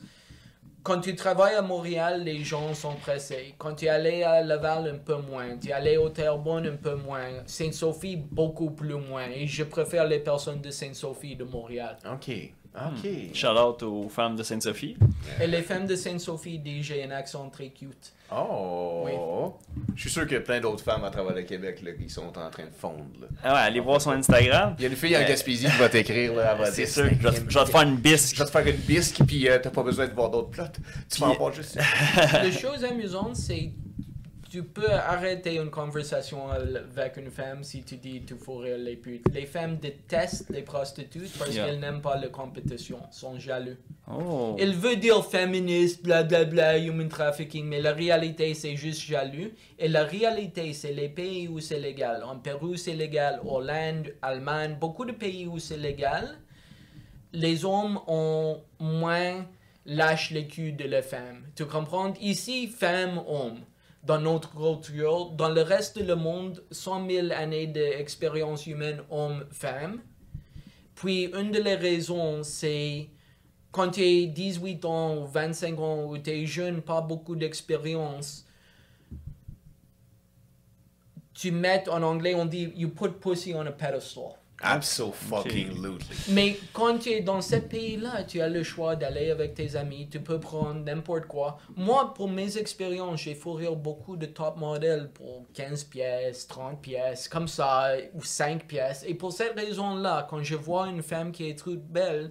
Quand 0.83 1.01
tu 1.01 1.15
travailles 1.15 1.55
à 1.55 1.63
Montréal, 1.63 2.23
les 2.23 2.45
gens 2.45 2.75
sont 2.75 2.93
pressés. 2.97 3.55
Quand 3.57 3.77
tu 3.77 3.87
es 3.87 3.89
allé 3.89 4.23
à 4.25 4.43
Laval, 4.43 4.87
un 4.95 4.99
peu 4.99 5.17
moins. 5.17 5.57
Tu 5.57 5.71
es 5.71 5.73
allé 5.73 5.97
au 5.97 6.11
Terrebonne, 6.11 6.67
un 6.67 6.77
peu 6.77 6.95
moins. 6.95 7.31
Sainte-Sophie, 7.47 8.17
beaucoup 8.17 8.73
plus 8.73 8.97
moins. 8.97 9.27
Et 9.31 9.47
je 9.47 9.65
préfère 9.65 10.07
les 10.07 10.19
personnes 10.19 10.61
de 10.61 10.71
Sainte-Sophie 10.71 11.35
de 11.35 11.45
Montréal. 11.45 11.97
OK. 12.13 12.31
OK. 12.75 13.11
Shout 13.33 13.47
out 13.47 13.83
aux 13.85 14.11
femmes 14.11 14.37
de 14.37 14.43
Sainte-Sophie. 14.43 14.99
Et 15.41 15.47
les 15.47 15.63
femmes 15.63 15.87
de 15.87 15.97
Sainte-Sophie 15.97 16.59
disent 16.59 16.85
j'ai 16.85 17.05
un 17.05 17.11
accent 17.13 17.49
très 17.49 17.71
cute. 17.71 18.13
Oh! 18.33 19.55
Je 19.95 20.01
suis 20.01 20.11
sûr 20.11 20.23
qu'il 20.25 20.33
y 20.35 20.37
a 20.37 20.41
plein 20.41 20.61
d'autres 20.61 20.83
femmes 20.83 21.05
à 21.05 21.11
travers 21.11 21.35
le 21.35 21.43
Québec 21.43 21.81
là, 21.85 21.93
qui 21.93 22.09
sont 22.09 22.27
en 22.39 22.51
train 22.51 22.65
de 22.65 22.75
fondre. 22.77 23.05
là. 23.21 23.27
Ah 23.43 23.55
ouais, 23.55 23.61
allez 23.61 23.81
voir 23.81 24.01
son 24.01 24.11
Instagram. 24.13 24.75
Il 24.79 24.83
y 24.83 24.87
a 24.87 24.89
une 24.89 24.97
fille 24.97 25.17
en 25.17 25.21
Euh, 25.21 25.29
Gaspésie 25.29 25.67
qui 25.67 25.77
va 25.79 25.89
t'écrire. 25.89 26.35
là, 26.35 26.53
elle 26.53 26.59
va 26.59 26.67
C'est 26.73 26.85
dire, 26.85 26.89
sûr, 26.93 27.05
je 27.05 27.09
vais, 27.29 27.31
te- 27.41 27.51
je 27.51 27.59
vais 27.59 27.65
te 27.65 27.71
faire 27.71 27.83
une 27.83 27.97
bisque. 27.97 28.35
Je 28.35 28.41
vais 28.41 28.47
te 28.47 28.51
faire 28.51 28.67
une 28.67 28.77
bisque, 28.77 29.21
puis 29.27 29.49
euh, 29.49 29.59
t'as 29.63 29.71
pas 29.71 29.83
besoin 29.83 30.07
de 30.09 30.13
voir 30.15 30.31
d'autres 30.31 30.51
plots. 30.51 30.65
Tu 31.11 31.21
vas 31.21 31.27
en 31.27 31.31
Puis- 31.31 31.39
voir 31.39 31.53
juste. 31.53 31.79
La 32.17 32.51
chose 32.51 32.85
amusante, 32.85 33.37
c'est 33.37 33.71
tu 34.55 34.63
peux 34.63 34.89
arrêter 34.93 35.57
une 35.57 35.69
conversation 35.69 36.49
avec 36.49 37.17
une 37.17 37.33
femme 37.33 37.65
si 37.65 37.83
tu 37.83 37.97
dis 37.97 38.23
tu 38.25 38.37
faut 38.37 38.59
rire 38.59 38.79
les 38.79 38.95
putes. 38.95 39.27
Les 39.35 39.47
femmes 39.47 39.79
détestent 39.79 40.49
les 40.51 40.63
prostituées 40.63 41.27
parce 41.37 41.53
Yeah. 41.53 41.67
qu'elles 41.67 41.81
n'aiment 41.81 42.01
pas 42.01 42.17
la 42.17 42.29
compétition, 42.29 43.01
sont 43.11 43.37
jaloux. 43.41 43.75
Oh. 44.09 44.55
Il 44.61 44.75
veut 44.77 44.95
dire 44.95 45.25
féministe, 45.25 46.05
blablabla, 46.05 46.79
human 46.79 47.09
trafficking, 47.09 47.67
mais 47.67 47.81
la 47.81 47.95
réalité 47.95 48.55
c'est 48.55 48.77
juste 48.77 49.01
jaloux. 49.03 49.51
Et 49.77 49.89
la 49.89 50.05
réalité 50.05 50.73
c'est 50.73 50.93
les 50.93 51.09
pays 51.09 51.49
où 51.49 51.59
c'est 51.59 51.81
légal. 51.81 52.23
En 52.23 52.37
Pérou 52.39 52.77
c'est 52.77 52.95
légal, 52.95 53.41
Hollande, 53.45 54.15
Allemagne, 54.23 54.77
beaucoup 54.81 55.05
de 55.05 55.11
pays 55.25 55.49
où 55.49 55.59
c'est 55.59 55.79
légal. 55.79 56.39
Les 57.33 57.65
hommes 57.65 57.99
ont 58.07 58.63
moins 58.79 59.47
lâche 59.85 60.31
le 60.31 60.43
cul 60.43 60.71
de 60.75 60.85
la 60.85 61.03
femme. 61.03 61.43
Tu 61.57 61.67
comprends? 61.67 62.15
Ici, 62.21 62.69
femme, 62.69 63.21
homme 63.27 63.59
dans 64.05 64.21
notre 64.21 64.51
culture, 64.55 65.31
dans 65.31 65.49
le 65.49 65.63
reste 65.63 65.99
du 65.99 66.15
monde, 66.15 66.63
100 66.71 67.09
000 67.09 67.27
années 67.33 67.67
d'expérience 67.67 68.67
humaine 68.67 69.03
homme-femme. 69.11 70.01
Puis, 70.95 71.25
une 71.35 71.51
de 71.51 71.59
les 71.59 71.75
raisons, 71.75 72.43
c'est 72.43 73.09
quand 73.73 73.91
tu 73.91 74.03
es 74.03 74.27
18 74.27 74.85
ans 74.85 75.17
ou 75.17 75.27
25 75.27 75.79
ans 75.81 76.05
ou 76.05 76.19
tu 76.19 76.31
es 76.31 76.47
jeune, 76.47 76.83
pas 76.83 77.01
beaucoup 77.01 77.35
d'expérience, 77.35 78.47
tu 81.33 81.51
mets 81.51 81.89
en 81.89 82.03
anglais, 82.03 82.35
on 82.35 82.45
dit 82.45 82.73
you 82.77 82.91
put 82.91 83.11
pussy 83.21 83.53
on 83.55 83.67
a 83.67 83.73
pedestal. 83.73 84.37
Absolutely. 84.63 85.51
Mais 86.31 86.59
quand 86.73 86.99
tu 86.99 87.11
es 87.11 87.21
dans 87.21 87.41
ce 87.41 87.57
pays-là, 87.57 88.25
tu 88.25 88.41
as 88.41 88.49
le 88.49 88.63
choix 88.63 88.97
d'aller 88.97 89.31
avec 89.31 89.55
tes 89.55 89.77
amis, 89.77 90.09
tu 90.11 90.21
peux 90.21 90.41
prendre 90.41 90.81
n'importe 90.81 91.27
quoi. 91.27 91.59
Moi, 91.77 92.15
pour 92.15 92.29
mes 92.29 92.57
expériences, 92.57 93.21
j'ai 93.23 93.35
fourré 93.35 93.67
beaucoup 93.75 94.17
de 94.17 94.27
top 94.27 94.57
modèles 94.57 95.11
pour 95.13 95.45
15 95.53 95.85
pièces, 95.85 96.47
30 96.47 96.81
pièces, 96.81 97.29
comme 97.29 97.49
ça, 97.49 97.93
ou 98.15 98.23
5 98.23 98.67
pièces. 98.67 99.05
Et 99.07 99.15
pour 99.15 99.33
cette 99.33 99.59
raison-là, 99.59 100.27
quand 100.31 100.43
je 100.43 100.55
vois 100.57 100.89
une 100.89 101.03
femme 101.03 101.33
qui 101.33 101.49
est 101.51 101.59
toute 101.59 101.83
belle, 101.85 102.31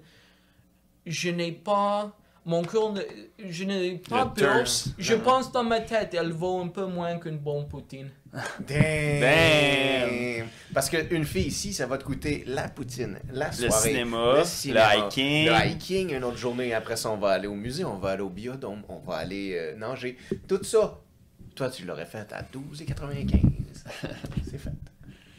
je 1.05 1.29
n'ai 1.29 1.51
pas 1.51 2.11
mon 2.45 2.61
cœur, 2.63 2.91
ne- 2.93 3.01
je 3.39 3.63
n'ai 3.63 3.97
pas 3.97 4.25
peur. 4.27 4.55
Je 4.97 5.13
pense 5.15 5.51
dans 5.51 5.63
ma 5.63 5.79
tête, 5.81 6.13
elle 6.13 6.31
vaut 6.31 6.59
un 6.61 6.67
peu 6.67 6.85
moins 6.85 7.17
qu'une 7.19 7.37
bonne 7.37 7.67
poutine. 7.67 8.09
Damn. 8.67 9.19
Damn. 9.19 10.47
Parce 10.73 10.89
qu'une 10.89 11.25
fille 11.25 11.47
ici, 11.47 11.71
ça 11.73 11.85
va 11.85 11.97
te 11.97 12.03
coûter 12.03 12.43
la 12.47 12.67
poutine, 12.67 13.19
la 13.31 13.49
Le 13.49 13.53
soirée, 13.53 13.89
cinéma, 13.89 14.35
le 14.37 15.07
hiking. 15.07 15.45
le 15.45 15.67
hiking, 15.67 16.15
une 16.15 16.23
autre 16.23 16.37
journée. 16.37 16.73
Après 16.73 16.95
ça, 16.95 17.11
on 17.11 17.17
va 17.17 17.29
aller 17.29 17.47
au 17.47 17.53
musée, 17.53 17.85
on 17.85 17.97
va 17.97 18.11
aller 18.11 18.23
au 18.23 18.29
biodôme, 18.29 18.81
on 18.89 18.97
va 18.99 19.17
aller 19.17 19.55
euh, 19.55 19.75
nager. 19.75 20.17
Tout 20.47 20.63
ça, 20.63 20.99
toi, 21.55 21.69
tu 21.69 21.85
l'aurais 21.85 22.07
fait 22.07 22.33
à 22.33 22.41
12,95. 22.41 23.41
C'est 24.49 24.57
fait. 24.57 24.71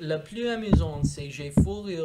Le 0.00 0.18
plus 0.18 0.48
amusant, 0.48 1.02
c'est 1.04 1.30
j'ai 1.30 1.52
fourré 1.52 1.98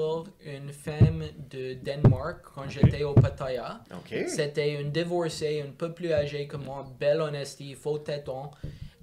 une 0.46 0.72
femme 0.72 1.24
de 1.50 1.74
Danemark 1.74 2.46
quand 2.54 2.70
j'étais 2.70 3.04
au 3.04 3.14
Pattaya. 3.14 3.82
OK. 3.92 4.16
C'était 4.28 4.80
une 4.80 4.92
divorcée, 4.92 5.64
un 5.68 5.72
peu 5.72 5.92
plus 5.92 6.14
âgée 6.14 6.48
que 6.48 6.56
moi, 6.56 6.86
belle 7.00 7.20
honestie, 7.20 7.74
faux 7.74 7.98
téton. 7.98 8.52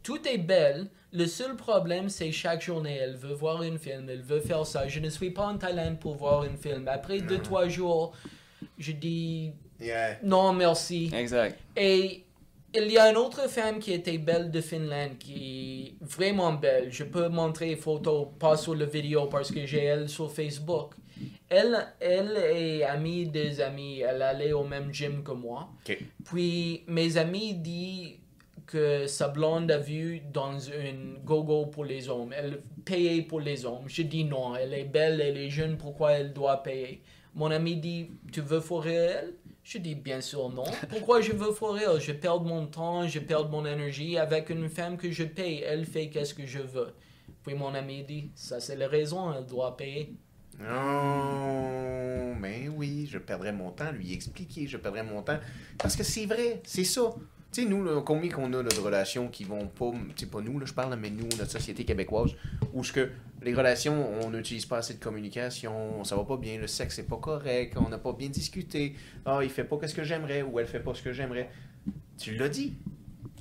Tout 0.06 0.28
est 0.28 0.38
belle. 0.38 0.86
Le 1.12 1.26
seul 1.26 1.56
problème, 1.56 2.08
c'est 2.08 2.30
chaque 2.30 2.62
journée, 2.62 2.94
elle 2.94 3.16
veut 3.16 3.34
voir 3.34 3.60
un 3.62 3.76
film, 3.76 4.08
elle 4.08 4.22
veut 4.22 4.38
faire 4.38 4.64
ça. 4.64 4.86
Je 4.86 5.00
ne 5.00 5.08
suis 5.08 5.30
pas 5.30 5.46
en 5.46 5.58
Thaïlande 5.58 5.98
pour 5.98 6.14
voir 6.14 6.42
un 6.42 6.56
film. 6.56 6.86
Après 6.86 7.20
deux, 7.20 7.38
trois 7.38 7.66
jours, 7.66 8.12
je 8.78 8.92
dis 8.92 9.50
Yeah. 9.80 10.18
non, 10.22 10.52
merci. 10.52 11.10
Exact. 11.12 11.58
Et 11.76 12.24
il 12.72 12.88
y 12.88 12.98
a 12.98 13.10
une 13.10 13.16
autre 13.16 13.50
femme 13.50 13.80
qui 13.80 13.92
était 13.94 14.18
belle 14.18 14.52
de 14.52 14.60
Finlande, 14.60 15.18
qui 15.18 15.96
est 16.00 16.04
vraiment 16.06 16.52
belle. 16.52 16.92
Je 16.92 17.02
peux 17.02 17.28
montrer 17.28 17.70
les 17.70 17.76
photos, 17.76 18.28
pas 18.38 18.56
sur 18.56 18.76
la 18.76 18.86
vidéo 18.86 19.26
parce 19.26 19.50
que 19.50 19.66
j'ai 19.66 19.82
elle 19.82 20.08
sur 20.08 20.32
Facebook. 20.32 20.94
Elle, 21.48 21.84
elle 21.98 22.36
est 22.36 22.84
amie 22.84 23.26
des 23.26 23.60
amis. 23.60 24.00
Elle 24.00 24.22
allait 24.22 24.52
au 24.52 24.62
même 24.62 24.94
gym 24.94 25.24
que 25.24 25.32
moi. 25.32 25.68
OK. 25.84 25.98
Puis 26.24 26.84
mes 26.86 27.16
amis 27.16 27.54
disent 27.54 28.18
que 28.66 29.06
sa 29.06 29.28
blonde 29.28 29.70
a 29.70 29.78
vu 29.78 30.20
dans 30.32 30.58
une 30.58 31.18
go-go 31.24 31.66
pour 31.66 31.84
les 31.84 32.08
hommes. 32.08 32.32
Elle 32.36 32.60
payait 32.84 33.22
pour 33.22 33.40
les 33.40 33.64
hommes. 33.64 33.84
Je 33.86 34.02
dis 34.02 34.24
non, 34.24 34.56
elle 34.56 34.74
est 34.74 34.84
belle, 34.84 35.20
elle 35.20 35.36
est 35.36 35.50
jeune, 35.50 35.76
pourquoi 35.76 36.12
elle 36.12 36.32
doit 36.32 36.62
payer? 36.62 37.02
Mon 37.34 37.50
ami 37.50 37.76
dit, 37.76 38.10
tu 38.32 38.40
veux 38.40 38.60
fourrer 38.60 38.94
elle? 38.94 39.34
Je 39.62 39.78
dis 39.78 39.94
bien 39.94 40.20
sûr 40.20 40.48
non. 40.48 40.64
Pourquoi 40.88 41.20
je 41.20 41.32
veux 41.32 41.52
elle? 41.80 42.00
Je 42.00 42.12
perds 42.12 42.40
mon 42.40 42.66
temps, 42.66 43.08
je 43.08 43.18
perds 43.18 43.48
mon 43.48 43.66
énergie 43.66 44.16
avec 44.16 44.48
une 44.48 44.68
femme 44.68 44.96
que 44.96 45.10
je 45.10 45.24
paye. 45.24 45.60
Elle 45.66 45.84
fait 45.84 46.08
qu'est-ce 46.08 46.34
que 46.34 46.46
je 46.46 46.60
veux. 46.60 46.94
Puis 47.42 47.54
mon 47.54 47.74
ami 47.74 48.04
dit, 48.04 48.30
ça 48.36 48.60
c'est 48.60 48.76
la 48.76 48.86
raison, 48.86 49.34
elle 49.34 49.44
doit 49.44 49.76
payer. 49.76 50.14
Non, 50.58 52.34
mais 52.36 52.68
oui, 52.68 53.08
je 53.10 53.18
perdrais 53.18 53.52
mon 53.52 53.70
temps 53.72 53.90
lui 53.90 54.12
expliquer, 54.12 54.66
je 54.66 54.76
perdrais 54.76 55.02
mon 55.02 55.22
temps. 55.22 55.38
Parce 55.78 55.96
que 55.96 56.04
c'est 56.04 56.26
vrai, 56.26 56.62
c'est 56.64 56.84
ça. 56.84 57.12
Tu 57.56 57.62
sais, 57.62 57.68
nous, 57.70 57.82
là, 57.82 58.02
combien 58.04 58.30
qu'on 58.30 58.52
a 58.52 58.62
là, 58.62 58.68
de 58.68 58.80
relations 58.80 59.28
qui 59.28 59.44
vont 59.44 59.66
pas, 59.66 59.90
tu 60.14 60.26
sais, 60.26 60.30
pas 60.30 60.42
nous, 60.42 60.58
là, 60.58 60.66
je 60.66 60.74
parle, 60.74 60.94
mais 60.96 61.08
nous, 61.08 61.26
notre 61.38 61.52
société 61.52 61.86
québécoise, 61.86 62.32
où 62.74 62.84
ce 62.84 62.92
que 62.92 63.08
les 63.40 63.54
relations, 63.54 64.20
on 64.22 64.30
n'utilise 64.30 64.66
pas 64.66 64.76
assez 64.76 64.92
de 64.92 65.02
communication, 65.02 66.04
ça 66.04 66.16
va 66.16 66.24
pas 66.24 66.36
bien, 66.36 66.58
le 66.58 66.66
sexe 66.66 66.98
est 66.98 67.08
pas 67.08 67.16
correct, 67.16 67.78
on 67.78 67.88
n'a 67.88 67.96
pas 67.96 68.12
bien 68.12 68.28
discuté, 68.28 68.94
ah, 69.24 69.40
il 69.42 69.48
fait 69.48 69.64
pas 69.64 69.78
ce 69.88 69.94
que 69.94 70.04
j'aimerais, 70.04 70.42
ou 70.42 70.60
elle 70.60 70.66
fait 70.66 70.80
pas 70.80 70.92
ce 70.92 71.00
que 71.00 71.14
j'aimerais. 71.14 71.48
Tu 72.18 72.34
l'as 72.34 72.50
dit. 72.50 72.74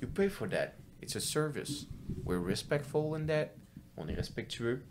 You 0.01 0.07
pay 0.07 0.29
for 0.29 0.47
that. 0.47 0.75
It's 1.01 1.17
a 1.17 1.19
service. 1.19 1.87
We're 2.23 2.41
respectful 2.41 3.17
in 3.17 3.25
that. 3.25 3.49
On 3.97 4.07
est 4.07 4.15
respectueux. 4.15 4.81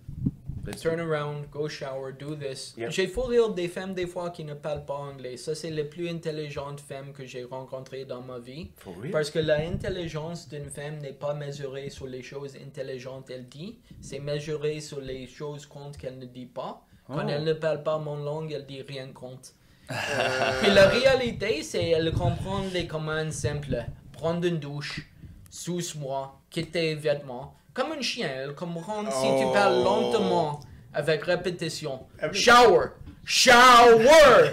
Let's 0.67 0.81
Turn 0.81 0.99
around, 0.99 1.51
go 1.51 1.69
shower, 1.69 2.13
do 2.13 2.35
this. 2.35 2.75
J'ai 2.89 3.07
fou 3.07 3.23
rire 3.23 3.51
des 3.51 3.69
femmes 3.69 3.93
des 3.93 4.07
fois 4.07 4.31
qui 4.31 4.45
ne 4.45 4.55
parlent 4.55 4.87
pas 4.87 4.95
anglais. 4.95 5.37
Ça, 5.37 5.55
c'est 5.55 5.71
les 5.71 5.85
plus 5.85 6.09
intelligentes 6.09 6.81
femmes 6.81 7.13
que 7.13 7.27
j'ai 7.27 7.45
rencontrées 7.45 8.07
dans 8.07 8.23
ma 8.23 8.39
vie. 8.39 8.71
For 8.77 8.95
real? 8.99 9.11
Parce 9.11 9.31
que 9.31 9.39
l'intelligence 9.41 10.49
d'une 10.49 10.71
femme 10.71 10.99
n'est 10.99 11.13
pas 11.13 11.35
mesurée 11.35 11.91
sur 11.91 12.07
les 12.07 12.23
choses 12.23 12.57
intelligentes 12.57 13.29
qu'elle 13.29 13.47
dit, 13.49 13.79
c'est 14.01 14.21
mesuré 14.21 14.81
sur 14.81 15.01
les 15.03 15.27
choses 15.27 15.67
comptes 15.67 15.99
qu'elle 15.99 16.19
ne 16.19 16.27
dit 16.27 16.47
pas. 16.47 16.87
Quand 17.07 17.27
Oh. 17.27 17.29
elle 17.29 17.45
ne 17.45 17.53
parle 17.53 17.83
pas 17.83 17.99
mon 17.99 18.17
langue, 18.17 18.51
elle 18.53 18.65
dit 18.65 18.81
rien 18.81 19.09
compte. 19.09 19.53
Puis 19.87 20.71
la 20.75 20.89
réalité, 20.89 21.63
c'est 21.63 21.91
elle 21.91 22.11
comprend 22.13 22.63
les 22.73 22.87
commandes 22.87 23.33
simples. 23.33 23.85
Prendre 24.13 24.47
une 24.47 24.59
douche, 24.59 25.11
sous-moi, 25.51 26.41
quitter 26.49 26.81
les 26.81 26.95
vêtements. 26.95 27.55
Comme 27.75 27.93
un 27.93 28.01
chien, 28.01 28.29
elle 28.33 28.55
comprend 28.55 29.05
si 29.11 29.27
tu 29.45 29.53
parles 29.53 29.79
Oh. 29.81 29.85
lentement 29.85 30.61
avec 30.93 31.25
répétition. 31.25 32.07
Shower! 32.33 32.91
Shower! 33.25 34.53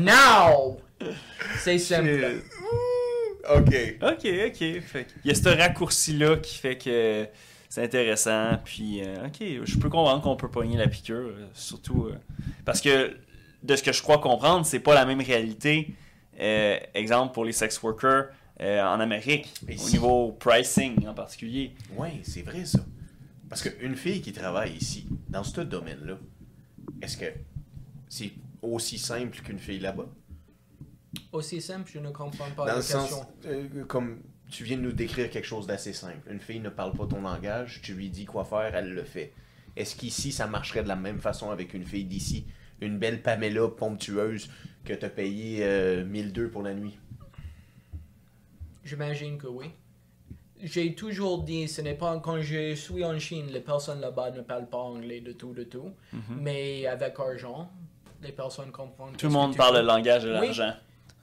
Now! 0.00 0.78
C'est 1.60 1.78
simple. 1.78 2.42
Ok. 3.48 3.74
Ok, 4.02 4.26
ok. 4.46 4.80
Fait 4.82 5.06
il 5.24 5.28
y 5.28 5.30
a 5.30 5.34
ce 5.34 5.48
raccourci-là 5.48 6.36
qui 6.38 6.56
fait 6.58 6.76
que 6.76 7.26
c'est 7.68 7.84
intéressant. 7.84 8.58
Puis, 8.64 9.02
euh, 9.04 9.26
ok, 9.26 9.64
je 9.64 9.78
peux 9.78 9.88
comprendre 9.88 10.22
qu'on 10.22 10.36
peut 10.36 10.50
pogner 10.50 10.76
la 10.76 10.88
piqûre. 10.88 11.16
euh, 11.28 11.46
surtout 11.54 12.06
euh, 12.10 12.16
parce 12.64 12.80
que 12.80 13.16
de 13.62 13.76
ce 13.76 13.82
que 13.82 13.92
je 13.92 14.02
crois 14.02 14.18
comprendre, 14.18 14.66
c'est 14.66 14.80
pas 14.80 14.94
la 14.94 15.04
même 15.06 15.20
réalité. 15.20 15.94
euh, 16.40 16.78
exemple 16.94 17.32
pour 17.34 17.44
les 17.44 17.52
sex 17.52 17.80
workers 17.82 18.26
euh, 18.60 18.82
en 18.82 19.00
Amérique, 19.00 19.52
Mais 19.66 19.74
au 19.76 19.78
si. 19.78 19.92
niveau 19.94 20.32
pricing 20.32 21.06
en 21.06 21.14
particulier. 21.14 21.74
Oui, 21.96 22.08
c'est 22.22 22.42
vrai 22.42 22.64
ça. 22.64 22.80
Parce 23.48 23.62
qu'une 23.62 23.96
fille 23.96 24.20
qui 24.20 24.32
travaille 24.32 24.72
ici, 24.74 25.06
dans 25.28 25.44
ce 25.44 25.60
domaine-là, 25.60 26.18
est-ce 27.00 27.16
que 27.16 27.26
c'est 28.08 28.32
aussi 28.62 28.98
simple 28.98 29.38
qu'une 29.40 29.58
fille 29.58 29.80
là-bas? 29.80 30.06
Aussi 31.32 31.60
simple, 31.60 31.90
je 31.92 31.98
ne 32.00 32.10
comprends 32.10 32.50
pas 32.50 32.62
Dans 32.64 32.72
la 32.72 32.76
le 32.76 32.82
sens, 32.82 33.08
question. 33.08 33.26
euh, 33.46 33.84
comme 33.86 34.20
tu 34.50 34.64
viens 34.64 34.76
de 34.76 34.82
nous 34.82 34.92
décrire 34.92 35.30
quelque 35.30 35.46
chose 35.46 35.66
d'assez 35.66 35.92
simple. 35.92 36.30
Une 36.30 36.40
fille 36.40 36.60
ne 36.60 36.68
parle 36.70 36.92
pas 36.92 37.06
ton 37.06 37.20
langage, 37.22 37.80
tu 37.82 37.94
lui 37.94 38.08
dis 38.10 38.24
quoi 38.24 38.44
faire, 38.44 38.74
elle 38.74 38.92
le 38.94 39.04
fait. 39.04 39.32
Est-ce 39.76 39.94
qu'ici, 39.94 40.32
ça 40.32 40.46
marcherait 40.46 40.82
de 40.82 40.88
la 40.88 40.96
même 40.96 41.20
façon 41.20 41.50
avec 41.50 41.74
une 41.74 41.84
fille 41.84 42.04
d'ici? 42.04 42.46
Une 42.80 42.98
belle 42.98 43.22
Pamela 43.22 43.68
ponctueuse 43.68 44.48
que 44.84 44.92
t'as 44.94 45.08
payé 45.10 45.60
euh, 45.62 46.04
1002 46.04 46.48
pour 46.50 46.62
la 46.62 46.74
nuit? 46.74 46.98
J'imagine 48.88 49.36
que 49.38 49.46
oui. 49.46 49.66
J'ai 50.60 50.94
toujours 50.94 51.42
dit, 51.44 51.68
ce 51.68 51.80
n'est 51.82 51.94
pas 51.94 52.18
quand 52.18 52.40
je 52.40 52.74
suis 52.74 53.04
en 53.04 53.16
Chine, 53.18 53.46
les 53.52 53.60
personnes 53.60 54.00
là-bas 54.00 54.30
ne 54.32 54.40
parlent 54.40 54.66
pas 54.68 54.78
anglais 54.78 55.20
de 55.20 55.32
tout, 55.32 55.52
de 55.52 55.62
tout. 55.64 55.90
Mais 56.40 56.86
avec 56.86 57.18
argent, 57.20 57.70
les 58.22 58.32
personnes 58.32 58.70
comprennent. 58.72 59.14
Tout 59.16 59.26
le 59.26 59.32
monde 59.32 59.56
parle 59.56 59.76
veux. 59.76 59.80
le 59.82 59.86
langage 59.86 60.24
de 60.24 60.30
Oui. 60.32 60.46
l'argent. 60.46 60.72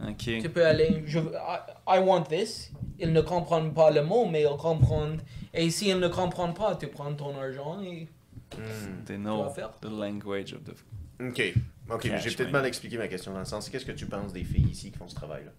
Ok. 0.07 0.17
Tu 0.17 0.49
peux 0.49 0.65
aller, 0.65 1.03
je, 1.05 1.19
I, 1.19 1.59
I 1.87 1.99
want 1.99 2.23
this. 2.23 2.71
Ils 2.99 3.11
ne 3.11 3.21
comprennent 3.21 3.73
pas 3.73 3.91
le 3.91 4.03
mot, 4.03 4.25
mais 4.25 4.43
ils 4.43 4.57
comprennent. 4.57 5.19
Et 5.53 5.69
si 5.69 5.89
ils 5.89 5.99
ne 5.99 6.07
comprennent 6.07 6.53
pas, 6.53 6.75
tu 6.75 6.87
prends 6.87 7.13
ton 7.13 7.37
argent 7.37 7.81
et 7.81 8.07
Hmm. 8.55 9.03
They 9.05 9.17
Tu 9.17 9.21
know 9.21 9.43
vas 9.43 9.49
faire. 9.49 9.71
the 9.81 9.85
language 9.89 10.53
of 10.53 10.63
the. 10.63 10.71
Ok. 11.19 11.53
Ok, 11.89 12.03
mais 12.05 12.09
Cash 12.11 12.23
j'ai 12.29 12.35
peut-être 12.35 12.51
mal 12.51 12.65
expliqué 12.65 12.97
ma 12.97 13.07
question 13.07 13.33
dans 13.33 13.39
le 13.39 13.45
sens, 13.45 13.67
qu'est-ce 13.69 13.85
que 13.85 13.91
tu 13.91 14.05
penses 14.05 14.31
des 14.33 14.43
filles 14.43 14.69
ici 14.69 14.91
qui 14.91 14.97
font 14.97 15.07
ce 15.09 15.15
travail-là? 15.15 15.51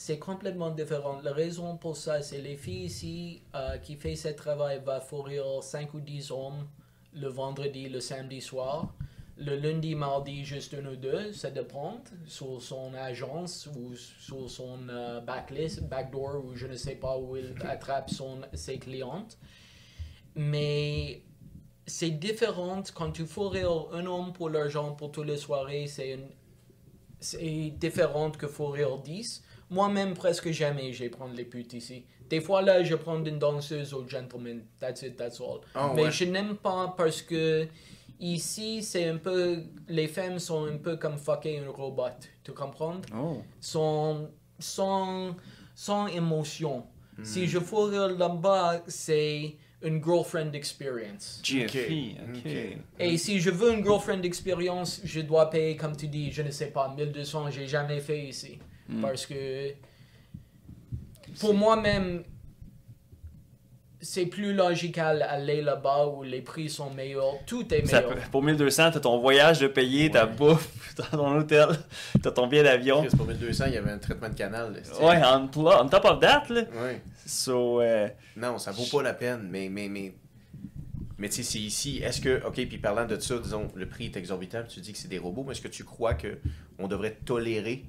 C'est 0.00 0.20
complètement 0.20 0.70
différent. 0.70 1.18
La 1.24 1.32
raison 1.32 1.76
pour 1.76 1.96
ça, 1.96 2.22
c'est 2.22 2.40
les 2.40 2.56
filles 2.56 2.84
ici 2.84 3.42
euh, 3.56 3.78
qui 3.78 3.96
font 3.96 4.14
ce 4.14 4.28
travail 4.28 4.80
va 4.86 5.00
fourrir 5.00 5.42
5 5.60 5.92
ou 5.92 5.98
10 6.00 6.30
hommes 6.30 6.68
le 7.14 7.26
vendredi, 7.26 7.88
le 7.88 7.98
samedi 7.98 8.40
soir. 8.40 8.94
Le 9.36 9.56
lundi, 9.56 9.96
mardi, 9.96 10.44
juste 10.44 10.72
un 10.74 10.86
ou 10.86 10.94
deux, 10.94 11.32
ça 11.32 11.50
dépend, 11.50 12.00
sur 12.26 12.62
son 12.62 12.94
agence 12.94 13.68
ou 13.76 13.96
sur 13.96 14.48
son 14.48 14.88
euh, 14.88 15.20
backlist, 15.20 15.82
backdoor, 15.82 16.44
ou 16.44 16.54
je 16.54 16.68
ne 16.68 16.76
sais 16.76 16.94
pas 16.94 17.18
où 17.18 17.36
il 17.36 17.52
attrape 17.66 18.08
son, 18.08 18.42
ses 18.54 18.78
clientes. 18.78 19.36
Mais 20.36 21.24
c'est 21.86 22.10
différent 22.10 22.84
quand 22.94 23.10
tu 23.10 23.26
fourrais 23.26 23.64
un 23.64 24.06
homme 24.06 24.32
pour 24.32 24.48
l'argent 24.48 24.92
pour 24.92 25.10
toutes 25.10 25.26
les 25.26 25.38
soirées, 25.38 25.88
c'est 25.88 26.20
différent 27.80 28.30
que 28.30 28.46
fourrir 28.46 28.98
10. 28.98 29.42
Moi-même, 29.70 30.14
presque 30.14 30.50
jamais, 30.50 30.92
je 30.92 31.06
prends 31.08 31.28
les 31.28 31.44
putes 31.44 31.72
ici. 31.74 32.04
Des 32.30 32.40
fois, 32.40 32.62
là, 32.62 32.82
je 32.82 32.94
prends 32.94 33.22
une 33.24 33.38
danseuse 33.38 33.92
au 33.94 34.06
gentleman. 34.08 34.62
That's 34.78 35.02
it, 35.02 35.16
that's 35.16 35.40
all. 35.40 35.60
Ah, 35.74 35.92
Mais 35.94 36.04
ouais. 36.04 36.10
je 36.10 36.24
n'aime 36.24 36.56
pas 36.56 36.94
parce 36.96 37.22
que 37.22 37.66
ici, 38.20 38.82
c'est 38.82 39.06
un 39.06 39.16
peu... 39.16 39.62
Les 39.88 40.06
femmes 40.08 40.38
sont 40.38 40.66
un 40.66 40.76
peu 40.78 40.96
comme 40.96 41.16
fucker 41.18 41.58
un 41.58 41.70
robot. 41.70 42.04
Tu 42.44 42.52
comprends? 42.52 43.00
Oh. 43.14 43.42
Sans, 43.60 44.28
sans, 44.58 45.34
sans 45.74 46.06
émotion. 46.08 46.84
Hmm. 47.16 47.24
Si 47.24 47.46
je 47.46 47.58
fourre 47.58 47.90
là-bas, 48.18 48.82
c'est 48.86 49.56
une 49.82 50.02
girlfriend 50.02 50.52
experience. 50.54 51.40
Jeffrey, 51.42 52.16
Ok, 52.22 52.36
ok. 52.36 52.46
ok. 52.46 52.78
Et 52.98 53.16
si 53.16 53.38
je 53.40 53.50
veux 53.50 53.72
une 53.72 53.84
girlfriend 53.84 54.22
experience, 54.22 55.00
je 55.04 55.20
dois 55.20 55.50
payer, 55.50 55.76
comme 55.76 55.96
tu 55.96 56.08
dis, 56.08 56.30
je 56.32 56.42
ne 56.42 56.50
sais 56.50 56.70
pas, 56.70 56.92
1200, 56.96 57.50
j'ai 57.50 57.66
jamais 57.66 58.00
fait 58.00 58.26
ici. 58.26 58.58
Mm. 58.88 59.00
Parce 59.02 59.26
que 59.26 59.72
pour 61.40 61.54
moi-même, 61.54 62.22
c'est 64.00 64.26
plus 64.26 64.54
logical 64.54 65.22
aller 65.22 65.60
là-bas 65.60 66.06
où 66.06 66.22
les 66.22 66.40
prix 66.40 66.70
sont 66.70 66.90
meilleurs. 66.90 67.34
Tout 67.46 67.62
est 67.74 67.82
meilleur. 67.84 68.14
peut- 68.14 68.20
pour 68.30 68.42
1200, 68.42 68.92
t'as 68.92 69.00
ton 69.00 69.18
voyage 69.18 69.58
de 69.58 69.66
payer, 69.66 70.08
ta 70.10 70.24
Ouais. 70.26 70.32
bouffe, 70.32 70.94
t'as 70.96 71.04
ton 71.16 71.36
hôtel, 71.36 71.66
t'as 72.22 72.30
ton 72.30 72.46
billet 72.46 72.62
d'avion. 72.62 73.04
Pour 73.16 73.26
1200, 73.26 73.64
il 73.66 73.74
y 73.74 73.76
avait 73.76 73.90
un 73.90 73.98
traitement 73.98 74.28
de 74.28 74.34
canal. 74.34 74.72
là, 74.72 75.04
Ouais, 75.04 75.20
on, 75.24 75.50
on 75.84 75.88
top 75.88 76.04
of 76.04 76.20
that, 76.20 76.44
là. 76.48 76.62
Ouais. 76.80 77.02
So, 77.26 77.80
euh, 77.82 78.08
Non, 78.36 78.56
ça 78.58 78.70
vaut 78.70 78.86
pas 78.90 79.02
la 79.02 79.14
peine, 79.14 79.48
mais 79.50 79.68
mais 79.68 79.88
mais 79.88 80.14
mais 81.18 81.28
tu 81.28 81.34
sais, 81.36 81.42
c'est 81.42 81.58
ici. 81.58 81.98
Est-ce 81.98 82.20
que, 82.20 82.40
ok, 82.46 82.54
puis 82.54 82.78
parlant 82.78 83.04
de 83.04 83.18
ça, 83.18 83.36
disons, 83.38 83.66
le 83.74 83.86
prix 83.88 84.04
est 84.06 84.16
exorbitant. 84.16 84.62
Tu 84.68 84.78
dis 84.80 84.92
que 84.92 84.98
c'est 84.98 85.08
des 85.08 85.18
robots, 85.18 85.42
mais 85.44 85.50
est-ce 85.52 85.60
que 85.60 85.66
tu 85.68 85.82
crois 85.82 86.14
que 86.14 86.38
on 86.78 86.86
devrait 86.86 87.18
tolérer? 87.24 87.84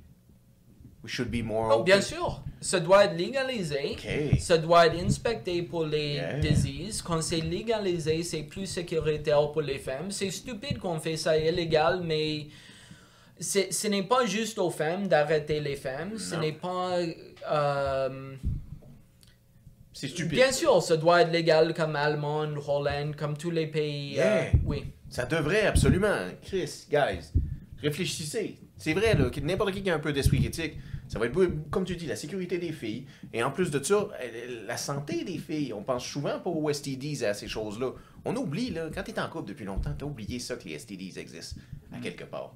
We 1.03 1.09
should 1.09 1.31
be 1.31 1.41
more. 1.43 1.77
Oh, 1.79 1.83
bien 1.83 2.01
sûr, 2.01 2.43
ça 2.59 2.79
doit 2.81 3.05
être 3.05 3.15
légalisé. 3.15 3.91
Ok. 3.93 4.39
Ça 4.39 4.57
doit 4.57 4.87
être 4.87 4.99
inspecté 4.99 5.61
pour 5.63 5.85
les 5.85 6.15
Yeah. 6.15 6.39
diseases. 6.39 7.01
Quand 7.01 7.21
c'est 7.21 7.39
légalisé, 7.39 8.21
c'est 8.23 8.43
plus 8.43 8.65
sécuritaire 8.65 9.49
pour 9.51 9.61
les 9.61 9.77
femmes. 9.79 10.11
C'est 10.11 10.29
stupide 10.29 10.77
qu'on 10.77 10.99
fait 10.99 11.15
ça 11.15 11.37
illégal, 11.37 12.01
mais 12.03 12.47
ce 13.39 13.87
n'est 13.87 14.03
pas 14.03 14.25
juste 14.25 14.59
aux 14.59 14.69
femmes 14.71 15.07
d'arrêter 15.07 15.61
les 15.61 15.77
femmes. 15.77 16.17
Ce 16.17 16.35
n'est 16.35 16.51
pas... 16.51 16.97
euh, 17.49 18.35
C'est 19.93 20.09
stupide. 20.09 20.31
bien 20.31 20.51
sûr, 20.51 20.81
ça 20.83 20.97
doit 20.97 21.21
être 21.21 21.31
légal 21.31 21.73
comme 21.73 21.95
Allemagne, 21.95 22.55
Hollande, 22.67 23.15
comme 23.15 23.37
tous 23.37 23.51
les 23.51 23.67
pays. 23.67 24.15
euh, 24.19 24.45
oui. 24.65 24.83
Ça 25.09 25.25
devrait 25.25 25.65
absolument. 25.65 26.27
Chris, 26.43 26.85
guys, 26.91 27.31
réfléchissez. 27.81 28.59
C'est 28.79 28.93
vrai, 28.93 29.13
là, 29.13 29.29
que 29.29 29.39
n'importe 29.41 29.73
qui 29.73 29.83
qui 29.83 29.89
a 29.91 29.95
un 29.95 29.99
peu 29.99 30.11
d'esprit 30.13 30.39
critique, 30.39 30.73
ça 31.07 31.19
va 31.19 31.25
être, 31.27 31.37
comme 31.69 31.83
tu 31.85 31.95
dis, 31.95 32.07
la 32.07 32.15
sécurité 32.15 32.57
des 32.57 32.71
filles. 32.71 33.05
Et 33.33 33.43
en 33.43 33.51
plus 33.51 33.69
de 33.69 33.83
ça, 33.83 34.07
la 34.65 34.77
santé 34.77 35.23
des 35.23 35.37
filles. 35.37 35.73
On 35.73 35.83
pense 35.83 36.05
souvent 36.05 36.39
pas 36.39 36.49
aux 36.49 36.71
STDs 36.71 37.21
et 37.23 37.25
à 37.27 37.33
ces 37.33 37.47
choses-là. 37.47 37.91
On 38.25 38.35
oublie, 38.35 38.71
là, 38.71 38.87
quand 38.93 39.03
tu 39.03 39.11
es 39.11 39.19
en 39.19 39.27
couple 39.29 39.49
depuis 39.49 39.65
longtemps, 39.65 39.91
tu 39.97 40.03
as 40.05 40.07
oublié 40.07 40.39
ça 40.39 40.55
que 40.55 40.63
les 40.67 40.79
STDs 40.79 41.17
existent, 41.19 41.59
à 41.93 41.99
quelque 41.99 42.23
part. 42.23 42.53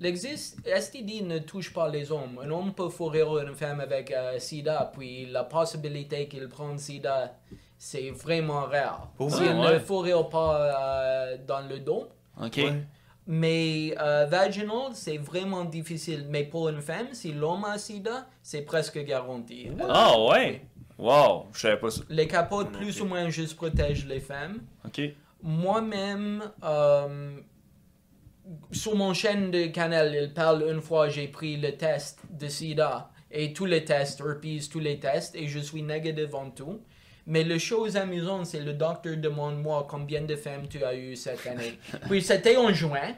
L'existe, 0.00 0.58
STD 0.66 1.22
ne 1.22 1.38
touche 1.38 1.72
pas 1.72 1.88
les 1.88 2.10
hommes. 2.10 2.40
Un 2.42 2.50
homme 2.50 2.74
peut 2.74 2.88
fourrir 2.88 3.38
une 3.38 3.54
femme 3.54 3.78
avec 3.80 4.10
euh, 4.10 4.36
sida, 4.40 4.90
puis 4.96 5.26
la 5.26 5.44
possibilité 5.44 6.26
qu'il 6.26 6.48
prenne 6.48 6.76
sida, 6.76 7.38
c'est 7.78 8.10
vraiment 8.10 8.62
rare. 8.62 9.12
Pour 9.16 9.30
S'il 9.32 9.44
vrai? 9.44 9.54
ne 9.54 9.60
Ouais. 9.74 9.78
fourrir 9.80 10.28
pas 10.28 10.56
euh, 10.56 11.36
dans 11.46 11.60
le 11.68 11.78
dos. 11.78 12.08
ok. 12.42 12.56
Ouais. 12.56 12.82
Mais 13.26 13.94
euh, 14.00 14.26
vaginal, 14.26 14.90
c'est 14.94 15.18
vraiment 15.18 15.64
difficile. 15.64 16.26
Mais 16.28 16.44
pour 16.44 16.68
une 16.68 16.80
femme, 16.80 17.08
si 17.12 17.32
l'homme 17.32 17.64
a 17.64 17.78
sida, 17.78 18.26
c'est 18.42 18.62
presque 18.62 18.98
garanti. 19.04 19.68
Ah, 19.88 20.18
ouais. 20.20 20.62
Wow, 20.98 21.46
je 21.52 21.60
savais 21.60 21.78
pas 21.78 21.90
ça. 21.90 22.02
Les 22.08 22.26
capotes, 22.26 22.72
plus. 22.72 23.00
ou 23.00 23.06
moins, 23.06 23.28
juste 23.28 23.56
protègent 23.56 24.06
les 24.06 24.20
femmes. 24.20 24.60
Ok. 24.84 25.00
Moi-même, 25.42 26.42
euh, 26.62 27.36
sur 28.70 28.96
mon 28.96 29.12
chaîne 29.14 29.50
de 29.50 29.66
canal, 29.66 30.14
il 30.14 30.32
parle 30.32 30.64
une 30.68 30.80
fois, 30.80 31.08
j'ai 31.08 31.28
pris 31.28 31.56
le 31.56 31.76
test 31.76 32.20
de 32.30 32.48
sida 32.48 33.10
et 33.32 33.52
tous 33.52 33.64
les 33.64 33.84
tests, 33.84 34.20
herpes, 34.20 34.68
tous 34.70 34.78
les 34.78 35.00
tests, 35.00 35.34
et 35.34 35.48
je 35.48 35.58
suis 35.58 35.82
négatif 35.82 36.34
en 36.34 36.50
tout. 36.50 36.82
Mais 37.26 37.44
la 37.44 37.58
chose 37.58 37.96
amusante, 37.96 38.46
c'est 38.46 38.60
le 38.60 38.72
docteur 38.72 39.16
demande-moi 39.16 39.86
combien 39.88 40.22
de 40.22 40.34
femmes 40.36 40.66
tu 40.68 40.82
as 40.84 40.94
eu 40.94 41.14
cette 41.16 41.46
année. 41.46 41.78
Puis 42.08 42.22
c'était 42.22 42.56
en 42.56 42.72
juin. 42.72 43.14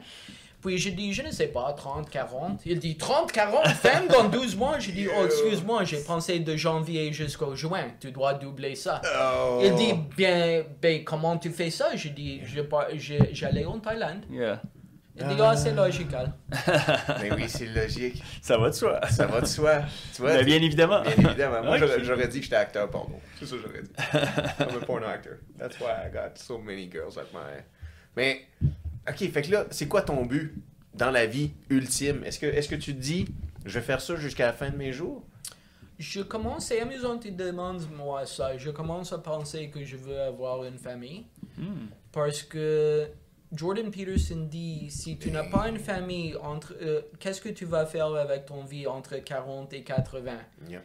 Puis 0.61 0.79
je 0.79 0.89
dis, 0.89 1.13
je 1.13 1.21
ne 1.21 1.29
sais 1.31 1.47
pas, 1.47 1.73
30, 1.73 2.09
40. 2.09 2.61
Il 2.65 2.79
dit, 2.79 2.97
30, 2.97 3.31
40 3.31 3.67
femmes 3.67 4.07
dans 4.07 4.23
12 4.27 4.55
mois? 4.55 4.79
Je 4.79 4.89
dis, 4.89 5.07
oh, 5.07 5.25
excuse-moi, 5.25 5.83
j'ai 5.83 5.99
pensé 5.99 6.39
de 6.39 6.55
janvier 6.55 7.13
jusqu'au 7.13 7.55
juin. 7.55 7.85
Tu 7.99 8.11
dois 8.11 8.33
doubler 8.33 8.73
ça. 8.73 8.99
Oh. 9.05 9.61
Il 9.63 9.75
dit, 9.75 9.93
bien, 10.17 10.63
ben, 10.81 11.03
comment 11.03 11.37
tu 11.37 11.51
fais 11.51 11.69
ça? 11.69 11.95
Je 11.95 12.09
dis, 12.09 12.41
je, 12.45 12.61
par- 12.61 12.87
je- 12.97 13.13
j'allais 13.31 13.65
en 13.65 13.79
Thaïlande. 13.79 14.23
Yeah. 14.31 14.59
Ah, 15.21 15.55
c'est 15.55 15.73
logical. 15.73 16.33
Mais 17.21 17.33
oui, 17.33 17.45
c'est 17.47 17.67
logique. 17.67 18.21
Ça 18.41 18.57
va 18.57 18.69
de 18.69 18.75
soi. 18.75 18.99
Ça 19.07 19.25
va 19.25 19.41
de 19.41 19.45
soi. 19.45 19.83
Tu 20.13 20.21
vois, 20.21 20.33
Ben, 20.33 20.45
bien 20.45 20.61
évidemment. 20.61 21.01
Bien 21.01 21.29
évidemment. 21.29 21.63
Moi, 21.63 21.77
j'aurais, 21.77 22.27
dit 22.27 22.39
que 22.39 22.43
j'étais 22.43 22.55
acteur 22.55 22.89
porno. 22.89 23.19
C'est 23.39 23.45
ça 23.45 23.55
que 23.55 23.61
j'aurais 23.61 23.81
dit. 23.81 23.91
I'm 24.59 24.81
a 24.81 24.85
porno 24.85 25.07
actor. 25.07 25.37
That's 25.57 25.79
why 25.79 25.91
I 26.05 26.11
got 26.11 26.35
so 26.35 26.57
many 26.57 26.89
girls 26.91 27.17
at 27.17 27.27
my... 27.33 27.63
Mais, 28.17 28.45
OK, 29.07 29.31
fait 29.31 29.41
que 29.41 29.51
là, 29.51 29.65
c'est 29.71 29.87
quoi 29.87 30.01
ton 30.01 30.25
but 30.25 30.53
dans 30.93 31.11
la 31.11 31.25
vie 31.25 31.51
ultime? 31.69 32.23
Est-ce 32.25 32.39
que, 32.39 32.45
est-ce 32.45 32.67
que 32.67 32.75
tu 32.75 32.93
te 32.93 32.99
dis, 32.99 33.25
je 33.65 33.79
vais 33.79 33.85
faire 33.85 34.01
ça 34.01 34.15
jusqu'à 34.15 34.47
la 34.47 34.53
fin 34.53 34.69
de 34.69 34.77
mes 34.77 34.91
jours? 34.91 35.25
Je 35.97 36.21
commence, 36.21 36.67
c'est 36.67 36.81
amusant, 36.81 37.17
tu 37.17 37.31
demandes 37.31 37.83
moi 37.95 38.25
ça. 38.25 38.57
Je 38.57 38.69
commence 38.69 39.13
à 39.13 39.17
penser 39.17 39.69
que 39.69 39.85
je 39.85 39.95
veux 39.95 40.19
avoir 40.19 40.65
une 40.65 40.77
famille. 40.77 41.25
Hmm. 41.57 41.87
Parce 42.11 42.43
que 42.43 43.07
Jordan 43.51 43.89
Peterson 43.91 44.47
dit, 44.49 44.89
si 44.89 45.17
tu 45.17 45.31
n'as 45.31 45.43
pas 45.49 45.69
une 45.69 45.79
famille, 45.79 46.35
entre, 46.37 46.73
euh, 46.81 47.01
qu'est-ce 47.19 47.41
que 47.41 47.49
tu 47.49 47.65
vas 47.65 47.85
faire 47.85 48.07
avec 48.15 48.45
ton 48.45 48.63
vie 48.63 48.87
entre 48.87 49.17
40 49.17 49.71
et 49.73 49.83
80? 49.83 50.31
Yeah. 50.67 50.81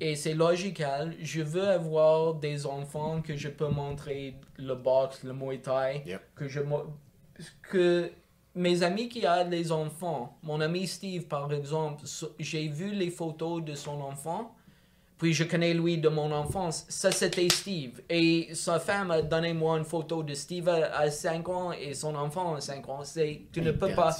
Et 0.00 0.16
c'est 0.16 0.34
logical. 0.34 1.14
Je 1.20 1.40
veux 1.42 1.68
avoir 1.68 2.34
des 2.34 2.66
enfants 2.66 3.22
que 3.22 3.36
je 3.36 3.48
peux 3.48 3.68
montrer 3.68 4.34
le 4.58 4.74
boxe, 4.74 5.22
le 5.22 5.32
muay 5.32 5.58
thai, 5.58 6.02
que 6.34 6.48
je 6.48 6.60
que 7.62 8.10
mes 8.56 8.82
amis 8.82 9.08
qui 9.08 9.26
ont 9.26 9.48
des 9.48 9.72
enfants, 9.72 10.38
mon 10.42 10.60
ami 10.60 10.86
Steve 10.86 11.26
par 11.26 11.52
exemple, 11.52 12.06
so- 12.06 12.34
j'ai 12.38 12.68
vu 12.68 12.90
les 12.92 13.10
photos 13.10 13.64
de 13.64 13.74
son 13.74 14.00
enfant, 14.00 14.54
puis 15.18 15.32
je 15.32 15.44
connais 15.44 15.74
lui 15.74 15.98
de 15.98 16.08
mon 16.08 16.32
enfance. 16.32 16.84
Ça 16.88 17.10
c'était 17.12 17.48
Steve 17.48 18.00
et 18.10 18.48
sa 18.54 18.78
femme 18.80 19.10
a 19.10 19.22
donné 19.22 19.52
moi 19.54 19.78
une 19.78 19.84
photo 19.84 20.22
de 20.22 20.34
Steve 20.34 20.68
à 20.68 20.96
à 20.98 21.10
5 21.10 21.48
ans 21.48 21.72
et 21.72 21.94
son 21.94 22.14
enfant 22.14 22.54
à 22.54 22.60
5 22.60 22.88
ans. 22.88 23.04
C'est 23.04 23.42
tu 23.52 23.60
ne 23.62 23.70
peux 23.72 23.92
pas. 23.94 24.16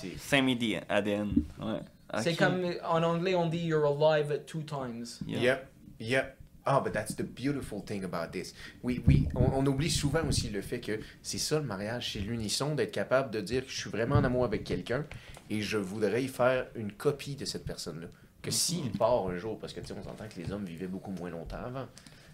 ADN. 0.89 1.33
Ouais. 1.61 1.81
C'est 2.21 2.33
Ok. 2.33 2.39
comme 2.39 2.65
en 2.85 3.03
anglais 3.03 3.35
on 3.35 3.47
dit 3.49 3.59
you're 3.59 3.85
alive 3.87 4.31
at 4.31 4.47
two 4.47 4.63
times. 4.63 5.19
Yeah. 5.27 5.41
Yep, 5.41 5.69
yep. 6.01 6.37
Ah, 6.67 6.81
but 6.81 6.93
that's 6.95 7.15
the 7.15 7.23
beautiful 7.25 7.83
thing 7.85 8.05
about 8.05 8.31
this. 8.33 8.55
Oui, 8.83 9.03
oui, 9.07 9.29
on, 9.35 9.59
on 9.59 9.67
oublie 9.67 9.91
souvent 9.91 10.27
aussi 10.27 10.49
le 10.49 10.63
fait 10.63 10.81
que 10.81 10.99
c'est 11.21 11.37
ça 11.37 11.59
le 11.59 11.65
mariage, 11.67 12.13
c'est 12.15 12.21
l'unisson 12.21 12.75
d'être 12.75 12.93
capable 12.93 13.31
de 13.31 13.43
dire 13.43 13.65
que 13.67 13.71
je 13.71 13.77
suis 13.79 13.91
vraiment 13.91 14.15
en 14.17 14.25
amour 14.25 14.45
avec 14.47 14.65
quelqu'un 14.65 15.05
et 15.51 15.61
je 15.61 15.77
voudrais 15.77 16.23
y 16.25 16.29
faire 16.29 16.67
une 16.75 16.91
copie 16.93 17.37
de 17.37 17.45
cette 17.45 17.67
personne-là. 17.67 18.07
Que 18.45 18.51
s'il 18.51 18.93
part 18.93 19.27
un 19.27 19.39
jour, 19.39 19.59
parce 19.59 19.73
que 19.73 19.81
tu 19.81 19.87
sais, 19.87 19.95
on 19.99 20.03
s'entend 20.03 20.29
que 20.29 20.39
les 20.39 20.53
hommes 20.53 20.67
vivaient 20.67 20.87
beaucoup 20.87 21.11
moins 21.13 21.31
longtemps 21.31 21.65
avant, 21.65 21.87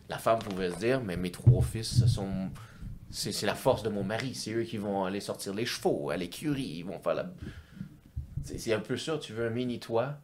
la 0.09 0.19
femme 0.19 0.41
pouvait 0.41 0.73
se 0.73 0.79
dire, 0.79 1.01
mais 1.01 1.17
mes 1.17 1.31
trois 1.31 1.63
fils, 1.63 2.01
ce 2.01 2.09
sont. 2.09 2.51
C'est 3.13 3.47
la 3.47 3.55
force 3.55 3.85
de 3.85 3.89
mon 3.91 4.03
mari, 4.03 4.35
c'est 4.35 4.53
eux 4.53 4.65
qui 4.65 4.77
vont 4.77 5.05
aller 5.05 5.21
sortir 5.21 5.55
les 5.55 5.67
chevaux 5.67 6.11
à 6.11 6.17
l'écurie, 6.17 6.79
ils 6.79 6.83
vont 6.83 6.99
faire 6.99 7.15
la. 7.15 7.31
C'est 8.43 8.73
un 8.73 8.81
peu 8.81 8.97
ça, 8.97 9.19
tu 9.19 9.33
veux 9.33 9.47
un 9.47 9.51
mini-toi 9.51 10.19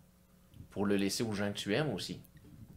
pour 0.70 0.86
le 0.86 0.96
laisser 0.96 1.22
aux 1.22 1.32
gens 1.32 1.52
que 1.52 1.58
tu 1.58 1.72
aimes 1.72 1.92
aussi. 1.92 2.20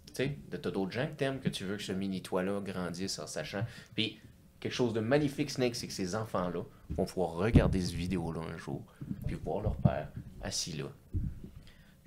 Tu 0.08 0.14
sais, 0.14 0.38
t'as 0.52 0.70
d'autres 0.70 0.92
gens 0.92 1.08
que 1.08 1.14
t'aimes 1.14 1.40
que 1.40 1.50
tu 1.50 1.64
veux 1.64 1.78
que 1.78 1.84
ce 1.84 1.94
mini-toi-là 1.94 2.60
grandisse 2.62 3.18
en 3.18 3.26
sachant. 3.26 3.66
Puis, 3.96 4.20
quelque 4.60 4.74
chose 4.74 4.94
de 4.94 5.00
magnifique, 5.00 5.50
Snake, 5.50 5.76
c'est 5.76 5.88
que 5.88 5.94
ces 5.94 6.16
enfants-là 6.16 6.62
vont 6.92 7.06
pouvoir 7.06 7.32
regarder 7.32 7.82
cette 7.82 7.96
vidéo-là 7.96 8.42
un 8.54 8.58
jour, 8.58 8.84
puis 9.26 9.36
voir 9.36 9.62
leur 9.62 9.76
père 9.78 10.10
assis 10.42 10.74
là. 10.74 10.86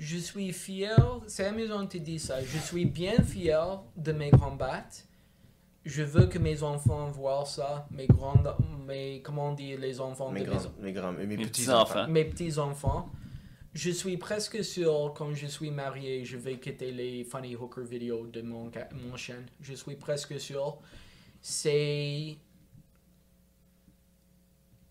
Je 0.03 0.17
suis 0.17 0.53
fier, 0.53 0.99
c'est 1.29 1.47
amusant 1.47 1.87
que 1.87 1.93
tu 1.93 2.01
dis 2.01 2.19
ça, 2.19 2.43
je 2.43 2.59
suis 2.59 2.87
bien 2.87 3.23
fier 3.23 3.81
de 3.97 4.11
mes 4.11 4.33
combats. 4.33 4.85
Je 5.85 6.03
veux 6.03 6.27
que 6.27 6.41
mes 6.41 6.65
enfants 6.65 7.09
voient 7.13 7.45
ça, 7.47 7.87
mes 7.93 8.09
grands, 8.09 8.43
mes, 8.85 9.23
comment 9.23 9.51
on 9.51 9.55
dit, 9.55 9.77
les 9.77 10.01
enfants 10.01 10.33
Mes 10.33 10.41
de 10.41 10.47
grands, 10.47 10.59
mes, 10.81 10.87
mes 10.87 10.93
grands, 10.93 11.13
mes, 11.13 11.25
Mes 11.25 11.37
petits-enfants. 11.47 12.09
mes 12.09 12.25
petits-enfants. 12.25 13.13
Je 13.75 13.91
suis 13.91 14.17
presque 14.17 14.65
sûr, 14.65 15.15
quand 15.17 15.33
je 15.35 15.47
suis 15.47 15.71
marié, 15.71 16.25
je 16.25 16.37
vais 16.37 16.59
quitter 16.59 16.91
les 16.91 17.23
funny 17.23 17.55
hooker 17.55 17.85
vidéos 17.85 18.27
de 18.27 18.43
mon, 18.43 18.73
mon 19.09 19.17
chaîne. 19.17 19.47
Je 19.61 19.75
suis 19.75 19.95
presque 19.95 20.41
sûr. 20.41 20.79
C'est. 21.41 22.39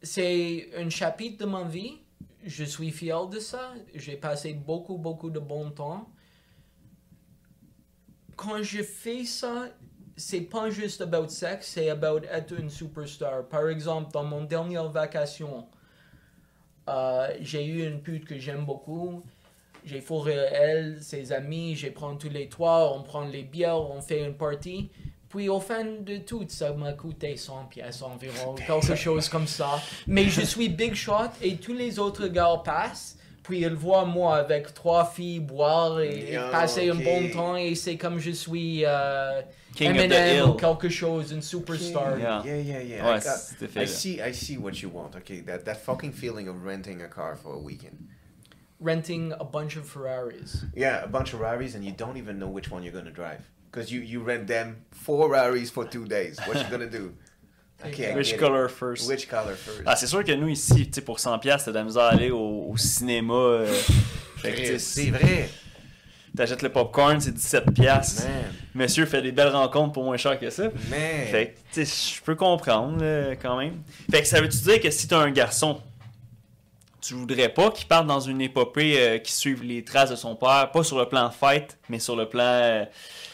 C'est 0.02 0.70
un 0.78 0.90
chapitre 0.90 1.46
de 1.46 1.52
ma 1.52 1.64
vie. 1.64 2.00
Je 2.44 2.64
suis 2.64 2.92
fier 2.92 3.28
de 3.28 3.40
ça. 3.40 3.74
J'ai 3.94 4.16
passé 4.18 4.54
beaucoup, 4.54 4.98
beaucoup 4.98 5.30
de 5.30 5.40
bon 5.40 5.72
temps. 5.72 6.10
Quand 8.36 8.64
je 8.64 8.82
fais 8.82 9.26
ça, 9.26 9.68
c'est 10.18 10.42
pas 10.42 10.70
juste 10.70 11.02
about 11.02 11.30
sexe, 11.30 11.68
c'est 11.68 11.90
about 11.90 12.24
être 12.30 12.54
une 12.58 12.70
superstar. 12.70 13.48
Par 13.48 13.68
exemple, 13.70 14.12
dans 14.12 14.24
mon 14.24 14.44
dernière 14.44 14.90
vacation, 14.90 15.68
euh, 16.90 17.36
j'ai 17.40 17.66
eu 17.66 17.88
une 17.88 18.02
pute 18.02 18.26
que 18.26 18.38
j'aime 18.38 18.66
beaucoup. 18.66 19.24
J'ai 19.84 20.02
fourré 20.02 20.34
elle, 20.34 21.02
ses 21.02 21.32
amis, 21.32 21.76
j'ai 21.76 21.92
pris 21.92 22.18
tous 22.20 22.30
les 22.30 22.50
toits, 22.50 22.94
on 22.96 23.04
prend 23.04 23.26
les 23.26 23.44
bières, 23.44 23.82
on 23.82 24.02
fait 24.02 24.24
une 24.26 24.36
party. 24.36 24.92
Puis 25.32 25.48
au 25.48 25.60
fin 25.62 25.84
de 25.86 26.18
tout, 26.18 26.46
ça 26.50 26.74
m'a 26.74 26.92
coûté 26.94 27.38
100 27.38 27.66
pièces 27.70 28.02
environ, 28.02 28.54
quelque 28.56 28.96
chose 28.96 29.30
comme 29.30 29.48
ça. 29.48 29.80
Mais 30.06 30.26
je 30.26 30.42
suis 30.42 30.68
Big 30.68 30.94
Shot 30.94 31.30
et 31.42 31.56
tous 31.56 31.74
les 31.74 32.00
autres 32.00 32.28
gars 32.28 32.62
passent. 32.66 33.18
Puis 33.44 33.62
ils 33.62 33.74
voient 33.74 34.06
moi 34.06 34.36
avec 34.38 34.74
trois 34.74 35.06
filles 35.06 35.40
boire 35.40 36.00
et 36.02 36.32
Yeah, 36.34 36.50
passer 36.52 36.92
ok. 36.92 36.98
un 37.00 37.04
bon 37.04 37.30
temps 37.32 37.56
et 37.56 37.74
c'est 37.76 37.98
comme 37.98 38.20
je 38.20 38.30
suis 38.32 38.84
euh, 38.86 39.42
King 39.76 39.92
of 39.92 39.98
the 39.98 40.00
Eminem 40.12 40.50
ou 40.50 40.54
quelque 40.54 40.90
chose, 40.90 41.32
une 41.32 41.42
superstar. 41.42 42.20
Yeah. 42.20 42.44
Yeah, 42.46 42.58
yeah, 42.58 42.82
yeah. 42.84 43.04
Ouais, 43.06 43.18
I, 43.18 43.24
got- 43.24 43.82
I 43.82 43.88
see, 43.88 44.20
I 44.22 44.32
see 44.34 44.58
what 44.58 44.74
you 44.84 44.90
want. 44.94 45.16
Okay, 45.18 45.42
that 45.48 45.60
that 45.66 45.76
fucking 45.78 46.12
feeling 46.12 46.48
of 46.50 46.64
renting 46.64 47.02
a 47.02 47.08
car 47.08 47.36
for 47.36 47.56
a 47.56 47.58
weekend. 47.60 47.98
Renting 48.80 49.34
a 49.40 49.44
bunch 49.46 49.76
of 49.78 49.88
Ferraris. 49.88 50.64
Yeah, 50.76 51.04
a 51.04 51.08
bunch 51.08 51.34
of 51.34 51.40
Raris, 51.40 51.74
and 51.76 51.84
you 51.84 51.92
don't 51.94 52.18
even 52.18 52.38
know 52.38 52.50
which 52.50 52.70
one 52.70 52.84
you're 52.84 52.94
gonna 52.94 53.12
drive 53.12 53.42
because 53.72 53.92
you 53.92 54.02
you 54.02 54.22
rent 54.24 54.46
them 54.48 54.76
four 54.92 55.30
Raris 55.30 55.70
for 55.72 55.86
two 55.86 56.06
days. 56.06 56.38
What 56.48 56.58
you 56.58 56.70
gonna 56.70 56.90
do? 56.90 57.14
Okay, 57.84 58.14
Which 58.14 58.34
it. 58.34 58.38
color 58.40 58.70
first? 58.70 59.08
Which 59.10 59.28
color 59.28 59.56
first? 59.56 59.82
Ah, 59.88 59.96
c'est 59.96 60.06
sûr 60.08 60.24
que 60.24 60.32
nous, 60.34 60.50
ici, 60.50 60.86
tu 60.88 60.94
sais, 60.94 61.02
pour 61.02 61.18
100$, 61.18 61.42
t'as 61.42 61.72
de 61.72 61.72
la 61.72 61.84
misère 61.84 62.04
à 62.04 62.10
aller 62.10 62.30
au, 62.30 62.68
au 62.70 62.78
cinéma. 62.78 63.34
euh, 63.34 63.74
c'est 64.78 65.10
vrai, 65.10 65.50
T'achètes 66.38 66.62
le 66.62 66.70
popcorn, 66.70 67.20
c'est 67.20 67.36
17$. 67.36 67.76
man, 68.24 68.44
Monsieur 68.76 69.06
fait 69.08 69.22
des 69.24 69.32
belles 69.32 69.50
rencontres 69.50 69.94
pour 69.94 70.04
moins 70.04 70.16
cher 70.18 70.40
que 70.40 70.50
ça. 70.52 70.64
man. 70.64 70.72
Fait 71.32 71.56
que, 71.74 71.84
je 71.84 72.22
peux 72.22 72.36
comprendre 72.36 73.04
là, 73.04 73.36
quand 73.36 73.58
même. 73.58 73.82
Fait 74.12 74.22
que 74.22 74.28
ça 74.28 74.40
veut-tu 74.40 74.58
dire 74.60 74.80
que 74.80 74.92
si 74.92 75.08
t'as 75.08 75.18
un 75.18 75.32
garçon, 75.32 75.82
tu 77.02 77.16
voudrais 77.16 77.50
pas 77.50 77.72
qu'il 77.72 77.88
parte 77.88 78.06
dans 78.06 78.20
une 78.20 78.42
épopée 78.42 78.96
euh, 79.00 79.18
qui 79.18 79.34
suive 79.34 79.64
les 79.64 79.84
traces 79.84 80.12
de 80.12 80.16
son 80.16 80.36
père, 80.36 80.70
pas 80.72 80.84
sur 80.84 81.00
le 81.00 81.08
plan 81.10 81.32
fête, 81.32 81.78
mais 81.90 81.98
sur 82.00 82.16
le 82.16 82.30
plan 82.30 82.44
euh, 82.44 82.86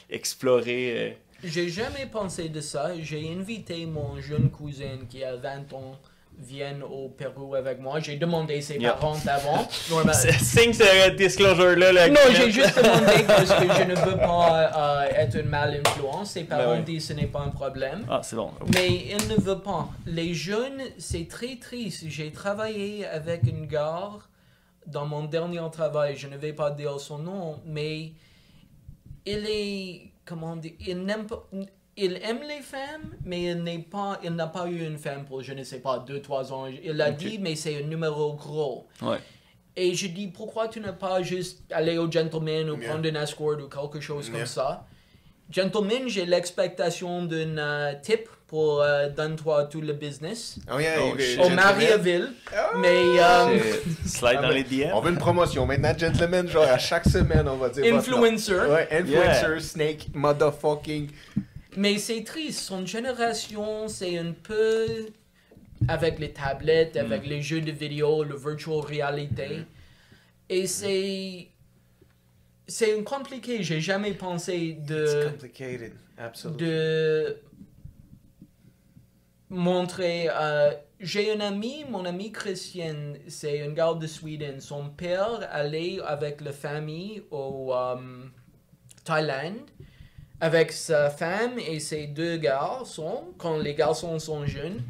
explorer. 0.10 0.94
euh, 0.98 1.12
J'ai 1.44 1.70
jamais 1.70 2.06
pensé 2.12 2.50
de 2.50 2.62
ça. 2.62 2.92
J'ai 3.00 3.32
invité 3.32 3.86
mon 3.86 4.20
jeune 4.22 4.50
cousin 4.50 4.98
qui 5.10 5.24
a 5.24 5.36
20 5.36 5.74
ans 5.74 5.96
vienne 6.40 6.84
au 6.84 7.10
Pérou 7.10 7.56
avec 7.56 7.80
moi. 7.80 8.00
J'ai 8.00 8.16
demandé 8.16 8.62
ses 8.62 8.78
parents 8.78 9.18
avant. 9.28 9.68
Normal- 9.90 10.14
Signe 10.40 10.72
ce 10.72 11.10
disclosure-là. 11.10 11.92
Là, 11.92 12.10
Non, 12.10 12.20
j'ai 12.32 12.52
juste 12.52 12.78
demandé 12.78 13.24
parce 13.28 13.52
que 13.54 13.74
je 13.74 13.84
ne 13.90 13.96
veux 13.96 14.18
pas 14.18 15.06
euh, 15.08 15.10
être 15.16 15.36
une 15.40 15.50
male 15.50 15.82
influence. 15.84 16.32
Ses 16.34 16.44
parents 16.44 16.74
Ben 16.76 16.80
oui. 16.80 16.94
disent 16.94 17.08
que 17.08 17.14
ce 17.16 17.20
n'est 17.20 17.26
pas 17.28 17.40
un 17.42 17.50
problème. 17.50 18.06
Ah, 18.08 18.22
c'est 18.24 18.36
bon. 18.36 18.52
Mais 18.72 18.88
il 19.10 19.28
ne 19.30 19.42
veut 19.42 19.58
pas. 19.60 19.90
Les 20.06 20.36
jeunes, 20.36 20.82
c'est 21.00 21.28
très 21.28 21.56
triste. 21.56 22.04
J'ai 22.08 22.32
travaillé 22.32 23.08
avec 23.08 23.42
une 23.44 23.66
gare 23.66 24.30
dans 24.86 25.08
mon 25.08 25.24
dernier 25.24 25.62
travail. 25.72 26.16
Je 26.18 26.28
ne 26.28 26.38
vais 26.38 26.54
pas 26.54 26.70
dire 26.70 27.00
son 27.00 27.18
nom, 27.18 27.60
mais 27.66 28.12
il 29.34 29.46
est, 29.48 30.12
comment 30.26 30.56
dire, 30.56 30.74
il 30.80 31.04
n'aime 31.04 31.26
pas, 31.28 31.48
il 31.98 32.14
aime 32.24 32.42
les 32.48 32.62
femmes, 32.62 33.08
mais 33.26 33.52
il 33.52 33.64
n'est 33.64 33.80
pas, 33.80 34.20
il 34.24 34.32
n'a 34.32 34.48
pas 34.48 34.68
eu 34.68 34.86
une 34.86 34.98
femme 34.98 35.26
pour, 35.26 35.42
je 35.42 35.54
ne 35.54 35.64
sais 35.64 35.80
pas, 35.82 36.00
deux, 36.00 36.22
trois 36.22 36.54
ans. 36.54 36.66
Il 36.68 37.02
a 37.02 37.10
Ok. 37.12 37.18
dit, 37.18 37.38
mais 37.40 37.56
c'est 37.56 37.84
un 37.84 37.88
numéro 37.88 38.34
gros. 38.34 38.88
Ouais. 39.02 39.18
Et 39.76 39.94
je 39.94 40.08
dis, 40.08 40.28
pourquoi 40.28 40.68
tu 40.70 40.80
n'as 40.80 40.94
pas 40.94 41.22
juste 41.22 41.64
aller 41.72 41.98
au 41.98 42.10
gentleman 42.10 42.70
ou 42.70 42.78
Yeah. 42.78 42.90
prendre 42.90 43.08
une 43.08 43.16
escort 43.16 43.58
ou 43.64 43.68
quelque 43.68 44.00
chose 44.00 44.28
Yeah. 44.28 44.38
comme 44.38 44.46
ça? 44.48 44.88
Gentleman, 45.50 46.08
j'ai 46.08 46.26
l'expectation 46.26 47.24
d'un 47.26 47.58
euh, 47.58 47.94
tip 48.02 48.28
pour 48.48 48.82
euh, 48.82 49.10
donne-toi 49.10 49.66
tout 49.66 49.82
le 49.82 49.94
business. 49.94 50.58
Oh 50.74 50.80
yeah, 50.80 50.96
Oh. 51.02 51.44
Au. 51.44 51.50
Mariaville. 51.50 52.32
Oh, 52.54 52.78
Mais, 52.78 52.88
euh. 53.20 53.60
Slide 54.06 54.36
Ah, 54.38 54.42
dans 54.44 54.48
mais 54.50 54.64
les 54.64 54.64
DM. 54.86 54.92
On 54.94 55.02
veut 55.02 55.12
une 55.12 55.18
promotion 55.18 55.66
maintenant, 55.66 55.94
gentlemen. 55.98 56.48
Genre 56.48 56.64
à 56.64 56.78
chaque 56.78 57.06
semaine, 57.06 57.48
on 57.48 57.58
va 57.58 57.70
dire. 57.70 57.94
Influencer. 57.94 58.54
Ouais, 58.56 58.88
influencer, 58.92 59.42
Yeah. 59.50 59.60
snake, 59.60 60.08
motherfucking. 60.14 61.10
Mais 61.76 61.98
c'est 61.98 62.24
triste. 62.24 62.60
Son 62.62 62.86
génération, 62.86 63.88
c'est 63.90 64.18
un 64.18 64.32
peu 64.32 64.86
avec 65.90 66.18
les 66.18 66.32
tablettes, 66.32 66.96
avec 66.98 67.28
les 67.28 67.42
jeux 67.42 67.62
de 67.62 67.72
vidéo, 67.72 68.24
le 68.24 68.36
virtual 68.38 68.80
reality. 68.80 69.66
Et 70.50 70.68
c'est. 70.68 71.48
C'est 72.70 73.02
compliqué. 73.04 73.62
J'ai 73.64 73.80
jamais 73.82 74.14
pensé 74.14 74.56
It's 74.58 74.86
de. 74.90 75.26
complicated, 75.32 75.94
absolutely. 76.18 76.66
de 76.66 77.38
montrer. 79.50 80.30
euh, 80.32 80.72
J'ai 81.00 81.32
un 81.32 81.40
ami, 81.42 81.86
mon 81.90 82.06
ami 82.06 82.32
Christian, 82.32 83.14
c'est 83.28 83.62
un 83.62 83.70
gars 83.70 83.94
de 83.94 84.08
Sweden. 84.08 84.60
Son 84.60 84.90
père 84.90 85.48
allait 85.52 86.00
avec 86.06 86.42
la 86.42 86.52
famille 86.52 87.22
au 87.32 87.72
euh, 87.74 87.96
Thaïlande 89.04 89.70
avec 90.40 90.72
sa 90.72 91.10
femme 91.10 91.58
et 91.58 91.80
ses 91.80 92.08
deux 92.08 92.38
garçons 92.38 93.26
quand 93.38 93.58
les 93.58 93.74
garçons 93.74 94.20
sont 94.20 94.46
jeunes. 94.46 94.82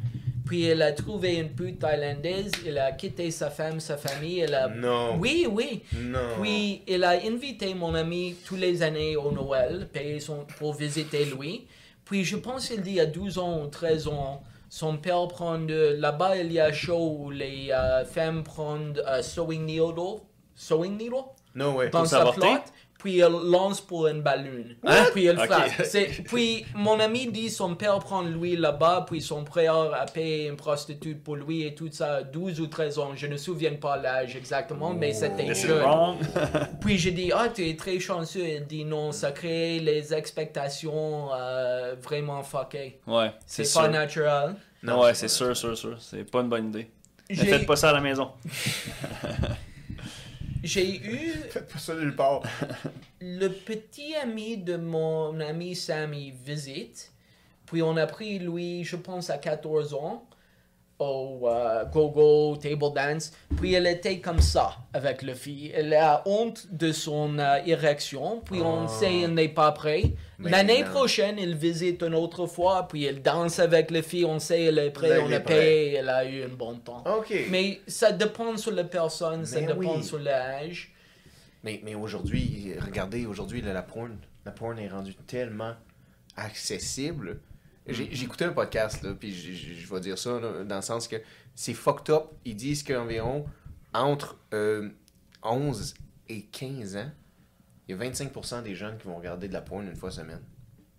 Puis 0.44 0.66
il 0.66 0.80
a 0.80 0.92
trouvé 0.92 1.36
une 1.36 1.50
pute 1.50 1.78
thaïlandaise, 1.78 2.52
il 2.64 2.78
a 2.78 2.92
quitté 2.92 3.30
sa 3.30 3.50
femme, 3.50 3.80
sa 3.80 3.98
famille, 3.98 4.38
il 4.46 4.54
a... 4.54 4.66
Non. 4.68 5.18
Oui, 5.18 5.46
oui. 5.50 5.82
Non. 5.94 6.40
Puis 6.40 6.82
il 6.86 7.04
a 7.04 7.10
invité 7.22 7.74
mon 7.74 7.94
ami 7.94 8.34
tous 8.46 8.56
les 8.56 8.82
années 8.82 9.14
au 9.16 9.30
Noël, 9.30 9.88
payé 9.92 10.20
son, 10.20 10.46
pour 10.58 10.72
visiter 10.72 11.26
lui. 11.26 11.66
Puis 12.08 12.24
je 12.24 12.36
pense 12.36 12.68
qu'il 12.68 12.80
dit 12.80 12.98
à 13.00 13.06
12 13.06 13.38
ans 13.38 13.62
ou 13.62 13.66
13 13.66 14.08
ans, 14.08 14.42
son 14.70 14.96
père 14.96 15.28
prend. 15.28 15.58
Là-bas, 15.58 16.36
il 16.38 16.52
y 16.52 16.58
a 16.58 16.72
chaud 16.72 17.16
où 17.20 17.30
les 17.30 17.70
euh, 17.70 18.04
femmes 18.06 18.42
prennent 18.42 18.98
euh, 19.06 19.20
sewing 19.20 19.66
needle, 19.66 20.22
sewing 20.54 20.96
needle? 20.96 21.24
No 21.54 21.72
way. 21.72 21.90
dans 21.90 22.00
Pour 22.00 22.08
sa 22.08 22.32
flotte, 22.32 22.72
puis 22.98 23.20
elle 23.20 23.32
lance 23.32 23.80
pour 23.80 24.08
une 24.08 24.22
ballon. 24.22 24.64
Hein? 24.84 25.06
Puis 25.12 25.26
elle 25.26 25.38
frappe. 25.38 25.70
Puis 26.26 26.66
mon 26.74 26.98
ami 26.98 27.28
dit 27.28 27.48
son 27.48 27.76
père 27.76 28.00
prend 28.00 28.22
lui 28.22 28.56
là-bas, 28.56 29.06
puis 29.08 29.22
son 29.22 29.46
frère 29.46 29.94
a 29.94 30.04
payé 30.06 30.48
une 30.48 30.56
prostituée 30.56 31.14
pour 31.14 31.36
lui 31.36 31.64
et 31.64 31.74
tout 31.74 31.88
ça, 31.92 32.22
12 32.22 32.60
ou 32.60 32.66
13 32.66 32.98
ans. 32.98 33.10
Je 33.14 33.26
ne 33.26 33.32
me 33.32 33.36
souviens 33.36 33.74
pas 33.74 33.96
l'âge 33.96 34.34
exactement, 34.34 34.92
mais 34.92 35.12
c'était 35.12 35.46
This 35.46 35.62
is 35.62 35.68
jeune. 35.68 35.84
Puis 36.80 36.98
j'ai 36.98 37.12
dit, 37.12 37.30
ah, 37.32 37.48
tu 37.54 37.68
es 37.68 37.76
très 37.76 38.00
chanceux. 38.00 38.46
Il 38.46 38.66
dit, 38.66 38.84
non, 38.84 39.12
ça 39.12 39.30
crée 39.30 39.78
les 39.78 40.12
expectations 40.12 41.30
euh, 41.32 41.94
vraiment 42.02 42.42
fuckées. 42.42 43.00
ouais, 43.06 43.32
C'est 43.46 43.72
pas 43.72 43.88
naturel. 43.88 44.56
Non, 44.82 45.02
ouais, 45.02 45.14
c'est 45.14 45.28
sûr, 45.28 45.56
sûr, 45.56 45.76
sûr. 45.76 45.96
C'est 46.00 46.28
pas 46.28 46.40
une 46.40 46.48
bonne 46.48 46.68
idée. 46.68 46.90
Ne 47.30 47.36
faites 47.36 47.66
pas 47.66 47.76
ça 47.76 47.90
à 47.90 47.92
la 47.92 48.00
maison. 48.00 48.30
j'ai 50.62 50.96
eu 51.00 51.30
Faites 51.50 51.72
pas 51.72 51.78
ça 51.78 51.94
nulle 51.94 52.14
part. 52.16 52.42
le 53.20 53.48
petit 53.48 54.14
ami 54.16 54.58
de 54.58 54.76
mon 54.76 55.38
ami 55.40 55.74
Sam, 55.76 56.14
il 56.14 56.32
visite. 56.32 57.12
Puis 57.66 57.82
on 57.82 57.96
a 57.96 58.06
pris 58.06 58.38
lui, 58.38 58.84
je 58.84 58.96
pense, 58.96 59.30
à 59.30 59.38
14 59.38 59.94
ans 59.94 60.27
au 60.98 61.48
euh, 61.48 61.84
go-go, 61.84 62.56
table 62.56 62.92
dance. 62.94 63.32
Puis 63.56 63.74
elle 63.74 63.86
était 63.86 64.18
comme 64.18 64.40
ça 64.40 64.76
avec 64.92 65.22
le 65.22 65.34
fille. 65.34 65.70
Elle 65.74 65.94
a 65.94 66.22
honte 66.26 66.66
de 66.72 66.90
son 66.90 67.38
euh, 67.38 67.58
érection. 67.66 68.40
Puis 68.44 68.60
on 68.60 68.84
Oh. 68.84 68.88
sait 68.88 69.20
elle 69.22 69.34
n'est 69.34 69.48
pas 69.48 69.70
prêt. 69.72 70.02
Mais 70.38 70.50
L'année 70.50 70.82
prochaine, 70.84 71.36
il 71.38 71.54
visite 71.56 72.02
une 72.02 72.14
autre 72.14 72.46
fois. 72.46 72.88
Puis 72.88 73.04
elle 73.04 73.22
danse 73.22 73.58
avec 73.60 73.90
le 73.92 74.02
fille. 74.02 74.24
On 74.24 74.38
sait 74.40 74.64
elle 74.64 74.78
est 74.78 74.90
prête. 74.90 75.12
Elle 75.12 75.20
on 75.20 75.30
est 75.30 75.36
a 75.36 75.40
prête. 75.40 75.58
payé. 75.58 75.92
Elle 75.94 76.08
a 76.08 76.24
eu 76.24 76.44
un 76.44 76.48
bon 76.48 76.74
temps. 76.76 77.04
Mais, 77.30 77.46
Mais 77.50 77.80
ça 77.86 78.10
dépend 78.12 78.56
sur 78.56 78.72
la 78.72 78.84
personne. 78.84 79.44
Ça 79.46 79.60
Mais 79.60 79.66
dépend 79.68 79.96
oui. 79.96 80.02
sur 80.04 80.18
l'âge. 80.18 80.92
mais, 81.62 81.80
aujourd'hui, 81.94 82.72
regardez, 82.84 83.24
aujourd'hui, 83.26 83.60
la 83.62 83.82
porn, 83.82 84.16
la 84.44 84.50
porn 84.52 84.78
est 84.78 84.88
rendue 84.88 85.14
tellement 85.26 85.74
accessible. 86.36 87.40
J'ai 87.88 88.08
j'ai 88.12 88.24
écouté 88.24 88.44
un 88.44 88.52
podcast, 88.52 89.02
là, 89.02 89.14
puis 89.18 89.32
je- 89.32 89.92
vais 89.94 90.00
dire 90.00 90.18
ça, 90.18 90.38
là, 90.38 90.62
dans 90.64 90.76
le 90.76 90.82
sens 90.82 91.08
que 91.08 91.16
c'est 91.54 91.74
fucked 91.74 92.10
up. 92.14 92.24
Ils 92.44 92.54
disent 92.56 92.82
qu'environ 92.82 93.46
entre 93.94 94.36
euh, 94.52 94.90
11 95.42 95.94
et 96.28 96.42
15 96.42 96.96
ans, 96.96 97.10
il 97.88 97.96
y 97.96 97.98
a 97.98 98.04
25% 98.10 98.62
des 98.62 98.74
jeunes 98.74 98.98
qui 98.98 99.06
vont 99.06 99.16
regarder 99.16 99.48
de 99.48 99.54
la 99.54 99.62
porn 99.62 99.86
une 99.86 99.96
fois 99.96 100.10
semaine. 100.10 100.42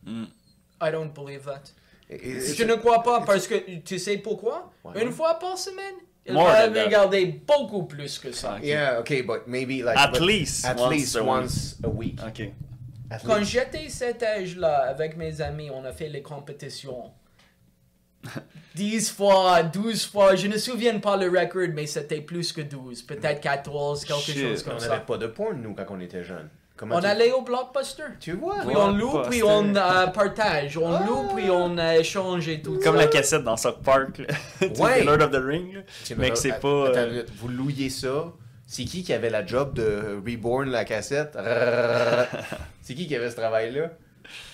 Mm. 0.04 0.24
I 0.82 0.92
don't 0.92 1.14
believe 1.14 1.44
that. 1.46 1.62
Et- 2.10 2.16
et- 2.32 2.54
Je 2.56 2.64
ne 2.64 2.74
crois 2.76 3.04
pas 3.04 3.22
parce 3.22 3.46
que 3.48 3.80
tu 3.82 4.00
sais 4.00 4.18
pourquoi? 4.18 4.72
Ouais. 4.84 5.04
Une 5.04 5.12
fois 5.12 5.38
par 5.38 5.58
semaine, 5.58 5.94
il 6.26 6.34
More 6.34 6.48
va 6.48 6.68
than 6.68 6.74
that. 6.74 6.86
regarder 6.86 7.26
beaucoup 7.46 7.84
plus 7.84 8.18
que 8.18 8.32
ça. 8.32 8.56
Ok. 8.58 8.64
Yeah, 8.64 9.00
okay, 9.02 9.22
but 9.22 9.42
maybe 9.46 9.84
like 9.84 9.96
At 9.98 10.12
but 10.14 10.22
least 10.22 10.66
at 10.66 10.78
once 10.80 10.90
least 10.92 11.16
a 11.16 11.20
week. 11.20 11.30
once 11.30 11.78
a 11.84 11.88
week. 11.88 12.20
Quand 13.26 13.44
j'étais 13.44 13.90
cet 13.90 14.22
âge-là 14.24 14.86
avec 14.90 15.18
mes 15.18 15.42
amis, 15.42 15.70
on 15.74 15.84
a 15.86 15.92
fait 15.92 16.10
les 16.10 16.22
compétitions. 16.22 17.12
10 18.76 19.12
fois, 19.12 19.64
12 19.64 20.06
fois, 20.08 20.36
je 20.36 20.48
ne 20.48 20.54
me 20.54 20.58
souviens 20.58 21.00
pas 21.00 21.16
le 21.18 21.28
record, 21.30 21.70
mais 21.74 21.86
c'était 21.88 22.22
plus 22.22 22.52
que 22.52 22.62
12, 22.62 23.04
peut-être 23.04 23.40
14, 23.42 24.04
quelque 24.06 24.20
Shit, 24.22 24.38
chose 24.42 24.64
On 24.66 24.70
comme 24.72 24.80
n'avait 24.80 24.90
ça. 24.96 25.00
pas 25.00 25.18
de 25.18 25.28
porn, 25.28 25.62
nous, 25.62 25.74
quand 25.74 25.86
on 25.90 26.00
était 26.00 26.24
jeunes. 26.24 26.50
Comment 26.76 26.96
On 26.96 27.00
tu... 27.02 27.06
allait 27.08 27.32
au 27.32 27.42
blockbuster. 27.42 28.04
Tu 28.22 28.34
vois? 28.34 28.58
Puis 28.66 28.76
on 28.76 28.92
loue, 28.92 29.12
pas, 29.12 29.22
puis 29.30 29.40
c'était- 29.40 29.50
on 29.50 29.76
euh, 29.76 30.08
partage. 30.08 30.78
On 30.78 30.94
Ah. 30.94 31.04
loue, 31.06 31.34
puis 31.36 31.50
on 31.50 31.78
euh, 31.78 31.92
échange 31.94 32.48
et 32.48 32.62
tout 32.62 32.80
Comme 32.84 32.96
ça. 32.96 33.02
la 33.02 33.08
cassette 33.08 33.44
dans 33.44 33.58
Sock 33.58 33.82
Park. 33.84 34.22
Ouais. 34.62 35.02
The 35.02 35.06
Lord 35.06 35.22
of 35.24 35.32
the 35.32 35.44
Ring. 35.44 35.84
Mais 36.18 36.30
que 36.30 36.38
c'est 36.38 36.60
pas. 36.60 36.90
attends 36.90 37.00
euh, 37.00 37.10
minute. 37.10 37.30
Vous 37.36 37.48
louiez 37.50 37.90
ça. 37.90 38.32
C'est 38.72 38.84
qui 38.86 39.02
qui 39.02 39.14
avait 39.14 39.32
la 39.32 39.44
job 39.44 39.74
de 39.74 40.22
Reborn 40.24 40.70
la 40.70 40.86
cassette? 40.86 41.36
c'est 42.84 42.94
qui 42.94 43.08
qui 43.08 43.16
avait 43.16 43.32
ce 43.32 43.36
travail-là? 43.36 43.90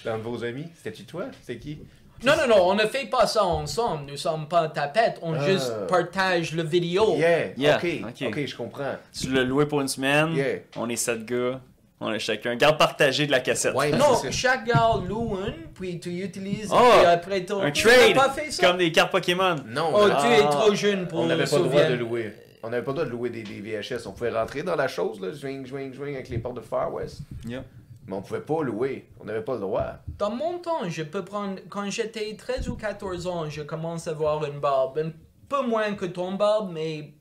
Dans 0.06 0.18
vos 0.20 0.42
amis? 0.46 0.68
C'était-tu 0.76 1.04
toi? 1.04 1.26
C'était 1.42 1.60
qui? 1.60 1.80
Non, 2.24 2.32
non, 2.38 2.48
non, 2.48 2.70
on 2.70 2.76
ne 2.76 2.86
fait 2.86 3.08
pas 3.10 3.28
ça 3.28 3.44
ensemble. 3.44 4.10
Nous 4.10 4.16
sommes 4.16 4.48
pas 4.48 4.70
tapettes. 4.70 5.20
On 5.22 5.34
Ah. 5.34 5.46
juste 5.46 5.74
partage 5.90 6.54
le 6.54 6.64
vidéo. 6.64 7.14
Yeah, 7.18 7.48
Yeah, 7.58 7.76
ok, 7.76 7.86
ok. 8.08 8.28
ok, 8.30 8.46
je 8.46 8.56
comprends. 8.56 8.96
Tu 9.20 9.30
l'as 9.34 9.44
loué 9.44 9.66
pour 9.66 9.82
une 9.82 9.90
semaine. 9.90 10.34
Yeah. 10.34 10.60
On 10.78 10.88
est 10.88 10.96
sept 10.96 11.26
gars. 11.26 11.60
On 12.00 12.14
est 12.14 12.20
chacun. 12.20 12.56
Garde 12.56 12.78
partagé 12.78 13.26
de 13.28 13.32
la 13.32 13.42
cassette. 13.42 13.76
Ouais, 13.76 13.92
Non, 13.92 14.16
c'est 14.16 14.32
chaque 14.32 14.66
gars 14.66 14.92
loue 15.06 15.38
une, 15.46 15.68
puis 15.74 16.00
tu 16.00 16.10
utilises, 16.24 16.70
Oh, 16.72 16.78
puis 16.98 17.06
après 17.06 17.44
tu 17.44 17.52
Un 17.52 17.72
trade. 17.72 18.16
pas 18.16 18.30
fait 18.30 18.50
ça? 18.50 18.66
Comme 18.66 18.78
des 18.78 18.94
cartes 18.94 19.12
Pokémon. 19.12 19.56
Non, 19.68 19.92
Oh, 19.94 20.08
tu 20.22 20.28
es 20.28 20.40
trop 20.40 20.74
jeune 20.74 21.08
pour 21.10 21.20
on 21.20 21.26
n'avait 21.26 21.44
le 21.44 21.50
pas 21.50 21.58
le 21.58 21.64
droit 21.64 21.82
de 21.82 21.86
souvenir. 21.88 22.00
louer. 22.08 22.34
On 22.66 22.70
n'avait 22.70 22.84
pas 22.84 22.92
le 22.92 22.96
droit 22.96 23.06
de 23.06 23.12
louer 23.12 23.30
des, 23.30 23.44
des 23.44 23.62
VHS. 23.62 24.08
On 24.08 24.12
pouvait 24.14 24.32
rentrer 24.32 24.64
dans 24.64 24.76
la 24.76 24.88
chose, 24.88 25.22
là, 25.22 25.32
swing, 25.34 25.66
swing, 25.68 25.94
avec 26.16 26.30
les 26.30 26.40
portes 26.40 26.56
de 26.56 26.62
Far 26.62 26.92
West. 26.94 27.20
Yeah. 27.48 27.64
Mais 28.08 28.16
on 28.16 28.22
pouvait 28.22 28.40
pas 28.42 28.64
louer. 28.64 29.08
On 29.20 29.26
n'avait 29.26 29.44
pas 29.44 29.54
le 29.54 29.60
droit. 29.62 29.94
Dans 30.18 30.32
mon 30.32 30.58
temps, 30.60 30.88
je 30.90 31.04
peux 31.04 31.24
prendre. 31.24 31.60
Quand 31.70 31.90
j'étais 31.92 32.36
13 32.36 32.70
ou 32.70 32.76
14 32.76 33.28
ans, 33.28 33.50
je 33.50 33.62
commence 33.62 34.08
à 34.08 34.12
avoir 34.12 34.44
une 34.46 34.60
barbe. 34.60 34.98
Un 35.00 35.12
peu 35.48 35.62
moins 35.66 35.94
que 35.94 36.06
ton 36.06 36.34
barbe, 36.34 36.72
mais 36.74 37.12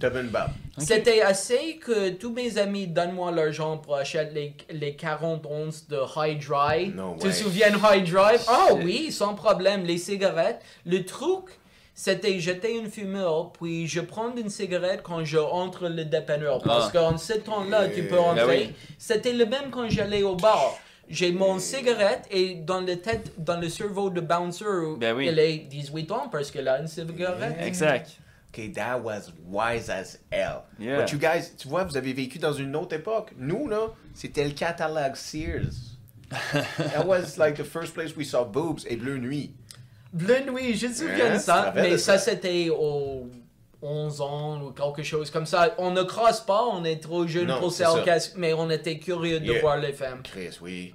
T'avais 0.00 0.20
une 0.20 0.28
barbe. 0.28 0.50
c'était 0.76 1.22
assez 1.22 1.76
que 1.78 2.10
tous 2.10 2.32
mes 2.32 2.58
amis 2.58 2.86
donnent-moi 2.88 3.30
l'argent 3.32 3.78
pour 3.78 3.96
acheter 3.96 4.28
les, 4.34 4.56
les 4.70 4.96
40 4.96 5.46
onces 5.46 5.88
de 5.88 5.98
High 6.16 6.38
Drive. 6.44 6.94
No 6.94 7.16
tu 7.20 7.28
te 7.28 7.32
souviens 7.32 7.70
de 7.70 7.76
High 7.78 8.04
Drive? 8.10 8.42
Ah 8.48 8.66
Shit. 8.70 8.78
oui, 8.84 9.10
sans 9.12 9.34
problème. 9.34 9.84
Les 9.84 9.96
cigarettes. 9.98 10.60
Le 10.84 11.04
truc, 11.04 11.44
c'était 12.00 12.38
j'étais 12.38 12.76
une 12.78 12.88
fumeur, 12.88 13.50
puis 13.52 13.88
je 13.88 14.00
prends 14.00 14.32
une 14.36 14.48
cigarette 14.50 15.00
quand 15.02 15.24
je 15.24 15.36
entre 15.38 15.88
le 15.88 16.04
dépanneur. 16.04 16.62
Parce 16.62 16.90
Ah. 16.90 16.90
qu'en 16.92 17.18
ce 17.18 17.32
temps-là, 17.32 17.88
tu 17.88 18.04
peux 18.04 18.14
Ben 18.14 18.22
entrer. 18.42 18.66
oui. 18.68 18.74
C'était 18.98 19.32
le 19.32 19.44
même 19.46 19.70
quand 19.72 19.88
j'allais 19.90 20.22
au 20.22 20.36
bar. 20.36 20.78
J'ai 21.08 21.32
mon 21.32 21.58
cigarette 21.58 22.24
et 22.30 22.54
dans 22.54 22.82
le 22.82 22.94
tête, 23.00 23.32
dans 23.36 23.58
le 23.58 23.68
cerveau 23.68 24.10
de 24.10 24.20
bouncer, 24.20 24.64
Ben 24.98 25.16
oui. 25.16 25.26
il 25.28 25.38
est 25.40 25.58
18 25.58 26.12
ans 26.12 26.28
parce 26.30 26.52
qu'il 26.52 26.68
a 26.68 26.78
une 26.80 26.86
cigarette. 26.86 27.56
Exact. 27.60 28.10
Ok, 28.56 28.72
that 28.74 28.98
was 29.02 29.32
wise 29.50 29.90
as 29.90 30.18
hell. 30.30 30.60
Yeah. 30.78 31.00
But 31.00 31.10
you 31.10 31.18
guys, 31.18 31.50
tu 31.58 31.66
vois, 31.66 31.82
vous 31.82 31.96
avez 31.96 32.12
vécu 32.12 32.38
dans 32.38 32.52
une 32.52 32.76
autre 32.76 32.94
époque. 32.94 33.32
Nous, 33.36 33.66
là, 33.66 33.88
c'était 34.14 34.44
le 34.44 34.52
catalogue 34.52 35.16
Sears. 35.16 35.96
That 36.92 37.06
was 37.06 37.36
like 37.38 37.56
the 37.56 37.64
first 37.64 37.92
place 37.94 38.14
we 38.16 38.24
saw 38.24 38.44
boobs 38.44 38.84
et 38.86 38.96
Bleu 38.96 39.16
Nuit. 39.18 39.50
Bleu 40.12 40.40
nuit, 40.50 40.74
je 40.74 40.86
me 40.86 40.92
souviens 40.92 41.34
de 41.34 41.38
ça, 41.38 41.72
mais 41.74 41.92
de 41.92 41.96
ça, 41.96 42.18
ça? 42.18 42.30
c'était 42.32 42.70
aux 42.70 43.28
11 43.82 44.20
ans 44.20 44.62
ou 44.62 44.70
quelque 44.72 45.02
chose 45.02 45.30
comme 45.30 45.46
ça. 45.46 45.74
On 45.78 45.90
ne 45.90 46.02
crosse 46.02 46.40
pas, 46.40 46.64
on 46.64 46.84
est 46.84 46.96
trop 47.02 47.26
jeune 47.26 47.46
Non, 47.48 47.60
pour 47.60 47.72
casse- 48.04 48.34
mais 48.36 48.52
on 48.54 48.70
était 48.70 48.98
curieux 48.98 49.38
de 49.40 49.46
Yeah. 49.46 49.60
voir 49.60 49.76
les 49.78 49.92
femmes. 49.92 50.22
Chris, 50.22 50.58
oui. 50.62 50.94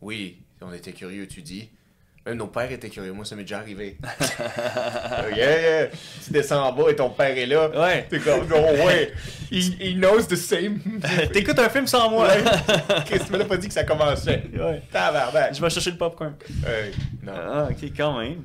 Oui, 0.00 0.38
on 0.60 0.72
était 0.72 0.92
curieux, 0.92 1.26
tu 1.26 1.42
dis. 1.42 1.68
Même 2.26 2.36
nos 2.38 2.46
pères 2.46 2.72
étaient 2.72 2.88
curieux. 2.88 3.12
Moi, 3.12 3.26
ça 3.26 3.36
m'est 3.36 3.42
déjà 3.42 3.58
arrivé. 3.58 3.98
Oh, 4.02 4.06
yeah, 5.36 5.60
yeah. 5.60 5.86
Tu 6.24 6.32
descends 6.32 6.62
en 6.68 6.72
bas 6.72 6.84
et 6.90 6.96
ton 6.96 7.10
père 7.10 7.36
est 7.36 7.44
là. 7.44 7.68
Ouais. 7.68 8.06
T'es 8.08 8.18
comme, 8.18 8.46
oh, 8.50 8.86
ouais. 8.86 9.12
He, 9.50 9.74
he 9.78 9.94
knows 9.94 10.22
the 10.26 10.36
same. 10.36 10.80
T'écoutes 11.34 11.58
un 11.58 11.68
film 11.68 11.86
sans 11.86 12.08
moi. 12.08 12.28
Ouais. 12.28 12.42
Chris, 13.04 13.20
tu 13.26 13.30
me 13.32 13.36
l'as 13.36 13.44
pas 13.44 13.58
dit 13.58 13.68
que 13.68 13.74
ça 13.74 13.84
commençait. 13.84 14.42
Ouais. 14.58 14.80
Tabarnak. 14.90 15.54
Je 15.54 15.60
vais 15.60 15.68
chercher 15.68 15.90
le 15.90 15.98
popcorn. 15.98 16.34
Hey, 16.66 16.92
non. 17.22 17.32
Ah, 17.36 17.68
ok, 17.70 17.90
quand 17.94 18.18
même. 18.18 18.44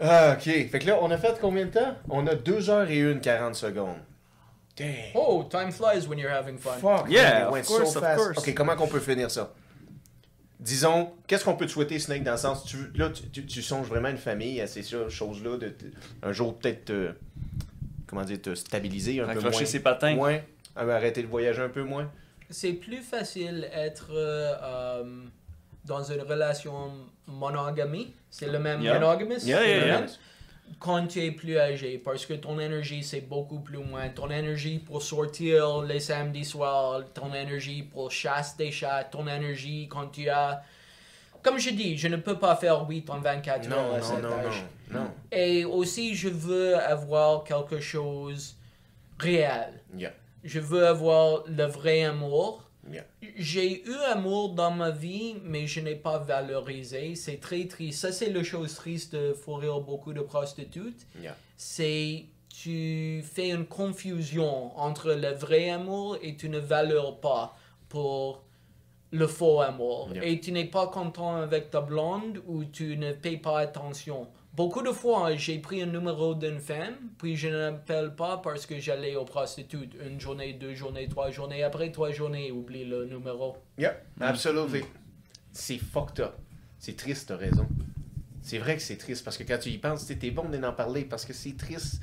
Ah, 0.00 0.32
ok. 0.36 0.42
Fait 0.70 0.78
que 0.80 0.86
là, 0.88 0.98
on 1.00 1.08
a 1.12 1.16
fait 1.16 1.38
combien 1.40 1.66
de 1.66 1.70
temps? 1.70 1.94
On 2.10 2.26
a 2.26 2.34
2 2.34 2.68
heures 2.68 2.90
et 2.90 3.00
1 3.00 3.18
40 3.20 3.54
secondes. 3.54 3.98
Damn. 4.76 4.88
Oh, 5.14 5.44
time 5.48 5.70
flies 5.70 6.08
when 6.08 6.18
you're 6.18 6.32
having 6.32 6.58
fun. 6.58 6.78
Fuck, 6.80 7.08
Yeah, 7.08 7.22
man, 7.22 7.42
it 7.42 7.46
of 7.46 7.52
went 7.52 7.66
course, 7.66 7.92
so 7.92 7.98
of 8.00 8.04
fast. 8.04 8.16
course. 8.20 8.38
Ok, 8.38 8.52
comment 8.54 8.74
qu'on 8.74 8.88
peut 8.88 8.98
finir 8.98 9.30
ça? 9.30 9.50
Disons, 10.64 11.12
qu'est-ce 11.26 11.44
qu'on 11.44 11.56
peut 11.56 11.66
te 11.66 11.70
souhaiter, 11.70 11.98
Snake, 11.98 12.22
dans 12.22 12.32
le 12.32 12.38
sens, 12.38 12.64
tu, 12.64 12.76
là, 12.94 13.10
tu, 13.10 13.28
tu, 13.28 13.44
tu 13.44 13.60
songes 13.60 13.86
vraiment 13.86 14.08
à 14.08 14.12
une 14.12 14.16
famille, 14.16 14.62
à 14.62 14.66
ces 14.66 14.82
ça- 14.82 15.10
choses-là, 15.10 15.58
de, 15.58 15.66
de- 15.66 15.74
un 16.22 16.32
jour 16.32 16.58
peut-être, 16.58 16.86
te- 16.86 17.12
comment 18.06 18.22
dire, 18.24 18.40
te 18.40 18.54
stabiliser 18.54 19.20
un 19.20 19.26
peu 19.34 19.40
moins. 19.40 19.52
ses 19.52 19.80
patins. 19.80 20.14
Moins, 20.14 20.38
arrêter 20.74 21.22
de 21.22 21.26
voyager 21.28 21.60
un 21.60 21.68
peu 21.68 21.82
moins? 21.82 22.10
C'est 22.48 22.72
plus 22.72 23.02
facile 23.02 23.68
être 23.74 24.08
euh, 24.12 24.54
euh, 24.62 25.24
dans 25.84 26.02
une 26.02 26.22
relation 26.22 26.92
monogamie. 27.26 28.14
C'est 28.30 28.48
le 28.50 28.58
même 28.58 28.80
Yeah. 28.80 28.94
monogamous. 28.98 29.44
Yeah, 29.44 29.66
yeah. 29.66 30.06
Quand 30.78 31.06
tu 31.06 31.22
es 31.24 31.30
plus 31.30 31.56
âgé, 31.58 31.98
parce 31.98 32.26
que 32.26 32.34
ton 32.34 32.58
énergie 32.58 33.02
c'est 33.02 33.20
beaucoup 33.22 33.60
plus 33.60 33.78
moins. 33.78 34.08
Ton 34.08 34.30
énergie 34.30 34.78
pour 34.78 35.02
sortir 35.02 35.82
les 35.82 36.00
samedis 36.00 36.44
soirs, 36.44 37.02
ton 37.14 37.32
énergie 37.34 37.82
pour 37.82 38.10
chasser 38.10 38.54
des 38.58 38.70
chats, 38.70 39.04
ton 39.04 39.26
énergie 39.26 39.88
quand 39.88 40.08
tu 40.08 40.28
as. 40.28 40.62
Comme 41.42 41.58
je 41.58 41.70
dis, 41.70 41.96
je 41.98 42.08
ne 42.08 42.16
peux 42.16 42.38
pas 42.38 42.56
faire 42.56 42.88
8 42.88 43.10
en 43.10 43.20
24 43.20 43.70
heures 43.70 43.82
Non, 43.82 43.94
à 43.94 43.98
non, 43.98 44.04
cet 44.04 44.22
non, 44.22 44.32
âge. 44.32 44.64
non, 44.90 45.00
non. 45.00 45.10
Et 45.30 45.64
aussi, 45.66 46.14
je 46.14 46.28
veux 46.30 46.74
avoir 46.76 47.44
quelque 47.44 47.80
chose 47.80 48.56
réel. 49.18 49.80
Yeah, 49.96 50.12
Je 50.42 50.58
veux 50.60 50.86
avoir 50.86 51.44
le 51.46 51.64
vrai 51.64 52.04
amour. 52.04 52.63
Yeah. 52.90 53.04
J'ai 53.36 53.84
eu 53.86 53.94
amour 54.10 54.54
dans 54.54 54.70
ma 54.70 54.90
vie, 54.90 55.36
mais 55.42 55.66
je 55.66 55.80
n'ai 55.80 55.94
pas 55.94 56.18
valorisé. 56.18 57.14
C'est 57.14 57.38
très 57.40 57.66
triste. 57.66 58.00
Ça, 58.00 58.12
c'est 58.12 58.30
la 58.30 58.42
chose 58.42 58.74
triste 58.74 59.14
de 59.14 59.32
fourrir 59.32 59.80
beaucoup 59.80 60.12
de 60.12 60.20
prostitutes. 60.20 61.06
Yeah. 61.20 61.36
C'est 61.56 62.26
tu 62.48 63.22
fais 63.22 63.50
une 63.50 63.66
confusion 63.66 64.78
entre 64.78 65.12
le 65.12 65.32
vrai 65.32 65.70
amour 65.70 66.16
et 66.22 66.36
tu 66.36 66.48
ne 66.48 66.58
valeurs 66.58 67.18
pas 67.18 67.56
pour 67.88 68.44
le 69.10 69.26
faux 69.26 69.60
amour. 69.60 70.10
Yeah. 70.14 70.24
Et 70.24 70.40
tu 70.40 70.52
n'es 70.52 70.64
pas 70.64 70.86
content 70.86 71.36
avec 71.36 71.70
ta 71.70 71.80
blonde 71.80 72.40
ou 72.46 72.64
tu 72.64 72.96
ne 72.96 73.12
payes 73.12 73.38
pas 73.38 73.58
attention. 73.58 74.28
Beaucoup 74.56 74.82
de 74.82 74.92
fois, 74.92 75.34
j'ai 75.34 75.58
pris 75.58 75.82
un 75.82 75.86
numéro 75.86 76.32
d'une 76.32 76.60
femme, 76.60 76.94
puis 77.18 77.34
je 77.34 77.48
n'appelle 77.48 78.14
pas 78.14 78.36
parce 78.36 78.66
que 78.66 78.78
j'allais 78.78 79.16
aux 79.16 79.24
prostitutes. 79.24 79.96
Une 80.06 80.20
journée, 80.20 80.52
deux 80.52 80.74
journées, 80.74 81.08
trois 81.08 81.32
journées. 81.32 81.64
Après 81.64 81.90
trois 81.90 82.12
journées, 82.12 82.52
oublie 82.52 82.84
le 82.84 83.06
numéro. 83.06 83.56
Yeah, 83.76 83.96
absolutely. 84.20 84.84
C'est 85.50 85.78
fucked 85.78 86.20
up. 86.20 86.34
C'est 86.78 86.96
triste, 86.96 87.28
t'as 87.28 87.36
raison. 87.36 87.66
C'est 88.42 88.58
vrai 88.58 88.76
que 88.76 88.82
c'est 88.82 88.96
triste 88.96 89.24
parce 89.24 89.36
que 89.36 89.42
quand 89.42 89.58
tu 89.58 89.70
y 89.70 89.78
penses, 89.78 90.06
t'es 90.06 90.30
bon 90.30 90.48
d'en 90.48 90.72
parler 90.72 91.04
parce 91.04 91.24
que 91.24 91.32
c'est 91.32 91.56
triste. 91.56 92.00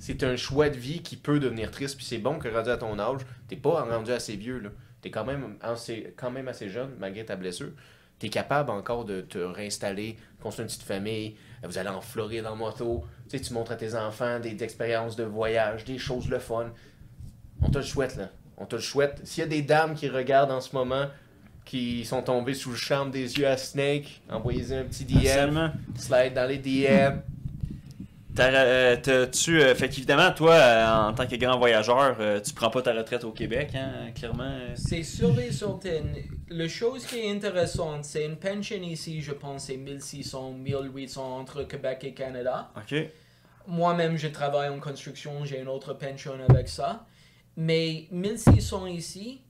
C'est 0.00 0.24
un 0.24 0.34
choix 0.34 0.70
de 0.70 0.76
vie 0.76 1.00
qui 1.02 1.14
peut 1.16 1.38
devenir 1.38 1.70
triste. 1.70 1.96
Puis 1.96 2.06
c'est 2.06 2.18
bon 2.18 2.40
que 2.40 2.48
rendu 2.48 2.70
à 2.70 2.76
ton 2.76 2.98
âge, 2.98 3.20
t'es 3.46 3.56
pas 3.56 3.84
rendu 3.84 4.10
assez 4.10 4.34
vieux. 4.34 4.58
là. 4.58 4.70
T'es 5.00 5.12
quand 5.12 5.24
même, 5.24 5.56
assez, 5.60 6.12
quand 6.16 6.32
même 6.32 6.48
assez 6.48 6.68
jeune 6.68 6.90
malgré 6.98 7.24
ta 7.24 7.36
blessure. 7.36 7.70
T'es 8.18 8.30
capable 8.30 8.70
encore 8.70 9.04
de 9.04 9.20
te 9.20 9.38
réinstaller, 9.38 10.16
construire 10.40 10.64
une 10.64 10.70
petite 10.70 10.82
famille. 10.82 11.36
Vous 11.62 11.78
allez 11.78 11.88
en 11.88 12.00
Floride 12.00 12.46
en 12.46 12.56
moto. 12.56 13.04
Tu 13.28 13.36
sais, 13.36 13.44
tu 13.44 13.52
montres 13.52 13.72
à 13.72 13.76
tes 13.76 13.94
enfants 13.94 14.38
des, 14.40 14.52
des 14.52 14.64
expériences 14.64 15.16
de 15.16 15.24
voyage, 15.24 15.84
des 15.84 15.98
choses 15.98 16.28
le 16.28 16.38
fun. 16.38 16.72
On 17.62 17.70
te 17.70 17.78
le 17.78 17.84
souhaite, 17.84 18.16
là. 18.16 18.30
On 18.56 18.66
te 18.66 18.76
le 18.76 18.82
souhaite. 18.82 19.20
S'il 19.24 19.42
y 19.42 19.46
a 19.46 19.48
des 19.48 19.62
dames 19.62 19.94
qui 19.94 20.08
regardent 20.08 20.50
en 20.50 20.60
ce 20.60 20.74
moment, 20.74 21.06
qui 21.64 22.04
sont 22.04 22.22
tombées 22.22 22.54
sous 22.54 22.70
le 22.70 22.76
charme 22.76 23.10
des 23.10 23.38
yeux 23.38 23.46
à 23.46 23.56
Snake, 23.56 24.22
envoyez-y 24.30 24.74
un 24.74 24.84
petit 24.84 25.04
DM, 25.04 25.70
slide 25.96 26.34
dans 26.34 26.48
les 26.48 26.58
DM. 26.58 27.18
Euh, 28.40 28.96
T'as-tu. 29.02 29.60
euh, 29.60 29.74
fait 29.74 29.88
qu'évidemment, 29.88 30.30
toi, 30.32 30.54
euh, 30.54 31.08
en 31.08 31.12
tant 31.12 31.26
que 31.26 31.36
grand 31.36 31.58
voyageur, 31.58 32.16
tu 32.42 32.52
prends 32.54 32.70
pas 32.70 32.82
ta 32.82 32.94
retraite 32.94 33.24
au 33.24 33.32
Québec, 33.32 33.70
hein, 33.74 34.10
clairement? 34.14 34.52
C'est 34.74 35.02
sûr 35.02 35.38
et 35.40 35.52
certain. 35.52 36.02
La 36.48 36.68
chose 36.68 37.04
qui 37.04 37.18
est 37.18 37.30
intéressante, 37.30 38.04
c'est 38.04 38.24
une 38.24 38.36
pension 38.36 38.80
ici, 38.82 39.20
je 39.20 39.32
pense, 39.32 39.64
c'est 39.64 39.76
1600, 39.76 40.52
1800 40.52 41.38
entre 41.38 41.64
Québec 41.64 41.98
et 42.04 42.14
Canada. 42.14 42.70
Ok. 42.76 42.96
Moi-même, 43.66 44.16
je 44.16 44.28
travaille 44.28 44.68
en 44.70 44.78
construction, 44.78 45.44
j'ai 45.44 45.60
une 45.60 45.68
autre 45.68 45.92
pension 45.94 46.32
avec 46.48 46.68
ça. 46.68 47.04
Mais 47.56 48.06
1600 48.12 48.86
ici, 48.86 49.40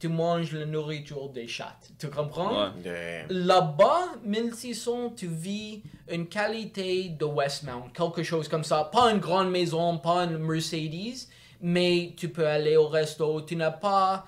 tu 0.00 0.08
manges 0.08 0.52
la 0.52 0.64
nourriture 0.66 1.28
des 1.28 1.46
chats. 1.46 1.76
Tu 1.98 2.08
comprends? 2.08 2.70
Ouais. 2.84 3.26
Là-bas, 3.28 4.08
1600, 4.24 5.10
tu 5.16 5.26
vis 5.26 5.82
une 6.10 6.26
qualité 6.26 7.10
de 7.10 7.24
Westmount, 7.24 7.90
quelque 7.94 8.22
chose 8.22 8.48
comme 8.48 8.64
ça. 8.64 8.88
Pas 8.92 9.10
une 9.12 9.18
grande 9.18 9.50
maison, 9.50 9.98
pas 9.98 10.24
une 10.24 10.38
Mercedes, 10.38 11.28
mais 11.60 12.14
tu 12.16 12.30
peux 12.30 12.46
aller 12.46 12.76
au 12.76 12.88
resto, 12.88 13.42
tu 13.42 13.56
n'as 13.56 13.70
pas... 13.70 14.26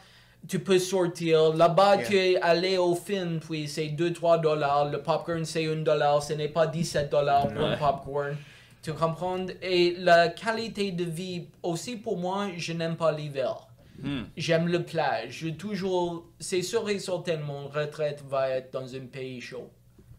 Tu 0.48 0.58
peux 0.58 0.80
sortir. 0.80 1.54
Là-bas, 1.54 1.98
Yeah. 1.98 2.06
tu 2.08 2.16
es 2.18 2.40
allé 2.40 2.76
au 2.76 2.96
film, 2.96 3.38
puis 3.38 3.68
c'est 3.68 3.86
2-3 3.86 4.40
dollars. 4.40 4.90
Le 4.90 5.00
popcorn, 5.00 5.44
c'est 5.44 5.66
1 5.66 5.84
dollar. 5.84 6.20
Ce 6.20 6.32
n'est 6.32 6.48
pas 6.48 6.66
17 6.66 7.08
dollars 7.12 7.46
pour 7.46 7.64
un 7.64 7.70
Ouais. 7.70 7.78
popcorn. 7.78 8.36
Tu 8.82 8.92
comprends? 8.92 9.46
Et 9.62 9.94
la 10.00 10.30
qualité 10.30 10.90
de 10.90 11.04
vie, 11.04 11.44
aussi 11.62 11.96
pour 11.96 12.18
moi, 12.18 12.48
je 12.56 12.72
n'aime 12.72 12.96
pas 12.96 13.12
l'hiver. 13.12 13.68
Hmm. 14.02 14.24
J'aime 14.36 14.68
le 14.68 14.84
plage. 14.84 15.38
Je 15.38 15.48
toujours, 15.48 16.28
c'est 16.40 16.62
sûr 16.62 16.88
et 16.88 16.98
certain, 16.98 17.36
mon 17.38 17.68
retraite 17.68 18.22
va 18.28 18.48
être 18.50 18.72
dans 18.72 18.94
un 18.94 19.06
pays 19.06 19.40
chaud. 19.40 19.70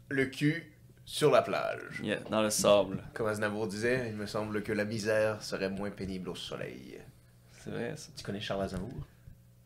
Le 0.10 0.26
cul 0.26 0.72
sur 1.06 1.32
la 1.32 1.42
plage. 1.42 2.00
Yeah, 2.02 2.20
dans 2.30 2.42
le 2.42 2.50
sable. 2.50 3.04
Comme 3.14 3.28
Aznavour 3.28 3.68
disait, 3.68 4.08
il 4.10 4.16
me 4.16 4.26
semble 4.26 4.64
que 4.64 4.72
la 4.72 4.86
misère 4.86 5.44
serait 5.44 5.70
moins 5.70 5.92
pénible 5.92 6.30
au 6.30 6.36
soleil. 6.36 7.00
C'est 7.52 7.72
vrai, 7.72 7.94
ça. 7.98 8.10
Tu 8.16 8.24
connais 8.24 8.40
Charles 8.40 8.64
Aznavour? 8.64 9.06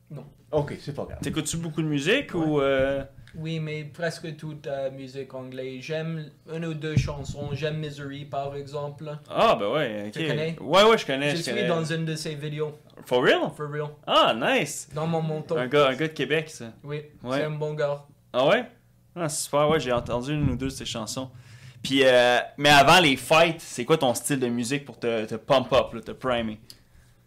Non. 0.09 0.25
Ok, 0.51 0.75
c'est 0.79 0.95
pas 0.95 1.05
grave. 1.05 1.19
T'écoutes-tu 1.21 1.57
beaucoup 1.57 1.81
de 1.81 1.87
musique 1.87 2.33
ou. 2.33 2.59
euh, 2.61 3.03
Oui, 3.35 3.59
mais 3.59 3.83
presque 3.83 4.35
toute 4.37 4.67
musique 4.95 5.33
anglaise. 5.33 5.83
J'aime 5.83 6.29
une 6.51 6.65
ou 6.65 6.73
deux 6.73 6.95
chansons. 6.97 7.49
J'aime 7.53 7.77
Misery, 7.77 8.25
par 8.25 8.55
exemple. 8.55 9.15
Ah, 9.29 9.55
ben 9.59 9.69
ouais, 9.69 10.03
ok. 10.07 10.11
Tu 10.13 10.27
connais? 10.27 10.55
Ouais, 10.59 10.83
ouais, 10.83 10.97
je 10.97 11.05
connais. 11.05 11.31
Je 11.31 11.35
je 11.37 11.41
suis 11.43 11.51
connais. 11.51 11.67
dans 11.67 11.83
une 11.83 12.05
de 12.05 12.15
ses 12.15 12.35
vidéos, 12.35 12.73
For 13.05 13.21
real? 13.23 13.51
for 13.55 13.69
real. 13.69 13.89
Ah, 14.07 14.33
nice. 14.35 14.89
Dans 14.93 15.05
mon 15.05 15.21
manteau. 15.21 15.57
Un 15.57 15.67
gars, 15.67 15.89
un 15.89 15.95
gars 15.95 16.07
de 16.07 16.13
Québec, 16.13 16.49
ça. 16.49 16.73
Oui, 16.83 17.01
Ouais. 17.23 17.37
c'est 17.37 17.43
un 17.43 17.51
bon 17.51 17.73
gars. 17.73 18.03
Ah 18.33 18.47
ouais? 18.47 18.65
Ah, 19.15 19.29
super, 19.29 19.69
ouais, 19.69 19.79
j'ai 19.79 19.91
entendu 19.91 20.33
une 20.33 20.49
ou 20.49 20.55
deux 20.55 20.67
de 20.67 20.71
ces 20.71 20.85
chansons. 20.85 21.29
Puis, 21.83 22.01
euh, 22.03 22.39
mais 22.57 22.69
avant 22.69 22.99
les 22.99 23.15
fights, 23.15 23.61
c'est 23.61 23.85
quoi 23.85 23.97
ton 23.97 24.13
style 24.13 24.39
de 24.39 24.47
musique 24.47 24.83
pour 24.83 24.99
te, 24.99 25.25
te 25.25 25.35
pump 25.35 25.71
up, 25.73 25.93
là, 25.93 26.01
te 26.01 26.11
primer? 26.11 26.59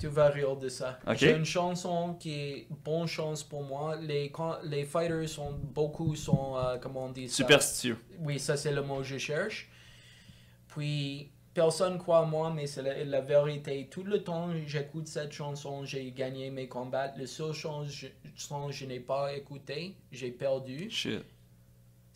Tu 0.01 0.09
vas 0.09 0.31
rire 0.31 0.56
de 0.56 0.70
ça. 0.70 0.98
J'ai 1.14 1.36
une 1.36 1.44
chanson 1.44 2.14
qui 2.14 2.32
est 2.32 2.66
bonne 2.70 3.06
chance 3.06 3.44
pour 3.44 3.62
moi. 3.62 3.97
Les, 3.97 4.32
les 4.64 4.85
fighters 4.85 5.28
sont 5.28 5.52
beaucoup 5.52 6.16
sont 6.16 6.56
euh, 6.56 6.78
comment 6.78 7.05
on 7.05 7.10
dit 7.10 7.28
ça? 7.28 7.36
Superstitieux. 7.36 7.98
Oui, 8.18 8.39
ça 8.39 8.56
c'est 8.56 8.72
le 8.72 8.82
mot 8.82 8.97
que 8.98 9.05
je 9.05 9.18
cherche. 9.18 9.68
Puis 10.68 11.31
personne 11.52 11.98
croit 11.98 12.22
en 12.22 12.27
moi, 12.27 12.51
mais 12.51 12.66
c'est 12.66 12.82
la, 12.82 13.05
la 13.05 13.20
vérité. 13.20 13.89
Tout 13.90 14.05
le 14.05 14.24
temps 14.24 14.48
j'écoute 14.66 15.06
cette 15.06 15.32
chanson, 15.32 15.85
j'ai 15.85 16.10
gagné 16.12 16.51
mes 16.51 16.66
combats. 16.66 17.12
Le 17.18 17.27
seul 17.27 17.52
chance 17.52 17.89
je, 17.90 18.06
son 18.36 18.68
que 18.68 18.72
je 18.72 18.86
n'ai 18.86 19.01
pas 19.01 19.35
écouté, 19.35 19.97
j'ai 20.10 20.31
perdu. 20.31 20.89
Shit. 20.90 21.22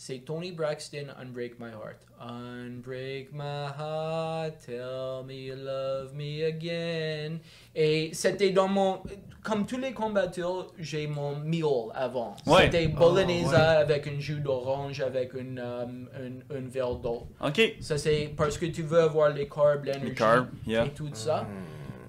C'est 0.07 0.19
Tony 0.19 0.53
Braxton, 0.53 1.07
Unbreak 1.19 1.59
My 1.59 1.71
Heart. 1.71 1.97
Unbreak 2.21 3.33
my 3.33 3.69
heart, 3.75 4.59
tell 4.61 5.25
me 5.27 5.47
you 5.47 5.55
love 5.55 6.13
me 6.15 6.45
again. 6.45 7.39
Et 7.75 8.11
c'était 8.13 8.51
dans 8.51 8.69
mon. 8.69 8.99
Comme 9.43 9.65
tous 9.65 9.79
les 9.79 9.95
combattants, 9.95 10.67
j'ai 10.79 11.07
mon 11.07 11.37
meal 11.37 11.89
avant. 11.95 12.37
Ouais. 12.47 12.65
C'était 12.65 12.91
Oh, 12.95 12.99
bolognese 12.99 13.49
ouais. 13.49 13.57
avec 13.57 14.07
un 14.07 14.21
jus 14.21 14.41
d'orange, 14.41 15.01
avec 15.01 15.33
une, 15.33 15.59
euh, 15.59 15.87
un, 15.87 16.55
un 16.55 16.69
verre 16.69 16.97
d'eau. 16.97 17.27
Ok. 17.43 17.77
Ça, 17.81 17.97
c'est 17.97 18.31
parce 18.37 18.59
que 18.59 18.67
tu 18.67 18.83
veux 18.83 19.01
avoir 19.01 19.31
les 19.31 19.49
carbs, 19.49 19.87
l'énergie 19.87 20.15
carbs, 20.15 20.49
yeah. 20.67 20.85
et 20.85 20.91
tout 20.91 21.09
ça. 21.15 21.47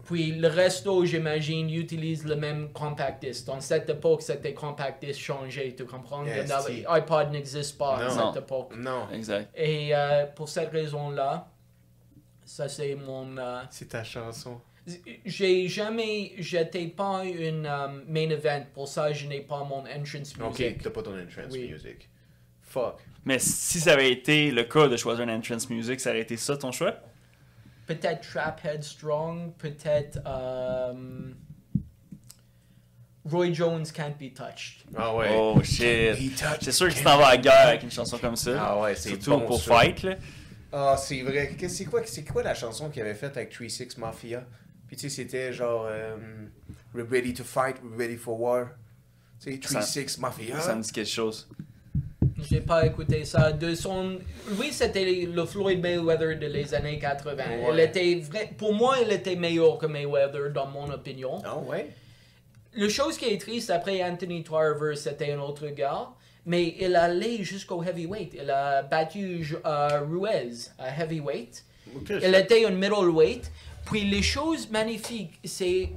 Puis 0.06 0.32
le 0.34 0.48
resto, 0.48 1.04
j'imagine, 1.04 1.70
utilise 1.70 2.26
le 2.26 2.36
même 2.36 2.72
compact 2.72 3.26
disc. 3.26 3.46
Dans 3.48 3.60
cette 3.60 3.90
époque, 3.90 4.22
c'était 4.22 4.54
compact 4.54 5.04
disc 5.04 5.20
changé, 5.20 5.74
tu 5.76 5.84
comprends? 5.86 6.24
Yes, 6.26 6.48
Le- 6.50 6.74
si. 6.74 6.86
iPod 6.88 7.32
n'existe 7.32 7.78
pas 7.78 7.96
à 7.98 8.14
Non. 8.14 8.34
cette 8.34 8.44
époque. 8.44 8.74
Non, 8.78 9.08
Exact. 9.12 9.50
Et 9.56 9.96
euh, 9.96 10.26
pour 10.28 10.48
cette 10.48 10.70
raison-là, 10.72 11.50
ça 12.46 12.70
c'est 12.70 12.94
mon... 12.96 13.36
euh, 13.38 13.62
c'est 13.72 13.90
ta 13.90 14.04
chanson. 14.04 14.62
j'ai 15.26 15.68
jamais... 15.68 16.34
J'étais 16.38 16.86
pas 16.88 17.24
une 17.26 17.66
euh, 17.66 17.88
main 18.08 18.30
event, 18.30 18.64
pour 18.76 18.88
ça 18.88 19.12
je 19.12 19.26
n'ai 19.28 19.42
pas 19.42 19.64
mon 19.64 19.80
entrance 19.88 20.34
Ok, 20.40 20.60
music. 20.60 20.84
t'as 20.84 20.90
pas 20.92 21.02
ton 21.02 21.20
entrance 21.20 21.52
Oui. 21.52 21.70
music. 21.72 22.08
Fuck. 22.62 22.98
Mais 23.24 23.40
si 23.40 23.80
ça 23.80 23.94
avait 23.94 24.12
été 24.12 24.52
le 24.52 24.66
cas 24.66 24.88
de 24.88 24.98
choisir 24.98 25.28
un 25.28 25.36
entrance 25.36 25.68
music, 25.72 26.00
ça 26.00 26.12
aurait 26.12 26.22
été 26.22 26.38
ça 26.38 26.56
ton 26.58 26.72
choix? 26.72 26.94
Peut-être 27.86 28.22
Trap 28.28 28.64
Headstrong, 28.66 29.54
peut-être... 29.58 30.20
euh, 30.26 31.32
Roy 33.26 33.52
Jones 33.54 33.86
Can't 33.92 34.16
Be 34.20 34.32
Touched. 34.34 34.84
Ah 34.96 35.16
ouais. 35.16 35.30
Oh 35.36 35.60
shit. 35.64 36.16
He 36.20 36.30
touched- 36.36 36.62
C'est 36.64 36.72
sûr 36.72 36.90
que 36.90 36.94
tu 36.94 37.04
t'en 37.04 37.18
vas 37.18 37.28
à 37.28 37.32
la 37.32 37.38
guerre 37.38 37.68
avec 37.70 37.84
une 37.84 37.92
chanson 37.92 38.18
comme 38.20 38.36
ça. 38.36 38.52
Ah 38.60 38.80
ouais, 38.80 38.96
c'est 38.96 39.10
Surtout 39.10 39.32
bon, 39.32 39.46
pour 39.48 39.62
ça. 39.62 39.80
fight, 39.80 40.04
là. 40.04 40.16
Ah, 40.72 40.96
c'est 40.98 41.22
vrai. 41.24 41.56
C'est 41.68 41.86
quoi, 41.86 42.02
c'est 42.06 42.24
quoi 42.24 42.44
la 42.44 42.54
chanson 42.54 42.90
qu'il 42.90 43.02
avait 43.02 43.16
faite 43.16 43.36
avec 43.38 43.52
3-6 43.52 44.00
Mafia? 44.00 44.46
Puis 44.88 44.96
tu 44.98 45.10
sais, 45.10 45.16
c'était 45.24 45.52
genre 45.54 45.88
euh, 45.90 46.16
We're 46.94 47.10
ready 47.10 47.34
to 47.34 47.44
fight, 47.44 47.78
we're 47.84 47.98
ready 47.98 48.16
for 48.18 48.40
war. 48.40 48.68
Tu 49.44 49.54
sais, 49.54 49.58
3-6 49.58 50.20
Mafia. 50.20 50.60
Ça 50.60 50.76
me 50.76 50.84
dit 50.84 50.92
quelque 50.92 51.10
chose. 51.10 51.50
J'ai 52.38 52.62
pas 52.62 52.86
écouté 52.86 53.24
ça. 53.24 53.52
De 53.52 53.74
son... 53.76 54.20
Oui, 54.60 54.70
c'était 54.72 55.26
le 55.26 55.46
Floyd 55.46 55.82
Mayweather 55.82 56.38
de 56.38 56.48
les 56.48 56.74
années 56.74 57.00
80. 57.00 57.34
Ouais. 57.36 57.66
Il 57.74 57.80
était 57.80 58.16
vrai... 58.16 58.50
Pour 58.58 58.74
moi, 58.74 58.98
il 59.06 59.12
était 59.12 59.36
meilleur 59.36 59.78
que 59.78 59.86
Mayweather, 59.86 60.52
dans 60.52 60.68
mon 60.68 60.90
opinion. 60.92 61.42
Ah 61.46 61.58
ouais? 61.58 61.92
Le 62.74 62.90
chose 62.90 63.18
qui 63.18 63.26
est 63.26 63.40
triste, 63.40 63.70
après 63.70 64.04
Anthony 64.04 64.44
Tarver, 64.44 64.96
c'était 64.96 65.32
un 65.32 65.40
autre 65.40 65.68
gars. 65.70 66.10
Mais 66.46 66.76
il 66.80 66.96
allait 66.96 67.44
jusqu'au 67.44 67.82
heavyweight. 67.82 68.36
Il 68.40 68.52
a 68.52 68.84
battu 68.84 69.56
euh, 69.66 70.02
Ruiz 70.02 70.74
à 70.78 70.90
heavyweight. 71.02 71.64
Il 72.10 72.36
était 72.36 72.66
un 72.66 72.72
middleweight. 72.72 73.50
Puis 73.86 74.04
les 74.04 74.22
choses 74.22 74.70
magnifiques, 74.70 75.40
c'est 75.44 75.90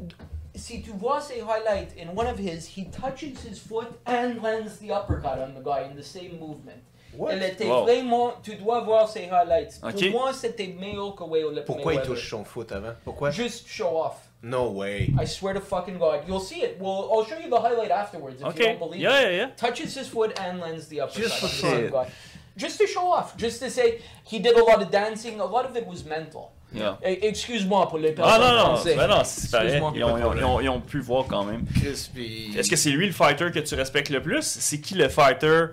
si 0.58 0.82
tu 0.82 0.90
vois 0.92 1.20
ses 1.20 1.40
highlights, 1.40 1.94
in 1.96 2.08
one 2.14 2.26
of 2.26 2.38
his, 2.38 2.66
he 2.66 2.84
touches 2.86 3.40
his 3.42 3.58
foot 3.58 3.88
and 4.06 4.42
lands 4.42 4.78
the 4.78 4.90
uppercut 4.92 5.38
on 5.38 5.54
the 5.54 5.60
guy 5.62 5.82
in 5.90 5.96
the 5.96 6.02
same 6.02 6.38
movement. 6.38 6.82
What? 7.16 7.32
Elle 7.32 7.42
était 7.42 7.66
Wow. 7.66 7.84
vraiment, 7.84 8.32
tu 8.42 8.54
dois 8.56 8.80
voir 8.80 9.08
ses 9.08 9.28
highlights. 9.30 9.80
Ok. 9.82 10.10
Pour 10.10 10.20
moi, 10.20 10.32
c'était 10.32 10.68
meilleur 10.78 11.14
que 11.16 11.24
Mayweather. 11.24 11.64
Pourquoi 11.64 11.94
il 11.94 12.02
touche 12.02 12.28
son 12.28 12.44
foot 12.44 12.70
avant? 12.72 12.92
Pourquoi? 13.04 13.30
Just 13.30 13.66
show 13.66 13.96
off. 13.96 14.28
No 14.42 14.70
way. 14.70 15.08
I 15.18 15.24
swear 15.26 15.54
to 15.54 15.60
fucking 15.60 15.98
God. 15.98 16.20
You'll 16.28 16.38
see 16.38 16.60
it. 16.62 16.76
Well, 16.78 17.08
I'll 17.10 17.24
show 17.24 17.38
you 17.38 17.48
the 17.50 17.58
highlight 17.60 17.90
afterwards 17.90 18.40
if 18.40 18.56
you 18.56 18.64
don't 18.66 18.78
believe 18.78 19.00
Yeah, 19.00 19.20
it. 19.20 19.32
yeah, 19.32 19.36
yeah. 19.46 19.50
Touches 19.56 19.94
his 19.96 20.06
foot 20.06 20.38
and 20.38 20.60
lands 20.60 20.86
the 20.88 21.00
uppercut. 21.00 21.22
Just 21.22 21.38
for 21.40 21.66
on 21.66 22.06
shit. 22.06 22.12
Just 22.56 22.78
to 22.78 22.86
show 22.86 23.10
off. 23.10 23.36
Just 23.36 23.60
to 23.62 23.70
say 23.70 24.00
he 24.24 24.38
did 24.38 24.56
a 24.56 24.62
lot 24.62 24.80
of 24.82 24.90
dancing. 24.92 25.40
A 25.40 25.44
lot 25.44 25.64
of 25.64 25.76
it 25.76 25.86
was 25.86 26.04
mental. 26.04 26.52
Yeah. 26.74 26.98
Excuse-moi 27.02 27.88
pour 27.88 27.98
les 27.98 28.12
personnes 28.12 28.40
Ah 28.42 28.52
non, 28.52 28.74
non, 28.76 28.84
ben 28.84 29.06
non, 29.08 29.22
c'est 29.24 29.50
pareil. 29.50 29.76
Ils 29.76 29.82
ont, 29.82 29.94
ils, 29.94 30.04
ont, 30.04 30.34
ils 30.36 30.44
ont- 30.44 30.60
ils 30.60 30.68
ont 30.68 30.80
pu 30.80 31.00
voir 31.00 31.26
quand 31.26 31.44
même. 31.44 31.64
Crispy. 31.66 32.52
Est-ce 32.56 32.68
que 32.68 32.76
c'est 32.76 32.90
lui 32.90 33.06
le 33.06 33.12
fighter 33.12 33.50
que 33.50 33.60
tu 33.60 33.74
respectes 33.74 34.10
le 34.10 34.20
plus? 34.22 34.42
C'est 34.42 34.78
qui 34.80 34.94
le 34.94 35.08
fighter 35.08 35.68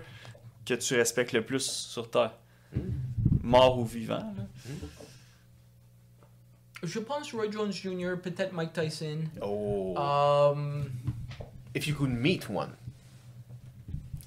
que 0.66 0.74
tu 0.74 0.96
respectes 0.96 1.34
le 1.34 1.44
plus 1.44 1.64
sur 1.70 2.10
Terre? 2.10 2.32
Mort 3.44 3.78
ou 3.80 3.86
vivant? 3.86 4.20
là? 4.38 4.44
Je 6.84 7.00
pense 7.00 7.34
Roy 7.34 7.50
Jones 7.52 7.72
Jr., 7.74 8.16
peut-être 8.22 8.54
Mike 8.54 8.74
Tyson. 8.74 9.24
Oh. 9.42 9.96
Um, 9.98 10.92
if 11.74 11.88
you 11.88 11.96
could 11.96 12.12
meet 12.12 12.48
one, 12.50 12.72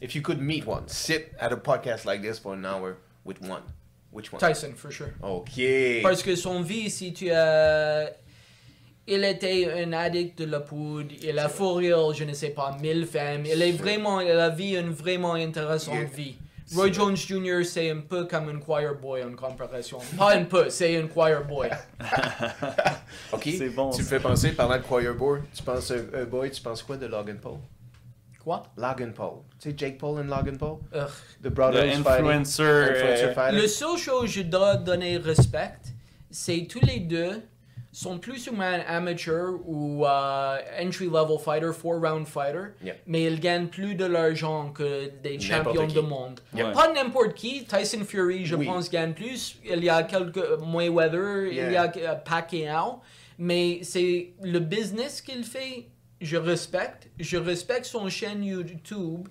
if 0.01 0.15
you 0.15 0.23
could 0.23 0.41
meet 0.41 0.67
one, 0.67 0.83
sit 0.89 1.33
at 1.41 1.53
a 1.53 1.57
podcast 1.57 2.05
like 2.05 2.21
this 2.21 2.39
for 2.39 2.55
an 2.55 2.65
hour 2.67 2.97
with 3.25 3.41
one, 3.41 3.63
which 4.13 4.33
one? 4.33 4.41
Tyson, 4.41 4.73
for 4.75 4.91
sure. 4.91 5.13
Ok. 5.23 5.61
Parce 6.03 6.23
que 6.23 6.35
son 6.37 6.63
vie, 6.63 6.91
si 6.91 7.13
tu 7.13 7.31
as... 7.31 8.11
Il 9.11 9.25
était 9.25 9.73
un 9.73 9.95
addict 9.95 10.39
de 10.39 10.45
la 10.45 10.61
poudre, 10.61 11.11
il 11.23 11.39
a 11.39 11.49
fourré, 11.49 11.93
je 12.15 12.25
ne 12.25 12.35
sais 12.35 12.51
pas, 12.51 12.77
mille 12.79 13.07
femmes. 13.07 13.47
Il 13.47 13.63
est 13.63 13.73
vraiment, 13.73 14.21
il 14.21 14.31
a 14.33 14.51
vu 14.51 14.77
une 14.77 14.91
vraiment 14.91 15.33
intéressante 15.33 15.95
Yeah. 15.95 16.05
vie. 16.05 16.37
Roy 16.75 16.93
Jones 16.93 17.17
Jr., 17.17 17.65
c'est 17.65 17.91
un 17.91 18.01
peu 18.01 18.27
comme 18.27 18.51
un 18.51 18.59
choir 18.59 18.95
boy 18.97 19.25
en 19.25 19.35
comparaison. 19.35 19.97
Pas 20.19 20.35
un 20.37 20.45
peu, 20.45 20.69
c'est 20.69 20.99
un 20.99 21.07
choir 21.07 21.43
boy. 21.47 21.71
Ok. 23.33 23.45
C'est 23.57 23.71
bon, 23.71 23.91
Tu 23.91 24.03
me 24.03 24.07
fais 24.07 24.21
penser, 24.21 24.53
parlant 24.53 24.77
de 24.77 24.83
choir 24.83 25.15
boy, 25.15 25.41
tu 25.55 25.63
penses 25.63 25.91
euh, 25.91 26.11
euh, 26.15 26.27
boy, 26.27 26.51
tu 26.51 26.61
penses 26.61 26.83
quoi 26.83 26.99
de 26.99 27.07
Logan 27.07 27.39
Paul? 27.41 27.59
Quoi? 28.45 28.63
Logan 28.77 29.13
Paul. 29.15 29.39
Tu 29.61 29.71
sais 29.71 29.75
Jake 29.77 29.99
Paul 29.99 30.21
and 30.21 30.29
Logan 30.29 30.57
Paul? 30.57 30.79
Ugh. 30.95 31.09
The 31.43 31.45
Le 31.45 31.51
brothers 31.51 31.81
fighting. 32.03 32.05
influencer. 32.05 32.63
Influencer 32.91 33.25
euh, 33.25 33.35
fighting. 33.35 33.61
Le 33.61 33.67
seul 33.67 33.97
chose 33.99 34.23
que 34.23 34.27
je 34.29 34.43
dois 34.43 34.77
donner 34.77 35.17
respect, 35.19 35.79
c'est 36.31 36.67
tous 36.71 36.85
les 36.85 37.01
deux 37.01 37.43
sont 37.91 38.19
plus 38.19 38.47
ou 38.49 38.53
moins 38.53 38.81
amateurs 38.87 39.55
ou 39.67 40.07
euh, 40.07 40.57
entry-level 40.81 41.39
fighter, 41.43 41.73
four-round 41.73 42.27
fighter, 42.29 42.75
Yeah. 42.85 42.95
mais 43.07 43.25
ils 43.25 43.41
gagnent 43.41 43.67
plus 43.67 43.95
de 43.97 44.05
l'argent 44.05 44.71
que 44.71 45.11
des 45.23 45.41
champions 45.41 45.87
du 45.87 46.01
monde. 46.03 46.39
Yeah. 46.55 46.71
Pas 46.73 46.93
n'importe 46.93 47.35
qui. 47.35 47.65
Tyson 47.65 48.05
Fury, 48.05 48.45
je 48.45 48.55
Oui. 48.55 48.67
pense, 48.67 48.89
gagne 48.91 49.15
plus. 49.15 49.59
Il 49.65 49.83
y 49.83 49.89
a 49.89 50.03
quelques 50.05 50.61
Mayweather, 50.65 51.47
il 51.51 51.55
y 51.73 51.77
a 51.77 51.91
euh, 51.97 52.15
Pacquiao, 52.15 53.01
mais 53.39 53.81
c'est 53.83 54.35
le 54.43 54.61
business 54.61 55.21
qu'il 55.21 55.43
fait. 55.43 55.89
Je 56.21 56.37
respecte. 56.37 57.09
Je 57.19 57.37
respecte 57.39 57.87
son 57.87 58.09
chaîne 58.09 58.45
YouTube. 58.45 59.27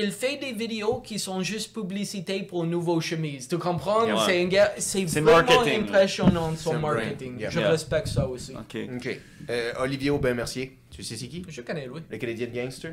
Il 0.00 0.12
fait 0.12 0.36
des 0.36 0.52
vidéos 0.52 1.00
qui 1.00 1.18
sont 1.18 1.42
juste 1.42 1.72
publicité 1.74 2.42
pour 2.44 2.64
une 2.64 2.70
nouvelle 2.70 3.00
chemise. 3.00 3.48
Tu 3.48 3.58
comprends? 3.58 4.04
Yeah. 4.06 4.16
C'est 4.26 4.42
un 4.42 4.46
gars- 4.46 4.72
C'est 4.78 5.04
vraiment 5.04 5.32
marketing, 5.38 5.82
impressionnant 5.82 6.54
son 6.56 6.78
marketing. 6.78 7.38
Yeah. 7.40 7.50
Je 7.50 7.58
Yeah. 7.60 7.70
respecte 7.70 8.08
ça 8.08 8.26
aussi. 8.28 8.52
Ok. 8.54 8.76
Ok. 8.96 9.20
Euh, 9.50 9.72
Olivier 9.80 10.10
Aubin-Mercier, 10.10 10.78
tu 10.90 11.02
sais 11.02 11.16
c'est 11.16 11.26
qui? 11.28 11.42
Je 11.48 11.62
connais 11.62 11.86
lui. 11.86 12.00
Le 12.10 12.16
Canadien 12.18 12.46
Gangster? 12.54 12.92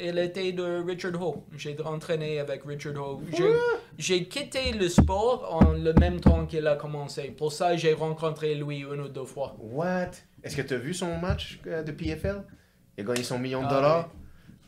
Il 0.00 0.16
était 0.18 0.52
de 0.52 0.82
Richard 0.86 1.20
Ho. 1.20 1.44
J'ai 1.56 1.76
entraîné 1.84 2.38
avec 2.38 2.62
Richard 2.64 2.94
Ho. 2.96 3.20
J'ai- 3.98 4.28
quitté 4.28 4.72
le 4.72 4.88
sport 4.88 5.38
en 5.60 5.72
le 5.72 5.92
même 5.94 6.20
temps 6.20 6.46
qu'il 6.46 6.66
a 6.68 6.76
commencé. 6.76 7.24
Pour 7.36 7.52
ça, 7.52 7.76
j'ai 7.76 7.92
rencontré 7.94 8.54
lui 8.54 8.78
une 8.92 9.00
ou 9.00 9.08
deux 9.08 9.24
fois. 9.24 9.56
What? 9.58 10.12
Est-ce 10.44 10.56
que 10.56 10.62
tu 10.62 10.74
as 10.74 10.78
vu 10.78 10.94
son 10.94 11.16
match 11.18 11.58
euh, 11.66 11.82
de 11.82 11.90
PFL? 11.90 12.44
Il 12.96 13.00
a 13.02 13.06
gagné 13.08 13.24
son 13.24 13.38
million 13.40 13.60
de 13.62 13.66
Ah, 13.68 13.74
dollars. 13.74 14.10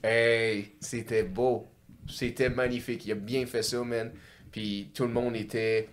Hey, 0.02 0.72
c'était 0.80 1.22
beau. 1.22 1.66
C'était 2.10 2.50
magnifique. 2.50 3.06
Il 3.06 3.12
a 3.12 3.16
bien 3.16 3.46
fait 3.46 3.62
ça, 3.62 3.82
man. 3.82 4.10
Puis 4.52 4.90
tout 4.94 5.04
le 5.04 5.12
monde 5.12 5.36
était. 5.36 5.88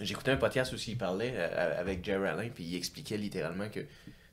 J'écoutais 0.00 0.32
un 0.32 0.36
podcast 0.36 0.72
aussi, 0.72 0.92
il 0.92 0.98
parlait 0.98 1.32
euh, 1.36 1.80
avec 1.80 2.04
Jerry 2.04 2.26
Allen, 2.26 2.50
puis 2.52 2.64
il 2.64 2.76
expliquait 2.76 3.16
littéralement 3.16 3.68
que 3.68 3.80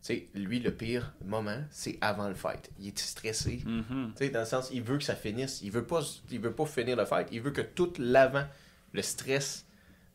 sais, 0.01 0.27
lui, 0.33 0.59
le 0.59 0.73
pire 0.73 1.13
moment, 1.23 1.61
c'est 1.71 1.97
avant 2.01 2.27
le 2.27 2.35
fight. 2.35 2.69
Il 2.79 2.87
est 2.87 2.99
stressé. 2.99 3.61
Mhm. 3.65 4.13
Tu 4.15 4.25
sais, 4.25 4.29
dans 4.29 4.39
le 4.39 4.45
sens, 4.45 4.69
il 4.71 4.81
veut 4.81 4.97
que 4.97 5.03
ça 5.03 5.15
finisse. 5.15 5.61
Il 5.61 5.71
veut 5.71 5.85
pas, 5.85 6.01
il 6.31 6.39
veut 6.39 6.53
pas 6.53 6.65
finir 6.65 6.95
le 6.95 7.05
fight. 7.05 7.27
Il 7.31 7.41
veut 7.41 7.51
que 7.51 7.61
tout 7.61 7.93
l'avant, 7.97 8.45
le 8.93 9.01
stress 9.01 9.65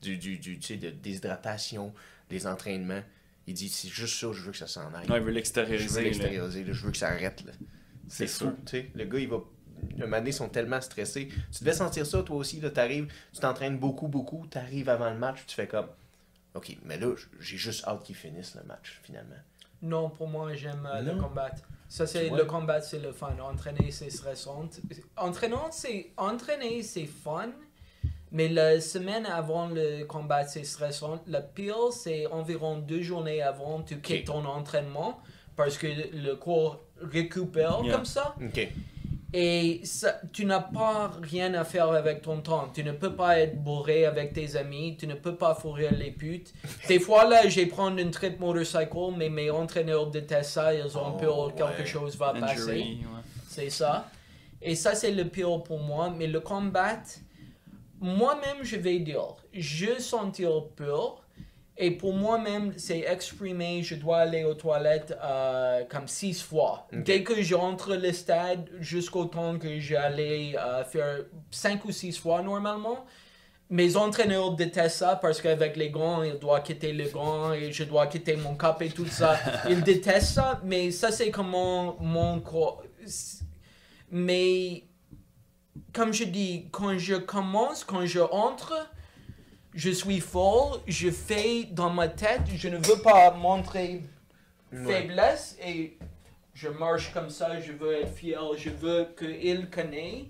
du, 0.02 0.16
du, 0.16 0.38
du 0.38 0.58
tu 0.58 0.66
sais, 0.66 0.76
de 0.76 0.90
déshydratation, 0.90 1.92
des 2.30 2.46
entraînements, 2.46 3.02
il 3.46 3.54
dit, 3.54 3.68
c'est 3.68 3.88
juste 3.88 4.18
ça, 4.18 4.32
je 4.32 4.42
veux 4.42 4.52
que 4.52 4.58
ça 4.58 4.66
s'en 4.66 4.92
aille. 4.94 5.08
Ouais, 5.08 5.18
il 5.18 5.18
veut 5.18 5.18
je 5.18 5.24
veux 5.24 5.30
l'extérioriser. 5.32 6.02
l'extérioriser, 6.02 6.64
je 6.66 6.84
veux 6.84 6.90
que 6.90 6.96
ça 6.96 7.08
arrête. 7.08 7.44
C'est 8.08 8.26
sûr. 8.26 8.54
tu 8.64 8.78
sais. 8.78 8.90
Le 8.94 9.04
gars, 9.04 9.18
il 9.18 9.28
va. 9.28 9.42
Donné, 9.96 10.20
ils 10.26 10.32
sont 10.32 10.48
tellement 10.48 10.80
stressés. 10.80 11.28
Tu 11.52 11.64
devais 11.64 11.72
sentir 11.72 12.04
ça, 12.06 12.22
toi 12.22 12.36
aussi. 12.36 12.60
Tu 12.60 12.80
arrives, 12.80 13.12
tu 13.32 13.40
t'entraînes 13.40 13.78
beaucoup, 13.78 14.08
beaucoup. 14.08 14.46
Tu 14.50 14.58
arrives 14.58 14.88
avant 14.88 15.10
le 15.10 15.18
match, 15.18 15.44
tu 15.46 15.54
fais 15.54 15.66
comme. 15.66 15.86
Ok, 16.54 16.76
mais 16.84 16.98
là, 16.98 17.14
j'ai 17.40 17.56
juste 17.56 17.84
hâte 17.86 18.02
qu'ils 18.04 18.14
finissent 18.14 18.54
le 18.54 18.62
match, 18.64 19.00
finalement. 19.02 19.34
Non, 19.82 20.08
pour 20.10 20.28
moi, 20.28 20.54
j'aime 20.54 20.88
euh, 20.92 21.00
le 21.02 21.20
combat. 21.20 21.50
Ça, 21.88 22.06
c'est 22.06 22.30
le 22.30 22.44
combat, 22.44 22.80
c'est 22.80 22.98
le 23.00 23.12
fun. 23.12 23.34
Entraîner, 23.42 23.90
c'est 23.90 24.10
stressant. 24.10 24.68
Entraînant, 25.16 25.68
c'est 25.70 26.10
entraîner, 26.16 26.82
c'est 26.82 27.06
fun. 27.06 27.50
Mais 28.32 28.48
la 28.48 28.80
semaine 28.80 29.26
avant 29.26 29.68
le 29.68 30.04
combat, 30.04 30.44
c'est 30.46 30.64
stressant. 30.64 31.22
Le 31.28 31.38
pire, 31.40 31.92
c'est 31.92 32.26
environ 32.26 32.78
deux 32.78 33.00
journées 33.02 33.42
avant, 33.42 33.82
tu 33.82 34.00
quittes 34.00 34.26
ton 34.26 34.44
entraînement 34.44 35.20
parce 35.56 35.78
que 35.78 35.86
le 35.86 36.34
corps 36.34 36.80
récupère 37.00 37.80
Yeah. 37.84 37.94
comme 37.94 38.04
ça. 38.04 38.34
Ok. 38.42 38.68
Et 39.36 39.80
ça, 39.82 40.20
tu 40.32 40.44
n'as 40.46 40.60
pas 40.60 41.10
rien 41.20 41.54
à 41.54 41.64
faire 41.64 41.88
avec 41.90 42.22
ton 42.22 42.40
temps. 42.40 42.68
Tu 42.72 42.84
ne 42.84 42.92
peux 42.92 43.16
pas 43.16 43.40
être 43.40 43.60
bourré 43.60 44.06
avec 44.06 44.32
tes 44.32 44.54
amis. 44.54 44.96
Tu 44.96 45.08
ne 45.08 45.14
peux 45.14 45.34
pas 45.34 45.56
fourrer 45.56 45.90
les 45.90 46.12
putes. 46.12 46.54
Des 46.86 47.00
fois, 47.00 47.24
là, 47.28 47.48
j'ai 47.48 47.66
prendre 47.66 47.98
une 47.98 48.12
trip 48.12 48.38
motorcycle, 48.38 49.12
mais 49.16 49.28
mes 49.30 49.50
entraîneurs 49.50 50.06
détestent 50.06 50.52
ça. 50.52 50.72
Ils 50.72 50.96
ont 50.96 51.14
Oh, 51.16 51.18
peur 51.18 51.48
que 51.52 51.58
quelque 51.58 51.78
ouais. 51.80 51.86
chose 51.86 52.16
va 52.16 52.32
passer. 52.32 52.60
Injury, 52.62 52.98
ouais. 53.00 53.22
C'est 53.48 53.70
ça. 53.70 54.08
Et 54.62 54.76
ça, 54.76 54.94
c'est 54.94 55.10
le 55.10 55.24
pire 55.24 55.64
pour 55.64 55.80
moi. 55.80 56.14
Mais 56.16 56.28
le 56.28 56.38
combat, 56.38 56.98
moi-même, 58.00 58.58
je 58.62 58.76
vais 58.76 59.00
dire, 59.00 59.34
je 59.52 59.98
sentir 59.98 60.66
peur. 60.76 61.23
Et 61.76 61.90
pour 61.90 62.14
moi-même, 62.14 62.72
c'est 62.76 63.00
exprimé, 63.00 63.82
je 63.82 63.96
dois 63.96 64.18
aller 64.18 64.44
aux 64.44 64.54
toilettes 64.54 65.16
euh, 65.22 65.82
comme 65.88 66.06
six 66.06 66.40
fois. 66.40 66.86
Dès 66.92 67.24
que 67.24 67.42
j'entre 67.42 67.96
le 67.96 68.12
stade, 68.12 68.70
jusqu'au 68.78 69.24
temps 69.24 69.58
que 69.58 69.80
j'allais 69.80 70.54
euh, 70.56 70.84
faire 70.84 71.24
cinq 71.50 71.84
ou 71.84 71.90
six 71.90 72.16
fois 72.16 72.42
normalement. 72.42 73.04
Mes 73.70 73.96
entraîneurs 73.96 74.52
détestent 74.52 74.98
ça 74.98 75.16
parce 75.16 75.40
qu'avec 75.40 75.76
les 75.76 75.90
gants, 75.90 76.22
ils 76.22 76.38
doivent 76.38 76.62
quitter 76.62 76.92
les 76.92 77.10
gants 77.10 77.52
et 77.52 77.72
je 77.72 77.82
dois 77.82 78.06
quitter 78.06 78.36
mon 78.36 78.54
cap 78.54 78.80
et 78.82 78.90
tout 78.90 79.06
ça. 79.06 79.36
Ils 79.68 79.82
détestent 79.82 80.34
ça, 80.34 80.60
mais 80.62 80.90
ça 80.90 81.10
c'est 81.10 81.30
comment 81.30 81.96
mon 81.98 82.40
corps. 82.40 82.84
Mais 84.10 84.84
comme 85.92 86.12
je 86.12 86.24
dis, 86.24 86.68
quand 86.70 86.98
je 86.98 87.14
commence, 87.14 87.84
quand 87.84 88.04
je 88.04 88.20
entre, 88.20 88.74
je 89.74 89.90
suis 89.90 90.20
fort, 90.20 90.80
je 90.86 91.10
fais 91.10 91.64
dans 91.64 91.90
ma 91.90 92.08
tête, 92.08 92.42
je 92.54 92.68
ne 92.68 92.76
veux 92.78 93.00
pas 93.02 93.32
montrer 93.32 94.02
Ouais. 94.72 95.02
faiblesse 95.02 95.56
et 95.64 95.96
je 96.52 96.68
marche 96.68 97.12
comme 97.12 97.30
ça, 97.30 97.60
je 97.60 97.70
veux 97.72 97.94
être 98.02 98.12
fier, 98.12 98.40
je 98.56 98.70
veux 98.70 99.06
qu'il 99.16 99.68
connaisse 99.70 100.24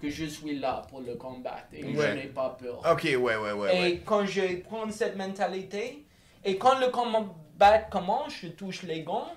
que 0.00 0.10
je 0.10 0.24
suis 0.24 0.58
là 0.58 0.82
pour 0.90 1.00
le 1.00 1.14
combattre 1.14 1.66
et 1.72 1.84
Ouais. 1.84 1.94
je 2.10 2.14
n'ai 2.14 2.26
pas 2.26 2.56
peur. 2.60 2.80
Ok, 2.90 3.04
ouais, 3.04 3.16
ouais, 3.18 3.52
ouais. 3.52 3.76
Et 3.76 3.80
ouais. 3.82 4.02
quand 4.04 4.26
je 4.26 4.56
prends 4.62 4.90
cette 4.90 5.16
mentalité, 5.16 6.04
et 6.44 6.56
quand 6.58 6.78
le 6.80 6.88
combat 6.88 7.78
commence, 7.90 8.34
je 8.42 8.48
touche 8.48 8.82
les 8.82 9.02
gants, 9.02 9.32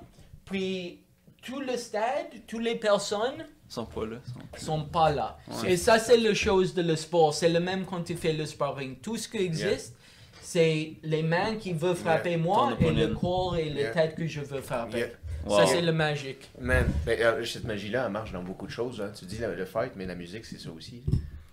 puis 0.46 1.04
tout 1.44 1.60
le 1.60 1.78
stade, 1.78 2.28
toutes 2.48 2.64
les 2.64 2.76
personnes 2.76 3.46
sont 3.74 3.86
pas 3.86 4.06
là. 4.06 4.18
ils 4.54 4.60
sont- 4.60 4.66
sont 4.66 4.86
pas 4.86 5.12
là. 5.12 5.38
Ouais. 5.64 5.74
Et 5.74 5.78
ça, 5.78 6.00
c'est 6.00 6.18
la 6.18 6.34
chose 6.34 6.74
de 6.74 6.82
le 6.82 6.96
sport. 6.96 7.34
C'est 7.34 7.50
le 7.50 7.60
même 7.60 7.86
quand 7.86 8.04
tu 8.04 8.16
fais 8.16 8.34
le 8.34 8.46
sparring. 8.46 8.98
Tout 8.98 9.18
ce 9.18 9.28
qui 9.28 9.38
existe, 9.38 9.96
c'est 10.42 10.94
les 11.04 11.24
mains 11.24 11.56
qui 11.58 11.74
veulent 11.74 11.96
frapper 11.96 12.38
moi 12.38 12.76
et 12.80 12.92
le 12.92 13.08
corps 13.14 13.58
et 13.58 13.70
la 13.70 13.82
Yeah. 13.82 13.92
tête 13.92 14.16
que 14.16 14.26
je 14.28 14.42
veux 14.42 14.62
frapper. 14.62 14.98
Yeah. 14.98 15.08
Wow. 15.46 15.58
Ça, 15.60 15.66
c'est 15.68 15.82
le 15.82 15.92
magique. 15.94 16.50
Man, 16.60 16.86
ben, 17.06 17.20
euh, 17.22 17.46
cette 17.46 17.64
magie-là, 17.64 18.06
elle 18.06 18.12
marche 18.12 18.32
dans 18.34 18.44
beaucoup 18.44 18.66
de 18.66 18.72
choses. 18.72 19.00
hein. 19.02 19.12
Tu 19.18 19.26
dis 19.26 19.38
le, 19.38 19.56
le 19.56 19.66
fight, 19.66 19.94
mais 19.96 20.06
la 20.06 20.16
musique, 20.16 20.46
c'est 20.46 20.60
ça 20.60 20.70
aussi. 20.72 21.04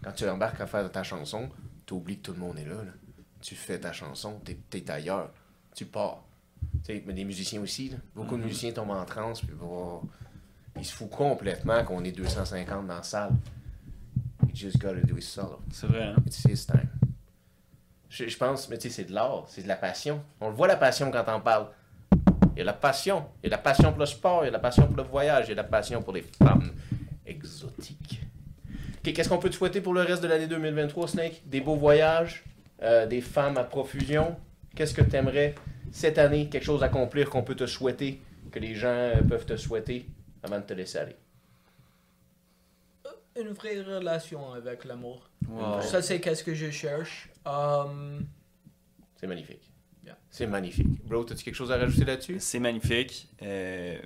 Quand 0.02 0.12
tu 0.12 0.28
embarques 0.28 0.60
à 0.60 0.66
faire 0.66 0.90
ta 0.90 1.02
chanson, 1.02 1.48
tu 1.86 1.94
oublies 1.94 2.18
que 2.18 2.22
tout 2.22 2.32
le 2.32 2.38
monde 2.38 2.58
est 2.58 2.64
là. 2.64 2.76
là. 2.76 2.92
Tu 3.40 3.54
fais 3.54 3.78
ta 3.78 3.92
chanson, 3.92 4.40
t'es 4.44 4.56
es 4.78 4.90
ailleurs. 4.90 5.30
Tu 5.76 5.84
pars. 5.86 6.24
Tu 6.84 6.94
sais, 6.94 7.02
mais 7.06 7.12
des 7.12 7.24
musiciens 7.24 7.60
aussi. 7.60 7.90
là. 7.90 7.96
Beaucoup 8.16 8.36
de 8.36 8.42
musiciens 8.42 8.72
tombent 8.72 8.90
en 8.90 9.04
transe, 9.04 9.40
puis 9.42 9.50
oh, 9.62 10.02
ils 10.76 10.84
se 10.84 10.94
foutent 10.94 11.10
complètement 11.10 11.82
qu'on 11.84 12.02
est 12.04 12.12
250 12.12 12.86
dans 12.86 12.94
la 12.94 13.02
salle. 13.02 13.32
You 14.42 14.50
just 14.54 14.78
gotta 14.78 15.00
do 15.00 15.16
it 15.16 15.22
solo. 15.22 15.60
C'est 15.70 15.86
vrai, 15.86 16.02
hein? 16.04 16.16
It's 16.26 16.44
his 16.44 16.66
time. 16.66 16.88
Je, 18.08 18.28
je 18.28 18.36
pense, 18.36 18.68
mais 18.68 18.78
tu 18.78 18.88
sais, 18.88 19.02
c'est 19.02 19.04
de 19.04 19.12
l'art, 19.12 19.44
c'est 19.48 19.62
de 19.62 19.68
la 19.68 19.76
passion. 19.76 20.22
On 20.40 20.48
le 20.48 20.54
voit 20.54 20.68
la 20.68 20.76
passion 20.76 21.10
quand 21.10 21.24
on 21.28 21.40
parle. 21.40 21.66
Il 22.54 22.58
y 22.58 22.60
a 22.60 22.64
la 22.64 22.72
passion. 22.72 23.26
Il 23.42 23.50
y 23.50 23.52
a 23.52 23.56
la 23.56 23.62
passion 23.62 23.90
pour 23.90 23.98
le 24.00 24.06
sport, 24.06 24.44
il 24.44 24.46
y 24.46 24.48
a 24.48 24.52
la 24.52 24.58
passion 24.60 24.86
pour 24.86 24.96
le 24.96 25.02
voyage, 25.02 25.46
il 25.46 25.50
y 25.50 25.52
a 25.52 25.56
la 25.56 25.64
passion 25.64 26.02
pour 26.02 26.12
les 26.12 26.22
femmes 26.22 26.72
exotiques. 27.26 28.20
Qu'est-ce 29.02 29.28
qu'on 29.28 29.38
peut 29.38 29.50
te 29.50 29.56
souhaiter 29.56 29.80
pour 29.80 29.92
le 29.92 30.00
reste 30.00 30.22
de 30.22 30.28
l'année 30.28 30.46
2023, 30.46 31.08
Snake? 31.08 31.42
Des 31.46 31.60
beaux 31.60 31.76
voyages, 31.76 32.44
euh, 32.82 33.06
des 33.06 33.20
femmes 33.20 33.58
à 33.58 33.64
profusion. 33.64 34.36
Qu'est-ce 34.74 34.94
que 34.94 35.02
tu 35.02 35.14
aimerais 35.16 35.54
cette 35.92 36.18
année, 36.18 36.48
quelque 36.48 36.64
chose 36.64 36.82
à 36.82 36.86
accomplir 36.86 37.28
qu'on 37.28 37.42
peut 37.42 37.54
te 37.54 37.66
souhaiter, 37.66 38.22
que 38.50 38.58
les 38.58 38.74
gens 38.74 38.88
euh, 38.88 39.22
peuvent 39.22 39.44
te 39.44 39.56
souhaiter? 39.56 40.06
Avant 40.44 40.58
de 40.58 40.64
te 40.64 40.74
laisser 40.74 40.98
aller 40.98 41.16
Une 43.36 43.48
vraie 43.52 43.80
relation 43.80 44.52
avec 44.52 44.84
l'amour. 44.84 45.28
Wow. 45.48 45.82
Ça, 45.82 46.00
c'est 46.02 46.20
qu'est-ce 46.20 46.44
que 46.44 46.54
je 46.54 46.70
cherche. 46.70 47.28
Euh, 47.46 48.20
C'est 49.20 49.26
magnifique. 49.26 49.70
Yeah. 50.04 50.16
C'est 50.30 50.46
magnifique. 50.46 51.04
Bro, 51.06 51.22
as-tu 51.24 51.42
quelque 51.42 51.54
chose 51.54 51.72
à 51.72 51.76
rajouter 51.78 52.04
là-dessus? 52.04 52.36
C'est 52.38 52.60
magnifique. 52.60 53.28
Euh, 53.42 53.98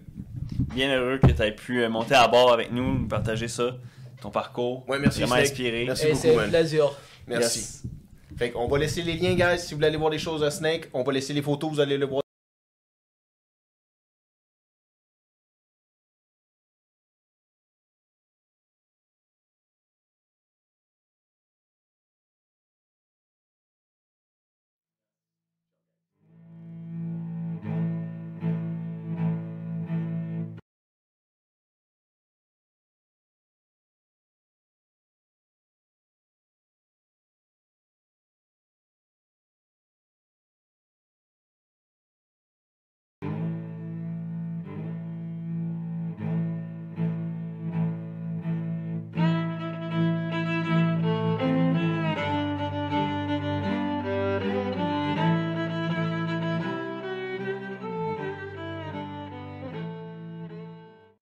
bien 0.73 0.97
heureux 0.97 1.19
que 1.19 1.27
tu 1.33 1.43
aies 1.43 1.55
pu 1.55 1.83
euh, 1.83 1.89
monter 1.91 2.15
à 2.15 2.27
bord 2.29 2.53
avec 2.53 2.73
nous, 2.73 3.01
nous 3.01 3.09
partager 3.09 3.49
ça, 3.49 3.77
ton 4.23 4.31
parcours. 4.31 4.89
Ouais, 4.89 4.99
merci, 4.99 5.21
Vraiment 5.21 5.35
Snake. 5.37 5.51
inspiré. 5.51 5.85
Merci 5.85 6.07
et 6.07 6.11
beaucoup, 6.11 6.23
c'est 6.23 6.33
un 6.35 6.37
man. 6.37 6.49
plaisir. 6.51 6.91
Merci. 7.27 7.59
Yes. 7.59 7.83
Fait 8.39 8.51
qu'on 8.53 8.69
va 8.69 8.79
laisser 8.79 9.03
les 9.03 9.15
liens, 9.15 9.35
guys. 9.35 9.59
Si 9.59 9.71
vous 9.75 9.79
voulez 9.79 9.89
aller 9.89 9.97
voir 9.97 10.11
des 10.11 10.19
choses 10.19 10.43
à 10.45 10.51
Snake, 10.51 10.89
on 10.95 11.03
va 11.03 11.13
laisser 11.13 11.33
les 11.35 11.43
photos, 11.43 11.71
vous 11.73 11.81
allez 11.81 11.99
le 11.99 12.07
voir. 12.07 12.23